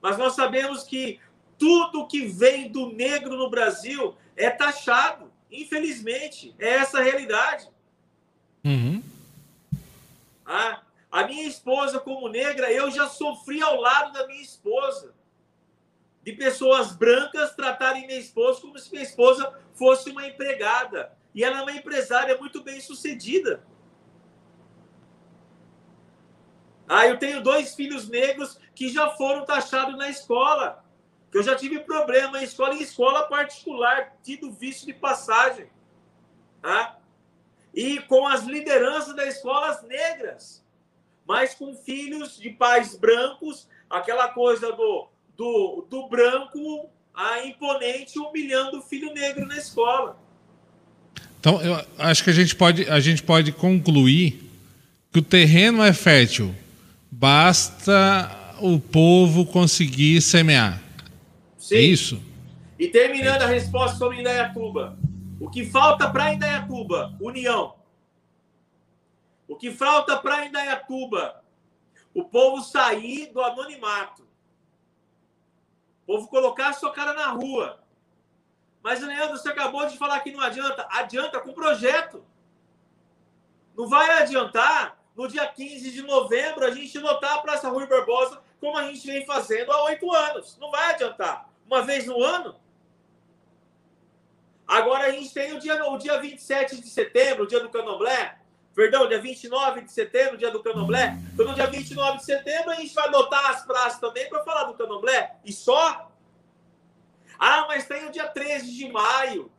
Mas 0.00 0.16
nós 0.16 0.34
sabemos 0.34 0.84
que 0.84 1.20
tudo 1.58 2.06
que 2.06 2.26
vem 2.26 2.70
do 2.70 2.90
negro 2.90 3.36
no 3.36 3.50
Brasil 3.50 4.14
é 4.36 4.48
taxado. 4.48 5.30
Infelizmente, 5.50 6.54
é 6.58 6.70
essa 6.70 6.98
a 6.98 7.02
realidade. 7.02 7.68
Uhum. 8.64 9.02
Ah, 10.46 10.80
a 11.10 11.26
minha 11.26 11.46
esposa, 11.46 11.98
como 11.98 12.28
negra, 12.28 12.72
eu 12.72 12.90
já 12.90 13.08
sofri 13.08 13.60
ao 13.60 13.80
lado 13.80 14.12
da 14.12 14.26
minha 14.26 14.42
esposa. 14.42 15.14
De 16.30 16.36
pessoas 16.36 16.94
brancas 16.94 17.56
tratarem 17.56 18.06
minha 18.06 18.20
esposa 18.20 18.60
como 18.60 18.78
se 18.78 18.88
minha 18.92 19.02
esposa 19.02 19.52
fosse 19.74 20.10
uma 20.10 20.28
empregada. 20.28 21.12
E 21.34 21.42
ela 21.42 21.58
é 21.58 21.62
uma 21.62 21.72
empresária 21.72 22.38
muito 22.38 22.62
bem 22.62 22.80
sucedida. 22.80 23.64
Ah, 26.88 27.08
eu 27.08 27.18
tenho 27.18 27.42
dois 27.42 27.74
filhos 27.74 28.08
negros 28.08 28.60
que 28.76 28.88
já 28.88 29.10
foram 29.10 29.44
taxados 29.44 29.96
na 29.96 30.08
escola. 30.08 30.84
Que 31.32 31.38
eu 31.38 31.42
já 31.42 31.56
tive 31.56 31.80
problema 31.80 32.40
em 32.40 32.44
escola, 32.44 32.74
em 32.74 32.82
escola 32.82 33.26
particular, 33.26 34.16
tido 34.22 34.52
vício 34.52 34.86
de 34.86 34.92
passagem. 34.92 35.68
Tá? 36.62 36.96
E 37.74 37.98
com 38.02 38.24
as 38.28 38.44
lideranças 38.44 39.16
das 39.16 39.34
escolas 39.34 39.82
negras. 39.82 40.64
Mas 41.26 41.56
com 41.56 41.74
filhos 41.74 42.38
de 42.38 42.50
pais 42.50 42.94
brancos, 42.94 43.68
aquela 43.88 44.28
coisa 44.28 44.70
do, 44.72 45.09
do, 45.40 45.86
do 45.88 46.06
branco 46.06 46.90
a 47.14 47.46
imponente 47.46 48.18
humilhando 48.18 48.78
o 48.78 48.82
filho 48.82 49.14
negro 49.14 49.46
na 49.46 49.56
escola. 49.56 50.14
Então, 51.38 51.62
eu 51.62 51.82
acho 51.96 52.22
que 52.22 52.28
a 52.28 52.32
gente 52.34 52.54
pode, 52.54 52.86
a 52.90 53.00
gente 53.00 53.22
pode 53.22 53.50
concluir 53.50 54.50
que 55.10 55.18
o 55.18 55.22
terreno 55.22 55.82
é 55.82 55.94
fértil 55.94 56.54
Basta 57.10 58.54
o 58.60 58.78
povo 58.78 59.44
conseguir 59.44 60.20
semear. 60.20 60.80
Sim. 61.58 61.74
É 61.74 61.80
isso? 61.80 62.22
E 62.78 62.86
terminando 62.86 63.42
a 63.42 63.46
resposta 63.46 63.98
sobre 63.98 64.20
Indaiatuba. 64.20 64.96
O 65.40 65.50
que 65.50 65.64
falta 65.64 66.08
para 66.08 66.34
Indaiatuba? 66.34 67.16
União. 67.20 67.74
O 69.48 69.56
que 69.56 69.72
falta 69.72 70.16
para 70.18 70.46
Indaiatuba? 70.46 71.42
O 72.14 72.24
povo 72.24 72.62
sair 72.62 73.32
do 73.32 73.40
anonimato. 73.40 74.29
Povo 76.10 76.26
colocar 76.26 76.70
a 76.70 76.72
sua 76.72 76.90
cara 76.90 77.12
na 77.12 77.28
rua. 77.28 77.78
Mas, 78.82 79.00
Leandro, 79.00 79.38
você 79.38 79.48
acabou 79.48 79.86
de 79.86 79.96
falar 79.96 80.18
que 80.18 80.32
não 80.32 80.40
adianta. 80.40 80.84
Adianta 80.90 81.38
com 81.38 81.52
projeto. 81.52 82.26
Não 83.78 83.86
vai 83.86 84.10
adiantar 84.18 84.98
no 85.14 85.28
dia 85.28 85.46
15 85.46 85.88
de 85.88 86.02
novembro, 86.02 86.66
a 86.66 86.72
gente 86.72 86.98
lotar 86.98 87.34
a 87.34 87.42
Praça 87.42 87.68
Rui 87.68 87.86
Barbosa, 87.86 88.42
como 88.58 88.76
a 88.76 88.88
gente 88.88 89.06
vem 89.06 89.24
fazendo 89.24 89.70
há 89.70 89.84
oito 89.84 90.12
anos. 90.12 90.58
Não 90.58 90.72
vai 90.72 90.94
adiantar. 90.94 91.48
Uma 91.64 91.82
vez 91.82 92.04
no 92.06 92.20
ano. 92.20 92.60
Agora 94.66 95.06
a 95.06 95.12
gente 95.12 95.32
tem 95.32 95.52
o 95.52 95.60
dia, 95.60 95.88
o 95.88 95.96
dia 95.96 96.20
27 96.20 96.80
de 96.80 96.88
setembro, 96.88 97.44
o 97.44 97.46
dia 97.46 97.60
do 97.60 97.68
Candomblé. 97.68 98.36
Perdão, 98.74 99.08
dia 99.08 99.20
29 99.20 99.82
de 99.82 99.92
setembro, 99.92 100.36
dia 100.36 100.50
do 100.50 100.62
Candomblé. 100.62 101.18
Então, 101.32 101.46
no 101.46 101.54
dia 101.54 101.66
29 101.66 102.18
de 102.18 102.24
setembro, 102.24 102.70
a 102.70 102.76
gente 102.76 102.94
vai 102.94 103.10
lotar 103.10 103.50
as 103.50 103.64
praças 103.64 103.98
também 103.98 104.28
para 104.28 104.44
falar 104.44 104.64
do 104.64 104.74
Candomblé. 104.74 105.36
E 105.44 105.52
só? 105.52 106.10
Ah, 107.38 107.64
mas 107.66 107.86
tem 107.86 108.06
o 108.06 108.12
dia 108.12 108.28
13 108.28 108.70
de 108.70 108.88
maio. 108.88 109.50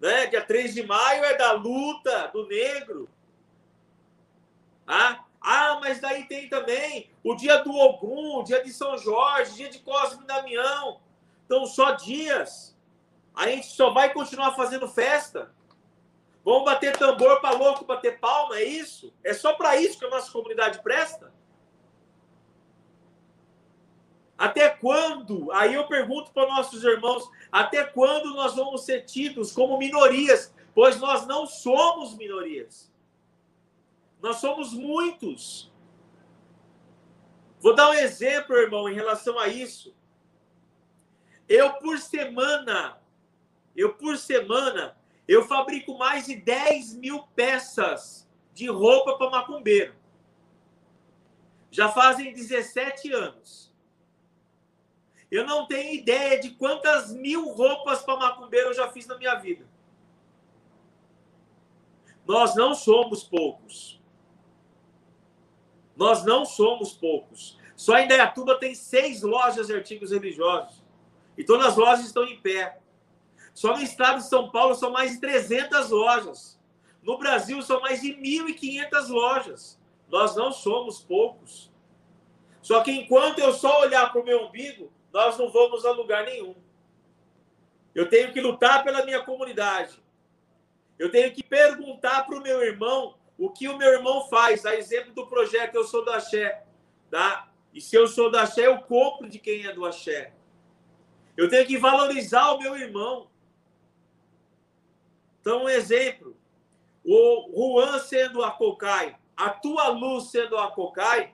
Né? 0.00 0.26
Dia 0.26 0.42
13 0.42 0.82
de 0.82 0.86
maio 0.86 1.24
é 1.24 1.36
da 1.36 1.52
luta 1.52 2.28
do 2.28 2.46
negro. 2.46 3.08
Ah, 4.86 5.24
ah, 5.40 5.78
mas 5.80 6.00
daí 6.00 6.24
tem 6.24 6.48
também 6.48 7.10
o 7.22 7.34
dia 7.34 7.62
do 7.62 7.74
Ogum, 7.74 8.38
o 8.38 8.42
dia 8.42 8.62
de 8.62 8.72
São 8.72 8.98
Jorge, 8.98 9.54
dia 9.54 9.68
de 9.68 9.78
Cosme 9.78 10.22
e 10.24 10.26
Damião. 10.26 11.00
Então, 11.46 11.64
só 11.66 11.92
dias. 11.92 12.76
A 13.34 13.48
gente 13.48 13.68
só 13.68 13.90
vai 13.90 14.12
continuar 14.12 14.52
fazendo 14.52 14.88
festa. 14.88 15.50
Vamos 16.48 16.64
bater 16.64 16.96
tambor 16.96 17.42
para 17.42 17.58
louco, 17.58 17.84
bater 17.84 18.18
palma, 18.18 18.56
é 18.56 18.64
isso? 18.64 19.12
É 19.22 19.34
só 19.34 19.52
para 19.52 19.76
isso 19.76 19.98
que 19.98 20.06
a 20.06 20.08
nossa 20.08 20.32
comunidade 20.32 20.82
presta? 20.82 21.30
Até 24.38 24.70
quando? 24.70 25.52
Aí 25.52 25.74
eu 25.74 25.86
pergunto 25.86 26.32
para 26.32 26.48
nossos 26.48 26.82
irmãos: 26.84 27.30
até 27.52 27.84
quando 27.84 28.32
nós 28.32 28.54
vamos 28.56 28.86
ser 28.86 29.04
tidos 29.04 29.52
como 29.52 29.76
minorias? 29.76 30.54
Pois 30.74 30.98
nós 30.98 31.26
não 31.26 31.46
somos 31.46 32.16
minorias. 32.16 32.90
Nós 34.22 34.36
somos 34.36 34.72
muitos. 34.72 35.70
Vou 37.60 37.74
dar 37.74 37.90
um 37.90 37.94
exemplo, 37.94 38.56
irmão, 38.56 38.88
em 38.88 38.94
relação 38.94 39.38
a 39.38 39.48
isso. 39.48 39.94
Eu, 41.46 41.74
por 41.74 41.98
semana, 41.98 42.98
eu, 43.76 43.92
por 43.92 44.16
semana, 44.16 44.97
eu 45.28 45.44
fabrico 45.46 45.96
mais 45.98 46.24
de 46.24 46.34
10 46.34 46.94
mil 46.94 47.22
peças 47.36 48.26
de 48.54 48.66
roupa 48.66 49.18
para 49.18 49.30
macumbeiro. 49.30 49.94
Já 51.70 51.90
fazem 51.90 52.32
17 52.32 53.12
anos. 53.12 53.70
Eu 55.30 55.44
não 55.44 55.66
tenho 55.66 55.94
ideia 55.94 56.40
de 56.40 56.50
quantas 56.52 57.12
mil 57.12 57.52
roupas 57.52 58.02
para 58.02 58.16
macumbeiro 58.16 58.70
eu 58.70 58.74
já 58.74 58.90
fiz 58.90 59.06
na 59.06 59.18
minha 59.18 59.34
vida. 59.34 59.68
Nós 62.26 62.54
não 62.56 62.74
somos 62.74 63.22
poucos. 63.22 64.00
Nós 65.94 66.24
não 66.24 66.46
somos 66.46 66.92
poucos. 66.94 67.58
Só 67.76 67.98
em 67.98 68.08
Dayatuba 68.08 68.58
tem 68.58 68.74
seis 68.74 69.22
lojas 69.22 69.66
de 69.66 69.74
artigos 69.74 70.10
religiosos. 70.10 70.82
E 71.36 71.44
todas 71.44 71.66
as 71.66 71.76
lojas 71.76 72.06
estão 72.06 72.24
em 72.24 72.40
pé. 72.40 72.80
Só 73.58 73.76
no 73.76 73.82
estado 73.82 74.18
de 74.18 74.28
São 74.28 74.52
Paulo 74.52 74.76
são 74.76 74.92
mais 74.92 75.10
de 75.10 75.20
300 75.20 75.90
lojas. 75.90 76.56
No 77.02 77.18
Brasil 77.18 77.60
são 77.60 77.80
mais 77.80 78.00
de 78.00 78.14
1.500 78.14 79.08
lojas. 79.08 79.80
Nós 80.08 80.36
não 80.36 80.52
somos 80.52 81.00
poucos. 81.00 81.68
Só 82.62 82.84
que 82.84 82.92
enquanto 82.92 83.40
eu 83.40 83.52
só 83.52 83.80
olhar 83.80 84.12
para 84.12 84.20
o 84.20 84.24
meu 84.24 84.44
umbigo, 84.44 84.92
nós 85.12 85.36
não 85.36 85.50
vamos 85.50 85.84
a 85.84 85.90
lugar 85.90 86.24
nenhum. 86.24 86.54
Eu 87.96 88.08
tenho 88.08 88.32
que 88.32 88.40
lutar 88.40 88.84
pela 88.84 89.04
minha 89.04 89.24
comunidade. 89.24 90.00
Eu 90.96 91.10
tenho 91.10 91.32
que 91.32 91.42
perguntar 91.42 92.26
para 92.26 92.38
o 92.38 92.40
meu 92.40 92.62
irmão 92.62 93.16
o 93.36 93.50
que 93.50 93.66
o 93.66 93.76
meu 93.76 93.88
irmão 93.88 94.28
faz, 94.28 94.64
a 94.64 94.76
exemplo 94.76 95.12
do 95.12 95.26
projeto 95.26 95.74
Eu 95.74 95.82
Sou 95.82 96.04
do 96.04 96.12
Axé, 96.12 96.62
tá? 97.10 97.50
E 97.74 97.80
se 97.80 97.96
eu 97.96 98.06
sou 98.06 98.30
do 98.30 98.38
Axé, 98.38 98.68
eu 98.68 98.78
compro 98.82 99.28
de 99.28 99.40
quem 99.40 99.66
é 99.66 99.72
do 99.72 99.84
Axé. 99.84 100.32
Eu 101.36 101.48
tenho 101.48 101.66
que 101.66 101.76
valorizar 101.76 102.52
o 102.52 102.60
meu 102.60 102.76
irmão. 102.76 103.28
Então, 105.48 105.64
um 105.64 105.68
exemplo. 105.70 106.36
O 107.02 107.72
Juan 107.72 107.98
sendo 108.00 108.44
a 108.44 108.50
Cocai, 108.50 109.16
a 109.34 109.48
tua 109.48 109.88
luz 109.88 110.24
sendo 110.24 110.58
a 110.58 110.70
Cocai, 110.70 111.32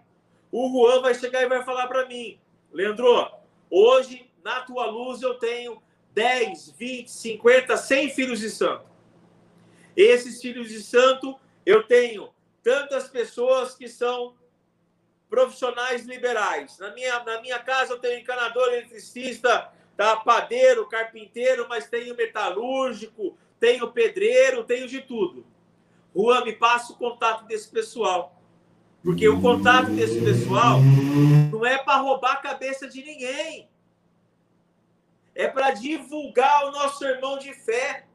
o 0.53 0.69
Juan 0.69 1.03
vai 1.03 1.17
chegar 1.17 1.43
e 1.43 1.49
vai 1.49 1.65
falar 1.65 1.89
para 1.89 2.07
mim, 2.07 2.39
Leandro, 2.73 3.29
hoje 3.69 4.31
na 4.45 4.61
tua 4.61 4.87
luz 4.87 5.21
eu 5.21 5.35
tenho 5.35 5.83
10, 6.13 6.77
20, 6.79 7.11
50, 7.11 7.77
100 7.77 8.11
filhos 8.11 8.39
de 8.39 8.51
santo. 8.51 8.87
Esses 9.97 10.41
filhos 10.41 10.69
de 10.69 10.81
santo 10.81 11.37
eu 11.67 11.83
tenho 11.83 12.33
tantas 12.63 13.09
pessoas 13.09 13.75
que 13.75 13.89
são 13.89 14.37
profissionais 15.29 16.07
liberais. 16.07 16.79
Na 16.79 16.95
minha, 16.95 17.19
na 17.25 17.41
minha 17.41 17.59
casa 17.59 17.95
eu 17.95 17.99
tenho 17.99 18.21
encanador, 18.21 18.69
eletricista, 18.69 19.73
tá? 19.97 20.15
padeiro, 20.19 20.87
carpinteiro, 20.87 21.67
mas 21.69 21.91
tenho 21.91 22.15
metalúrgico, 22.15 23.37
tenho 23.65 23.91
pedreiro, 23.91 24.63
tenho 24.63 24.87
de 24.87 25.01
tudo. 25.01 25.47
Juan, 26.15 26.45
me 26.45 26.53
passa 26.53 26.93
o 26.93 26.97
contato 26.97 27.47
desse 27.47 27.71
pessoal. 27.71 28.39
Porque 29.03 29.27
o 29.27 29.41
contato 29.41 29.91
desse 29.91 30.21
pessoal 30.21 30.81
não 31.51 31.65
é 31.65 31.79
para 31.79 31.97
roubar 31.97 32.33
a 32.33 32.43
cabeça 32.43 32.87
de 32.87 33.03
ninguém. 33.03 33.67
É 35.35 35.49
para 35.49 35.71
divulgar 35.71 36.67
o 36.67 36.73
nosso 36.73 37.07
irmão 37.07 37.39
de 37.39 37.55
fé. 37.55 38.07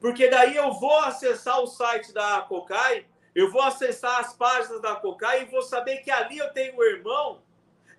Porque 0.00 0.28
daí 0.28 0.56
eu 0.56 0.72
vou 0.72 0.98
acessar 0.98 1.60
o 1.60 1.68
site 1.68 2.12
da 2.12 2.40
Cocai, 2.40 3.06
eu 3.32 3.48
vou 3.52 3.62
acessar 3.62 4.18
as 4.18 4.34
páginas 4.34 4.82
da 4.82 4.96
Cocai 4.96 5.42
e 5.42 5.44
vou 5.44 5.62
saber 5.62 5.98
que 5.98 6.10
ali 6.10 6.38
eu 6.38 6.52
tenho 6.52 6.76
um 6.76 6.82
irmão 6.82 7.40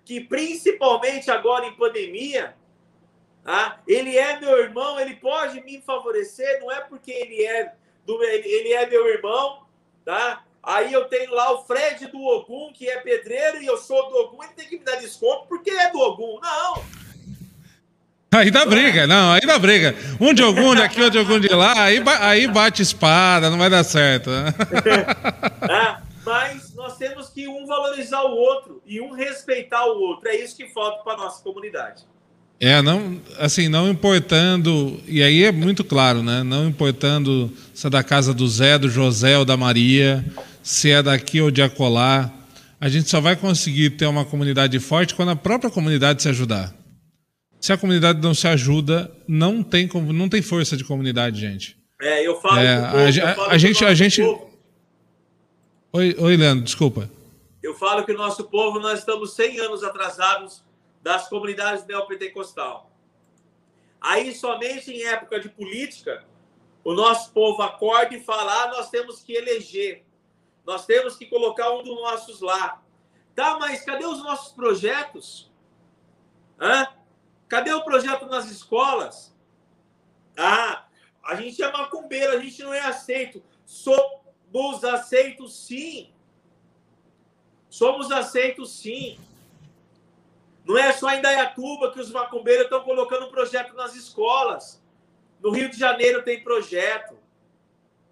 que, 0.04 0.20
principalmente 0.20 1.30
agora 1.30 1.64
em 1.64 1.74
pandemia, 1.74 2.54
tá? 3.44 3.78
ele 3.86 4.16
é 4.16 4.40
meu 4.40 4.58
irmão, 4.58 4.98
ele 4.98 5.16
pode 5.16 5.60
me 5.60 5.80
favorecer, 5.82 6.60
não 6.60 6.72
é 6.72 6.80
porque 6.80 7.12
ele 7.12 7.44
é, 7.44 7.72
do, 8.06 8.20
ele, 8.24 8.72
é 8.72 8.86
meu 8.88 9.06
irmão, 9.06 9.62
tá? 10.04 10.42
Aí 10.62 10.92
eu 10.92 11.04
tenho 11.04 11.32
lá 11.34 11.52
o 11.52 11.64
Fred 11.64 12.06
do 12.06 12.24
Ogum, 12.24 12.72
que 12.72 12.88
é 12.88 12.98
pedreiro, 13.00 13.62
e 13.62 13.66
eu 13.66 13.76
sou 13.76 14.08
do 14.08 14.16
Ogum, 14.16 14.42
ele 14.42 14.54
tem 14.54 14.66
que 14.66 14.78
me 14.78 14.84
dar 14.84 14.96
desconto 14.96 15.46
porque 15.46 15.70
é 15.70 15.90
do 15.92 16.00
Ogum. 16.00 16.40
Não! 16.40 16.82
Aí 18.32 18.50
dá 18.50 18.66
briga, 18.66 19.06
não, 19.06 19.32
aí 19.32 19.42
dá 19.42 19.58
briga. 19.58 19.94
Um 20.18 20.34
de 20.34 20.42
algum 20.42 20.74
daqui, 20.74 21.00
outro 21.00 21.12
de 21.12 21.18
algum 21.18 21.38
de 21.38 21.54
lá, 21.54 21.84
aí, 21.84 22.02
aí 22.20 22.48
bate 22.48 22.82
espada, 22.82 23.48
não 23.48 23.58
vai 23.58 23.70
dar 23.70 23.84
certo. 23.84 24.30
É, 24.30 25.96
mas 26.24 26.74
nós 26.74 26.96
temos 26.96 27.28
que 27.28 27.46
um 27.46 27.64
valorizar 27.64 28.22
o 28.22 28.34
outro 28.34 28.82
e 28.84 29.00
um 29.00 29.12
respeitar 29.12 29.84
o 29.84 30.00
outro. 30.00 30.28
É 30.28 30.34
isso 30.34 30.56
que 30.56 30.68
falta 30.70 31.04
para 31.04 31.16
nossa 31.16 31.40
comunidade. 31.44 32.04
É, 32.64 32.80
não, 32.80 33.20
assim, 33.36 33.68
não 33.68 33.90
importando, 33.90 34.98
e 35.06 35.22
aí 35.22 35.44
é 35.44 35.52
muito 35.52 35.84
claro, 35.84 36.22
né? 36.22 36.42
Não 36.42 36.66
importando 36.66 37.52
se 37.74 37.86
é 37.86 37.90
da 37.90 38.02
casa 38.02 38.32
do 38.32 38.48
Zé, 38.48 38.78
do 38.78 38.88
José 38.88 39.36
ou 39.36 39.44
da 39.44 39.54
Maria, 39.54 40.24
se 40.62 40.90
é 40.90 41.02
daqui 41.02 41.42
ou 41.42 41.50
de 41.50 41.60
acolá. 41.60 42.32
A 42.80 42.88
gente 42.88 43.10
só 43.10 43.20
vai 43.20 43.36
conseguir 43.36 43.90
ter 43.90 44.06
uma 44.06 44.24
comunidade 44.24 44.80
forte 44.80 45.14
quando 45.14 45.32
a 45.32 45.36
própria 45.36 45.70
comunidade 45.70 46.22
se 46.22 46.28
ajudar. 46.30 46.74
Se 47.60 47.70
a 47.70 47.76
comunidade 47.76 48.22
não 48.22 48.32
se 48.32 48.48
ajuda, 48.48 49.12
não 49.28 49.62
tem, 49.62 49.86
não 50.10 50.26
tem 50.26 50.40
força 50.40 50.74
de 50.74 50.84
comunidade, 50.84 51.38
gente. 51.38 51.76
É, 52.00 52.26
eu 52.26 52.40
falo. 52.40 52.60
É, 52.60 52.80
povo, 52.80 52.96
a, 52.96 53.08
eu 53.10 53.34
falo 53.34 53.50
a 53.50 53.58
gente, 53.58 53.84
a 53.84 53.92
gente. 53.92 54.22
Oi, 55.92 56.16
oi, 56.18 56.36
Leandro, 56.38 56.64
desculpa. 56.64 57.10
Eu 57.62 57.74
falo 57.74 58.06
que 58.06 58.12
o 58.12 58.16
nosso 58.16 58.42
povo, 58.44 58.80
nós 58.80 59.00
estamos 59.00 59.34
100 59.34 59.60
anos 59.60 59.84
atrasados 59.84 60.64
das 61.04 61.28
comunidades 61.28 61.84
neopentecostal. 61.84 62.90
Aí, 64.00 64.34
somente 64.34 64.90
em 64.90 65.04
época 65.04 65.38
de 65.38 65.50
política, 65.50 66.24
o 66.82 66.94
nosso 66.94 67.30
povo 67.30 67.62
acorda 67.62 68.14
e 68.14 68.24
fala: 68.24 68.62
ah, 68.62 68.68
nós 68.68 68.88
temos 68.88 69.22
que 69.22 69.34
eleger, 69.34 70.02
nós 70.64 70.86
temos 70.86 71.14
que 71.14 71.26
colocar 71.26 71.70
um 71.72 71.82
dos 71.82 71.94
nossos 71.94 72.40
lá. 72.40 72.82
Tá, 73.34 73.58
mas 73.58 73.84
cadê 73.84 74.06
os 74.06 74.22
nossos 74.22 74.54
projetos? 74.54 75.52
Hã? 76.58 76.88
Cadê 77.48 77.72
o 77.74 77.84
projeto 77.84 78.24
nas 78.24 78.50
escolas? 78.50 79.36
Ah, 80.34 80.86
a 81.22 81.34
gente 81.34 81.62
é 81.62 81.70
macumbeiro, 81.70 82.32
a 82.32 82.40
gente 82.40 82.62
não 82.62 82.72
é 82.72 82.80
aceito. 82.80 83.42
Somos 83.66 84.84
aceitos 84.84 85.54
sim. 85.66 86.10
Somos 87.68 88.10
aceitos 88.10 88.72
sim. 88.72 89.18
Não 90.64 90.78
é 90.78 90.92
só 90.92 91.10
em 91.10 91.20
Dayatuba 91.20 91.92
que 91.92 92.00
os 92.00 92.10
macumbeiros 92.10 92.64
estão 92.64 92.82
colocando 92.82 93.30
projeto 93.30 93.74
nas 93.74 93.94
escolas. 93.94 94.82
No 95.40 95.50
Rio 95.50 95.68
de 95.68 95.78
Janeiro 95.78 96.22
tem 96.22 96.42
projeto. 96.42 97.18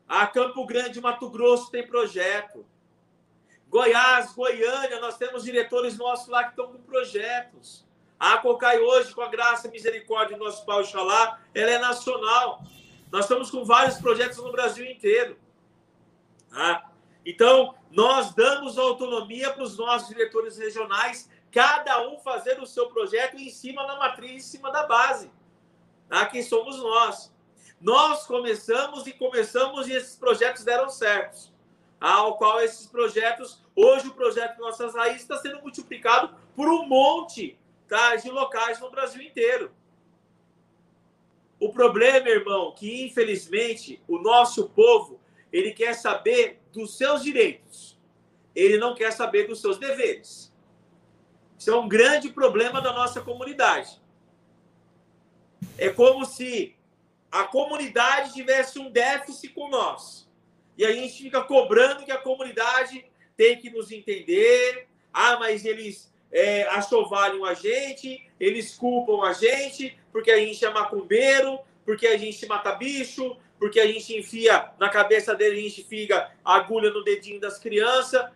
A 0.07 0.27
Campo 0.27 0.66
Grande, 0.66 1.01
Mato 1.01 1.31
Grosso 1.31 1.70
tem 1.70 1.87
projeto. 1.87 2.66
Goiás, 3.69 4.35
Goiânia, 4.35 5.01
nós 5.01 5.16
temos 5.16 5.45
diretores 5.45 5.97
nossos 5.97 6.29
lá 6.29 6.45
que 6.45 6.51
estão 6.51 6.66
com 6.66 6.83
projetos. 6.83 7.87
A 8.20 8.37
Cocai 8.37 8.79
hoje, 8.79 9.15
com 9.15 9.23
a 9.23 9.29
graça 9.29 9.66
e 9.66 9.70
misericórdia 9.70 10.37
do 10.37 10.45
nosso 10.45 10.65
Pai 10.66 10.81
Oxalá, 10.81 11.41
ela 11.55 11.70
é 11.70 11.79
nacional. 11.79 12.62
Nós 13.11 13.24
estamos 13.24 13.51
com 13.51 13.65
vários 13.65 13.97
projetos 13.97 14.37
no 14.37 14.53
Brasil 14.53 14.85
inteiro. 14.85 15.39
Ah, 16.53 16.85
então, 17.24 17.74
nós 17.91 18.35
damos 18.35 18.77
autonomia 18.77 19.51
para 19.51 19.62
os 19.62 19.79
nossos 19.79 20.09
diretores 20.09 20.59
regionais 20.59 21.31
cada 21.53 22.09
um 22.09 22.19
fazer 22.19 22.59
o 22.61 22.66
seu 22.66 22.89
projeto 22.89 23.37
em 23.37 23.51
cima 23.51 23.87
da 23.87 23.97
matriz, 23.97 24.33
em 24.33 24.41
cima 24.41 24.73
da 24.73 24.87
base. 24.87 25.31
Tá? 26.09 26.24
Quem 26.27 26.43
somos 26.43 26.79
nós. 26.79 27.33
Nós 27.81 28.27
começamos 28.27 29.07
e 29.07 29.12
começamos 29.12 29.87
e 29.87 29.93
esses 29.93 30.16
projetos 30.16 30.65
deram 30.65 30.89
certos. 30.89 31.53
Ao 32.01 32.37
qual 32.37 32.61
esses 32.61 32.87
projetos, 32.87 33.61
hoje 33.77 34.09
o 34.09 34.15
projeto 34.15 34.59
Nossas 34.59 34.95
Raízes 34.95 35.23
está 35.23 35.37
sendo 35.37 35.61
multiplicado 35.61 36.35
por 36.57 36.69
um 36.69 36.87
monte 36.87 37.59
tá, 37.87 38.16
de 38.16 38.31
locais 38.31 38.81
no 38.81 38.91
Brasil 38.91 39.20
inteiro. 39.23 39.70
O 41.61 41.73
problema, 41.73 42.29
irmão, 42.29 42.73
que 42.73 43.05
infelizmente 43.05 44.03
o 44.09 44.19
nosso 44.19 44.69
povo 44.70 45.20
ele 45.53 45.73
quer 45.73 45.95
saber 45.95 46.61
dos 46.73 46.97
seus 46.97 47.23
direitos. 47.23 47.99
Ele 48.55 48.79
não 48.79 48.95
quer 48.95 49.12
saber 49.12 49.47
dos 49.47 49.61
seus 49.61 49.79
deveres. 49.79 50.52
Isso 51.63 51.71
é 51.71 51.77
um 51.77 51.87
grande 51.87 52.29
problema 52.29 52.81
da 52.81 52.93
nossa 52.93 53.21
comunidade. 53.21 54.03
É 55.79 55.91
como 55.91 56.27
se 56.27 56.75
a 57.31 57.45
comunidade 57.45 58.33
tivesse 58.33 58.81
um 58.81 58.91
déficit 58.91 59.51
com 59.51 59.69
nós. 59.69 60.29
E 60.77 60.85
a 60.85 60.91
gente 60.91 61.23
fica 61.23 61.41
cobrando 61.41 62.05
que 62.05 62.11
a 62.11 62.19
comunidade 62.19 63.05
tem 63.37 63.57
que 63.61 63.71
nos 63.71 63.93
entender. 63.93 64.89
Ah, 65.15 65.39
mas 65.39 65.65
eles 65.65 66.13
é, 66.33 66.65
achovalham 66.65 67.45
a 67.45 67.55
gente, 67.55 68.29
eles 68.41 68.75
culpam 68.75 69.25
a 69.25 69.33
gente, 69.33 69.97
porque 70.11 70.33
a 70.33 70.39
gente 70.39 70.65
é 70.65 70.69
macumbeiro, 70.69 71.61
porque 71.85 72.09
a 72.09 72.17
gente 72.17 72.45
mata 72.45 72.73
bicho, 72.73 73.37
porque 73.61 73.79
a 73.79 73.87
gente 73.87 74.19
enfia 74.19 74.69
na 74.81 74.89
cabeça 74.89 75.33
dele, 75.33 75.61
a 75.61 75.63
gente 75.63 75.85
fica 75.85 76.33
agulha 76.45 76.91
no 76.91 77.05
dedinho 77.05 77.39
das 77.39 77.57
crianças. 77.57 78.29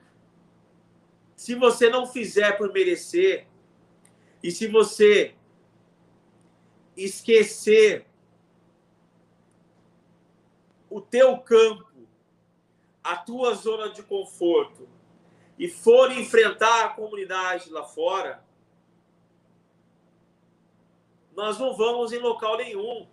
Se 1.36 1.54
você 1.54 1.90
não 1.90 2.06
fizer 2.06 2.56
por 2.56 2.72
merecer, 2.72 3.46
e 4.42 4.50
se 4.50 4.66
você 4.66 5.34
esquecer 6.96 8.06
o 10.88 11.00
teu 11.00 11.36
campo, 11.38 11.84
a 13.04 13.16
tua 13.16 13.54
zona 13.54 13.90
de 13.90 14.02
conforto, 14.02 14.88
e 15.58 15.68
for 15.68 16.10
enfrentar 16.10 16.86
a 16.86 16.88
comunidade 16.90 17.70
lá 17.70 17.84
fora, 17.84 18.44
nós 21.34 21.58
não 21.58 21.76
vamos 21.76 22.12
em 22.12 22.18
local 22.18 22.56
nenhum. 22.56 23.06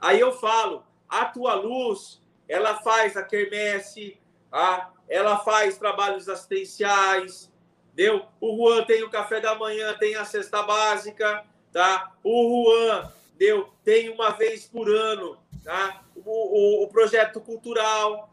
Aí 0.00 0.18
eu 0.18 0.32
falo, 0.32 0.84
a 1.08 1.26
tua 1.26 1.54
luz, 1.54 2.20
ela 2.48 2.80
faz 2.80 3.16
a 3.16 3.22
quermesse, 3.22 4.18
a, 4.50 4.90
ela 5.08 5.38
faz 5.38 5.78
trabalhos 5.78 6.28
assistenciais, 6.28 7.50
deu? 7.94 8.26
O 8.40 8.56
Juan 8.56 8.84
tem 8.84 9.02
o 9.02 9.10
café 9.10 9.40
da 9.40 9.54
manhã, 9.54 9.94
tem 9.98 10.14
a 10.16 10.24
cesta 10.24 10.62
básica, 10.62 11.44
tá? 11.72 12.12
O 12.22 12.66
Juan, 12.66 13.12
deu? 13.36 13.72
Tem 13.84 14.08
uma 14.08 14.30
vez 14.30 14.66
por 14.66 14.88
ano, 14.88 15.38
tá? 15.64 16.02
O, 16.14 16.80
o, 16.80 16.84
o 16.84 16.88
projeto 16.88 17.40
cultural. 17.40 18.30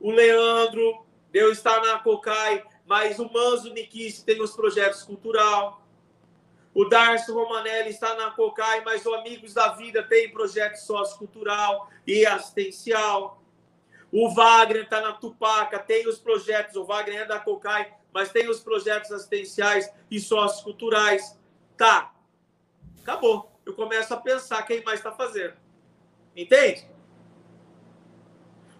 O 0.00 0.10
Leandro, 0.10 1.06
deu? 1.30 1.52
Está 1.52 1.80
na 1.80 1.98
Cocai, 2.00 2.64
mas 2.86 3.18
o 3.18 3.30
Manzo 3.32 3.72
Nikis 3.72 4.22
tem 4.22 4.40
os 4.42 4.52
projetos 4.52 5.02
cultural. 5.02 5.80
O 6.74 6.86
Darcio 6.86 7.34
Romanelli 7.34 7.90
está 7.90 8.14
na 8.14 8.30
Cocai, 8.30 8.82
mas 8.82 9.04
o 9.04 9.14
Amigos 9.14 9.52
da 9.52 9.68
Vida 9.74 10.02
tem 10.02 10.30
projeto 10.30 10.76
sociocultural 10.76 11.90
e 12.06 12.24
assistencial. 12.24 13.41
O 14.12 14.28
Wagner 14.28 14.82
está 14.82 15.00
na 15.00 15.12
Tupaca, 15.12 15.78
tem 15.78 16.06
os 16.06 16.18
projetos, 16.18 16.76
o 16.76 16.84
Wagner 16.84 17.22
é 17.22 17.24
da 17.24 17.38
Cocai, 17.38 17.88
mas 18.12 18.28
tem 18.28 18.46
os 18.50 18.60
projetos 18.60 19.10
assistenciais 19.10 19.90
e 20.10 20.20
socioculturais. 20.20 21.38
Tá, 21.78 22.12
acabou. 23.00 23.50
Eu 23.64 23.72
começo 23.72 24.12
a 24.12 24.18
pensar 24.18 24.62
quem 24.64 24.84
mais 24.84 25.00
está 25.00 25.12
fazendo. 25.12 25.54
Entende? 26.36 26.84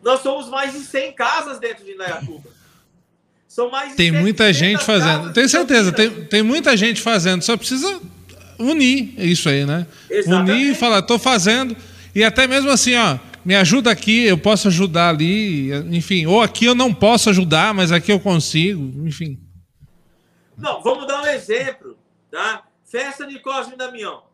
Nós 0.03 0.21
somos 0.21 0.51
mais 0.51 0.75
de 0.75 0.81
100 0.81 1.15
casas 1.15 1.59
dentro 1.59 1.83
de 1.83 1.93
Indaiatuba. 1.93 2.51
São 3.49 3.71
mais 3.71 3.95
Tem 3.95 4.11
muita 4.11 4.53
gente 4.53 4.85
fazendo. 4.85 5.33
Tenho 5.33 5.49
certeza, 5.49 5.93
tem, 5.93 6.25
tem 6.27 6.43
muita 6.43 6.77
gente 6.77 7.01
fazendo. 7.01 7.43
Só 7.43 7.57
precisa 7.57 8.01
unir 8.59 9.15
isso 9.19 9.49
aí, 9.49 9.65
né? 9.65 9.87
Exatamente. 10.11 10.51
Unir 10.51 10.73
e 10.73 10.75
falar, 10.75 10.99
estou 10.99 11.19
fazendo. 11.19 11.75
E 12.15 12.23
até 12.23 12.47
mesmo 12.47 12.71
assim, 12.71 12.95
ó 12.97 13.32
me 13.45 13.57
ajuda 13.57 13.91
aqui, 13.91 14.25
eu 14.25 14.39
posso 14.39 14.69
ajudar 14.69 15.09
ali, 15.09 15.73
enfim, 15.95 16.27
ou 16.27 16.41
aqui 16.41 16.65
eu 16.65 16.75
não 16.75 16.95
posso 16.95 17.29
ajudar, 17.31 17.75
mas 17.75 17.91
aqui 17.91 18.13
eu 18.13 18.21
consigo, 18.21 18.83
enfim. 19.07 19.41
Não, 20.57 20.81
vamos 20.81 21.07
dar 21.07 21.23
um 21.23 21.27
exemplo, 21.27 21.99
tá? 22.31 22.65
Festa 22.85 23.27
de 23.27 23.39
Cosme 23.41 23.75
e 23.75 23.77
Damião. 23.77 24.25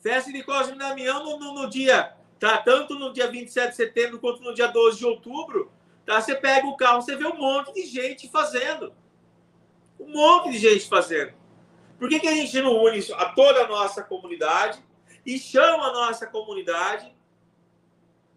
Festa 0.00 0.32
de 0.32 0.42
Cosme 0.42 0.76
e 0.76 0.78
Damião 0.78 1.24
no, 1.24 1.38
no, 1.38 1.54
no, 1.62 1.68
dia, 1.68 2.12
tá? 2.38 2.56
Tanto 2.58 2.94
no 2.94 3.12
dia 3.12 3.30
27 3.30 3.70
de 3.70 3.76
setembro 3.76 4.18
quanto 4.18 4.42
no 4.42 4.54
dia 4.54 4.68
12 4.68 4.98
de 4.98 5.04
outubro, 5.04 5.70
tá? 6.06 6.20
Você 6.20 6.34
pega 6.34 6.66
o 6.66 6.76
carro, 6.76 7.02
você 7.02 7.16
vê 7.16 7.26
um 7.26 7.36
monte 7.36 7.74
de 7.74 7.86
gente 7.86 8.28
fazendo. 8.30 8.92
Um 10.00 10.12
monte 10.12 10.52
de 10.52 10.58
gente 10.58 10.88
fazendo. 10.88 11.32
Por 11.98 12.08
que, 12.08 12.20
que 12.20 12.28
a 12.28 12.34
gente 12.34 12.62
não 12.62 12.82
une 12.84 13.04
a 13.14 13.26
toda 13.26 13.64
a 13.64 13.68
nossa 13.68 14.02
comunidade 14.02 14.78
e 15.26 15.38
chama 15.38 15.88
a 15.88 15.92
nossa 15.92 16.26
comunidade 16.26 17.17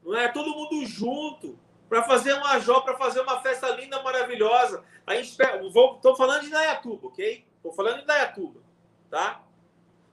não 0.03 0.17
é? 0.17 0.27
Todo 0.27 0.55
mundo 0.55 0.85
junto 0.85 1.57
para 1.89 2.03
fazer 2.03 2.33
uma 2.33 2.57
jó, 2.59 2.81
para 2.81 2.97
fazer 2.97 3.21
uma 3.21 3.41
festa 3.41 3.69
linda, 3.69 4.01
maravilhosa. 4.01 4.83
A 5.05 5.15
gente 5.15 5.29
estou 5.29 6.15
falando 6.15 6.43
de 6.43 6.49
Nayatuba, 6.49 7.07
ok? 7.07 7.45
Estou 7.57 7.73
falando 7.73 7.99
de 7.99 8.07
Nayatuba, 8.07 8.61
tá? 9.09 9.43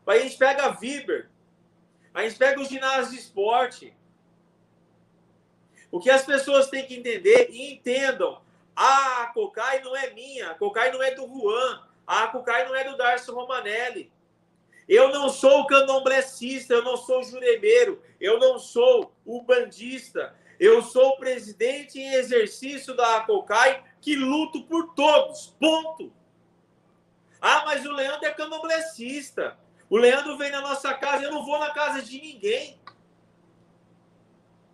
Aí 0.06 0.20
a 0.20 0.22
gente 0.22 0.38
pega 0.38 0.64
a 0.64 0.70
Viber, 0.70 1.28
a 2.12 2.22
gente 2.22 2.36
pega 2.36 2.60
os 2.60 2.68
ginásios 2.68 3.10
de 3.10 3.18
esporte. 3.18 3.94
O 5.90 6.00
que 6.00 6.10
as 6.10 6.24
pessoas 6.24 6.68
têm 6.68 6.86
que 6.86 6.96
entender 6.96 7.48
e 7.50 7.74
entendam, 7.74 8.40
ah, 8.74 9.22
a 9.22 9.26
Cocai 9.26 9.80
não 9.82 9.94
é 9.94 10.10
minha, 10.10 10.50
a 10.50 10.54
Cocai 10.54 10.90
não 10.90 11.02
é 11.02 11.12
do 11.12 11.26
Juan, 11.26 11.82
a 12.06 12.26
Cocai 12.28 12.66
não 12.66 12.74
é 12.74 12.84
do 12.84 12.96
Darcio 12.96 13.34
Romanelli. 13.34 14.10
Eu 14.88 15.10
não 15.10 15.28
sou 15.28 15.60
o 15.60 15.66
candomblecista, 15.66 16.74
eu 16.74 16.82
não 16.82 16.96
sou 16.96 17.20
o 17.20 17.24
juremeiro, 17.24 18.02
eu 18.18 18.38
não 18.38 18.58
sou 18.58 19.12
o 19.24 19.42
bandista. 19.42 20.34
Eu 20.58 20.82
sou 20.82 21.10
o 21.10 21.16
presidente 21.18 22.00
em 22.00 22.14
exercício 22.14 22.94
da 22.94 23.18
ACOCAI 23.18 23.84
que 24.00 24.16
luto 24.16 24.62
por 24.64 24.94
todos. 24.94 25.54
Ponto. 25.60 26.12
Ah, 27.40 27.62
mas 27.66 27.84
o 27.84 27.92
Leandro 27.92 28.26
é 28.26 28.32
candomblecista. 28.32 29.56
O 29.90 29.96
Leandro 29.96 30.36
vem 30.36 30.50
na 30.50 30.60
nossa 30.60 30.92
casa, 30.94 31.24
eu 31.24 31.30
não 31.30 31.44
vou 31.44 31.58
na 31.58 31.70
casa 31.70 32.02
de 32.02 32.20
ninguém. 32.20 32.80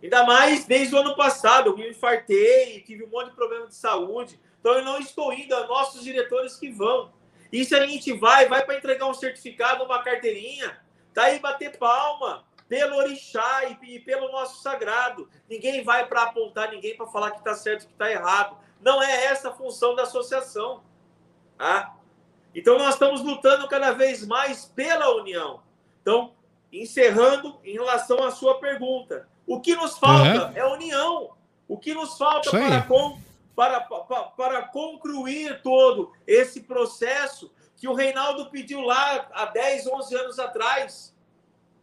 Ainda 0.01 0.23
mais 0.23 0.65
desde 0.65 0.95
o 0.95 0.99
ano 0.99 1.15
passado, 1.15 1.69
eu 1.69 1.77
me 1.77 1.89
infartei, 1.89 2.81
tive 2.81 3.03
um 3.03 3.09
monte 3.09 3.29
de 3.29 3.35
problema 3.35 3.67
de 3.67 3.75
saúde. 3.75 4.39
Então 4.59 4.73
eu 4.73 4.83
não 4.83 4.99
estou 4.99 5.31
indo, 5.31 5.53
é 5.53 5.67
nossos 5.67 6.03
diretores 6.03 6.57
que 6.57 6.69
vão. 6.69 7.13
E 7.55 7.63
se 7.63 7.73
a 7.73 7.85
gente 7.87 8.11
vai, 8.11 8.49
vai 8.49 8.65
para 8.65 8.75
entregar 8.75 9.05
um 9.05 9.13
certificado, 9.13 9.85
uma 9.85 10.03
carteirinha, 10.03 10.77
tá 11.13 11.23
aí 11.23 11.39
bater 11.39 11.77
palma 11.77 12.43
pelo 12.67 12.97
orixá 12.97 13.63
e, 13.63 13.95
e 13.95 13.99
pelo 14.01 14.29
nosso 14.29 14.61
sagrado. 14.61 15.29
Ninguém 15.49 15.81
vai 15.81 16.05
para 16.05 16.23
apontar 16.23 16.69
ninguém 16.69 16.97
para 16.97 17.07
falar 17.07 17.31
que 17.31 17.37
está 17.37 17.55
certo, 17.55 17.87
que 17.87 17.93
está 17.93 18.11
errado. 18.11 18.57
Não 18.81 19.01
é 19.01 19.27
essa 19.27 19.51
a 19.51 19.53
função 19.53 19.95
da 19.95 20.03
associação. 20.03 20.83
Tá? 21.57 21.95
Então 22.53 22.77
nós 22.77 22.95
estamos 22.95 23.21
lutando 23.21 23.69
cada 23.69 23.93
vez 23.93 24.27
mais 24.27 24.65
pela 24.65 25.15
união. 25.15 25.61
Então, 26.01 26.33
encerrando 26.73 27.57
em 27.63 27.71
relação 27.71 28.21
à 28.21 28.31
sua 28.31 28.59
pergunta, 28.59 29.29
o 29.47 29.61
que 29.61 29.77
nos 29.77 29.97
falta 29.97 30.47
uhum. 30.47 30.57
é 30.57 30.65
união. 30.65 31.29
O 31.69 31.77
que 31.77 31.93
nos 31.93 32.17
falta 32.17 32.51
para, 32.51 32.81
com, 32.81 33.17
para, 33.55 33.81
para, 33.81 34.23
para 34.23 34.61
concluir 34.67 35.61
todo 35.61 36.11
esse 36.27 36.61
processo 36.61 37.53
que 37.75 37.87
o 37.87 37.93
Reinaldo 37.93 38.49
pediu 38.49 38.81
lá 38.81 39.27
há 39.33 39.45
10, 39.45 39.87
11 39.87 40.15
anos 40.15 40.39
atrás. 40.39 41.15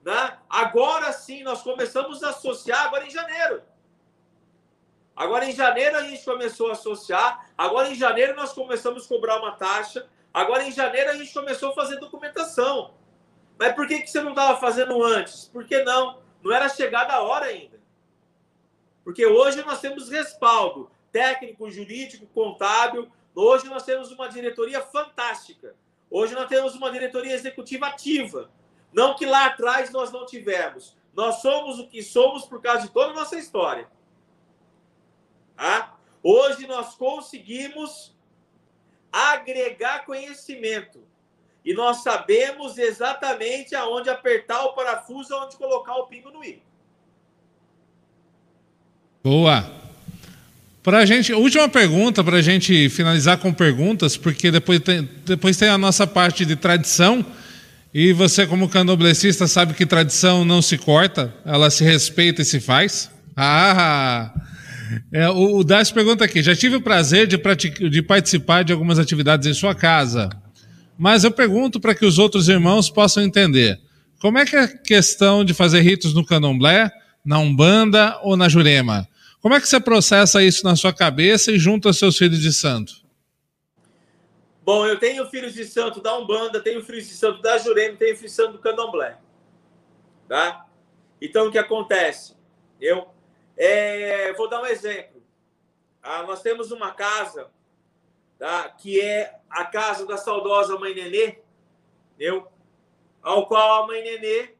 Né? 0.04 0.38
Agora 0.48 1.12
sim, 1.12 1.42
nós 1.42 1.62
começamos 1.62 2.22
a 2.22 2.30
associar, 2.30 2.86
agora 2.86 3.06
em 3.06 3.10
janeiro. 3.10 3.62
Agora 5.14 5.44
em 5.44 5.52
janeiro 5.52 5.96
a 5.96 6.02
gente 6.02 6.24
começou 6.24 6.70
a 6.70 6.72
associar, 6.72 7.50
agora 7.56 7.88
em 7.88 7.94
janeiro 7.94 8.34
nós 8.34 8.52
começamos 8.52 9.04
a 9.04 9.08
cobrar 9.08 9.38
uma 9.38 9.52
taxa, 9.52 10.08
agora 10.32 10.64
em 10.64 10.72
janeiro 10.72 11.10
a 11.10 11.14
gente 11.14 11.32
começou 11.32 11.70
a 11.70 11.74
fazer 11.74 11.96
documentação. 11.96 12.94
Mas 13.58 13.74
por 13.74 13.86
que, 13.86 14.00
que 14.00 14.10
você 14.10 14.20
não 14.22 14.30
estava 14.30 14.58
fazendo 14.58 15.02
antes? 15.02 15.44
Por 15.46 15.64
que 15.66 15.82
não? 15.84 16.22
não 16.42 16.52
era 16.52 16.68
chegada 16.68 17.12
a 17.12 17.22
hora 17.22 17.46
ainda. 17.46 17.80
Porque 19.04 19.24
hoje 19.24 19.64
nós 19.64 19.80
temos 19.80 20.10
respaldo 20.10 20.90
técnico, 21.12 21.70
jurídico, 21.70 22.26
contábil. 22.34 23.08
Hoje 23.34 23.68
nós 23.68 23.84
temos 23.84 24.10
uma 24.10 24.28
diretoria 24.28 24.80
fantástica. 24.80 25.76
Hoje 26.10 26.34
nós 26.34 26.48
temos 26.48 26.74
uma 26.74 26.90
diretoria 26.90 27.34
executiva 27.34 27.86
ativa. 27.86 28.50
Não 28.92 29.14
que 29.14 29.24
lá 29.24 29.46
atrás 29.46 29.90
nós 29.90 30.10
não 30.10 30.26
tivemos. 30.26 30.96
Nós 31.14 31.36
somos 31.36 31.78
o 31.78 31.86
que 31.86 32.02
somos 32.02 32.44
por 32.44 32.60
causa 32.60 32.82
de 32.86 32.90
toda 32.90 33.12
a 33.12 33.14
nossa 33.14 33.38
história. 33.38 33.88
Tá? 35.56 35.96
Hoje 36.22 36.66
nós 36.66 36.94
conseguimos 36.94 38.16
agregar 39.12 40.04
conhecimento. 40.06 41.06
E 41.64 41.74
nós 41.74 41.98
sabemos 41.98 42.76
exatamente 42.76 43.74
aonde 43.74 44.10
apertar 44.10 44.64
o 44.64 44.72
parafuso, 44.72 45.34
aonde 45.34 45.56
colocar 45.56 45.94
o 45.96 46.06
pingo 46.06 46.30
no 46.30 46.42
i. 46.42 46.62
Boa. 49.22 49.81
Para 50.82 51.06
gente, 51.06 51.32
última 51.32 51.68
pergunta 51.68 52.24
para 52.24 52.38
a 52.38 52.42
gente 52.42 52.88
finalizar 52.88 53.38
com 53.38 53.52
perguntas, 53.52 54.16
porque 54.16 54.50
depois 54.50 54.80
tem, 54.80 55.08
depois 55.24 55.56
tem 55.56 55.68
a 55.68 55.78
nossa 55.78 56.08
parte 56.08 56.44
de 56.44 56.56
tradição. 56.56 57.24
E 57.94 58.12
você, 58.12 58.48
como 58.48 58.68
candomblessista, 58.68 59.46
sabe 59.46 59.74
que 59.74 59.86
tradição 59.86 60.44
não 60.44 60.60
se 60.60 60.76
corta, 60.76 61.32
ela 61.44 61.70
se 61.70 61.84
respeita 61.84 62.42
e 62.42 62.44
se 62.44 62.58
faz. 62.58 63.10
Ah! 63.36 64.32
É, 65.12 65.28
o, 65.28 65.60
o 65.60 65.64
pergunta 65.94 66.24
aqui: 66.24 66.42
já 66.42 66.56
tive 66.56 66.76
o 66.76 66.80
prazer 66.80 67.28
de, 67.28 67.38
de 67.88 68.02
participar 68.02 68.64
de 68.64 68.72
algumas 68.72 68.98
atividades 68.98 69.46
em 69.46 69.54
sua 69.54 69.76
casa. 69.76 70.30
Mas 70.98 71.22
eu 71.22 71.30
pergunto 71.30 71.78
para 71.78 71.94
que 71.94 72.04
os 72.04 72.18
outros 72.18 72.48
irmãos 72.48 72.90
possam 72.90 73.22
entender. 73.22 73.78
Como 74.20 74.36
é 74.36 74.44
que 74.44 74.56
é 74.56 74.64
a 74.64 74.68
questão 74.68 75.44
de 75.44 75.54
fazer 75.54 75.80
ritos 75.80 76.12
no 76.12 76.24
candomblé, 76.24 76.90
na 77.24 77.38
Umbanda 77.38 78.18
ou 78.22 78.36
na 78.36 78.48
Jurema? 78.48 79.06
Como 79.42 79.56
é 79.56 79.60
que 79.60 79.66
você 79.66 79.80
processa 79.80 80.40
isso 80.40 80.64
na 80.64 80.76
sua 80.76 80.94
cabeça 80.94 81.50
e 81.50 81.58
junta 81.58 81.88
aos 81.88 81.98
seus 81.98 82.16
filhos 82.16 82.38
de 82.38 82.52
santo? 82.52 83.02
Bom, 84.62 84.86
eu 84.86 84.96
tenho 84.96 85.28
filhos 85.28 85.52
de 85.52 85.64
santo 85.64 86.00
da 86.00 86.16
Umbanda, 86.16 86.60
tenho 86.60 86.80
filhos 86.84 87.08
de 87.08 87.14
santo 87.14 87.42
da 87.42 87.58
Jurema, 87.58 87.96
tenho 87.96 88.16
filhos 88.16 88.30
de 88.30 88.36
santo 88.36 88.52
do 88.52 88.58
Candomblé. 88.60 89.18
Tá? 90.28 90.64
Então, 91.20 91.48
o 91.48 91.50
que 91.50 91.58
acontece? 91.58 92.36
Eu 92.80 93.08
é, 93.56 94.32
vou 94.34 94.48
dar 94.48 94.62
um 94.62 94.66
exemplo. 94.66 95.20
Ah, 96.00 96.22
nós 96.22 96.40
temos 96.40 96.70
uma 96.70 96.92
casa 96.92 97.50
tá? 98.38 98.68
que 98.68 99.00
é 99.00 99.40
a 99.50 99.64
casa 99.64 100.06
da 100.06 100.16
saudosa 100.16 100.78
mãe 100.78 100.94
Nenê, 100.94 101.38
eu, 102.16 102.46
ao 103.20 103.48
qual 103.48 103.82
a 103.82 103.86
mãe 103.88 104.02
Nenê 104.04 104.54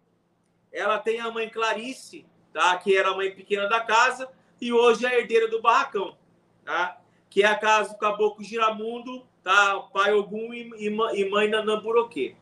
ela 0.72 0.98
tem 0.98 1.20
a 1.20 1.30
mãe 1.30 1.48
Clarice, 1.48 2.26
tá? 2.52 2.76
que 2.78 2.96
era 2.96 3.10
a 3.10 3.14
mãe 3.14 3.32
pequena 3.32 3.68
da 3.68 3.80
casa, 3.80 4.28
e 4.62 4.72
hoje 4.72 5.04
é 5.04 5.18
herdeira 5.18 5.48
do 5.48 5.60
barracão, 5.60 6.16
tá? 6.64 7.00
que 7.28 7.42
é 7.42 7.46
a 7.46 7.58
casa 7.58 7.94
do 7.94 7.98
caboclo 7.98 8.44
Giramundo, 8.44 9.26
tá? 9.42 9.80
pai 9.92 10.12
Ogum 10.12 10.54
e, 10.54 11.28
mãe 11.28 11.48
Nanamburoquê, 11.48 12.36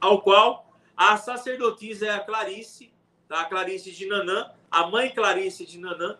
ao 0.00 0.22
qual 0.22 0.66
a 0.96 1.18
sacerdotisa 1.18 2.06
é 2.06 2.10
a 2.10 2.20
Clarice, 2.20 2.90
tá? 3.28 3.42
a 3.42 3.44
Clarice 3.44 3.92
de 3.92 4.06
Nanã, 4.06 4.50
a 4.70 4.86
mãe 4.86 5.10
Clarice 5.10 5.66
de 5.66 5.78
Nanã, 5.78 6.16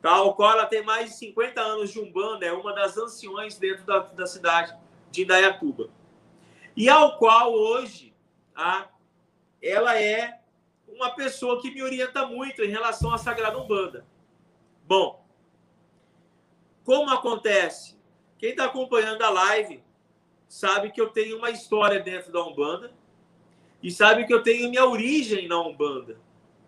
tá? 0.00 0.22
o 0.22 0.32
qual 0.32 0.52
ela 0.52 0.64
tem 0.64 0.82
mais 0.82 1.10
de 1.10 1.16
50 1.16 1.60
anos 1.60 1.92
de 1.92 2.00
Umbanda, 2.00 2.46
é 2.46 2.52
uma 2.54 2.72
das 2.72 2.96
anciões 2.96 3.58
dentro 3.58 3.84
da, 3.84 3.98
da 3.98 4.26
cidade 4.26 4.74
de 5.10 5.24
Indaiatuba. 5.24 5.90
E 6.74 6.88
ao 6.88 7.18
qual 7.18 7.52
hoje 7.52 8.14
tá? 8.54 8.88
ela 9.60 10.00
é 10.00 10.40
uma 10.88 11.10
pessoa 11.10 11.60
que 11.60 11.70
me 11.70 11.82
orienta 11.82 12.26
muito 12.26 12.62
em 12.62 12.68
relação 12.68 13.12
à 13.12 13.18
Sagrada 13.18 13.58
Umbanda. 13.58 14.06
Bom, 14.86 15.24
como 16.84 17.10
acontece? 17.10 17.96
Quem 18.38 18.50
está 18.50 18.66
acompanhando 18.66 19.22
a 19.22 19.30
live 19.30 19.82
sabe 20.48 20.90
que 20.90 21.00
eu 21.00 21.08
tenho 21.08 21.38
uma 21.38 21.50
história 21.50 22.00
dentro 22.00 22.32
da 22.32 22.44
Umbanda 22.44 22.92
e 23.82 23.90
sabe 23.90 24.26
que 24.26 24.32
eu 24.32 24.42
tenho 24.42 24.70
minha 24.70 24.86
origem 24.86 25.48
na 25.48 25.60
Umbanda 25.60 26.20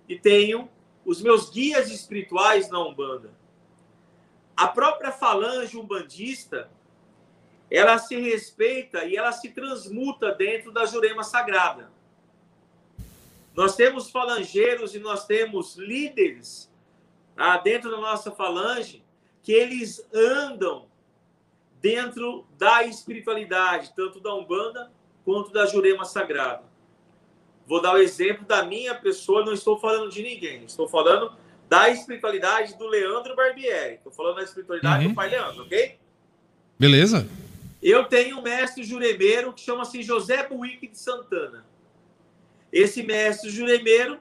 e 0.08 0.18
tenho 0.18 0.68
os 1.04 1.22
meus 1.22 1.50
guias 1.50 1.90
espirituais 1.90 2.68
na 2.68 2.80
Umbanda. 2.80 3.32
A 4.56 4.66
própria 4.66 5.12
falange 5.12 5.76
umbandista, 5.76 6.68
ela 7.70 7.96
se 7.98 8.16
respeita 8.20 9.04
e 9.04 9.16
ela 9.16 9.30
se 9.30 9.50
transmuta 9.50 10.32
dentro 10.32 10.72
da 10.72 10.84
Jurema 10.84 11.22
Sagrada. 11.22 11.92
Nós 13.58 13.74
temos 13.74 14.08
falangeiros 14.08 14.94
e 14.94 15.00
nós 15.00 15.26
temos 15.26 15.74
líderes 15.74 16.70
ah, 17.36 17.56
dentro 17.56 17.90
da 17.90 17.96
nossa 17.96 18.30
falange 18.30 19.02
que 19.42 19.50
eles 19.50 20.00
andam 20.14 20.86
dentro 21.80 22.46
da 22.56 22.84
espiritualidade, 22.84 23.92
tanto 23.96 24.20
da 24.20 24.32
Umbanda 24.32 24.92
quanto 25.24 25.50
da 25.50 25.66
Jurema 25.66 26.04
Sagrada. 26.04 26.62
Vou 27.66 27.82
dar 27.82 27.94
o 27.94 27.98
exemplo 27.98 28.46
da 28.46 28.62
minha 28.64 28.94
pessoa, 28.94 29.44
não 29.44 29.52
estou 29.52 29.76
falando 29.76 30.08
de 30.08 30.22
ninguém, 30.22 30.62
estou 30.62 30.88
falando 30.88 31.32
da 31.68 31.90
espiritualidade 31.90 32.78
do 32.78 32.86
Leandro 32.86 33.34
Barbieri. 33.34 33.94
Estou 33.94 34.12
falando 34.12 34.36
da 34.36 34.44
espiritualidade 34.44 35.02
uhum. 35.02 35.10
do 35.10 35.16
pai 35.16 35.30
Leandro, 35.30 35.64
ok? 35.64 35.98
Beleza. 36.78 37.28
Eu 37.82 38.04
tenho 38.04 38.38
um 38.38 38.42
mestre 38.42 38.84
juremeiro 38.84 39.52
que 39.52 39.62
chama-se 39.62 40.00
José 40.00 40.46
Buick 40.46 40.86
de 40.86 40.96
Santana. 40.96 41.66
Esse 42.72 43.02
mestre 43.02 43.50
juremeiro, 43.50 44.20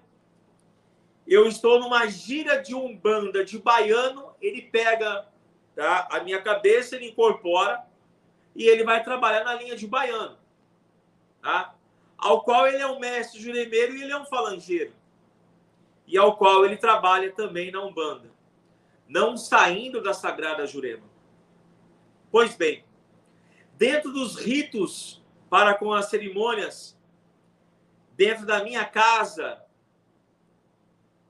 eu 1.27 1.47
estou 1.47 1.79
numa 1.79 2.07
gira 2.07 2.61
de 2.61 2.73
umbanda 2.73 3.43
de 3.43 3.59
baiano, 3.59 4.33
ele 4.41 4.61
pega 4.61 5.27
tá, 5.75 6.07
a 6.11 6.21
minha 6.21 6.41
cabeça, 6.41 6.95
ele 6.95 7.09
incorpora 7.09 7.85
e 8.55 8.65
ele 8.67 8.83
vai 8.83 9.03
trabalhar 9.03 9.43
na 9.43 9.53
linha 9.55 9.75
de 9.75 9.85
baiano. 9.85 10.37
Tá? 11.41 11.77
ao 12.17 12.41
qual 12.41 12.67
ele 12.67 12.77
é 12.77 12.87
um 12.87 12.99
mestre 12.99 13.39
juremeiro 13.39 13.95
e 13.95 14.01
ele 14.01 14.11
é 14.11 14.17
um 14.17 14.25
falangeiro, 14.25 14.91
e 16.07 16.17
ao 16.17 16.35
qual 16.35 16.65
ele 16.65 16.75
trabalha 16.75 17.31
também 17.31 17.71
na 17.71 17.83
Umbanda, 17.83 18.31
não 19.07 19.37
saindo 19.37 20.01
da 20.01 20.13
Sagrada 20.13 20.65
Jurema. 20.65 21.05
Pois 22.31 22.55
bem, 22.55 22.83
dentro 23.75 24.11
dos 24.11 24.35
ritos 24.35 25.23
para 25.49 25.75
com 25.75 25.93
as 25.93 26.09
cerimônias, 26.09 26.96
dentro 28.17 28.45
da 28.45 28.63
minha 28.63 28.83
casa, 28.83 29.61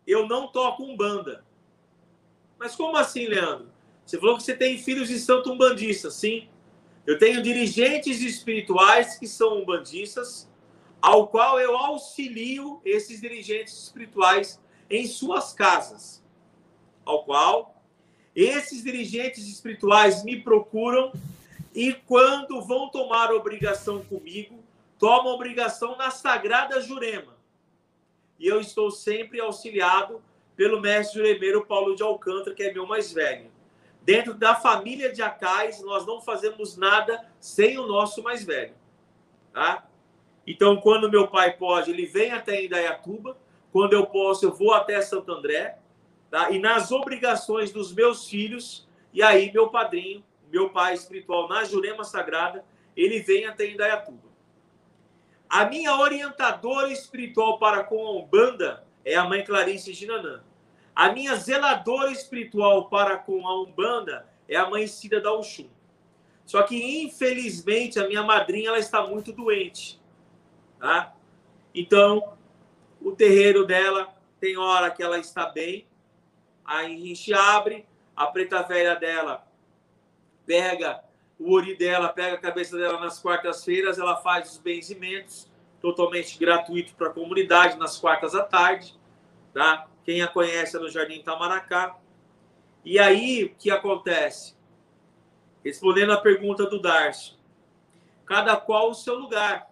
eu 0.07 0.25
não 0.25 0.47
toco 0.47 0.83
Umbanda. 0.83 1.45
Mas 2.57 2.75
como 2.75 2.95
assim, 2.95 3.27
Leandro? 3.27 3.69
Você 4.05 4.17
falou 4.17 4.37
que 4.37 4.43
você 4.43 4.55
tem 4.55 4.77
filhos 4.77 5.09
de 5.09 5.19
santo 5.19 5.51
umbandistas, 5.51 6.13
sim. 6.13 6.47
Eu 7.05 7.19
tenho 7.19 7.43
dirigentes 7.43 8.21
espirituais 8.21 9.19
que 9.19 9.27
são 9.27 9.61
umbandistas, 9.61 10.49
ao 11.01 11.27
qual 11.27 11.59
eu 11.59 11.75
auxilio 11.77 12.81
esses 12.85 13.19
dirigentes 13.19 13.83
espirituais 13.83 14.59
em 14.89 15.05
suas 15.05 15.53
casas, 15.53 16.23
ao 17.05 17.25
qual 17.25 17.83
esses 18.33 18.83
dirigentes 18.83 19.45
espirituais 19.47 20.23
me 20.23 20.41
procuram 20.41 21.11
e 21.75 21.93
quando 21.93 22.61
vão 22.61 22.89
tomar 22.89 23.31
obrigação 23.31 24.03
comigo, 24.05 24.56
tomam 24.97 25.33
obrigação 25.33 25.95
na 25.95 26.11
Sagrada 26.11 26.81
Jurema. 26.81 27.37
E 28.39 28.47
eu 28.47 28.59
estou 28.59 28.91
sempre 28.91 29.39
auxiliado 29.39 30.21
pelo 30.55 30.81
mestre 30.81 31.19
juremeiro 31.19 31.65
Paulo 31.65 31.95
de 31.95 32.03
Alcântara, 32.03 32.55
que 32.55 32.63
é 32.63 32.73
meu 32.73 32.85
mais 32.85 33.11
velho. 33.11 33.51
Dentro 34.01 34.33
da 34.33 34.55
família 34.55 35.11
de 35.11 35.21
Acais, 35.21 35.81
nós 35.81 36.05
não 36.05 36.21
fazemos 36.21 36.77
nada 36.77 37.29
sem 37.39 37.77
o 37.77 37.85
nosso 37.85 38.23
mais 38.23 38.43
velho. 38.43 38.73
Tá? 39.51 39.85
Então, 40.45 40.77
quando 40.77 41.11
meu 41.11 41.27
pai 41.27 41.57
pode, 41.57 41.91
ele 41.91 42.05
vem 42.05 42.31
até 42.31 42.63
Indaiatuba. 42.63 43.37
Quando 43.71 43.93
eu 43.93 44.05
posso, 44.05 44.45
eu 44.45 44.53
vou 44.53 44.73
até 44.73 45.01
Santo 45.01 45.31
André. 45.31 45.77
Tá? 46.31 46.49
E 46.51 46.59
nas 46.59 46.91
obrigações 46.91 47.71
dos 47.71 47.93
meus 47.93 48.29
filhos, 48.29 48.87
e 49.13 49.21
aí 49.21 49.51
meu 49.51 49.69
padrinho, 49.69 50.23
meu 50.49 50.69
pai 50.69 50.93
espiritual 50.93 51.47
na 51.47 51.63
Jurema 51.65 52.03
Sagrada, 52.03 52.63
ele 52.95 53.19
vem 53.19 53.45
até 53.45 53.69
Indaiatuba. 53.69 54.26
A 55.49 55.65
minha 55.65 55.95
orientadora 55.95 56.91
espiritual 56.91 57.57
para 57.57 57.83
com 57.83 58.05
a 58.05 58.11
Umbanda 58.11 58.85
é 59.05 59.15
a 59.15 59.23
mãe 59.23 59.43
Clarice 59.43 59.93
Ginanã. 59.93 60.43
A 60.93 61.11
minha 61.11 61.35
zeladora 61.35 62.11
espiritual 62.11 62.89
para 62.89 63.17
com 63.17 63.47
a 63.47 63.61
Umbanda 63.61 64.27
é 64.47 64.55
a 64.55 64.69
mãe 64.69 64.87
Cida 64.87 65.21
da 65.21 65.31
Uxum. 65.33 65.69
Só 66.45 66.63
que, 66.63 67.03
infelizmente, 67.03 67.99
a 67.99 68.07
minha 68.07 68.23
madrinha 68.23 68.69
ela 68.69 68.79
está 68.79 69.05
muito 69.05 69.31
doente. 69.31 70.01
Tá? 70.79 71.13
Então, 71.73 72.33
o 73.01 73.11
terreiro 73.11 73.65
dela 73.65 74.13
tem 74.39 74.57
hora 74.57 74.89
que 74.89 75.03
ela 75.03 75.19
está 75.19 75.47
bem, 75.47 75.87
aí 76.63 76.95
a 76.95 77.05
gente 77.05 77.33
abre, 77.33 77.85
a 78.15 78.27
preta 78.27 78.63
velha 78.63 78.95
dela 78.95 79.47
pega 80.45 81.03
o 81.39 81.53
ori 81.53 81.75
dela, 81.75 82.09
pega 82.09 82.35
a 82.35 82.39
cabeça 82.39 82.77
dela 82.77 82.99
nas 82.99 83.19
quartas-feiras, 83.19 83.99
ela 83.99 84.17
faz 84.17 84.51
os 84.51 84.57
benzimentos 84.57 85.49
totalmente 85.79 86.37
gratuito 86.37 86.95
para 86.95 87.07
a 87.07 87.13
comunidade 87.13 87.77
nas 87.77 87.99
quartas 87.99 88.33
à 88.33 88.43
tarde, 88.43 88.95
tá? 89.53 89.87
Quem 90.03 90.21
a 90.21 90.27
conhece 90.27 90.75
é 90.75 90.79
no 90.79 90.89
Jardim 90.89 91.21
Tamaracá. 91.21 91.97
E 92.83 92.97
aí, 92.97 93.43
o 93.43 93.55
que 93.55 93.69
acontece? 93.69 94.55
Respondendo 95.63 96.13
a 96.13 96.21
pergunta 96.21 96.65
do 96.65 96.81
Darcy, 96.81 97.35
cada 98.25 98.55
qual 98.55 98.89
o 98.89 98.95
seu 98.95 99.15
lugar, 99.15 99.69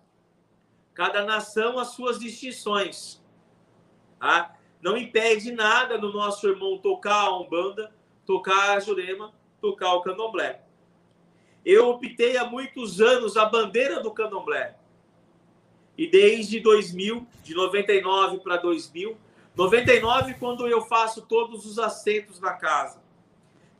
cada 0.94 1.24
nação 1.24 1.80
as 1.80 1.90
suas 1.90 2.20
distinções, 2.20 3.24
tá? 4.20 4.56
Não 4.82 4.98
impede 4.98 5.52
nada 5.52 5.98
do 5.98 6.14
nosso 6.14 6.48
irmão 6.48 6.78
tocar 6.78 7.22
a 7.22 7.38
Umbanda, 7.40 7.92
tocar 8.26 8.76
a 8.76 8.80
Jurema, 8.80 9.34
tocar 9.60 9.94
o 9.94 10.02
Candomblé. 10.02 10.65
Eu 11.66 11.90
optei 11.90 12.38
há 12.38 12.46
muitos 12.46 13.02
anos 13.02 13.36
a 13.36 13.46
bandeira 13.46 14.02
do 14.02 14.12
Candomblé. 14.12 14.76
E 15.98 16.08
desde 16.08 16.60
2000, 16.60 17.26
de 17.44 17.56
99 17.56 18.40
para 18.40 18.58
2000, 18.58 19.18
99 19.56 20.36
quando 20.36 20.68
eu 20.68 20.82
faço 20.82 21.22
todos 21.22 21.66
os 21.66 21.80
assentos 21.80 22.40
na 22.40 22.54
casa. 22.54 23.02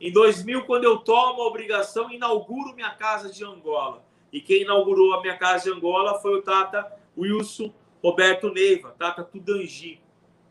Em 0.00 0.10
2000 0.10 0.64
quando 0.64 0.84
eu 0.84 0.98
tomo 0.98 1.42
a 1.42 1.46
obrigação 1.46 2.10
inauguro 2.10 2.74
minha 2.74 2.90
casa 2.90 3.30
de 3.30 3.44
Angola. 3.44 4.04
E 4.32 4.40
quem 4.40 4.62
inaugurou 4.62 5.14
a 5.14 5.20
minha 5.20 5.36
casa 5.36 5.64
de 5.64 5.70
Angola 5.70 6.18
foi 6.18 6.38
o 6.38 6.42
Tata 6.42 6.90
Wilson 7.16 7.72
Roberto 8.02 8.50
Neiva, 8.50 8.94
Tata 8.98 9.22
Tudangi, 9.22 10.00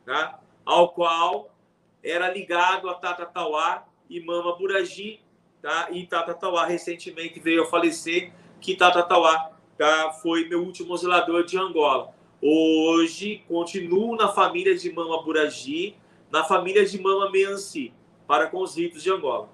tá? 0.06 0.40
ao 0.66 0.90
qual 0.90 1.56
era 2.03 2.30
ligado 2.30 2.90
a 2.90 2.95
Tata 2.95 3.26
Tauá 3.26 3.86
e 4.10 4.20
Mama 4.20 4.56
Buragi, 4.56 5.22
tá? 5.65 5.87
E 5.89 6.05
Tata 6.05 6.35
Tauá 6.35 6.63
recentemente 6.63 7.39
veio 7.39 7.63
a 7.63 7.65
falecer, 7.65 8.31
que 8.61 8.75
Tata 8.75 9.01
Tauá 9.01 9.51
tá? 9.75 10.11
foi 10.11 10.47
meu 10.47 10.63
último 10.63 10.95
zelador 10.95 11.43
de 11.43 11.57
Angola. 11.57 12.13
Hoje, 12.39 13.43
continuo 13.47 14.15
na 14.15 14.27
família 14.27 14.77
de 14.77 14.93
Mama 14.93 15.23
Buragi, 15.23 15.97
na 16.29 16.43
família 16.43 16.85
de 16.85 17.01
Mama 17.01 17.31
Meanci, 17.31 17.91
para 18.27 18.45
com 18.45 18.61
os 18.61 18.77
ritos 18.77 19.01
de 19.01 19.09
Angola. 19.09 19.49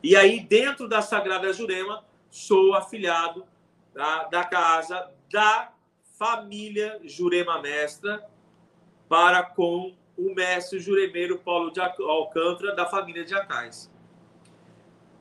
E 0.00 0.14
aí, 0.14 0.38
dentro 0.38 0.86
da 0.86 1.02
Sagrada 1.02 1.52
Jurema, 1.52 2.04
sou 2.30 2.74
afiliado 2.74 3.44
da, 3.92 4.22
da 4.24 4.44
casa 4.44 5.10
da 5.32 5.72
família 6.16 7.00
Jurema 7.02 7.60
Mestra, 7.60 8.24
para 9.08 9.42
com 9.42 9.96
o 10.16 10.32
mestre 10.32 10.78
juremeiro 10.78 11.40
Paulo 11.40 11.72
de 11.72 11.80
Alcântara, 11.80 12.72
da 12.76 12.86
família 12.86 13.24
de 13.24 13.34
Acais. 13.34 13.92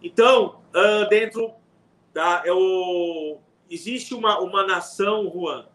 Então, 0.04 0.62
dentro 1.10 1.54
da. 2.14 2.44
Eu, 2.46 3.42
existe 3.70 4.14
uma, 4.14 4.40
uma 4.40 4.68
nação, 4.68 5.32
Juan, 5.34 5.66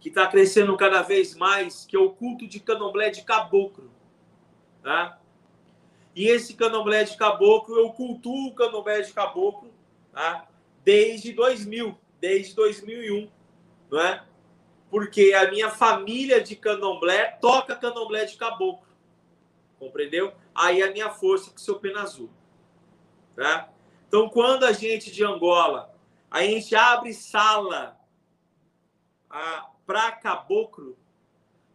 que 0.00 0.08
está 0.08 0.26
crescendo 0.26 0.76
cada 0.76 1.02
vez 1.02 1.34
mais, 1.36 1.84
que 1.84 1.94
é 1.94 1.98
o 1.98 2.10
culto 2.10 2.46
de 2.46 2.58
candomblé 2.58 3.10
de 3.10 3.22
caboclo. 3.22 3.90
Tá? 4.82 5.18
E 6.14 6.26
esse 6.26 6.54
candomblé 6.54 7.04
de 7.04 7.16
caboclo, 7.16 7.76
eu 7.76 7.90
cultuo 7.90 8.48
o 8.48 8.54
candomblé 8.54 9.02
de 9.02 9.12
caboclo 9.12 9.70
tá? 10.12 10.48
desde 10.84 11.32
2000, 11.32 11.96
desde 12.20 12.54
2001, 12.54 13.30
não 13.90 14.00
é? 14.00 14.24
Porque 14.90 15.34
a 15.34 15.50
minha 15.50 15.68
família 15.70 16.40
de 16.40 16.56
candomblé 16.56 17.32
toca 17.40 17.76
candomblé 17.76 18.24
de 18.24 18.36
caboclo, 18.36 18.88
compreendeu? 19.78 20.32
Aí 20.54 20.82
a 20.82 20.90
minha 20.90 21.10
força 21.10 21.50
com 21.50 21.58
seu 21.58 21.78
pena 21.78 22.02
azul, 22.02 22.30
tá? 23.38 23.68
Então, 24.08 24.28
quando 24.28 24.64
a 24.64 24.72
gente 24.72 25.12
de 25.12 25.24
Angola, 25.24 25.94
a 26.30 26.42
gente 26.42 26.74
abre 26.74 27.14
sala 27.14 27.96
para 29.86 30.12
caboclo, 30.12 30.96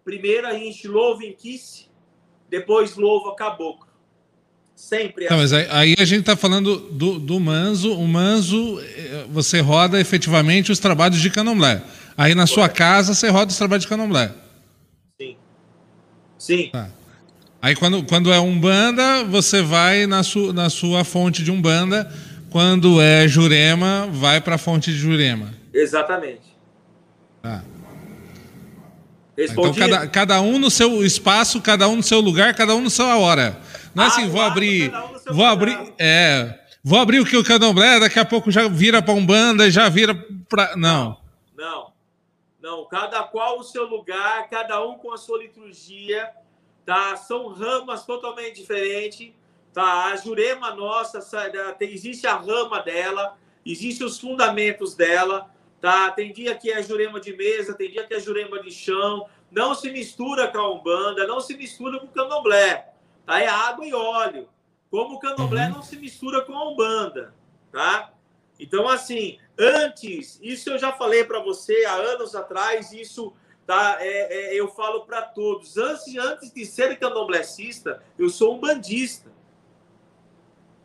primeiro 0.03 0.45
a 0.45 0.53
gente 0.53 0.88
louva 0.88 1.23
em 1.23 1.34
Kiss, 1.34 1.88
depois 2.49 2.95
louva 2.98 3.34
caboclo. 3.35 3.88
Sempre. 4.76 5.27
Tá, 5.27 5.38
mas 5.38 5.53
aí, 5.53 5.68
aí, 5.69 5.95
a 5.98 6.03
gente 6.03 6.22
está 6.22 6.35
falando 6.35 6.76
do, 6.76 7.19
do 7.19 7.40
Manzo. 7.40 7.94
O 7.94 8.07
Manzo, 8.07 8.80
eh, 8.81 9.26
você 9.30 9.61
roda 9.61 10.02
efetivamente 10.02 10.72
os 10.72 10.80
trabalhos 10.80 11.22
de 11.22 11.30
candomblé. 11.30 11.81
Aí 12.18 12.34
na 12.34 12.48
sua 12.48 12.68
casa 12.68 13.14
você 13.14 13.30
roda 13.30 13.52
os 13.52 13.57
trabalhos 13.57 13.84
de 13.84 13.90
candomblé. 13.90 14.34
Sim. 15.22 15.38
Sim. 16.40 16.69
Tá. 16.72 16.90
Aí 17.64 17.77
quando, 17.77 18.03
quando 18.03 18.34
é 18.34 18.38
Umbanda, 18.41 19.23
você 19.23 19.61
vai 19.61 20.06
na, 20.06 20.22
su, 20.22 20.52
na 20.52 20.69
sua 20.69 21.06
fonte 21.06 21.41
de 21.45 21.49
Umbanda. 21.49 22.11
Quando 22.49 23.02
é 23.02 23.26
Jurema, 23.26 24.10
vai 24.11 24.41
para 24.41 24.56
a 24.56 24.57
fonte 24.57 24.91
de 24.91 24.98
Jurema. 24.98 25.53
Exatamente. 25.73 26.41
Tá. 27.41 27.64
Então 29.38 29.73
cada, 29.73 30.07
cada 30.07 30.41
um 30.41 30.60
no 30.60 30.69
seu 30.69 31.06
espaço, 31.06 31.61
cada 31.61 31.88
um 31.88 31.95
no 31.95 32.03
seu 32.03 32.19
lugar, 32.19 32.53
cada 32.53 32.76
um 32.76 32.81
na 32.81 32.90
sua 32.90 33.18
hora. 33.18 33.57
Não 33.95 34.03
é 34.03 34.07
ah, 34.07 34.10
assim, 34.10 34.27
vou 34.27 34.41
abrir. 34.41 34.94
Um 35.30 35.34
vou 35.34 35.45
abrir. 35.45 35.94
É. 35.98 36.60
Vou 36.84 36.99
abrir 36.99 37.22
o 37.22 37.26
que 37.26 37.38
o 37.38 37.45
candomblé, 37.45 37.98
daqui 37.98 38.19
a 38.19 38.26
pouco 38.26 38.52
já 38.52 38.68
vira 38.68 39.02
para 39.02 39.14
Umbanda, 39.14 39.72
já 39.72 39.88
vira 39.88 40.14
para. 40.49 40.76
Não. 40.76 41.18
Não. 41.57 41.94
Não. 42.61 42.85
Cada 42.90 43.23
qual 43.23 43.57
o 43.57 43.64
seu 43.64 43.85
lugar, 43.85 44.49
cada 44.49 44.85
um 44.85 44.95
com 44.98 45.14
a 45.14 45.18
sua 45.18 45.38
liturgia, 45.38 46.30
tá? 46.85 47.15
São 47.15 47.47
ramas 47.49 48.05
totalmente 48.05 48.61
diferentes, 48.61 49.34
tá? 49.73 50.05
A 50.05 50.15
Jurema 50.15 50.73
nossa, 50.73 51.19
existe 51.80 52.27
a 52.27 52.35
rama 52.35 52.80
dela, 52.80 53.38
existem 53.65 54.05
os 54.05 54.19
fundamentos 54.19 54.95
dela, 54.95 55.49
tá? 55.81 56.11
Tem 56.11 56.31
dia 56.31 56.55
que 56.55 56.72
é 56.72 56.81
Jurema 56.81 57.19
de 57.19 57.35
mesa, 57.35 57.73
tem 57.73 57.91
dia 57.91 58.05
que 58.05 58.14
é 58.14 58.19
Jurema 58.19 58.61
de 58.61 58.72
chão, 58.72 59.27
não 59.51 59.76
se 59.76 59.91
mistura 59.91 60.47
com 60.47 60.57
a 60.57 60.72
Umbanda, 60.73 61.27
não 61.27 61.39
se 61.39 61.55
mistura 61.55 61.99
com 61.99 62.07
o 62.07 62.11
Candomblé. 62.11 62.93
Tá? 63.26 63.39
É 63.39 63.47
água 63.47 63.85
e 63.85 63.93
óleo. 63.93 64.49
Como 64.89 65.15
o 65.15 65.19
candomblé 65.19 65.65
uhum. 65.65 65.76
não 65.76 65.81
se 65.81 65.95
mistura 65.95 66.41
com 66.41 66.55
a 66.55 66.69
umbanda, 66.69 67.34
tá? 67.72 68.14
Então, 68.60 68.88
assim, 68.88 69.39
antes, 69.57 70.39
isso 70.39 70.69
eu 70.69 70.77
já 70.77 70.91
falei 70.91 71.23
para 71.23 71.39
você 71.39 71.84
há 71.85 71.95
anos 71.95 72.35
atrás, 72.35 72.91
isso 72.93 73.34
tá, 73.65 73.98
é, 73.99 74.53
é 74.53 74.56
eu 74.56 74.68
falo 74.68 75.06
para 75.06 75.22
todos. 75.22 75.77
Antes, 75.77 76.15
antes 76.18 76.53
de 76.53 76.65
ser 76.65 76.98
candomblecista, 76.99 78.03
eu 78.18 78.30
sou 78.30 78.56
um 78.56 78.60
bandista. 78.60 79.31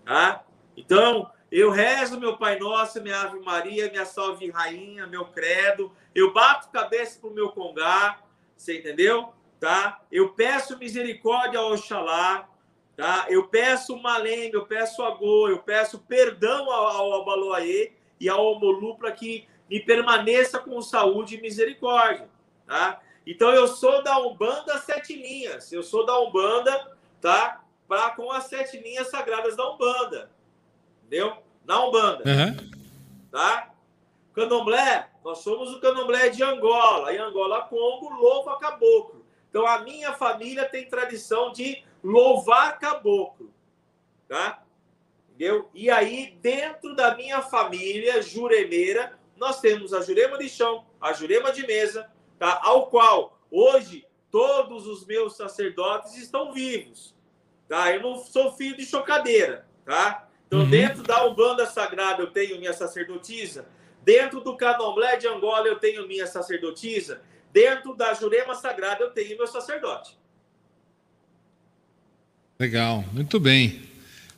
Tá? 0.05 0.44
Então, 0.76 1.30
eu 1.50 1.70
rezo 1.70 2.20
meu 2.20 2.36
Pai 2.36 2.59
Nosso, 2.59 3.02
minha 3.02 3.20
Ave 3.20 3.40
Maria, 3.40 3.90
minha 3.90 4.05
Salve 4.05 4.50
Rainha, 4.50 5.06
meu 5.06 5.26
credo. 5.26 5.92
Eu 6.14 6.32
bato 6.32 6.70
cabeça 6.70 7.18
pro 7.20 7.30
meu 7.30 7.50
congá, 7.50 8.20
você 8.56 8.78
entendeu? 8.78 9.32
tá? 9.59 10.00
Eu 10.10 10.30
peço 10.30 10.78
misericórdia 10.78 11.59
ao 11.59 11.72
Oxalá, 11.72 12.48
tá? 12.96 13.26
Eu 13.28 13.48
peço 13.48 13.96
Maleme, 14.00 14.52
eu 14.52 14.66
peço 14.66 15.02
Agô, 15.02 15.48
eu 15.48 15.59
peço 15.59 15.98
perdão 16.00 16.70
ao, 16.70 16.86
ao 16.88 17.22
Abaloaê 17.22 17.92
e 18.20 18.28
ao 18.28 18.52
Omolu 18.52 18.96
para 18.96 19.12
que 19.12 19.46
me 19.68 19.80
permaneça 19.80 20.59
com 20.59 20.80
saúde 20.80 21.36
e 21.36 21.40
misericórdia, 21.40 22.28
tá? 22.68 23.00
Então 23.26 23.50
eu 23.50 23.66
sou 23.66 24.02
da 24.02 24.18
Umbanda 24.18 24.78
sete 24.78 25.16
linhas, 25.16 25.72
eu 25.72 25.82
sou 25.82 26.06
da 26.06 26.20
Umbanda, 26.20 26.96
tá? 27.20 27.64
Para 27.88 28.10
com 28.10 28.30
as 28.30 28.44
sete 28.44 28.78
linhas 28.78 29.08
sagradas 29.08 29.56
da 29.56 29.68
Umbanda, 29.68 30.30
entendeu? 31.00 31.36
Na 31.64 31.84
Umbanda, 31.84 32.22
uhum. 32.24 32.70
tá? 33.32 33.72
Candomblé, 34.34 35.10
nós 35.24 35.38
somos 35.38 35.74
o 35.74 35.80
Candomblé 35.80 36.28
de 36.28 36.44
Angola, 36.44 37.12
e 37.12 37.18
Angola 37.18 37.62
Congo, 37.62 38.08
louva 38.10 38.56
caboclo. 38.58 39.26
Então, 39.50 39.66
a 39.66 39.80
minha 39.80 40.12
família 40.12 40.64
tem 40.66 40.88
tradição 40.88 41.52
de 41.52 41.82
louvar 42.04 42.78
caboclo, 42.78 43.52
tá? 44.28 44.62
Entendeu? 45.30 45.68
E 45.74 45.90
aí, 45.90 46.38
dentro 46.40 46.94
da 46.94 47.16
minha 47.16 47.42
família 47.42 48.22
juremeira, 48.22 49.18
nós 49.36 49.60
temos 49.60 49.92
a 49.92 50.02
jurema 50.02 50.38
de 50.38 50.48
chão, 50.48 50.84
a 51.00 51.12
jurema 51.12 51.50
de 51.50 51.66
mesa, 51.66 52.10
tá? 52.39 52.60
Ao 52.62 52.86
qual, 52.86 53.39
hoje, 53.51 54.06
todos 54.31 54.86
os 54.86 55.06
meus 55.06 55.36
sacerdotes 55.36 56.16
estão 56.16 56.52
vivos, 56.52 57.15
tá? 57.69 57.93
Eu 57.93 58.02
não 58.02 58.19
sou 58.19 58.52
filho 58.52 58.77
de 58.77 58.86
chocadeira, 58.86 59.66
tá? 59.85 60.28
Então, 60.47 60.60
uhum. 60.60 60.70
dentro 60.70 61.02
da 61.02 61.27
Umbanda 61.27 61.66
Sagrada, 61.66 62.23
eu 62.23 62.31
tenho 62.31 62.59
minha 62.59 62.73
sacerdotisa. 62.73 63.66
Dentro 64.02 64.40
do 64.40 64.56
Candomblé 64.56 65.16
de 65.16 65.27
Angola, 65.27 65.66
eu 65.66 65.78
tenho 65.78 66.09
minha 66.09 66.27
sacerdotisa. 66.27 67.20
Dentro 67.52 67.94
da 67.94 68.15
Jurema 68.15 68.55
Sagrada, 68.55 69.05
eu 69.05 69.10
tenho 69.10 69.36
meu 69.36 69.47
sacerdote. 69.47 70.16
Legal, 72.59 73.05
muito 73.12 73.39
bem. 73.39 73.82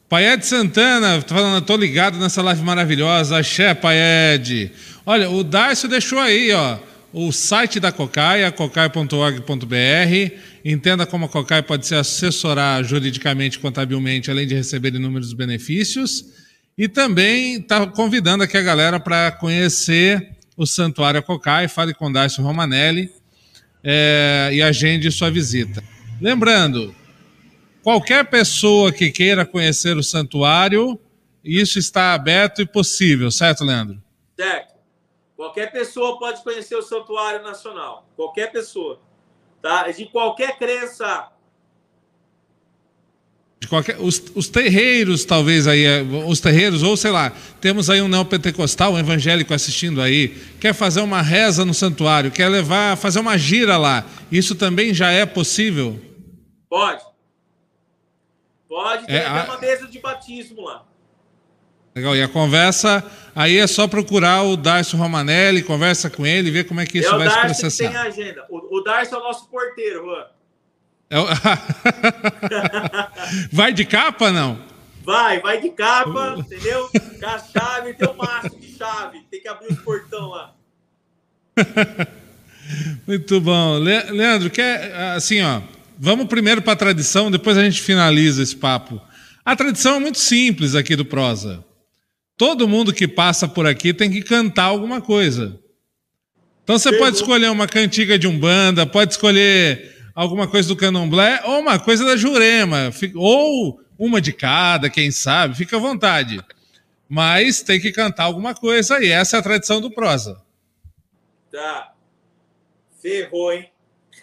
Paed 0.08 0.44
Santana, 0.44 1.22
tô 1.22 1.34
falando, 1.34 1.64
tô 1.64 1.76
ligado 1.76 2.18
nessa 2.18 2.42
live 2.42 2.62
maravilhosa. 2.62 3.38
Axé, 3.38 3.72
Paed. 3.72 4.72
Olha, 5.06 5.30
o 5.30 5.44
Darcio 5.44 5.88
deixou 5.88 6.18
aí, 6.18 6.52
ó, 6.52 6.78
o 7.12 7.32
site 7.32 7.80
da 7.80 7.90
Cocaia, 7.90 8.50
cocaia.org.br. 8.52 10.34
Entenda 10.64 11.06
como 11.06 11.26
a 11.26 11.28
Cocaia 11.28 11.62
pode 11.62 11.86
se 11.86 11.94
assessorar 11.94 12.84
juridicamente 12.84 13.58
e 13.58 13.60
contabilmente, 13.60 14.30
além 14.30 14.46
de 14.46 14.54
receber 14.54 14.94
inúmeros 14.94 15.32
benefícios. 15.32 16.24
E 16.78 16.88
também 16.88 17.56
está 17.56 17.86
convidando 17.86 18.44
aqui 18.44 18.56
a 18.56 18.62
galera 18.62 19.00
para 19.00 19.32
conhecer 19.32 20.36
o 20.56 20.66
Santuário 20.66 21.22
Cocai. 21.22 21.68
Fale 21.68 21.92
com 21.92 22.12
Darcio 22.12 22.44
Romanelli 22.44 23.10
é, 23.82 24.50
e 24.52 24.62
agende 24.62 25.10
sua 25.10 25.30
visita. 25.30 25.82
Lembrando, 26.20 26.94
qualquer 27.82 28.24
pessoa 28.26 28.92
que 28.92 29.10
queira 29.10 29.44
conhecer 29.44 29.96
o 29.96 30.02
santuário, 30.02 30.98
isso 31.44 31.78
está 31.78 32.14
aberto 32.14 32.62
e 32.62 32.66
possível, 32.66 33.30
certo, 33.30 33.64
Leandro? 33.64 34.00
Certo. 34.36 34.79
Qualquer 35.40 35.72
pessoa 35.72 36.18
pode 36.18 36.42
conhecer 36.42 36.76
o 36.76 36.82
Santuário 36.82 37.42
Nacional. 37.42 38.06
Qualquer 38.14 38.52
pessoa. 38.52 39.00
Tá? 39.62 39.90
De 39.90 40.04
qualquer 40.04 40.58
crença. 40.58 41.30
De 43.58 43.66
qualquer, 43.66 43.96
os, 43.98 44.22
os 44.34 44.48
terreiros, 44.48 45.24
talvez 45.24 45.66
aí, 45.66 45.82
é, 45.82 46.02
os 46.02 46.40
terreiros, 46.40 46.82
ou 46.82 46.94
sei 46.94 47.10
lá, 47.10 47.32
temos 47.58 47.88
aí 47.88 48.02
um 48.02 48.08
neopentecostal, 48.08 48.92
um 48.92 48.98
evangélico 48.98 49.54
assistindo 49.54 50.02
aí, 50.02 50.28
quer 50.60 50.74
fazer 50.74 51.00
uma 51.00 51.22
reza 51.22 51.64
no 51.64 51.72
santuário, 51.72 52.30
quer 52.30 52.50
levar, 52.50 52.98
fazer 52.98 53.18
uma 53.18 53.38
gira 53.38 53.78
lá. 53.78 54.04
Isso 54.30 54.54
também 54.54 54.92
já 54.92 55.10
é 55.10 55.24
possível? 55.24 55.98
Pode. 56.68 57.02
Pode 58.68 59.06
ter 59.06 59.14
é, 59.14 59.26
até 59.26 59.40
a... 59.40 59.44
uma 59.44 59.58
mesa 59.58 59.88
de 59.88 59.98
batismo 60.00 60.60
lá. 60.60 60.84
Legal, 62.00 62.16
e 62.16 62.22
a 62.22 62.28
conversa, 62.28 63.04
aí 63.36 63.58
é 63.58 63.66
só 63.66 63.86
procurar 63.86 64.42
o 64.42 64.56
Darcio 64.56 64.96
Romanelli, 64.96 65.62
conversa 65.62 66.08
com 66.08 66.26
ele, 66.26 66.50
ver 66.50 66.64
como 66.64 66.80
é 66.80 66.86
que 66.86 67.00
isso 67.00 67.14
é 67.14 67.18
vai 67.18 67.28
se 67.28 67.40
processar. 67.40 67.88
tem 67.88 67.96
a 67.96 68.02
agenda. 68.04 68.46
O, 68.48 68.78
o 68.78 68.80
Darcio 68.80 69.16
é 69.16 69.18
o 69.18 69.22
nosso 69.22 69.46
porteiro, 69.50 70.06
Juan. 70.06 70.24
É 71.10 71.18
o... 71.18 71.26
vai 73.52 73.74
de 73.74 73.84
capa, 73.84 74.30
não? 74.30 74.58
Vai, 75.04 75.40
vai 75.40 75.60
de 75.60 75.68
capa, 75.68 76.36
entendeu? 76.38 76.88
Com 76.88 77.26
a 77.26 77.38
chave, 77.38 77.92
tem 77.92 78.08
o 78.08 78.12
um 78.12 78.16
maço 78.16 78.58
de 78.58 78.78
chave, 78.78 79.20
tem 79.30 79.42
que 79.42 79.48
abrir 79.48 79.74
o 79.74 79.76
portão 79.76 80.30
lá. 80.30 80.54
Muito 83.06 83.38
bom. 83.42 83.78
Le 83.78 84.04
Leandro, 84.04 84.48
quer, 84.48 84.90
assim, 85.14 85.42
ó, 85.42 85.60
vamos 85.98 86.28
primeiro 86.28 86.62
para 86.62 86.72
a 86.72 86.76
tradição, 86.76 87.30
depois 87.30 87.58
a 87.58 87.62
gente 87.62 87.82
finaliza 87.82 88.42
esse 88.42 88.56
papo. 88.56 88.98
A 89.44 89.54
tradição 89.54 89.96
é 89.96 89.98
muito 89.98 90.18
simples 90.18 90.74
aqui 90.74 90.96
do 90.96 91.04
Prosa. 91.04 91.62
Todo 92.40 92.66
mundo 92.66 92.94
que 92.94 93.06
passa 93.06 93.46
por 93.46 93.66
aqui 93.66 93.92
tem 93.92 94.10
que 94.10 94.22
cantar 94.22 94.64
alguma 94.64 94.98
coisa. 94.98 95.60
Então 96.64 96.78
você 96.78 96.90
pode 96.96 97.16
escolher 97.16 97.50
uma 97.50 97.66
cantiga 97.66 98.18
de 98.18 98.26
umbanda, 98.26 98.86
pode 98.86 99.12
escolher 99.12 99.94
alguma 100.14 100.48
coisa 100.48 100.66
do 100.66 100.74
candomblé 100.74 101.42
ou 101.44 101.60
uma 101.60 101.78
coisa 101.78 102.02
da 102.02 102.16
jurema, 102.16 102.90
ou 103.14 103.82
uma 103.98 104.22
de 104.22 104.32
cada, 104.32 104.88
quem 104.88 105.10
sabe, 105.10 105.54
fica 105.54 105.76
à 105.76 105.78
vontade. 105.78 106.42
Mas 107.06 107.60
tem 107.60 107.78
que 107.78 107.92
cantar 107.92 108.24
alguma 108.24 108.54
coisa 108.54 109.04
e 109.04 109.10
essa 109.10 109.36
é 109.36 109.40
a 109.40 109.42
tradição 109.42 109.78
do 109.78 109.90
prosa. 109.90 110.40
Tá. 111.52 111.92
Ferrou, 113.02 113.52
hein? 113.52 113.68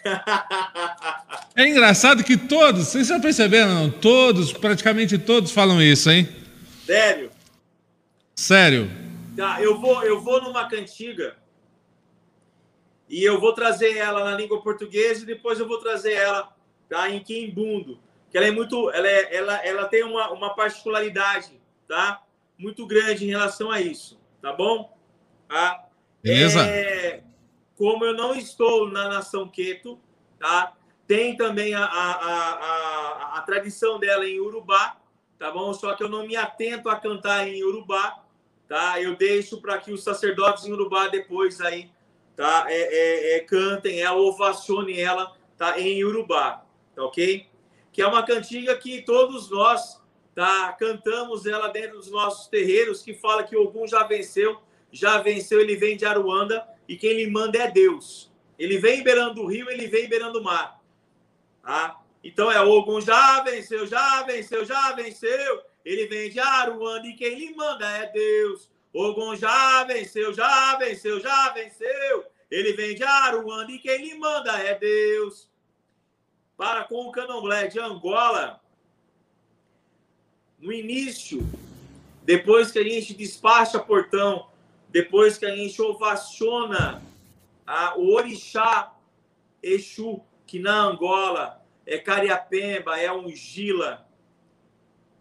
é 1.54 1.68
engraçado 1.68 2.24
que 2.24 2.36
todos, 2.36 2.88
vocês 2.88 3.06
já 3.06 3.20
perceberam, 3.20 3.74
não? 3.74 3.90
Todos, 3.90 4.52
praticamente 4.52 5.18
todos 5.18 5.52
falam 5.52 5.80
isso, 5.80 6.10
hein? 6.10 6.28
Sério? 6.84 7.27
Sério? 8.38 8.88
Tá, 9.36 9.60
eu 9.60 9.80
vou, 9.80 10.00
eu 10.04 10.20
vou 10.20 10.40
numa 10.40 10.68
cantiga 10.68 11.36
e 13.08 13.24
eu 13.24 13.40
vou 13.40 13.52
trazer 13.52 13.96
ela 13.96 14.22
na 14.22 14.36
língua 14.36 14.62
portuguesa 14.62 15.24
e 15.24 15.26
depois 15.26 15.58
eu 15.58 15.66
vou 15.66 15.80
trazer 15.80 16.12
ela 16.12 16.56
tá, 16.88 17.10
em 17.10 17.20
quimbundo. 17.20 17.98
Que 18.30 18.38
ela 18.38 18.46
é 18.46 18.52
muito, 18.52 18.90
ela, 18.90 19.08
é, 19.08 19.34
ela, 19.34 19.56
ela 19.66 19.88
tem 19.88 20.04
uma, 20.04 20.30
uma 20.30 20.54
particularidade, 20.54 21.60
tá? 21.88 22.22
Muito 22.56 22.86
grande 22.86 23.24
em 23.24 23.30
relação 23.30 23.72
a 23.72 23.80
isso, 23.80 24.20
tá 24.40 24.52
bom? 24.52 24.96
Tá? 25.48 25.88
Beleza. 26.22 26.64
É, 26.64 27.24
como 27.76 28.04
eu 28.04 28.14
não 28.14 28.36
estou 28.36 28.88
na 28.88 29.08
nação 29.08 29.48
Queto, 29.48 29.98
tá? 30.38 30.76
Tem 31.08 31.36
também 31.36 31.74
a, 31.74 31.84
a, 31.84 32.12
a, 32.12 32.52
a, 32.54 33.38
a 33.38 33.42
tradição 33.42 33.98
dela 33.98 34.24
em 34.24 34.38
Urubá, 34.38 34.96
tá 35.40 35.50
bom? 35.50 35.74
Só 35.74 35.92
que 35.96 36.04
eu 36.04 36.08
não 36.08 36.24
me 36.24 36.36
atento 36.36 36.88
a 36.88 36.94
cantar 36.94 37.48
em 37.48 37.64
Urubá, 37.64 38.27
tá? 38.68 39.00
Eu 39.00 39.16
deixo 39.16 39.60
para 39.60 39.78
que 39.78 39.90
os 39.90 40.04
sacerdotes 40.04 40.66
em 40.66 40.72
Urubá 40.72 41.08
depois 41.08 41.60
aí, 41.60 41.90
tá? 42.36 42.66
É, 42.68 42.74
é, 42.74 43.36
é, 43.36 43.40
cantem 43.40 44.00
ela, 44.00 44.20
ovacionem 44.20 45.00
ela, 45.00 45.34
tá? 45.56 45.80
Em 45.80 46.04
Urubá, 46.04 46.64
tá 46.94 47.02
ok? 47.02 47.46
Que 47.90 48.02
é 48.02 48.06
uma 48.06 48.22
cantiga 48.22 48.76
que 48.76 49.02
todos 49.02 49.50
nós, 49.50 50.00
tá? 50.34 50.72
Cantamos 50.78 51.46
ela 51.46 51.68
dentro 51.68 51.96
dos 51.96 52.10
nossos 52.10 52.46
terreiros, 52.46 53.02
que 53.02 53.14
fala 53.14 53.42
que 53.42 53.56
Ogum 53.56 53.86
já 53.86 54.04
venceu, 54.04 54.60
já 54.92 55.18
venceu, 55.18 55.60
ele 55.60 55.74
vem 55.74 55.96
de 55.96 56.04
Aruanda 56.04 56.66
e 56.86 56.96
quem 56.96 57.14
lhe 57.14 57.30
manda 57.30 57.58
é 57.58 57.70
Deus. 57.70 58.30
Ele 58.58 58.78
vem 58.78 59.02
beirando 59.02 59.42
o 59.42 59.46
rio, 59.46 59.70
ele 59.70 59.86
vem 59.86 60.08
beirando 60.08 60.40
o 60.40 60.44
mar, 60.44 60.80
tá? 61.62 62.00
Então 62.22 62.52
é 62.52 62.60
Ogum 62.60 63.00
já 63.00 63.40
venceu, 63.40 63.86
já 63.86 64.22
venceu, 64.24 64.64
já 64.64 64.92
venceu. 64.92 65.62
Ele 65.88 66.04
vem 66.04 66.28
de 66.28 66.38
Aruanda 66.38 67.06
e 67.06 67.14
quem 67.14 67.34
lhe 67.34 67.54
manda 67.54 67.88
é 67.88 68.12
Deus. 68.12 68.70
Ogum 68.92 69.34
já 69.34 69.84
venceu, 69.84 70.34
já 70.34 70.76
venceu, 70.76 71.18
já 71.18 71.48
venceu. 71.48 72.26
Ele 72.50 72.74
vem 72.74 72.94
de 72.94 73.02
Aruanda 73.04 73.72
e 73.72 73.78
quem 73.78 73.96
lhe 73.96 74.14
manda 74.18 74.52
é 74.58 74.78
Deus. 74.78 75.48
Para 76.58 76.84
com 76.84 77.06
o 77.06 77.10
candomblé 77.10 77.68
de 77.68 77.80
Angola, 77.80 78.60
no 80.58 80.70
início, 80.70 81.40
depois 82.22 82.70
que 82.70 82.80
a 82.80 82.84
gente 82.84 83.14
despacha 83.14 83.78
portão, 83.78 84.46
depois 84.90 85.38
que 85.38 85.46
a 85.46 85.56
gente 85.56 85.80
ovaciona 85.80 87.02
a, 87.66 87.96
o 87.96 88.12
orixá 88.12 88.92
Exu, 89.62 90.20
que 90.46 90.58
na 90.58 90.82
Angola 90.82 91.64
é 91.86 91.96
Cariapemba, 91.96 93.00
é 93.00 93.10
Ungila, 93.10 94.06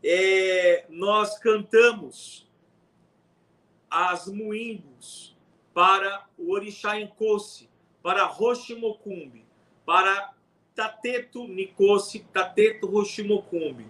é, 0.03 0.86
nós 0.90 1.38
cantamos 1.40 2.48
as 3.90 4.28
muimbos 4.28 5.36
para 5.74 6.26
o 6.38 6.52
Orixá 6.52 6.99
Encosse, 6.99 7.69
para 8.02 8.26
Roximocumbi, 8.26 9.45
para 9.86 10.34
Tateto 10.76 11.48
Nicosse, 11.48 12.19
Tateto 12.32 12.88
Roximocumbi. 12.88 13.86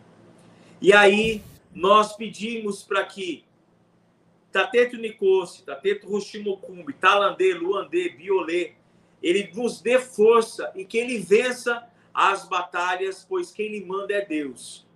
E 0.82 0.94
aí 0.94 1.44
nós 1.74 2.16
pedimos 2.16 2.84
para 2.84 3.06
que 3.06 3.44
Tateto 4.52 4.98
Nicosse, 4.98 5.64
Tateto 5.64 6.10
Roximocumbi, 6.10 6.94
Talandê, 6.94 7.54
Luandê, 7.54 8.10
Biolê, 8.10 8.74
ele 9.22 9.52
nos 9.54 9.82
dê 9.82 10.00
força 10.00 10.72
e 10.76 10.86
que 10.86 10.98
ele 10.98 11.20
vença 11.20 11.88
as 12.14 12.48
batalhas, 12.48 13.26
pois 13.28 13.52
quem 13.52 13.70
lhe 13.70 13.86
manda 13.86 14.14
é 14.14 14.26
Deus. 14.26 14.87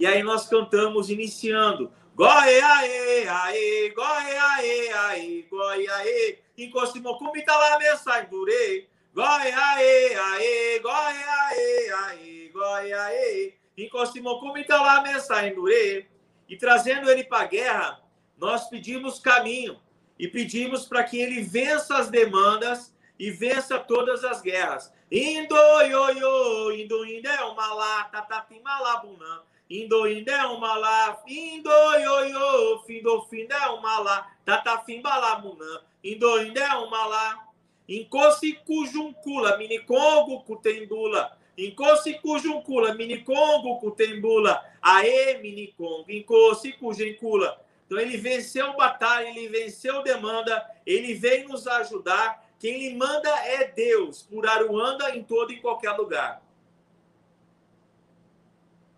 E 0.00 0.06
aí 0.06 0.22
nós 0.22 0.48
cantamos 0.48 1.10
iniciando. 1.10 1.92
Goiaê, 2.14 3.28
aê, 3.28 3.90
goiaê, 3.90 4.90
aê, 4.90 5.42
goiaê. 5.42 6.38
Encostimocumbi 6.56 7.42
tá 7.42 7.54
lá 7.54 7.78
mensagem 7.78 8.30
durei. 8.30 8.88
Goiaê, 9.14 10.14
aê, 10.14 10.78
goiaê, 10.78 11.92
aê, 11.92 12.48
goiaê. 12.48 13.52
Encostimocumbi 13.76 14.64
tá 14.64 14.80
lá 14.80 15.02
mensagem 15.02 15.54
durei. 15.54 16.08
E 16.48 16.56
trazendo 16.56 17.10
ele 17.10 17.24
para 17.24 17.44
a 17.44 17.46
guerra, 17.46 18.00
nós 18.38 18.70
pedimos 18.70 19.18
caminho 19.18 19.78
e 20.18 20.26
pedimos 20.26 20.86
para 20.86 21.04
que 21.04 21.20
ele 21.20 21.42
vença 21.42 21.98
as 21.98 22.08
demandas 22.08 22.96
e 23.18 23.30
vença 23.30 23.78
todas 23.78 24.24
as 24.24 24.40
guerras. 24.40 24.90
Indo, 25.12 25.54
ioiô, 25.54 26.72
indo, 26.72 27.04
indo 27.04 27.28
é 27.28 27.44
uma 27.44 27.74
lá, 27.74 28.04
tatati 28.04 28.58
malabunã. 28.60 29.42
Indo, 29.70 30.08
indo 30.08 30.28
é 30.28 30.46
uma 30.46 30.76
lá, 30.76 31.22
indo, 31.28 31.70
ioiô, 31.70 32.80
findo 32.80 33.52
é 33.52 33.66
uma 33.68 34.00
lá, 34.00 34.32
tatafim 34.44 35.00
balamunã. 35.00 35.80
Indo, 36.02 36.42
indo 36.42 36.58
é 36.58 36.74
uma 36.74 37.06
lá. 37.06 37.46
Encosse 37.88 38.54
cujuncula, 38.66 39.56
minicongo, 39.58 40.42
cutendula. 40.42 41.38
Encosse 41.56 42.14
cujuncula, 42.14 42.94
minicongo, 42.94 43.78
cutembula. 43.78 44.60
Aê, 44.82 45.38
minicongo, 45.38 46.10
encosse 46.10 46.72
cujuncula. 46.72 47.64
Então 47.86 48.00
ele 48.00 48.16
venceu 48.16 48.74
batalha, 48.76 49.28
ele 49.28 49.48
venceu 49.48 50.02
demanda, 50.02 50.68
ele 50.84 51.14
vem 51.14 51.44
nos 51.46 51.68
ajudar. 51.68 52.44
Quem 52.58 52.76
lhe 52.76 52.96
manda 52.96 53.28
é 53.46 53.68
Deus, 53.68 54.22
por 54.22 54.48
Aruanda 54.48 55.14
em 55.16 55.22
todo 55.22 55.52
e 55.52 55.60
qualquer 55.60 55.92
lugar. 55.92 56.42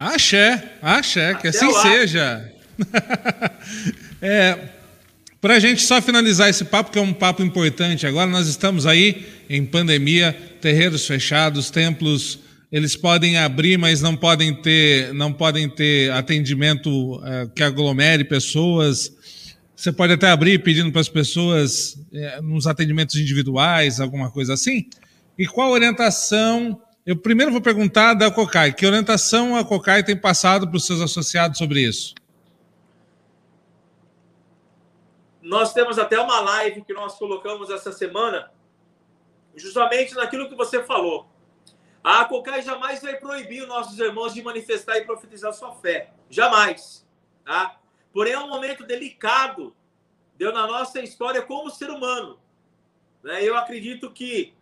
Axé, 0.02 0.72
axé, 0.82 1.30
Até 1.30 1.40
que 1.40 1.48
assim 1.48 1.70
lá. 1.70 1.82
seja. 1.82 2.52
é, 4.20 4.58
Para 5.40 5.54
a 5.54 5.58
gente 5.60 5.82
só 5.82 6.02
finalizar 6.02 6.48
esse 6.48 6.64
papo, 6.64 6.90
que 6.90 6.98
é 6.98 7.02
um 7.02 7.12
papo 7.12 7.42
importante, 7.42 8.04
agora 8.06 8.28
nós 8.28 8.48
estamos 8.48 8.84
aí 8.84 9.24
em 9.48 9.64
pandemia, 9.64 10.36
terreiros 10.60 11.06
fechados, 11.06 11.70
templos 11.70 12.40
eles 12.72 12.96
podem 12.96 13.36
abrir, 13.36 13.76
mas 13.76 14.00
não 14.00 14.16
podem 14.16 14.54
ter, 14.54 15.12
não 15.12 15.30
podem 15.30 15.68
ter 15.68 16.10
atendimento 16.10 17.22
é, 17.22 17.46
que 17.54 17.62
aglomere 17.62 18.24
pessoas. 18.24 19.12
Você 19.76 19.92
pode 19.92 20.14
até 20.14 20.30
abrir 20.30 20.62
pedindo 20.62 20.90
para 20.90 21.02
as 21.02 21.08
pessoas 21.08 21.98
é, 22.12 22.40
nos 22.40 22.66
atendimentos 22.66 23.14
individuais, 23.16 24.00
alguma 24.00 24.30
coisa 24.30 24.54
assim. 24.54 24.86
E 25.38 25.46
qual 25.46 25.70
orientação? 25.70 26.80
Eu 27.04 27.16
primeiro 27.16 27.50
vou 27.50 27.60
perguntar 27.60 28.14
da 28.14 28.30
Cocai. 28.30 28.72
Que 28.72 28.86
orientação 28.86 29.56
a 29.56 29.64
Cocai 29.64 30.04
tem 30.04 30.16
passado 30.16 30.68
para 30.68 30.76
os 30.76 30.86
seus 30.86 31.00
associados 31.00 31.58
sobre 31.58 31.80
isso? 31.80 32.14
Nós 35.40 35.72
temos 35.72 35.98
até 35.98 36.18
uma 36.20 36.40
live 36.40 36.82
que 36.82 36.92
nós 36.92 37.16
colocamos 37.16 37.68
essa 37.70 37.90
semana, 37.90 38.50
justamente 39.56 40.14
naquilo 40.14 40.48
que 40.48 40.54
você 40.54 40.82
falou 40.84 41.32
a 42.02 42.24
COCAI 42.24 42.62
jamais 42.62 43.00
vai 43.00 43.16
proibir 43.16 43.62
os 43.62 43.68
nossos 43.68 43.98
irmãos 43.98 44.34
de 44.34 44.42
manifestar 44.42 44.96
e 44.98 45.04
profetizar 45.04 45.52
sua 45.52 45.72
fé. 45.72 46.10
Jamais. 46.28 47.06
Tá? 47.44 47.78
Porém, 48.12 48.32
é 48.32 48.38
um 48.38 48.48
momento 48.48 48.84
delicado, 48.84 49.74
deu 50.36 50.52
na 50.52 50.66
nossa 50.66 51.00
história 51.00 51.42
como 51.42 51.70
ser 51.70 51.90
humano. 51.90 52.40
Né? 53.22 53.44
Eu 53.44 53.56
acredito 53.56 54.10
que 54.10 54.52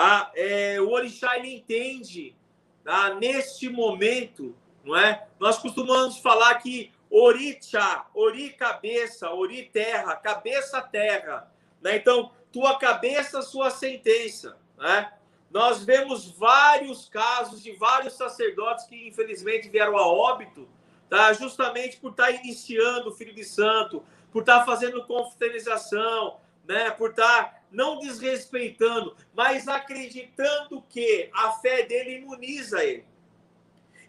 a, 0.00 0.30
é, 0.36 0.80
o 0.80 0.90
Orixá 0.90 1.36
ele 1.36 1.56
entende 1.56 2.36
tá? 2.84 3.14
neste 3.14 3.68
momento, 3.68 4.54
não 4.84 4.96
é? 4.96 5.26
Nós 5.40 5.58
costumamos 5.58 6.18
falar 6.18 6.54
que 6.60 6.92
Orixá, 7.10 8.06
Ori 8.14 8.50
cabeça, 8.50 9.28
Ori 9.30 9.68
terra, 9.72 10.14
cabeça 10.14 10.80
terra. 10.80 11.50
Né? 11.82 11.96
Então, 11.96 12.30
tua 12.52 12.78
cabeça, 12.78 13.42
sua 13.42 13.70
sentença. 13.70 14.56
Né? 14.78 15.12
Nós 15.50 15.84
vemos 15.84 16.30
vários 16.30 17.08
casos 17.08 17.60
de 17.60 17.72
vários 17.72 18.12
sacerdotes 18.12 18.86
que 18.86 19.08
infelizmente 19.08 19.68
vieram 19.68 19.98
a 19.98 20.06
óbito, 20.06 20.68
tá? 21.10 21.32
justamente 21.32 21.96
por 21.96 22.12
estar 22.12 22.30
iniciando 22.30 23.08
o 23.08 23.12
Filho 23.12 23.34
de 23.34 23.42
Santo, 23.42 24.04
por 24.30 24.42
estar 24.42 24.64
fazendo 24.64 25.04
confraternização, 25.08 26.38
né? 26.68 26.88
por 26.92 27.10
estar 27.10 27.57
não 27.70 27.98
desrespeitando, 27.98 29.16
mas 29.34 29.68
acreditando 29.68 30.82
que 30.88 31.30
a 31.32 31.52
fé 31.52 31.82
dele 31.82 32.16
imuniza 32.16 32.82
ele. 32.84 33.04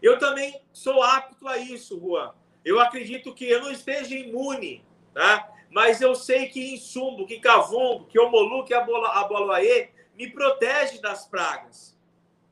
Eu 0.02 0.18
também 0.18 0.60
sou 0.72 1.02
apto 1.02 1.46
a 1.46 1.58
isso, 1.58 2.00
Juan. 2.00 2.32
Eu 2.64 2.80
acredito 2.80 3.34
que 3.34 3.44
eu 3.44 3.60
não 3.60 3.70
esteja 3.70 4.14
imune, 4.14 4.84
tá? 5.12 5.50
mas 5.70 6.00
eu 6.00 6.14
sei 6.14 6.48
que 6.48 6.74
Insumbo, 6.74 7.26
que 7.26 7.38
Cavumbo, 7.38 8.06
que 8.06 8.18
Omolu, 8.18 8.64
que 8.64 8.74
Aboloaê, 8.74 9.90
me 10.16 10.28
protege 10.30 11.00
das 11.00 11.26
pragas. 11.26 11.96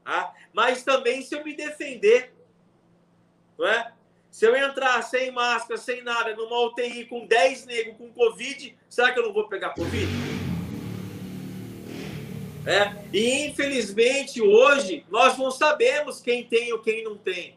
Tá? 0.05 0.33
Mas 0.53 0.85
também 0.85 1.21
se 1.21 1.35
eu 1.35 1.45
me 1.45 1.55
defender, 1.55 2.33
não 3.59 3.67
é? 3.67 3.93
Se 4.31 4.45
eu 4.47 4.55
entrar 4.57 5.03
sem 5.03 5.33
máscara, 5.33 5.79
sem 5.79 6.03
nada, 6.03 6.35
numa 6.37 6.61
UTI 6.67 7.07
com 7.07 7.27
10 7.27 7.67
negros 7.67 7.97
com 7.97 8.13
Covid, 8.13 8.79
será 8.89 9.11
que 9.11 9.19
eu 9.19 9.25
não 9.25 9.33
vou 9.33 9.49
pegar 9.49 9.71
Covid? 9.71 10.38
É? 12.69 12.95
E 13.15 13.47
infelizmente 13.47 14.43
hoje 14.43 15.03
nós 15.09 15.39
não 15.39 15.51
sabemos 15.51 16.21
quem 16.21 16.45
tem 16.45 16.71
ou 16.71 16.81
quem 16.81 17.03
não 17.03 17.17
tem. 17.17 17.57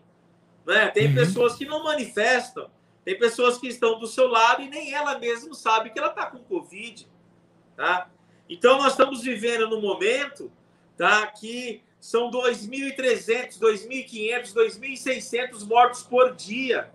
Né? 0.66 0.88
Tem 0.88 1.08
uhum. 1.08 1.16
pessoas 1.16 1.56
que 1.56 1.66
não 1.66 1.84
manifestam, 1.84 2.72
tem 3.04 3.20
pessoas 3.20 3.58
que 3.58 3.68
estão 3.68 4.00
do 4.00 4.08
seu 4.08 4.28
lado 4.30 4.62
e 4.62 4.70
nem 4.70 4.94
ela 4.94 5.20
mesma 5.20 5.54
sabe 5.54 5.90
que 5.90 6.00
ela 6.00 6.08
está 6.08 6.28
com 6.28 6.40
Covid. 6.40 7.06
Tá? 7.76 8.10
Então, 8.48 8.78
nós 8.78 8.94
estamos 8.94 9.22
vivendo 9.22 9.68
no 9.68 9.82
momento 9.82 10.50
tá, 10.96 11.28
que 11.28 11.84
são 12.00 12.32
2.300, 12.32 13.60
2.500, 13.60 14.54
2.600 14.54 15.68
mortos 15.68 16.04
por 16.04 16.34
dia, 16.36 16.90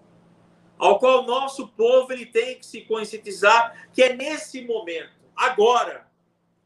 ao 0.78 0.98
qual 0.98 1.22
o 1.22 1.26
nosso 1.26 1.68
povo 1.68 2.14
ele 2.14 2.24
tem 2.24 2.59
que 2.59 2.64
se 2.64 2.80
conscientizar 2.80 3.88
que 3.93 4.02
é 4.02 4.16
nesse 4.16 4.62
momento, 4.62 5.12
agora, 5.36 6.06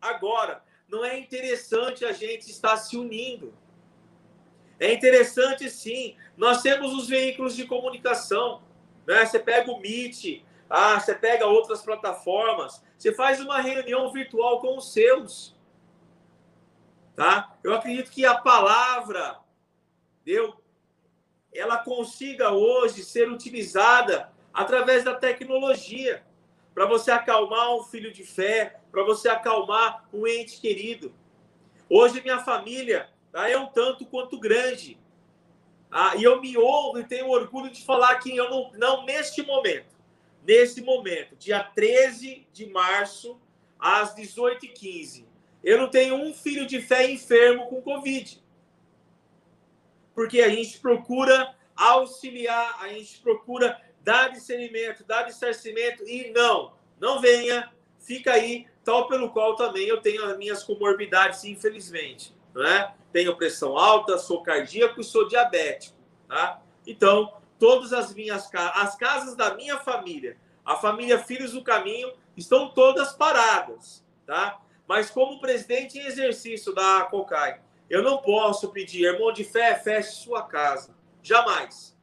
agora, 0.00 0.62
não 0.90 1.04
é 1.04 1.18
interessante 1.18 2.04
a 2.04 2.12
gente 2.12 2.50
estar 2.50 2.76
se 2.76 2.96
unindo. 2.96 3.54
É 4.78 4.92
interessante, 4.92 5.70
sim. 5.70 6.16
Nós 6.36 6.62
temos 6.62 6.92
os 6.92 7.08
veículos 7.08 7.54
de 7.54 7.66
comunicação. 7.66 8.62
Né? 9.06 9.24
Você 9.24 9.38
pega 9.38 9.70
o 9.70 9.78
Meet, 9.78 10.42
ah, 10.68 10.98
você 10.98 11.14
pega 11.14 11.46
outras 11.46 11.82
plataformas, 11.82 12.82
você 12.98 13.14
faz 13.14 13.40
uma 13.40 13.60
reunião 13.60 14.10
virtual 14.12 14.60
com 14.60 14.76
os 14.76 14.92
seus. 14.92 15.54
Tá? 17.14 17.56
Eu 17.62 17.74
acredito 17.74 18.10
que 18.10 18.24
a 18.24 18.36
palavra, 18.36 19.38
deu, 20.24 20.60
ela 21.52 21.78
consiga 21.78 22.50
hoje 22.50 23.04
ser 23.04 23.30
utilizada 23.30 24.32
através 24.52 25.04
da 25.04 25.14
tecnologia 25.14 26.24
para 26.80 26.88
você 26.88 27.10
acalmar 27.10 27.76
um 27.76 27.82
filho 27.82 28.10
de 28.10 28.24
fé, 28.24 28.80
para 28.90 29.02
você 29.02 29.28
acalmar 29.28 30.08
um 30.14 30.26
ente 30.26 30.58
querido. 30.58 31.14
Hoje 31.90 32.22
minha 32.22 32.38
família 32.38 33.10
tá, 33.30 33.50
é 33.50 33.58
um 33.58 33.66
tanto 33.66 34.06
quanto 34.06 34.40
grande. 34.40 34.98
Ah, 35.90 36.16
e 36.16 36.24
eu 36.24 36.40
me 36.40 36.56
honro 36.56 36.98
e 36.98 37.04
tenho 37.04 37.28
orgulho 37.28 37.70
de 37.70 37.84
falar 37.84 38.14
que 38.14 38.34
eu 38.34 38.48
não, 38.48 38.72
não 38.78 39.04
neste 39.04 39.42
momento, 39.42 39.94
nesse 40.42 40.80
momento, 40.80 41.36
dia 41.36 41.62
13 41.62 42.46
de 42.50 42.64
março, 42.70 43.38
às 43.78 44.16
18h15. 44.16 45.26
Eu 45.62 45.76
não 45.76 45.90
tenho 45.90 46.14
um 46.14 46.32
filho 46.32 46.66
de 46.66 46.80
fé 46.80 47.10
enfermo 47.10 47.66
com 47.66 47.82
Covid. 47.82 48.42
Porque 50.14 50.40
a 50.40 50.48
gente 50.48 50.78
procura 50.78 51.54
auxiliar, 51.76 52.78
a 52.80 52.88
gente 52.88 53.18
procura 53.18 53.78
dar 54.02 54.28
discernimento, 54.28 55.04
dar 55.04 55.24
dissarcimento 55.24 56.02
e 56.06 56.30
não, 56.30 56.72
não 56.98 57.20
venha, 57.20 57.70
fica 57.98 58.32
aí, 58.32 58.66
tal 58.84 59.08
pelo 59.08 59.30
qual 59.30 59.56
também 59.56 59.86
eu 59.86 60.00
tenho 60.00 60.24
as 60.24 60.36
minhas 60.36 60.62
comorbidades, 60.62 61.44
infelizmente. 61.44 62.34
Não 62.54 62.66
é? 62.66 62.94
Tenho 63.12 63.36
pressão 63.36 63.76
alta, 63.76 64.18
sou 64.18 64.42
cardíaco 64.42 65.00
e 65.00 65.04
sou 65.04 65.28
diabético. 65.28 65.96
Tá? 66.28 66.60
Então, 66.86 67.32
todas 67.58 67.92
as 67.92 68.14
minhas 68.14 68.48
as 68.54 68.96
casas 68.96 69.36
da 69.36 69.54
minha 69.54 69.78
família, 69.78 70.36
a 70.64 70.76
família 70.76 71.18
Filhos 71.18 71.52
do 71.52 71.62
Caminho, 71.62 72.12
estão 72.36 72.70
todas 72.70 73.12
paradas, 73.12 74.04
tá? 74.26 74.60
Mas 74.86 75.10
como 75.10 75.40
presidente 75.40 75.98
em 75.98 76.06
exercício 76.06 76.74
da 76.74 77.04
COCAI, 77.04 77.60
eu 77.88 78.02
não 78.02 78.18
posso 78.18 78.70
pedir, 78.70 79.04
irmão 79.04 79.32
de 79.32 79.44
fé, 79.44 79.74
feche 79.74 80.12
sua 80.12 80.42
casa. 80.42 80.94
Jamais. 81.22 81.96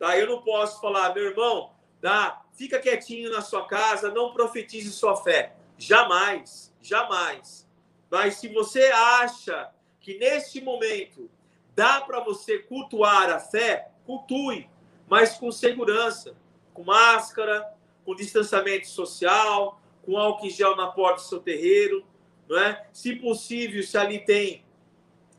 Tá? 0.00 0.18
Eu 0.18 0.26
não 0.26 0.42
posso 0.42 0.80
falar, 0.80 1.14
meu 1.14 1.26
irmão, 1.26 1.70
tá? 2.00 2.42
fica 2.54 2.80
quietinho 2.80 3.30
na 3.30 3.40
sua 3.40 3.66
casa, 3.68 4.10
não 4.10 4.32
profetize 4.32 4.90
sua 4.90 5.14
fé. 5.14 5.54
Jamais, 5.78 6.74
jamais. 6.82 7.68
Mas 8.10 8.34
se 8.34 8.48
você 8.48 8.86
acha 8.86 9.70
que 10.00 10.18
neste 10.18 10.60
momento 10.60 11.30
dá 11.76 12.00
para 12.00 12.18
você 12.18 12.58
cultuar 12.58 13.30
a 13.30 13.38
fé, 13.38 13.92
cultue 14.04 14.68
mas 15.10 15.36
com 15.36 15.50
segurança, 15.50 16.36
com 16.72 16.84
máscara, 16.84 17.68
com 18.04 18.14
distanciamento 18.14 18.86
social, 18.86 19.80
com 20.02 20.16
álcool 20.16 20.46
em 20.46 20.50
gel 20.50 20.76
na 20.76 20.86
porta 20.86 21.16
do 21.16 21.28
seu 21.28 21.40
terreiro, 21.40 22.06
não 22.48 22.56
é? 22.56 22.86
Se 22.92 23.16
possível, 23.16 23.82
se 23.82 23.98
ali 23.98 24.24
tem 24.24 24.64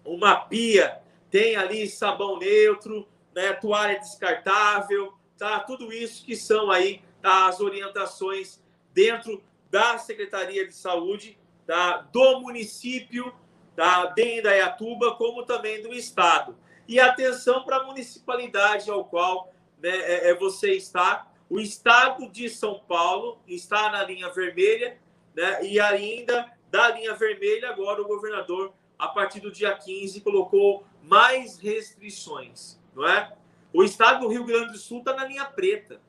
uma 0.04 0.36
pia, 0.36 1.02
tem 1.30 1.56
ali 1.56 1.88
sabão 1.88 2.38
neutro, 2.38 3.08
né, 3.34 3.54
toalha 3.54 4.00
descartável, 4.00 5.14
tá? 5.38 5.60
Tudo 5.60 5.92
isso 5.92 6.26
que 6.26 6.36
são 6.36 6.70
aí 6.70 7.02
tá, 7.22 7.48
as 7.48 7.60
orientações 7.60 8.62
dentro 8.94 9.44
da 9.70 9.98
Secretaria 9.98 10.68
de 10.68 10.74
Saúde, 10.74 11.38
tá? 11.66 11.98
Do 12.12 12.42
município 12.42 13.34
tá, 13.76 14.06
de 14.08 14.40
Indaiatuba, 14.40 15.16
como 15.16 15.44
também 15.44 15.82
do 15.82 15.94
Estado. 15.94 16.58
E 16.88 17.00
atenção 17.00 17.64
para 17.64 17.78
a 17.78 17.84
municipalidade 17.84 18.90
ao 18.90 19.06
qual 19.06 19.54
né, 19.82 19.90
é, 19.90 20.30
é, 20.30 20.36
você 20.36 20.74
está. 20.74 21.28
O 21.50 21.60
Estado 21.60 22.30
de 22.30 22.50
São 22.50 22.80
Paulo 22.80 23.40
está 23.48 23.90
na 23.90 24.04
linha 24.04 24.30
vermelha, 24.30 24.98
né, 25.34 25.64
e 25.64 25.80
ainda 25.80 26.52
da 26.70 26.90
linha 26.92 27.14
vermelha, 27.14 27.70
agora 27.70 28.02
o 28.02 28.08
governador, 28.08 28.74
a 28.98 29.08
partir 29.08 29.40
do 29.42 29.52
dia 29.52 29.76
15, 29.76 30.22
colocou 30.22 30.86
mais 31.04 31.58
restrições, 31.58 32.80
não 32.94 33.08
é? 33.08 33.34
O 33.74 33.84
estado 33.84 34.22
do 34.22 34.28
Rio 34.28 34.46
Grande 34.46 34.74
do 34.74 34.78
Sul 34.78 35.00
está 35.00 35.14
na 35.14 35.26
linha 35.26 35.46
preta. 35.46 36.02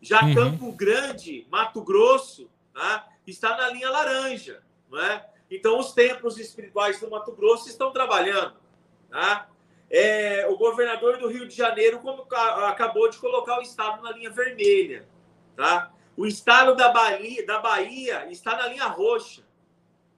Já 0.00 0.22
uhum. 0.22 0.34
Campo 0.34 0.72
Grande, 0.72 1.46
Mato 1.50 1.82
Grosso, 1.82 2.50
tá? 2.72 3.08
está 3.26 3.56
na 3.56 3.68
linha 3.70 3.90
laranja, 3.90 4.62
não 4.90 5.00
é? 5.02 5.26
Então, 5.50 5.78
os 5.78 5.92
templos 5.92 6.38
espirituais 6.38 7.00
do 7.00 7.10
Mato 7.10 7.32
Grosso 7.32 7.68
estão 7.68 7.92
trabalhando. 7.92 8.56
Tá? 9.10 9.48
É, 9.88 10.46
o 10.48 10.56
governador 10.56 11.18
do 11.18 11.28
Rio 11.28 11.46
de 11.46 11.54
Janeiro 11.54 12.00
como, 12.00 12.26
acabou 12.64 13.08
de 13.08 13.18
colocar 13.18 13.58
o 13.58 13.62
estado 13.62 14.02
na 14.02 14.12
linha 14.12 14.30
vermelha. 14.30 15.08
Tá? 15.56 15.92
O 16.16 16.26
estado 16.26 16.74
da 16.74 16.90
Bahia, 16.90 17.46
da 17.46 17.60
Bahia 17.60 18.28
está 18.30 18.56
na 18.56 18.66
linha 18.66 18.86
roxa. 18.86 19.44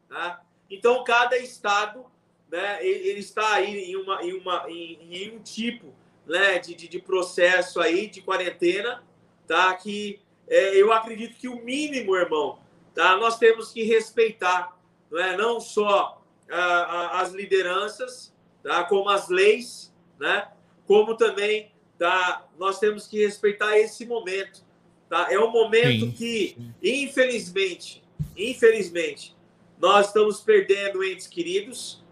Tá? 0.08 0.42
Então, 0.70 1.04
cada 1.04 1.36
estado 1.36 2.06
né, 2.50 2.84
ele 2.84 3.20
está 3.20 3.54
aí 3.54 3.90
em, 3.90 3.96
uma, 3.96 4.22
em, 4.22 4.32
uma, 4.32 4.64
em, 4.68 4.98
em 5.10 5.36
um 5.36 5.38
tipo 5.40 5.94
né, 6.26 6.58
de, 6.58 6.74
de, 6.74 6.88
de, 6.88 6.98
processo 6.98 7.80
aí 7.80 8.06
de 8.06 8.22
quarentena, 8.22 9.02
tá? 9.46 9.74
que 9.74 10.20
é, 10.48 10.76
eu 10.76 10.92
acredito 10.92 11.36
que 11.38 11.48
o 11.48 11.62
mínimo, 11.62 12.16
irmão, 12.16 12.58
tá? 12.94 13.16
nós 13.16 13.38
temos 13.38 13.72
que 13.72 13.82
respeitar 13.82 14.78
não, 15.10 15.18
é? 15.18 15.36
não 15.36 15.60
só 15.60 16.22
a, 16.50 16.56
a, 16.56 17.20
as 17.20 17.32
lideranças, 17.32 18.34
tá? 18.62 18.84
como 18.84 19.08
as 19.08 19.28
leis, 19.28 19.94
né? 20.18 20.48
como 20.86 21.16
também 21.16 21.70
tá? 21.98 22.46
nós 22.58 22.78
temos 22.78 23.06
que 23.06 23.24
respeitar 23.24 23.78
esse 23.78 24.06
momento. 24.06 24.66
Tá? 25.08 25.28
É 25.30 25.38
um 25.38 25.50
momento 25.50 26.06
Sim. 26.06 26.12
que, 26.12 26.56
infelizmente, 26.82 28.02
infelizmente, 28.36 29.34
nós 29.80 30.08
estamos 30.08 30.40
perdendo 30.40 31.02
entes 31.02 31.26
queridos. 31.26 32.04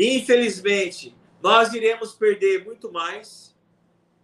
Infelizmente, 0.00 1.14
nós 1.42 1.74
iremos 1.74 2.12
perder 2.12 2.64
muito 2.64 2.90
mais, 2.90 3.54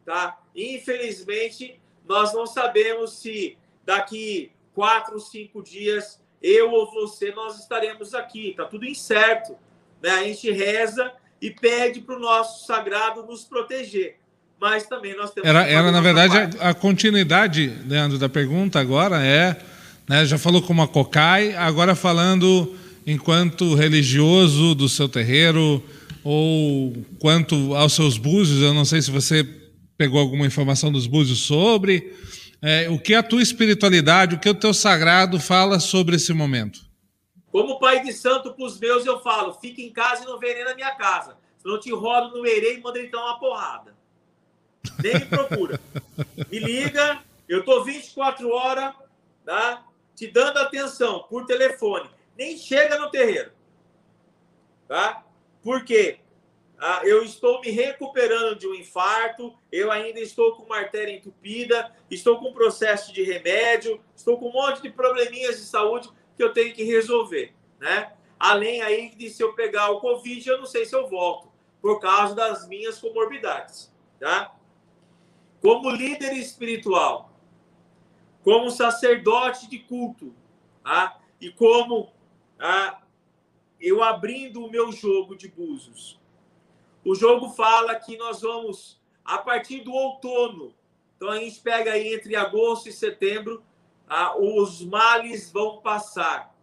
tá? 0.05 0.39
Infelizmente, 0.55 1.79
nós 2.09 2.33
não 2.33 2.47
sabemos 2.47 3.19
se 3.19 3.59
daqui 3.85 4.51
quatro, 4.73 5.21
cinco 5.21 5.63
dias 5.63 6.21
eu 6.43 6.71
ou 6.71 6.91
você 6.91 7.31
nós 7.33 7.59
estaremos 7.59 8.15
aqui. 8.15 8.55
Tá 8.57 8.65
tudo 8.65 8.87
incerto, 8.87 9.55
né? 10.03 10.11
A 10.11 10.25
gente 10.25 10.51
reza 10.51 11.13
e 11.43 11.51
pede 11.51 12.01
para 12.01 12.17
o 12.17 12.21
nosso 12.21 12.67
sagrado 12.67 13.23
nos 13.25 13.45
proteger. 13.45 14.19
Mas 14.59 14.87
também 14.87 15.15
nós 15.15 15.31
temos. 15.33 15.49
Era, 15.49 15.67
era 15.69 15.93
na 15.93 16.01
verdade, 16.01 16.57
a, 16.59 16.71
a, 16.71 16.75
continuidade, 16.75 17.67
Leandro, 17.87 18.19
da 18.19 18.29
pergunta 18.29 18.81
agora 18.81 19.23
é 19.23 19.57
né? 20.09 20.25
Já 20.25 20.39
falou 20.39 20.63
como 20.63 20.83
a 20.83 20.89
Cocai, 20.89 21.55
agora 21.55 21.95
falando 21.95 22.75
enquanto 23.07 23.75
religioso 23.75 24.75
do 24.75 24.89
seu 24.89 25.09
terreiro 25.09 25.83
ou 26.25 26.93
quanto 27.21 27.75
aos 27.75 27.93
seus 27.93 28.19
búzios, 28.19 28.61
eu 28.61 28.75
não 28.75 28.85
sei 28.85 29.01
se 29.01 29.11
você 29.11 29.45
pegou 29.97 30.21
alguma 30.21 30.45
informação 30.45 30.91
dos 30.91 31.07
búzios 31.07 31.43
sobre 31.43 32.13
é, 32.61 32.89
o 32.91 32.99
que 32.99 33.15
a 33.15 33.23
tua 33.23 33.43
espiritualidade, 33.43 34.35
o 34.35 34.41
que 34.41 34.49
o 34.49 34.55
teu 34.55 34.75
sagrado 34.75 35.39
fala 35.39 35.79
sobre 35.79 36.17
esse 36.17 36.33
momento. 36.33 36.81
Como 37.53 37.79
pai 37.79 38.03
de 38.03 38.13
santo 38.13 38.53
para 38.53 38.67
os 38.67 38.79
meus, 38.79 39.07
eu 39.07 39.21
falo: 39.21 39.55
fica 39.55 39.81
em 39.81 39.93
casa 39.93 40.25
e 40.25 40.27
não 40.27 40.39
vem 40.39 40.55
nem 40.55 40.65
na 40.65 40.75
minha 40.75 40.95
casa. 40.97 41.37
Senão 41.59 41.79
te 41.79 41.93
rodo 41.93 42.37
no 42.37 42.47
erei 42.47 42.77
e 42.77 42.81
mando 42.81 42.99
ele 42.99 43.09
dar 43.09 43.23
uma 43.25 43.39
porrada. 43.39 43.95
Nem 45.03 45.15
me 45.15 45.27
procura. 45.27 45.81
me 46.51 46.59
liga, 46.59 47.21
eu 47.49 47.65
tô 47.65 47.85
24 47.85 48.49
horas, 48.51 48.95
tá? 49.45 49.85
te 50.17 50.27
dando 50.27 50.59
atenção 50.59 51.25
por 51.29 51.45
telefone, 51.45 52.09
nem 52.37 52.57
chega 52.57 52.99
no 52.99 53.11
terreiro. 53.11 53.53
Tá? 54.87 55.25
Por 55.63 55.85
quê? 55.85 56.21
Ah, 56.79 57.01
eu 57.05 57.25
estou 57.25 57.61
me 57.63 57.71
recuperando 57.71 58.59
de 58.59 58.67
um 58.69 58.75
infarto, 58.75 59.57
eu 59.73 59.91
ainda 59.91 60.21
estou 60.21 60.55
com 60.55 60.65
uma 60.65 60.77
artéria 60.77 61.15
entupida, 61.15 61.91
estou 62.11 62.39
com 62.39 62.53
processo 62.53 63.13
de 63.15 63.23
remédio, 63.23 64.01
estou 64.15 64.39
com 64.39 64.51
um 64.51 64.53
monte 64.53 64.83
de 64.83 64.91
probleminhas 64.91 65.57
de 65.57 65.65
saúde 65.65 66.11
que 66.37 66.43
eu 66.43 66.53
tenho 66.53 66.75
que 66.75 66.85
resolver, 66.85 67.55
né? 67.81 68.13
Além 68.39 68.83
aí 68.83 69.09
de 69.17 69.31
se 69.31 69.43
eu 69.43 69.55
pegar 69.55 69.91
o 69.91 70.01
Covid, 70.01 70.47
eu 70.47 70.59
não 70.59 70.67
sei 70.67 70.85
se 70.85 70.95
eu 70.95 71.09
volto, 71.09 71.51
por 71.81 71.99
causa 71.99 72.35
das 72.35 72.69
minhas 72.69 72.99
comorbidades, 72.99 73.91
tá? 74.21 74.55
Como 75.63 75.89
líder 75.89 76.35
espiritual, 76.35 77.33
como 78.45 78.71
sacerdote 78.71 79.67
de 79.71 79.79
culto, 79.79 80.35
tá? 80.85 81.19
e 81.41 81.51
como 81.51 82.13
tá? 82.59 83.03
eu 83.81 84.03
abrindo 84.03 84.65
o 84.65 84.71
meu 84.71 84.91
jogo 84.91 85.37
de 85.37 85.49
búzios. 85.49 86.21
O 87.05 87.15
jogo 87.15 87.51
fala 87.51 87.95
que 87.95 88.17
nós 88.17 88.41
vamos, 88.41 89.01
a 89.25 89.39
partir 89.39 89.81
do 89.81 89.93
outono, 89.93 90.75
então 91.17 91.31
a 91.31 91.39
gente 91.39 91.61
pega 91.61 91.93
aí 91.93 92.15
entre 92.15 92.35
agosto 92.35 92.89
e 92.89 92.93
setembro, 92.93 93.65
tá? 94.07 94.37
os 94.37 94.83
males 94.85 95.51
vão 95.51 95.81
passar. 95.81 96.55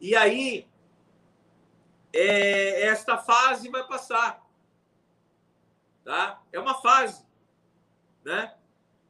E 0.00 0.16
aí, 0.16 0.66
é, 2.12 2.86
esta 2.86 3.18
fase 3.18 3.68
vai 3.68 3.86
passar. 3.86 4.44
Tá? 6.04 6.42
É 6.52 6.58
uma 6.58 6.74
fase. 6.74 7.24
Né? 8.24 8.54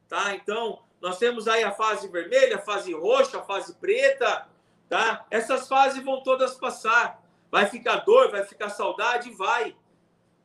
Tá? 0.09 0.35
Então, 0.35 0.85
nós 1.01 1.19
temos 1.19 1.49
aí 1.49 1.63
a 1.63 1.73
fase 1.73 2.09
vermelha, 2.09 2.57
a 2.57 2.61
fase 2.61 2.93
roxa, 2.93 3.39
a 3.39 3.43
fase 3.43 3.75
preta, 3.75 4.49
tá? 4.89 5.27
Essas 5.31 5.69
fases 5.69 6.03
vão 6.05 6.23
todas 6.23 6.55
passar. 6.57 7.23
Vai 7.51 7.67
ficar 7.67 7.99
dor, 7.99 8.31
vai 8.31 8.45
ficar 8.45 8.69
saudade, 8.69 9.31
vai, 9.31 9.77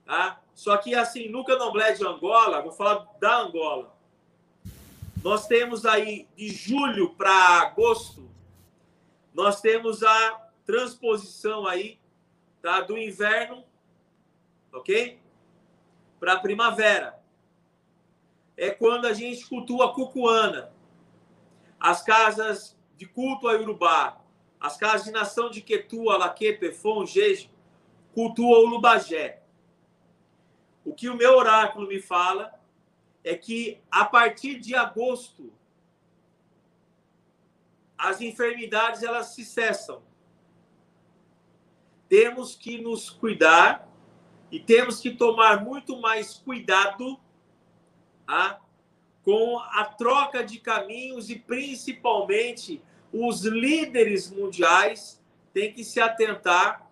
tá? 0.06 0.40
Só 0.54 0.78
que 0.78 0.94
assim, 0.94 1.28
no 1.30 1.44
Candomblé 1.44 1.94
de 1.94 2.06
Angola, 2.06 2.62
vou 2.62 2.72
falar 2.72 3.08
da 3.20 3.40
Angola. 3.40 3.96
Nós 5.24 5.48
temos 5.48 5.86
aí 5.86 6.28
de 6.36 6.50
julho 6.50 7.16
para 7.16 7.32
agosto, 7.62 8.30
nós 9.34 9.60
temos 9.60 10.04
a 10.04 10.50
transposição 10.66 11.66
aí, 11.66 12.00
tá? 12.62 12.82
Do 12.82 12.98
inverno, 12.98 13.64
ok? 14.72 15.20
Para 16.20 16.34
a 16.34 16.40
primavera 16.40 17.20
é 18.56 18.70
quando 18.70 19.08
a 19.08 19.14
gente 19.14 19.48
cultua 19.48 19.86
a 19.86 19.94
Cucuana, 19.94 20.72
as 21.80 22.04
casas 22.04 22.78
de 22.98 23.06
culto 23.06 23.48
a 23.48 23.54
Urubá, 23.54 24.20
as 24.60 24.76
casas 24.76 25.06
de 25.06 25.12
nação 25.12 25.50
de 25.50 25.62
Quetu, 25.62 26.10
Alaque, 26.10 26.54
Pefon, 26.54 27.06
Jeje, 27.06 27.50
cultua 28.14 28.60
o 28.60 28.66
Lubagé. 28.66 29.42
O 30.84 30.94
que 30.94 31.10
o 31.10 31.16
meu 31.16 31.38
oráculo 31.38 31.88
me 31.88 32.02
fala 32.02 32.54
é 33.24 33.36
que 33.36 33.80
a 33.90 34.06
partir 34.06 34.60
de 34.60 34.76
agosto 34.76 35.54
as 37.98 38.22
enfermidades 38.22 39.04
elas 39.04 39.28
se 39.28 39.44
cessam. 39.44 40.02
Temos 42.08 42.56
que 42.56 42.82
nos 42.82 43.10
cuidar 43.10 43.88
e 44.52 44.60
temos 44.60 45.00
que 45.00 45.12
tomar 45.12 45.64
muito 45.64 46.00
mais 46.00 46.34
cuidado 46.34 47.20
tá? 48.26 48.60
com 49.24 49.60
a 49.60 49.86
troca 49.86 50.44
de 50.44 50.60
caminhos 50.60 51.30
e 51.30 51.38
principalmente 51.38 52.82
os 53.12 53.44
líderes 53.44 54.30
mundiais 54.30 55.22
têm 55.54 55.74
que 55.74 55.84
se 55.84 56.00
atentar 56.00 56.90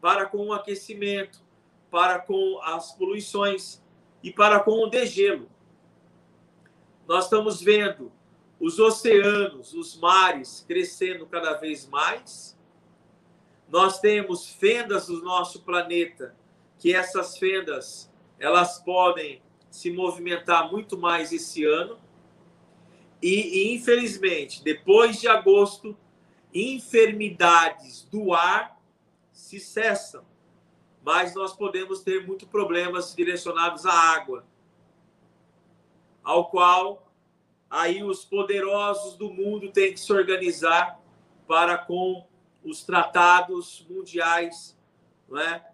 para 0.00 0.26
com 0.26 0.48
o 0.48 0.52
aquecimento, 0.52 1.40
para 1.90 2.18
com 2.18 2.60
as 2.62 2.92
poluições 2.92 3.82
e 4.22 4.32
para 4.32 4.60
com 4.60 4.72
o 4.84 4.88
degelo. 4.88 5.48
Nós 7.06 7.24
estamos 7.24 7.60
vendo 7.60 8.12
os 8.60 8.78
oceanos, 8.78 9.72
os 9.72 9.96
mares 9.96 10.64
crescendo 10.68 11.26
cada 11.26 11.54
vez 11.54 11.86
mais. 11.86 12.58
Nós 13.68 14.00
temos 14.00 14.48
fendas 14.48 15.06
do 15.06 15.22
nosso 15.22 15.62
planeta, 15.62 16.34
que 16.78 16.94
essas 16.94 17.38
fendas 17.38 18.10
elas 18.38 18.78
podem 18.78 19.42
se 19.70 19.90
movimentar 19.90 20.70
muito 20.70 20.98
mais 20.98 21.32
esse 21.32 21.64
ano. 21.64 21.98
E, 23.22 23.70
e, 23.70 23.74
infelizmente, 23.74 24.62
depois 24.62 25.20
de 25.20 25.28
agosto, 25.28 25.96
enfermidades 26.52 28.02
do 28.10 28.32
ar 28.32 28.80
se 29.32 29.60
cessam. 29.60 30.24
Mas 31.02 31.34
nós 31.34 31.52
podemos 31.52 32.00
ter 32.02 32.26
muitos 32.26 32.48
problemas 32.48 33.14
direcionados 33.14 33.86
à 33.86 33.92
água, 33.92 34.44
ao 36.22 36.50
qual 36.50 37.10
aí 37.68 38.02
os 38.02 38.24
poderosos 38.24 39.16
do 39.16 39.32
mundo 39.32 39.70
têm 39.70 39.92
que 39.92 40.00
se 40.00 40.12
organizar 40.12 41.00
para 41.46 41.78
com 41.78 42.26
os 42.62 42.84
tratados 42.84 43.86
mundiais 43.88 44.78
não 45.28 45.40
é? 45.40 45.64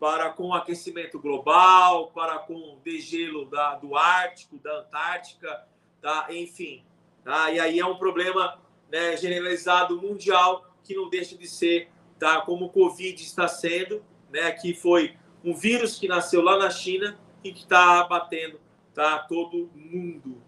para 0.00 0.30
com 0.30 0.48
o 0.48 0.54
aquecimento 0.54 1.18
global, 1.20 2.08
para 2.08 2.40
com 2.40 2.54
o 2.54 2.80
degelo 2.82 3.44
da, 3.44 3.76
do 3.76 3.96
Ártico, 3.96 4.58
da 4.58 4.80
Antártica, 4.80 5.64
tá? 6.00 6.26
enfim. 6.30 6.84
Tá? 7.24 7.50
E 7.50 7.60
aí 7.60 7.78
é 7.78 7.86
um 7.86 7.96
problema 7.96 8.58
né, 8.90 9.16
generalizado 9.16 10.00
mundial 10.00 10.74
que 10.84 10.94
não 10.94 11.08
deixa 11.08 11.36
de 11.36 11.46
ser, 11.46 11.88
tá? 12.18 12.40
como 12.40 12.66
o 12.66 12.68
Covid 12.68 13.22
está 13.22 13.46
sendo, 13.46 14.02
né, 14.32 14.50
que 14.50 14.74
foi 14.74 15.14
um 15.44 15.54
vírus 15.54 15.98
que 15.98 16.08
nasceu 16.08 16.42
lá 16.42 16.58
na 16.58 16.70
China 16.70 17.16
e 17.44 17.52
que 17.52 17.60
está 17.60 18.00
abatendo 18.00 18.58
tá, 18.94 19.18
todo 19.18 19.70
mundo. 19.74 20.42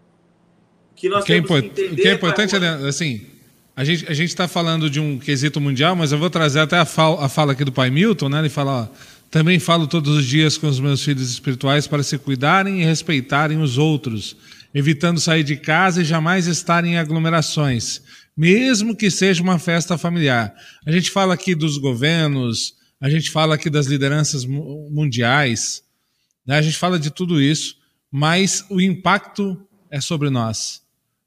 Que 0.94 1.08
nós 1.08 1.22
o 1.22 1.26
que 1.26 1.32
é 1.32 1.36
temos 1.36 1.50
é 1.50 1.60
que 1.60 1.66
entender... 1.66 1.92
O 1.92 1.96
que 1.96 2.08
é 2.08 2.12
importante, 2.12 2.56
é, 2.56 2.88
assim, 2.88 3.26
a 3.74 3.84
gente 3.84 4.08
a 4.08 4.24
está 4.24 4.46
falando 4.46 4.88
de 4.88 5.00
um 5.00 5.18
quesito 5.18 5.60
mundial, 5.60 5.96
mas 5.96 6.12
eu 6.12 6.18
vou 6.18 6.30
trazer 6.30 6.60
até 6.60 6.78
a 6.78 6.84
fala, 6.84 7.24
a 7.24 7.28
fala 7.28 7.52
aqui 7.52 7.64
do 7.64 7.72
pai 7.72 7.90
Milton, 7.90 8.28
né? 8.28 8.40
ele 8.40 8.48
fala... 8.48 8.90
Ó, 8.90 9.14
também 9.34 9.58
falo 9.58 9.88
todos 9.88 10.16
os 10.16 10.24
dias 10.24 10.56
com 10.56 10.68
os 10.68 10.78
meus 10.78 11.02
filhos 11.02 11.28
espirituais 11.28 11.88
para 11.88 12.04
se 12.04 12.16
cuidarem 12.16 12.80
e 12.80 12.84
respeitarem 12.84 13.60
os 13.60 13.78
outros, 13.78 14.36
evitando 14.74 15.20
sair 15.20 15.44
de 15.44 15.56
casa 15.56 16.02
e 16.02 16.04
jamais 16.04 16.46
estarem 16.48 16.94
em 16.94 16.98
aglomerações, 16.98 18.02
mesmo 18.36 18.96
que 18.96 19.10
seja 19.10 19.42
uma 19.42 19.58
festa 19.58 19.96
familiar. 19.96 20.52
A 20.84 20.90
gente 20.90 21.10
fala 21.10 21.34
aqui 21.34 21.54
dos 21.54 21.78
governos, 21.78 22.74
a 23.00 23.08
gente 23.08 23.30
fala 23.30 23.54
aqui 23.54 23.70
das 23.70 23.86
lideranças 23.86 24.44
mundiais, 24.44 25.84
né? 26.44 26.58
a 26.58 26.62
gente 26.62 26.76
fala 26.76 26.98
de 26.98 27.10
tudo 27.10 27.40
isso, 27.40 27.76
mas 28.10 28.64
o 28.68 28.80
impacto 28.80 29.56
é 29.90 30.00
sobre 30.00 30.28
nós. 30.28 30.82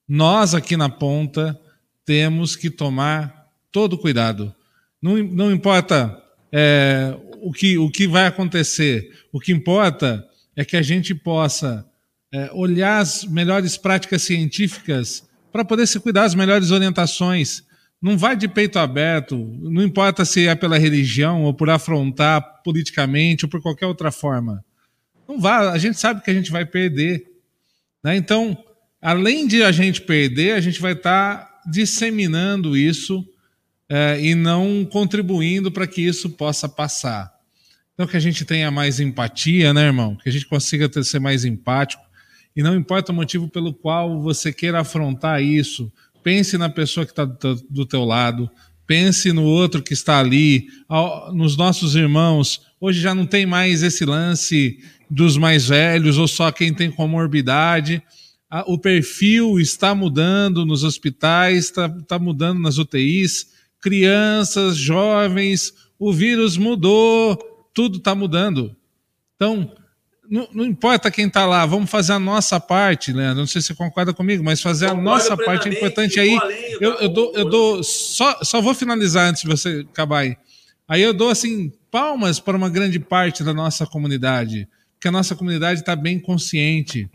Nós 0.08 0.54
aqui 0.54 0.76
na 0.76 0.90
ponta 0.90 1.58
temos 2.06 2.56
que 2.56 2.70
tomar 2.70 3.48
todo 3.72 3.98
cuidado. 3.98 4.54
Não, 5.02 5.18
não 5.18 5.52
importa 5.52 6.22
é, 6.52 7.16
o, 7.42 7.52
que, 7.52 7.78
o 7.78 7.90
que 7.90 8.08
vai 8.08 8.26
acontecer. 8.26 9.10
O 9.32 9.40
que 9.40 9.52
importa 9.52 10.26
é 10.56 10.66
que 10.66 10.76
a 10.76 10.82
gente 10.82 11.14
possa 11.14 11.86
é, 12.34 12.50
olhar 12.54 13.00
as 13.00 13.24
melhores 13.24 13.78
práticas 13.78 14.22
científicas 14.24 15.28
para 15.52 15.66
poder 15.66 15.88
se 15.88 16.00
cuidar 16.00 16.22
das 16.22 16.36
melhores 16.36 16.72
orientações. 16.72 17.64
Não 18.02 18.18
vai 18.18 18.36
de 18.36 18.48
peito 18.48 18.78
aberto, 18.78 19.38
não 19.60 19.82
importa 19.82 20.24
se 20.24 20.48
é 20.48 20.54
pela 20.54 20.78
religião 20.78 21.44
ou 21.44 21.54
por 21.54 21.70
afrontar 21.70 22.62
politicamente 22.64 23.46
ou 23.46 23.50
por 23.50 23.62
qualquer 23.62 23.88
outra 23.88 24.12
forma. 24.12 24.64
Não 25.28 25.40
vá, 25.40 25.72
a 25.72 25.78
gente 25.78 26.00
sabe 26.00 26.22
que 26.22 26.30
a 26.30 26.34
gente 26.34 26.52
vai 26.52 26.66
perder. 26.66 27.26
Né? 28.04 28.16
Então, 28.16 28.58
além 29.02 29.48
de 29.48 29.64
a 29.64 29.72
gente 29.72 30.02
perder, 30.02 30.54
a 30.54 30.62
gente 30.62 30.80
vai 30.80 30.94
estar 30.94 31.38
tá 31.38 31.62
disseminando 31.70 32.78
isso 32.78 33.28
é, 33.90 34.20
e 34.22 34.36
não 34.36 34.86
contribuindo 34.86 35.72
para 35.72 35.88
que 35.88 36.02
isso 36.02 36.30
possa 36.30 36.70
passar. 36.70 37.34
Então, 37.94 38.06
que 38.06 38.16
a 38.16 38.20
gente 38.20 38.46
tenha 38.46 38.70
mais 38.70 39.00
empatia, 39.00 39.74
né, 39.74 39.86
irmão? 39.86 40.16
Que 40.16 40.30
a 40.30 40.32
gente 40.32 40.46
consiga 40.46 40.88
ter, 40.88 41.04
ser 41.04 41.20
mais 41.20 41.44
empático. 41.44 42.07
E 42.58 42.64
não 42.64 42.76
importa 42.76 43.12
o 43.12 43.16
motivo 43.16 43.48
pelo 43.48 43.72
qual 43.72 44.20
você 44.20 44.52
queira 44.52 44.80
afrontar 44.80 45.44
isso, 45.44 45.94
pense 46.24 46.58
na 46.58 46.68
pessoa 46.68 47.06
que 47.06 47.12
está 47.12 47.24
do, 47.24 47.86
teu 47.86 48.04
lado, 48.04 48.50
pense 48.88 49.32
no 49.32 49.44
outro 49.44 49.84
que 49.84 49.94
está 49.94 50.20
ali, 50.20 50.68
nos 51.34 51.56
nossos 51.56 51.96
irmãos. 51.96 52.64
Hoje 52.82 53.00
já 53.00 53.14
não 53.14 53.28
tem 53.28 53.46
mais 53.46 53.84
esse 53.84 54.04
lance 54.04 54.80
dos 55.08 55.38
mais 55.38 55.68
velhos 55.68 56.18
ou 56.18 56.28
só 56.28 56.52
quem 56.52 56.74
tem 56.74 56.90
comorbidade. 56.90 58.02
O 58.66 58.80
perfil 58.80 59.60
está 59.60 59.94
mudando 59.94 60.66
nos 60.66 60.84
hospitais, 60.84 61.66
está, 61.66 61.86
está 61.86 62.18
mudando 62.18 62.60
nas 62.60 62.80
UTIs 62.80 63.56
crianças, 63.80 64.76
jovens, 64.78 65.74
o 66.00 66.12
vírus 66.12 66.58
mudou, 66.58 67.38
tudo 67.74 68.00
está 68.00 68.16
mudando. 68.16 68.76
Então, 69.36 69.72
não, 70.30 70.48
não, 70.54 70.66
importa 70.66 71.10
quem 71.10 71.28
está 71.28 71.46
lá, 71.46 71.66
vamos 71.66 71.90
fazer 71.90 72.14
a 72.14 72.20
nossa 72.20 72.60
parte, 72.60 73.14
né? 73.14 73.34
Não 73.34 73.48
sei 73.48 73.62
se 73.62 73.68
você 73.68 73.76
concorda 73.76 74.14
comigo, 74.14 74.44
mas 74.44 74.62
fazer 74.62 74.88
a 74.88 74.94
nossa 74.94 75.36
parte 75.38 75.70
é 75.70 75.72
importante 75.74 76.20
aí. 76.20 76.38
Eu, 76.80 76.94
eu, 76.96 77.10
dou, 77.10 77.34
eu 77.36 77.50
dou 77.50 77.84
só, 77.84 78.40
só 78.44 78.62
vou 78.62 78.74
finalizar 78.74 79.30
antes 79.30 79.42
de 79.44 79.48
você 79.48 79.86
acabar 79.90 80.20
aí. 80.20 80.38
Aí 80.88 81.02
eu 81.02 81.14
dou 81.14 81.30
assim 81.30 81.72
palmas 81.92 82.40
para 82.40 82.56
uma 82.56 82.70
grande 82.70 83.00
parte 83.00 83.44
da 83.44 83.54
nossa 83.54 83.86
comunidade, 83.86 84.68
porque 84.94 85.08
a 85.08 85.12
nossa 85.12 85.36
comunidade 85.36 85.80
está 85.82 85.96
bem 85.96 86.20
consciente. 86.20 87.10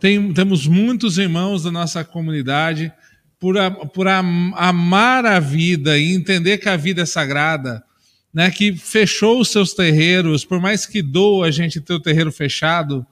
Tem, 0.00 0.32
temos 0.32 0.66
muitos 0.66 1.18
irmãos 1.18 1.64
da 1.64 1.70
nossa 1.70 2.04
comunidade 2.04 2.92
por, 3.38 3.56
por 3.92 4.06
amar 4.08 5.26
a 5.26 5.40
vida 5.40 5.98
e 5.98 6.14
entender 6.14 6.58
que 6.58 6.68
a 6.68 6.76
vida 6.76 7.02
é 7.02 7.06
sagrada, 7.06 7.82
né, 8.32 8.50
que 8.50 8.76
fechou 8.76 9.40
os 9.40 9.48
seus 9.48 9.72
terreiros, 9.72 10.44
por 10.44 10.60
mais 10.60 10.86
que 10.86 11.02
doa 11.02 11.46
a 11.46 11.50
gente 11.50 11.80
ter 11.80 11.94
o 11.94 12.00
terreiro 12.00 12.30
fechado, 12.30 13.06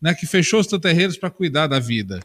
né, 0.00 0.14
que 0.14 0.26
fechou 0.26 0.60
os 0.60 0.66
seus 0.66 0.80
terreiros 0.80 1.16
para 1.16 1.30
cuidar 1.30 1.66
da 1.66 1.78
vida. 1.78 2.20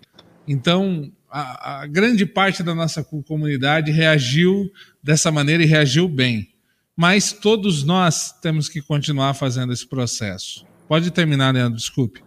Então, 0.48 1.12
a, 1.30 1.82
a, 1.82 1.88
grande 1.88 2.26
parte 2.26 2.64
da 2.64 2.74
nossa 2.74 3.04
comunidade 3.04 3.92
reagiu 3.92 4.70
dessa 5.02 5.32
maneira 5.32 5.64
e 5.64 5.66
reagiu 5.68 6.08
bem. 6.08 6.54
Mas 6.96 7.32
todos 7.32 7.84
nós 7.84 8.32
temos 8.42 8.68
que 8.68 8.82
continuar 8.82 9.34
fazendo 9.34 9.72
esse 9.72 9.88
processo. 9.88 10.66
Pode 10.88 11.12
terminar, 11.12 11.54
Leandro, 11.54 11.78
desculpe. 11.78 12.24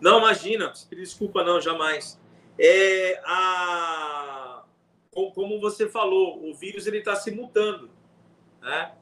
Não, 0.00 0.18
imagina, 0.18 0.72
desculpa 0.90 1.44
não, 1.44 1.60
jamais. 1.60 2.18
É, 2.58 3.20
a 3.24 4.30
como 5.34 5.60
você 5.60 5.88
falou, 5.88 6.48
o 6.48 6.54
vírus 6.54 6.86
ele 6.86 6.98
está 6.98 7.16
se 7.16 7.30
mutando, 7.30 7.90
né? 8.62 8.92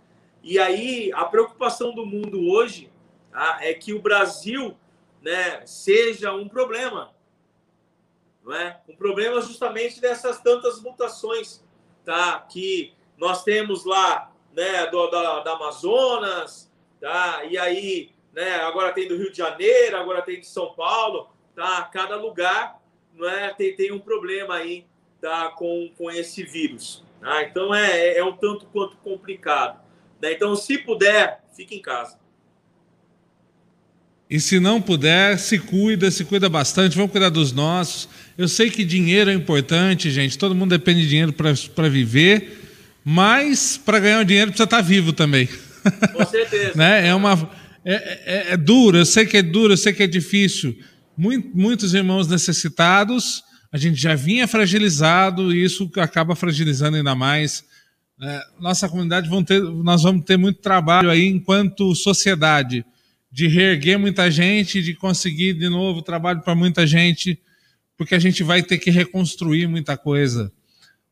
E 0.49 0.59
aí 0.59 1.13
a 1.13 1.27
preocupação 1.27 1.95
do 1.95 2.07
mundo 2.07 2.49
hoje 2.49 2.91
tá, 3.31 3.59
é 3.61 3.75
que 3.75 3.93
o 3.93 4.01
Brasil, 4.01 4.75
né, 5.21 5.61
seja 5.67 6.33
um 6.33 6.49
problema, 6.49 7.15
não 8.43 8.55
é? 8.55 8.81
Um 8.89 8.97
problema 8.97 9.43
justamente 9.43 10.01
dessas 10.01 10.41
tantas 10.41 10.81
mutações, 10.81 11.63
tá? 12.03 12.41
Que 12.51 12.95
nós 13.19 13.45
temos 13.45 13.85
lá, 13.85 14.33
né, 14.55 14.87
do, 14.87 15.07
da, 15.09 15.41
da 15.41 15.53
Amazonas, 15.53 16.73
tá? 16.99 17.45
E 17.45 17.59
aí, 17.59 18.15
né? 18.33 18.55
Agora 18.55 18.95
tem 18.95 19.07
do 19.07 19.19
Rio 19.19 19.31
de 19.31 19.37
Janeiro, 19.37 19.99
agora 19.99 20.23
tem 20.23 20.41
de 20.41 20.47
São 20.47 20.73
Paulo, 20.73 21.29
tá? 21.55 21.83
Cada 21.93 22.17
lugar, 22.17 22.81
não 23.13 23.29
é? 23.29 23.53
Tem, 23.53 23.77
tem 23.77 23.93
um 23.93 24.01
problema 24.01 24.55
aí 24.55 24.87
tá, 25.21 25.51
com, 25.51 25.93
com 25.99 26.11
esse 26.11 26.43
vírus. 26.43 27.05
Tá? 27.21 27.43
Então 27.43 27.75
é, 27.75 28.17
é 28.17 28.25
um 28.25 28.35
tanto 28.35 28.65
quanto 28.69 28.97
complicado. 28.97 29.87
Né? 30.21 30.33
Então, 30.33 30.55
se 30.57 30.79
puder, 30.79 31.41
fique 31.57 31.75
em 31.75 31.83
casa. 31.83 32.17
E 34.31 34.39
se 34.39 34.61
não 34.61 34.81
puder, 34.81 35.39
se 35.39 35.59
cuida, 35.59 36.11
se 36.11 36.23
cuida 36.25 36.51
bastante, 36.51 36.97
vamos 36.97 37.11
cuidar 37.11 37.31
dos 37.31 37.51
nossos. 37.51 38.09
Eu 38.37 38.47
sei 38.47 38.71
que 38.71 38.85
dinheiro 38.85 39.31
é 39.31 39.35
importante, 39.35 40.11
gente, 40.11 40.37
todo 40.37 40.55
mundo 40.55 40.71
depende 40.71 41.01
de 41.03 41.09
dinheiro 41.09 41.33
para 41.33 41.89
viver, 41.89 42.61
mas 43.03 43.81
para 43.83 43.99
ganhar 43.99 44.21
o 44.21 44.25
dinheiro 44.25 44.51
precisa 44.51 44.65
estar 44.65 44.83
vivo 44.83 45.15
também. 45.15 45.49
Com 46.13 46.27
certeza. 46.27 46.73
né? 46.77 47.09
É 47.09 47.15
uma. 47.15 47.51
É, 47.83 47.95
é, 47.95 48.53
é, 48.53 48.57
duro, 48.57 48.99
eu 48.99 49.07
sei 49.07 49.25
que 49.25 49.39
é 49.39 49.43
duro, 49.43 49.73
eu 49.73 49.79
sei 49.79 49.95
que 49.95 50.03
é 50.03 50.07
difícil. 50.07 50.77
muitos 51.17 51.95
irmãos 51.95 52.29
necessitados, 52.29 53.43
a 53.73 53.79
gente 53.79 53.99
já 53.99 54.15
vinha 54.15 54.47
fragilizado 54.47 55.55
e 55.55 55.65
isso 55.65 55.91
acaba 55.97 56.37
fragilizando 56.37 56.99
ainda 56.99 57.15
mais. 57.15 57.65
É, 58.21 58.43
nossa 58.59 58.89
comunidade 58.89 59.29
vão 59.29 59.45
ter, 59.45 59.63
nós 59.63 60.03
vamos 60.03 60.25
ter 60.25 60.37
muito 60.37 60.61
trabalho 60.61 61.09
aí 61.09 61.27
enquanto 61.27 61.95
sociedade 61.95 62.85
de 63.31 63.47
reerguer 63.47 63.99
muita 63.99 64.31
gente, 64.31 64.83
de 64.83 64.95
conseguir 64.95 65.55
de 65.55 65.69
novo 65.69 66.03
trabalho 66.03 66.41
para 66.41 66.55
muita 66.55 66.87
gente, 66.87 67.41
porque 67.97 68.15
a 68.15 68.19
gente 68.19 68.43
vai 68.43 68.63
ter 68.63 68.79
que 68.79 68.91
reconstruir 68.91 69.69
muita 69.69 69.97
coisa. 69.97 70.51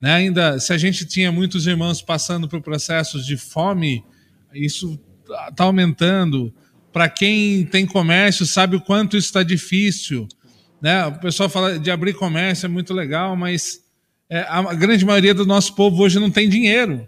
Né? 0.00 0.12
Ainda, 0.12 0.58
se 0.58 0.72
a 0.72 0.78
gente 0.78 1.06
tinha 1.06 1.30
muitos 1.30 1.66
irmãos 1.66 2.02
passando 2.02 2.48
por 2.48 2.60
processos 2.60 3.24
de 3.24 3.36
fome, 3.36 4.02
isso 4.52 4.98
está 5.48 5.64
aumentando. 5.64 6.52
Para 6.92 7.08
quem 7.08 7.64
tem 7.66 7.86
comércio, 7.86 8.46
sabe 8.46 8.76
o 8.76 8.80
quanto 8.80 9.16
isso 9.16 9.26
está 9.26 9.42
difícil. 9.42 10.26
Né? 10.80 11.06
O 11.06 11.20
pessoal 11.20 11.48
fala 11.48 11.78
de 11.78 11.90
abrir 11.90 12.14
comércio 12.14 12.66
é 12.66 12.68
muito 12.68 12.92
legal, 12.92 13.36
mas 13.36 13.85
é, 14.28 14.40
a 14.48 14.74
grande 14.74 15.04
maioria 15.04 15.34
do 15.34 15.46
nosso 15.46 15.74
povo 15.74 16.02
hoje 16.02 16.18
não 16.18 16.30
tem 16.30 16.48
dinheiro. 16.48 17.06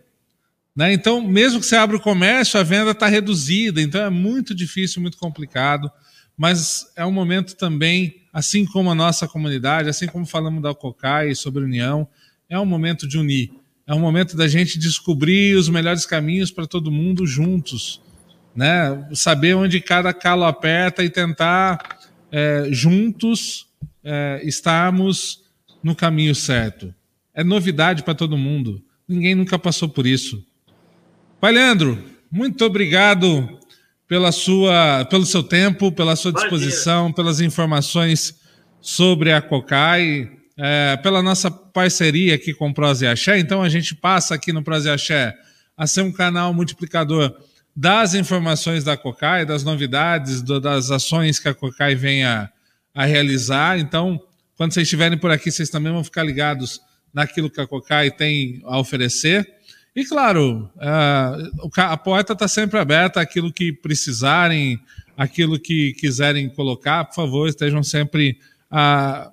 Né? 0.75 0.93
Então, 0.93 1.21
mesmo 1.21 1.59
que 1.59 1.67
você 1.67 1.75
abra 1.75 1.97
o 1.97 2.01
comércio, 2.01 2.59
a 2.59 2.63
venda 2.63 2.93
está 2.93 3.09
reduzida. 3.09 3.83
Então, 3.83 4.01
é 4.01 4.11
muito 4.11 4.55
difícil, 4.55 5.03
muito 5.03 5.19
complicado. 5.19 5.91
Mas 6.37 6.93
é 6.95 7.05
um 7.05 7.11
momento 7.11 7.57
também, 7.57 8.23
assim 8.33 8.65
como 8.65 8.89
a 8.89 8.95
nossa 8.95 9.27
comunidade, 9.27 9.89
assim 9.89 10.07
como 10.07 10.25
falamos 10.25 10.63
da 10.63 10.73
COCAI 10.73 11.35
sobre 11.35 11.65
união, 11.65 12.07
é 12.49 12.59
um 12.61 12.65
momento 12.65 13.09
de 13.09 13.19
unir. 13.19 13.51
É 13.85 13.93
um 13.93 13.99
momento 13.99 14.37
da 14.37 14.47
gente 14.47 14.79
descobrir 14.79 15.57
os 15.57 15.69
melhores 15.69 16.07
caminhos 16.07 16.53
para 16.53 16.67
todo 16.67 16.93
mundo 16.93 17.27
juntos. 17.27 18.01
Né? 18.55 19.09
Saber 19.15 19.55
onde 19.55 19.81
cada 19.81 20.13
calo 20.13 20.45
aperta 20.45 21.03
e 21.03 21.11
tentar 21.11 21.99
é, 22.31 22.69
juntos 22.71 23.67
é, 24.05 24.41
estarmos 24.45 25.43
no 25.83 25.97
caminho 25.97 26.35
certo. 26.37 26.95
É 27.39 27.45
novidade 27.45 28.03
para 28.03 28.17
todo 28.17 28.37
mundo. 28.37 28.83
Ninguém 29.07 29.33
nunca 29.33 29.57
passou 29.57 29.89
por 29.89 30.05
isso. 30.09 30.45
Pai 31.41 31.53
Leandro, 31.53 32.05
muito 32.29 32.65
obrigado 32.65 33.49
pela 34.09 34.33
sua, 34.33 35.05
pelo 35.05 35.25
seu 35.25 35.45
tempo, 35.45 35.93
pela 35.93 36.17
sua 36.17 36.33
disposição, 36.33 37.13
pelas 37.13 37.41
informações 37.41 38.41
sobre 38.81 39.31
a 39.33 39.41
Cocai, 39.41 40.29
é, 40.57 40.97
pela 40.97 41.23
nossa 41.23 41.49
parceria 41.49 42.35
aqui 42.35 42.53
com 42.53 42.71
o 42.71 42.75
Prose 42.75 43.07
Axé. 43.07 43.39
Então 43.39 43.63
a 43.63 43.69
gente 43.69 43.95
passa 43.95 44.35
aqui 44.35 44.53
no 44.53 44.65
Prose 44.65 44.91
Axé 44.91 45.33
a 45.77 45.87
ser 45.87 46.03
um 46.03 46.11
canal 46.11 46.53
multiplicador 46.53 47.33
das 47.77 48.15
informações 48.15 48.83
da 48.83 48.97
Cocai, 48.97 49.47
das 49.47 49.63
novidades, 49.63 50.43
do, 50.43 50.61
das 50.61 50.91
ações 50.91 51.39
que 51.39 51.49
a 51.49 51.55
Cocai 51.55 51.95
vem 51.95 52.25
a, 52.25 52.51
a, 52.93 53.05
realizar. 53.05 53.79
Então, 53.79 54.21
quando 54.57 54.75
vocês 54.75 54.89
estiverem 54.89 55.17
por 55.17 55.31
aqui, 55.31 55.53
vocês 55.53 55.71
também 55.71 55.93
vão 55.93 56.03
ficar 56.03 56.25
ligados 56.25 56.81
naquilo 57.13 57.51
que 57.51 57.61
a 57.61 57.67
Cocai 57.67 58.11
tem 58.11 58.61
a 58.65 58.79
oferecer. 58.79 59.59
E, 59.95 60.05
claro, 60.05 60.71
a, 60.79 61.37
a 61.77 61.97
porta 61.97 62.33
está 62.33 62.47
sempre 62.47 62.79
aberta, 62.79 63.21
aquilo 63.21 63.53
que 63.53 63.73
precisarem, 63.73 64.79
aquilo 65.17 65.59
que 65.59 65.93
quiserem 65.95 66.49
colocar, 66.49 67.05
por 67.05 67.15
favor, 67.15 67.49
estejam 67.49 67.83
sempre 67.83 68.39
a, 68.71 69.31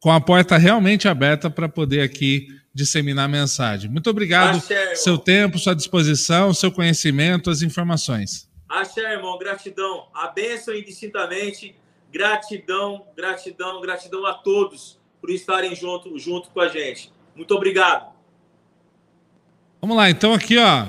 com 0.00 0.10
a 0.10 0.20
porta 0.20 0.56
realmente 0.56 1.08
aberta 1.08 1.50
para 1.50 1.68
poder 1.68 2.00
aqui 2.00 2.48
disseminar 2.72 3.26
a 3.26 3.28
mensagem. 3.28 3.90
Muito 3.90 4.08
obrigado, 4.08 4.56
Axé, 4.56 4.94
seu 4.94 5.18
tempo, 5.18 5.58
sua 5.58 5.74
disposição, 5.74 6.54
seu 6.54 6.70
conhecimento, 6.70 7.50
as 7.50 7.60
informações. 7.60 8.48
Axé, 8.68 9.12
irmão, 9.12 9.36
gratidão. 9.38 10.08
A 10.14 10.28
bênção 10.28 10.74
indistintamente. 10.74 11.74
Gratidão, 12.10 13.06
gratidão, 13.14 13.80
gratidão 13.82 14.24
a 14.24 14.32
todos 14.32 14.97
por 15.20 15.30
estarem 15.30 15.74
junto, 15.74 16.18
junto 16.18 16.48
com 16.50 16.60
a 16.60 16.68
gente. 16.68 17.10
Muito 17.34 17.54
obrigado. 17.54 18.12
Vamos 19.80 19.96
lá, 19.96 20.10
então 20.10 20.32
aqui, 20.32 20.58
ó. 20.58 20.86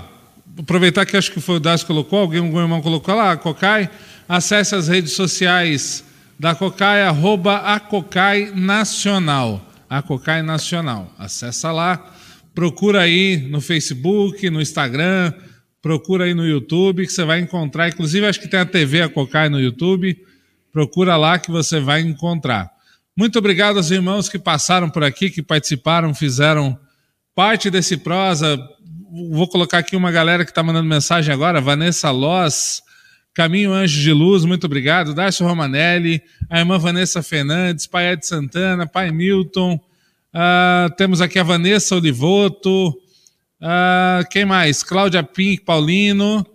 Aproveitar 0.57 1.05
que 1.05 1.15
acho 1.15 1.31
que 1.31 1.39
foi 1.39 1.57
o 1.57 1.61
que 1.61 1.85
colocou, 1.85 2.19
alguém, 2.19 2.39
algum 2.39 2.59
irmão 2.59 2.81
colocou 2.81 3.15
lá, 3.15 3.31
a 3.31 3.37
Cocai. 3.37 3.89
Acesse 4.27 4.75
as 4.75 4.87
redes 4.87 5.13
sociais 5.13 6.03
da 6.37 6.55
Cocai, 6.55 7.03
arroba 7.03 7.57
a 7.57 7.79
Cocai 7.79 8.51
Nacional 8.53 9.69
a 9.89 10.01
Cocai 10.01 10.43
Nacional. 10.43 11.11
Acessa 11.17 11.71
lá, 11.71 12.13
procura 12.53 13.01
aí 13.01 13.37
no 13.37 13.59
Facebook, 13.59 14.49
no 14.49 14.61
Instagram, 14.61 15.33
procura 15.81 16.25
aí 16.25 16.33
no 16.33 16.45
YouTube 16.45 17.05
que 17.05 17.11
você 17.11 17.23
vai 17.23 17.39
encontrar. 17.39 17.89
Inclusive, 17.89 18.27
acho 18.27 18.39
que 18.39 18.47
tem 18.47 18.59
a 18.59 18.65
TV 18.65 19.01
a 19.01 19.09
Cocai 19.09 19.49
no 19.49 19.59
YouTube. 19.59 20.15
Procura 20.71 21.17
lá 21.17 21.39
que 21.39 21.49
você 21.49 21.79
vai 21.79 22.01
encontrar. 22.01 22.69
Muito 23.19 23.37
obrigado 23.37 23.75
aos 23.75 23.91
irmãos 23.91 24.29
que 24.29 24.39
passaram 24.39 24.89
por 24.89 25.03
aqui, 25.03 25.29
que 25.29 25.43
participaram, 25.43 26.15
fizeram 26.15 26.79
parte 27.35 27.69
desse 27.69 27.97
prosa. 27.97 28.57
Vou 29.33 29.45
colocar 29.45 29.79
aqui 29.79 29.93
uma 29.97 30.09
galera 30.09 30.45
que 30.45 30.51
está 30.51 30.63
mandando 30.63 30.87
mensagem 30.87 31.33
agora: 31.33 31.59
Vanessa 31.59 32.11
Loss, 32.11 32.81
Caminho 33.33 33.73
Anjo 33.73 33.99
de 33.99 34.13
Luz, 34.13 34.45
muito 34.45 34.63
obrigado. 34.63 35.13
Darcio 35.13 35.45
Romanelli, 35.45 36.21
a 36.49 36.59
irmã 36.59 36.77
Vanessa 36.77 37.21
Fernandes, 37.21 37.87
pai 37.87 38.13
Ed 38.13 38.25
Santana, 38.25 38.87
pai 38.87 39.11
Milton. 39.11 39.73
Uh, 40.33 40.95
temos 40.95 41.19
aqui 41.19 41.39
a 41.39 41.43
Vanessa 41.43 41.97
Olivoto. 41.97 42.87
Uh, 42.87 44.23
quem 44.31 44.45
mais? 44.45 44.81
Cláudia 44.81 45.23
Pink, 45.23 45.65
Paulino. 45.65 46.47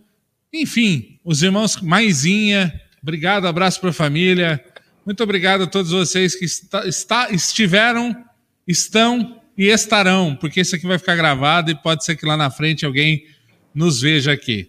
Enfim, 0.51 1.18
os 1.23 1.43
irmãos 1.43 1.78
Maisinha. 1.83 2.73
Obrigado, 3.02 3.47
abraço 3.47 3.83
para 3.83 3.91
a 3.91 3.93
família. 3.93 4.65
Muito 5.05 5.23
obrigado 5.23 5.65
a 5.65 5.66
todos 5.66 5.91
vocês 5.91 6.34
que 6.34 6.44
está, 6.44 6.86
está, 6.86 7.31
estiveram, 7.31 8.24
estão 8.66 9.41
e 9.57 9.66
estarão, 9.66 10.34
porque 10.34 10.60
isso 10.60 10.74
aqui 10.74 10.86
vai 10.86 10.99
ficar 10.99 11.15
gravado 11.15 11.70
e 11.70 11.74
pode 11.74 12.05
ser 12.05 12.16
que 12.16 12.26
lá 12.26 12.36
na 12.36 12.50
frente 12.50 12.84
alguém 12.84 13.26
nos 13.74 14.00
veja 14.00 14.33
aqui. 14.33 14.68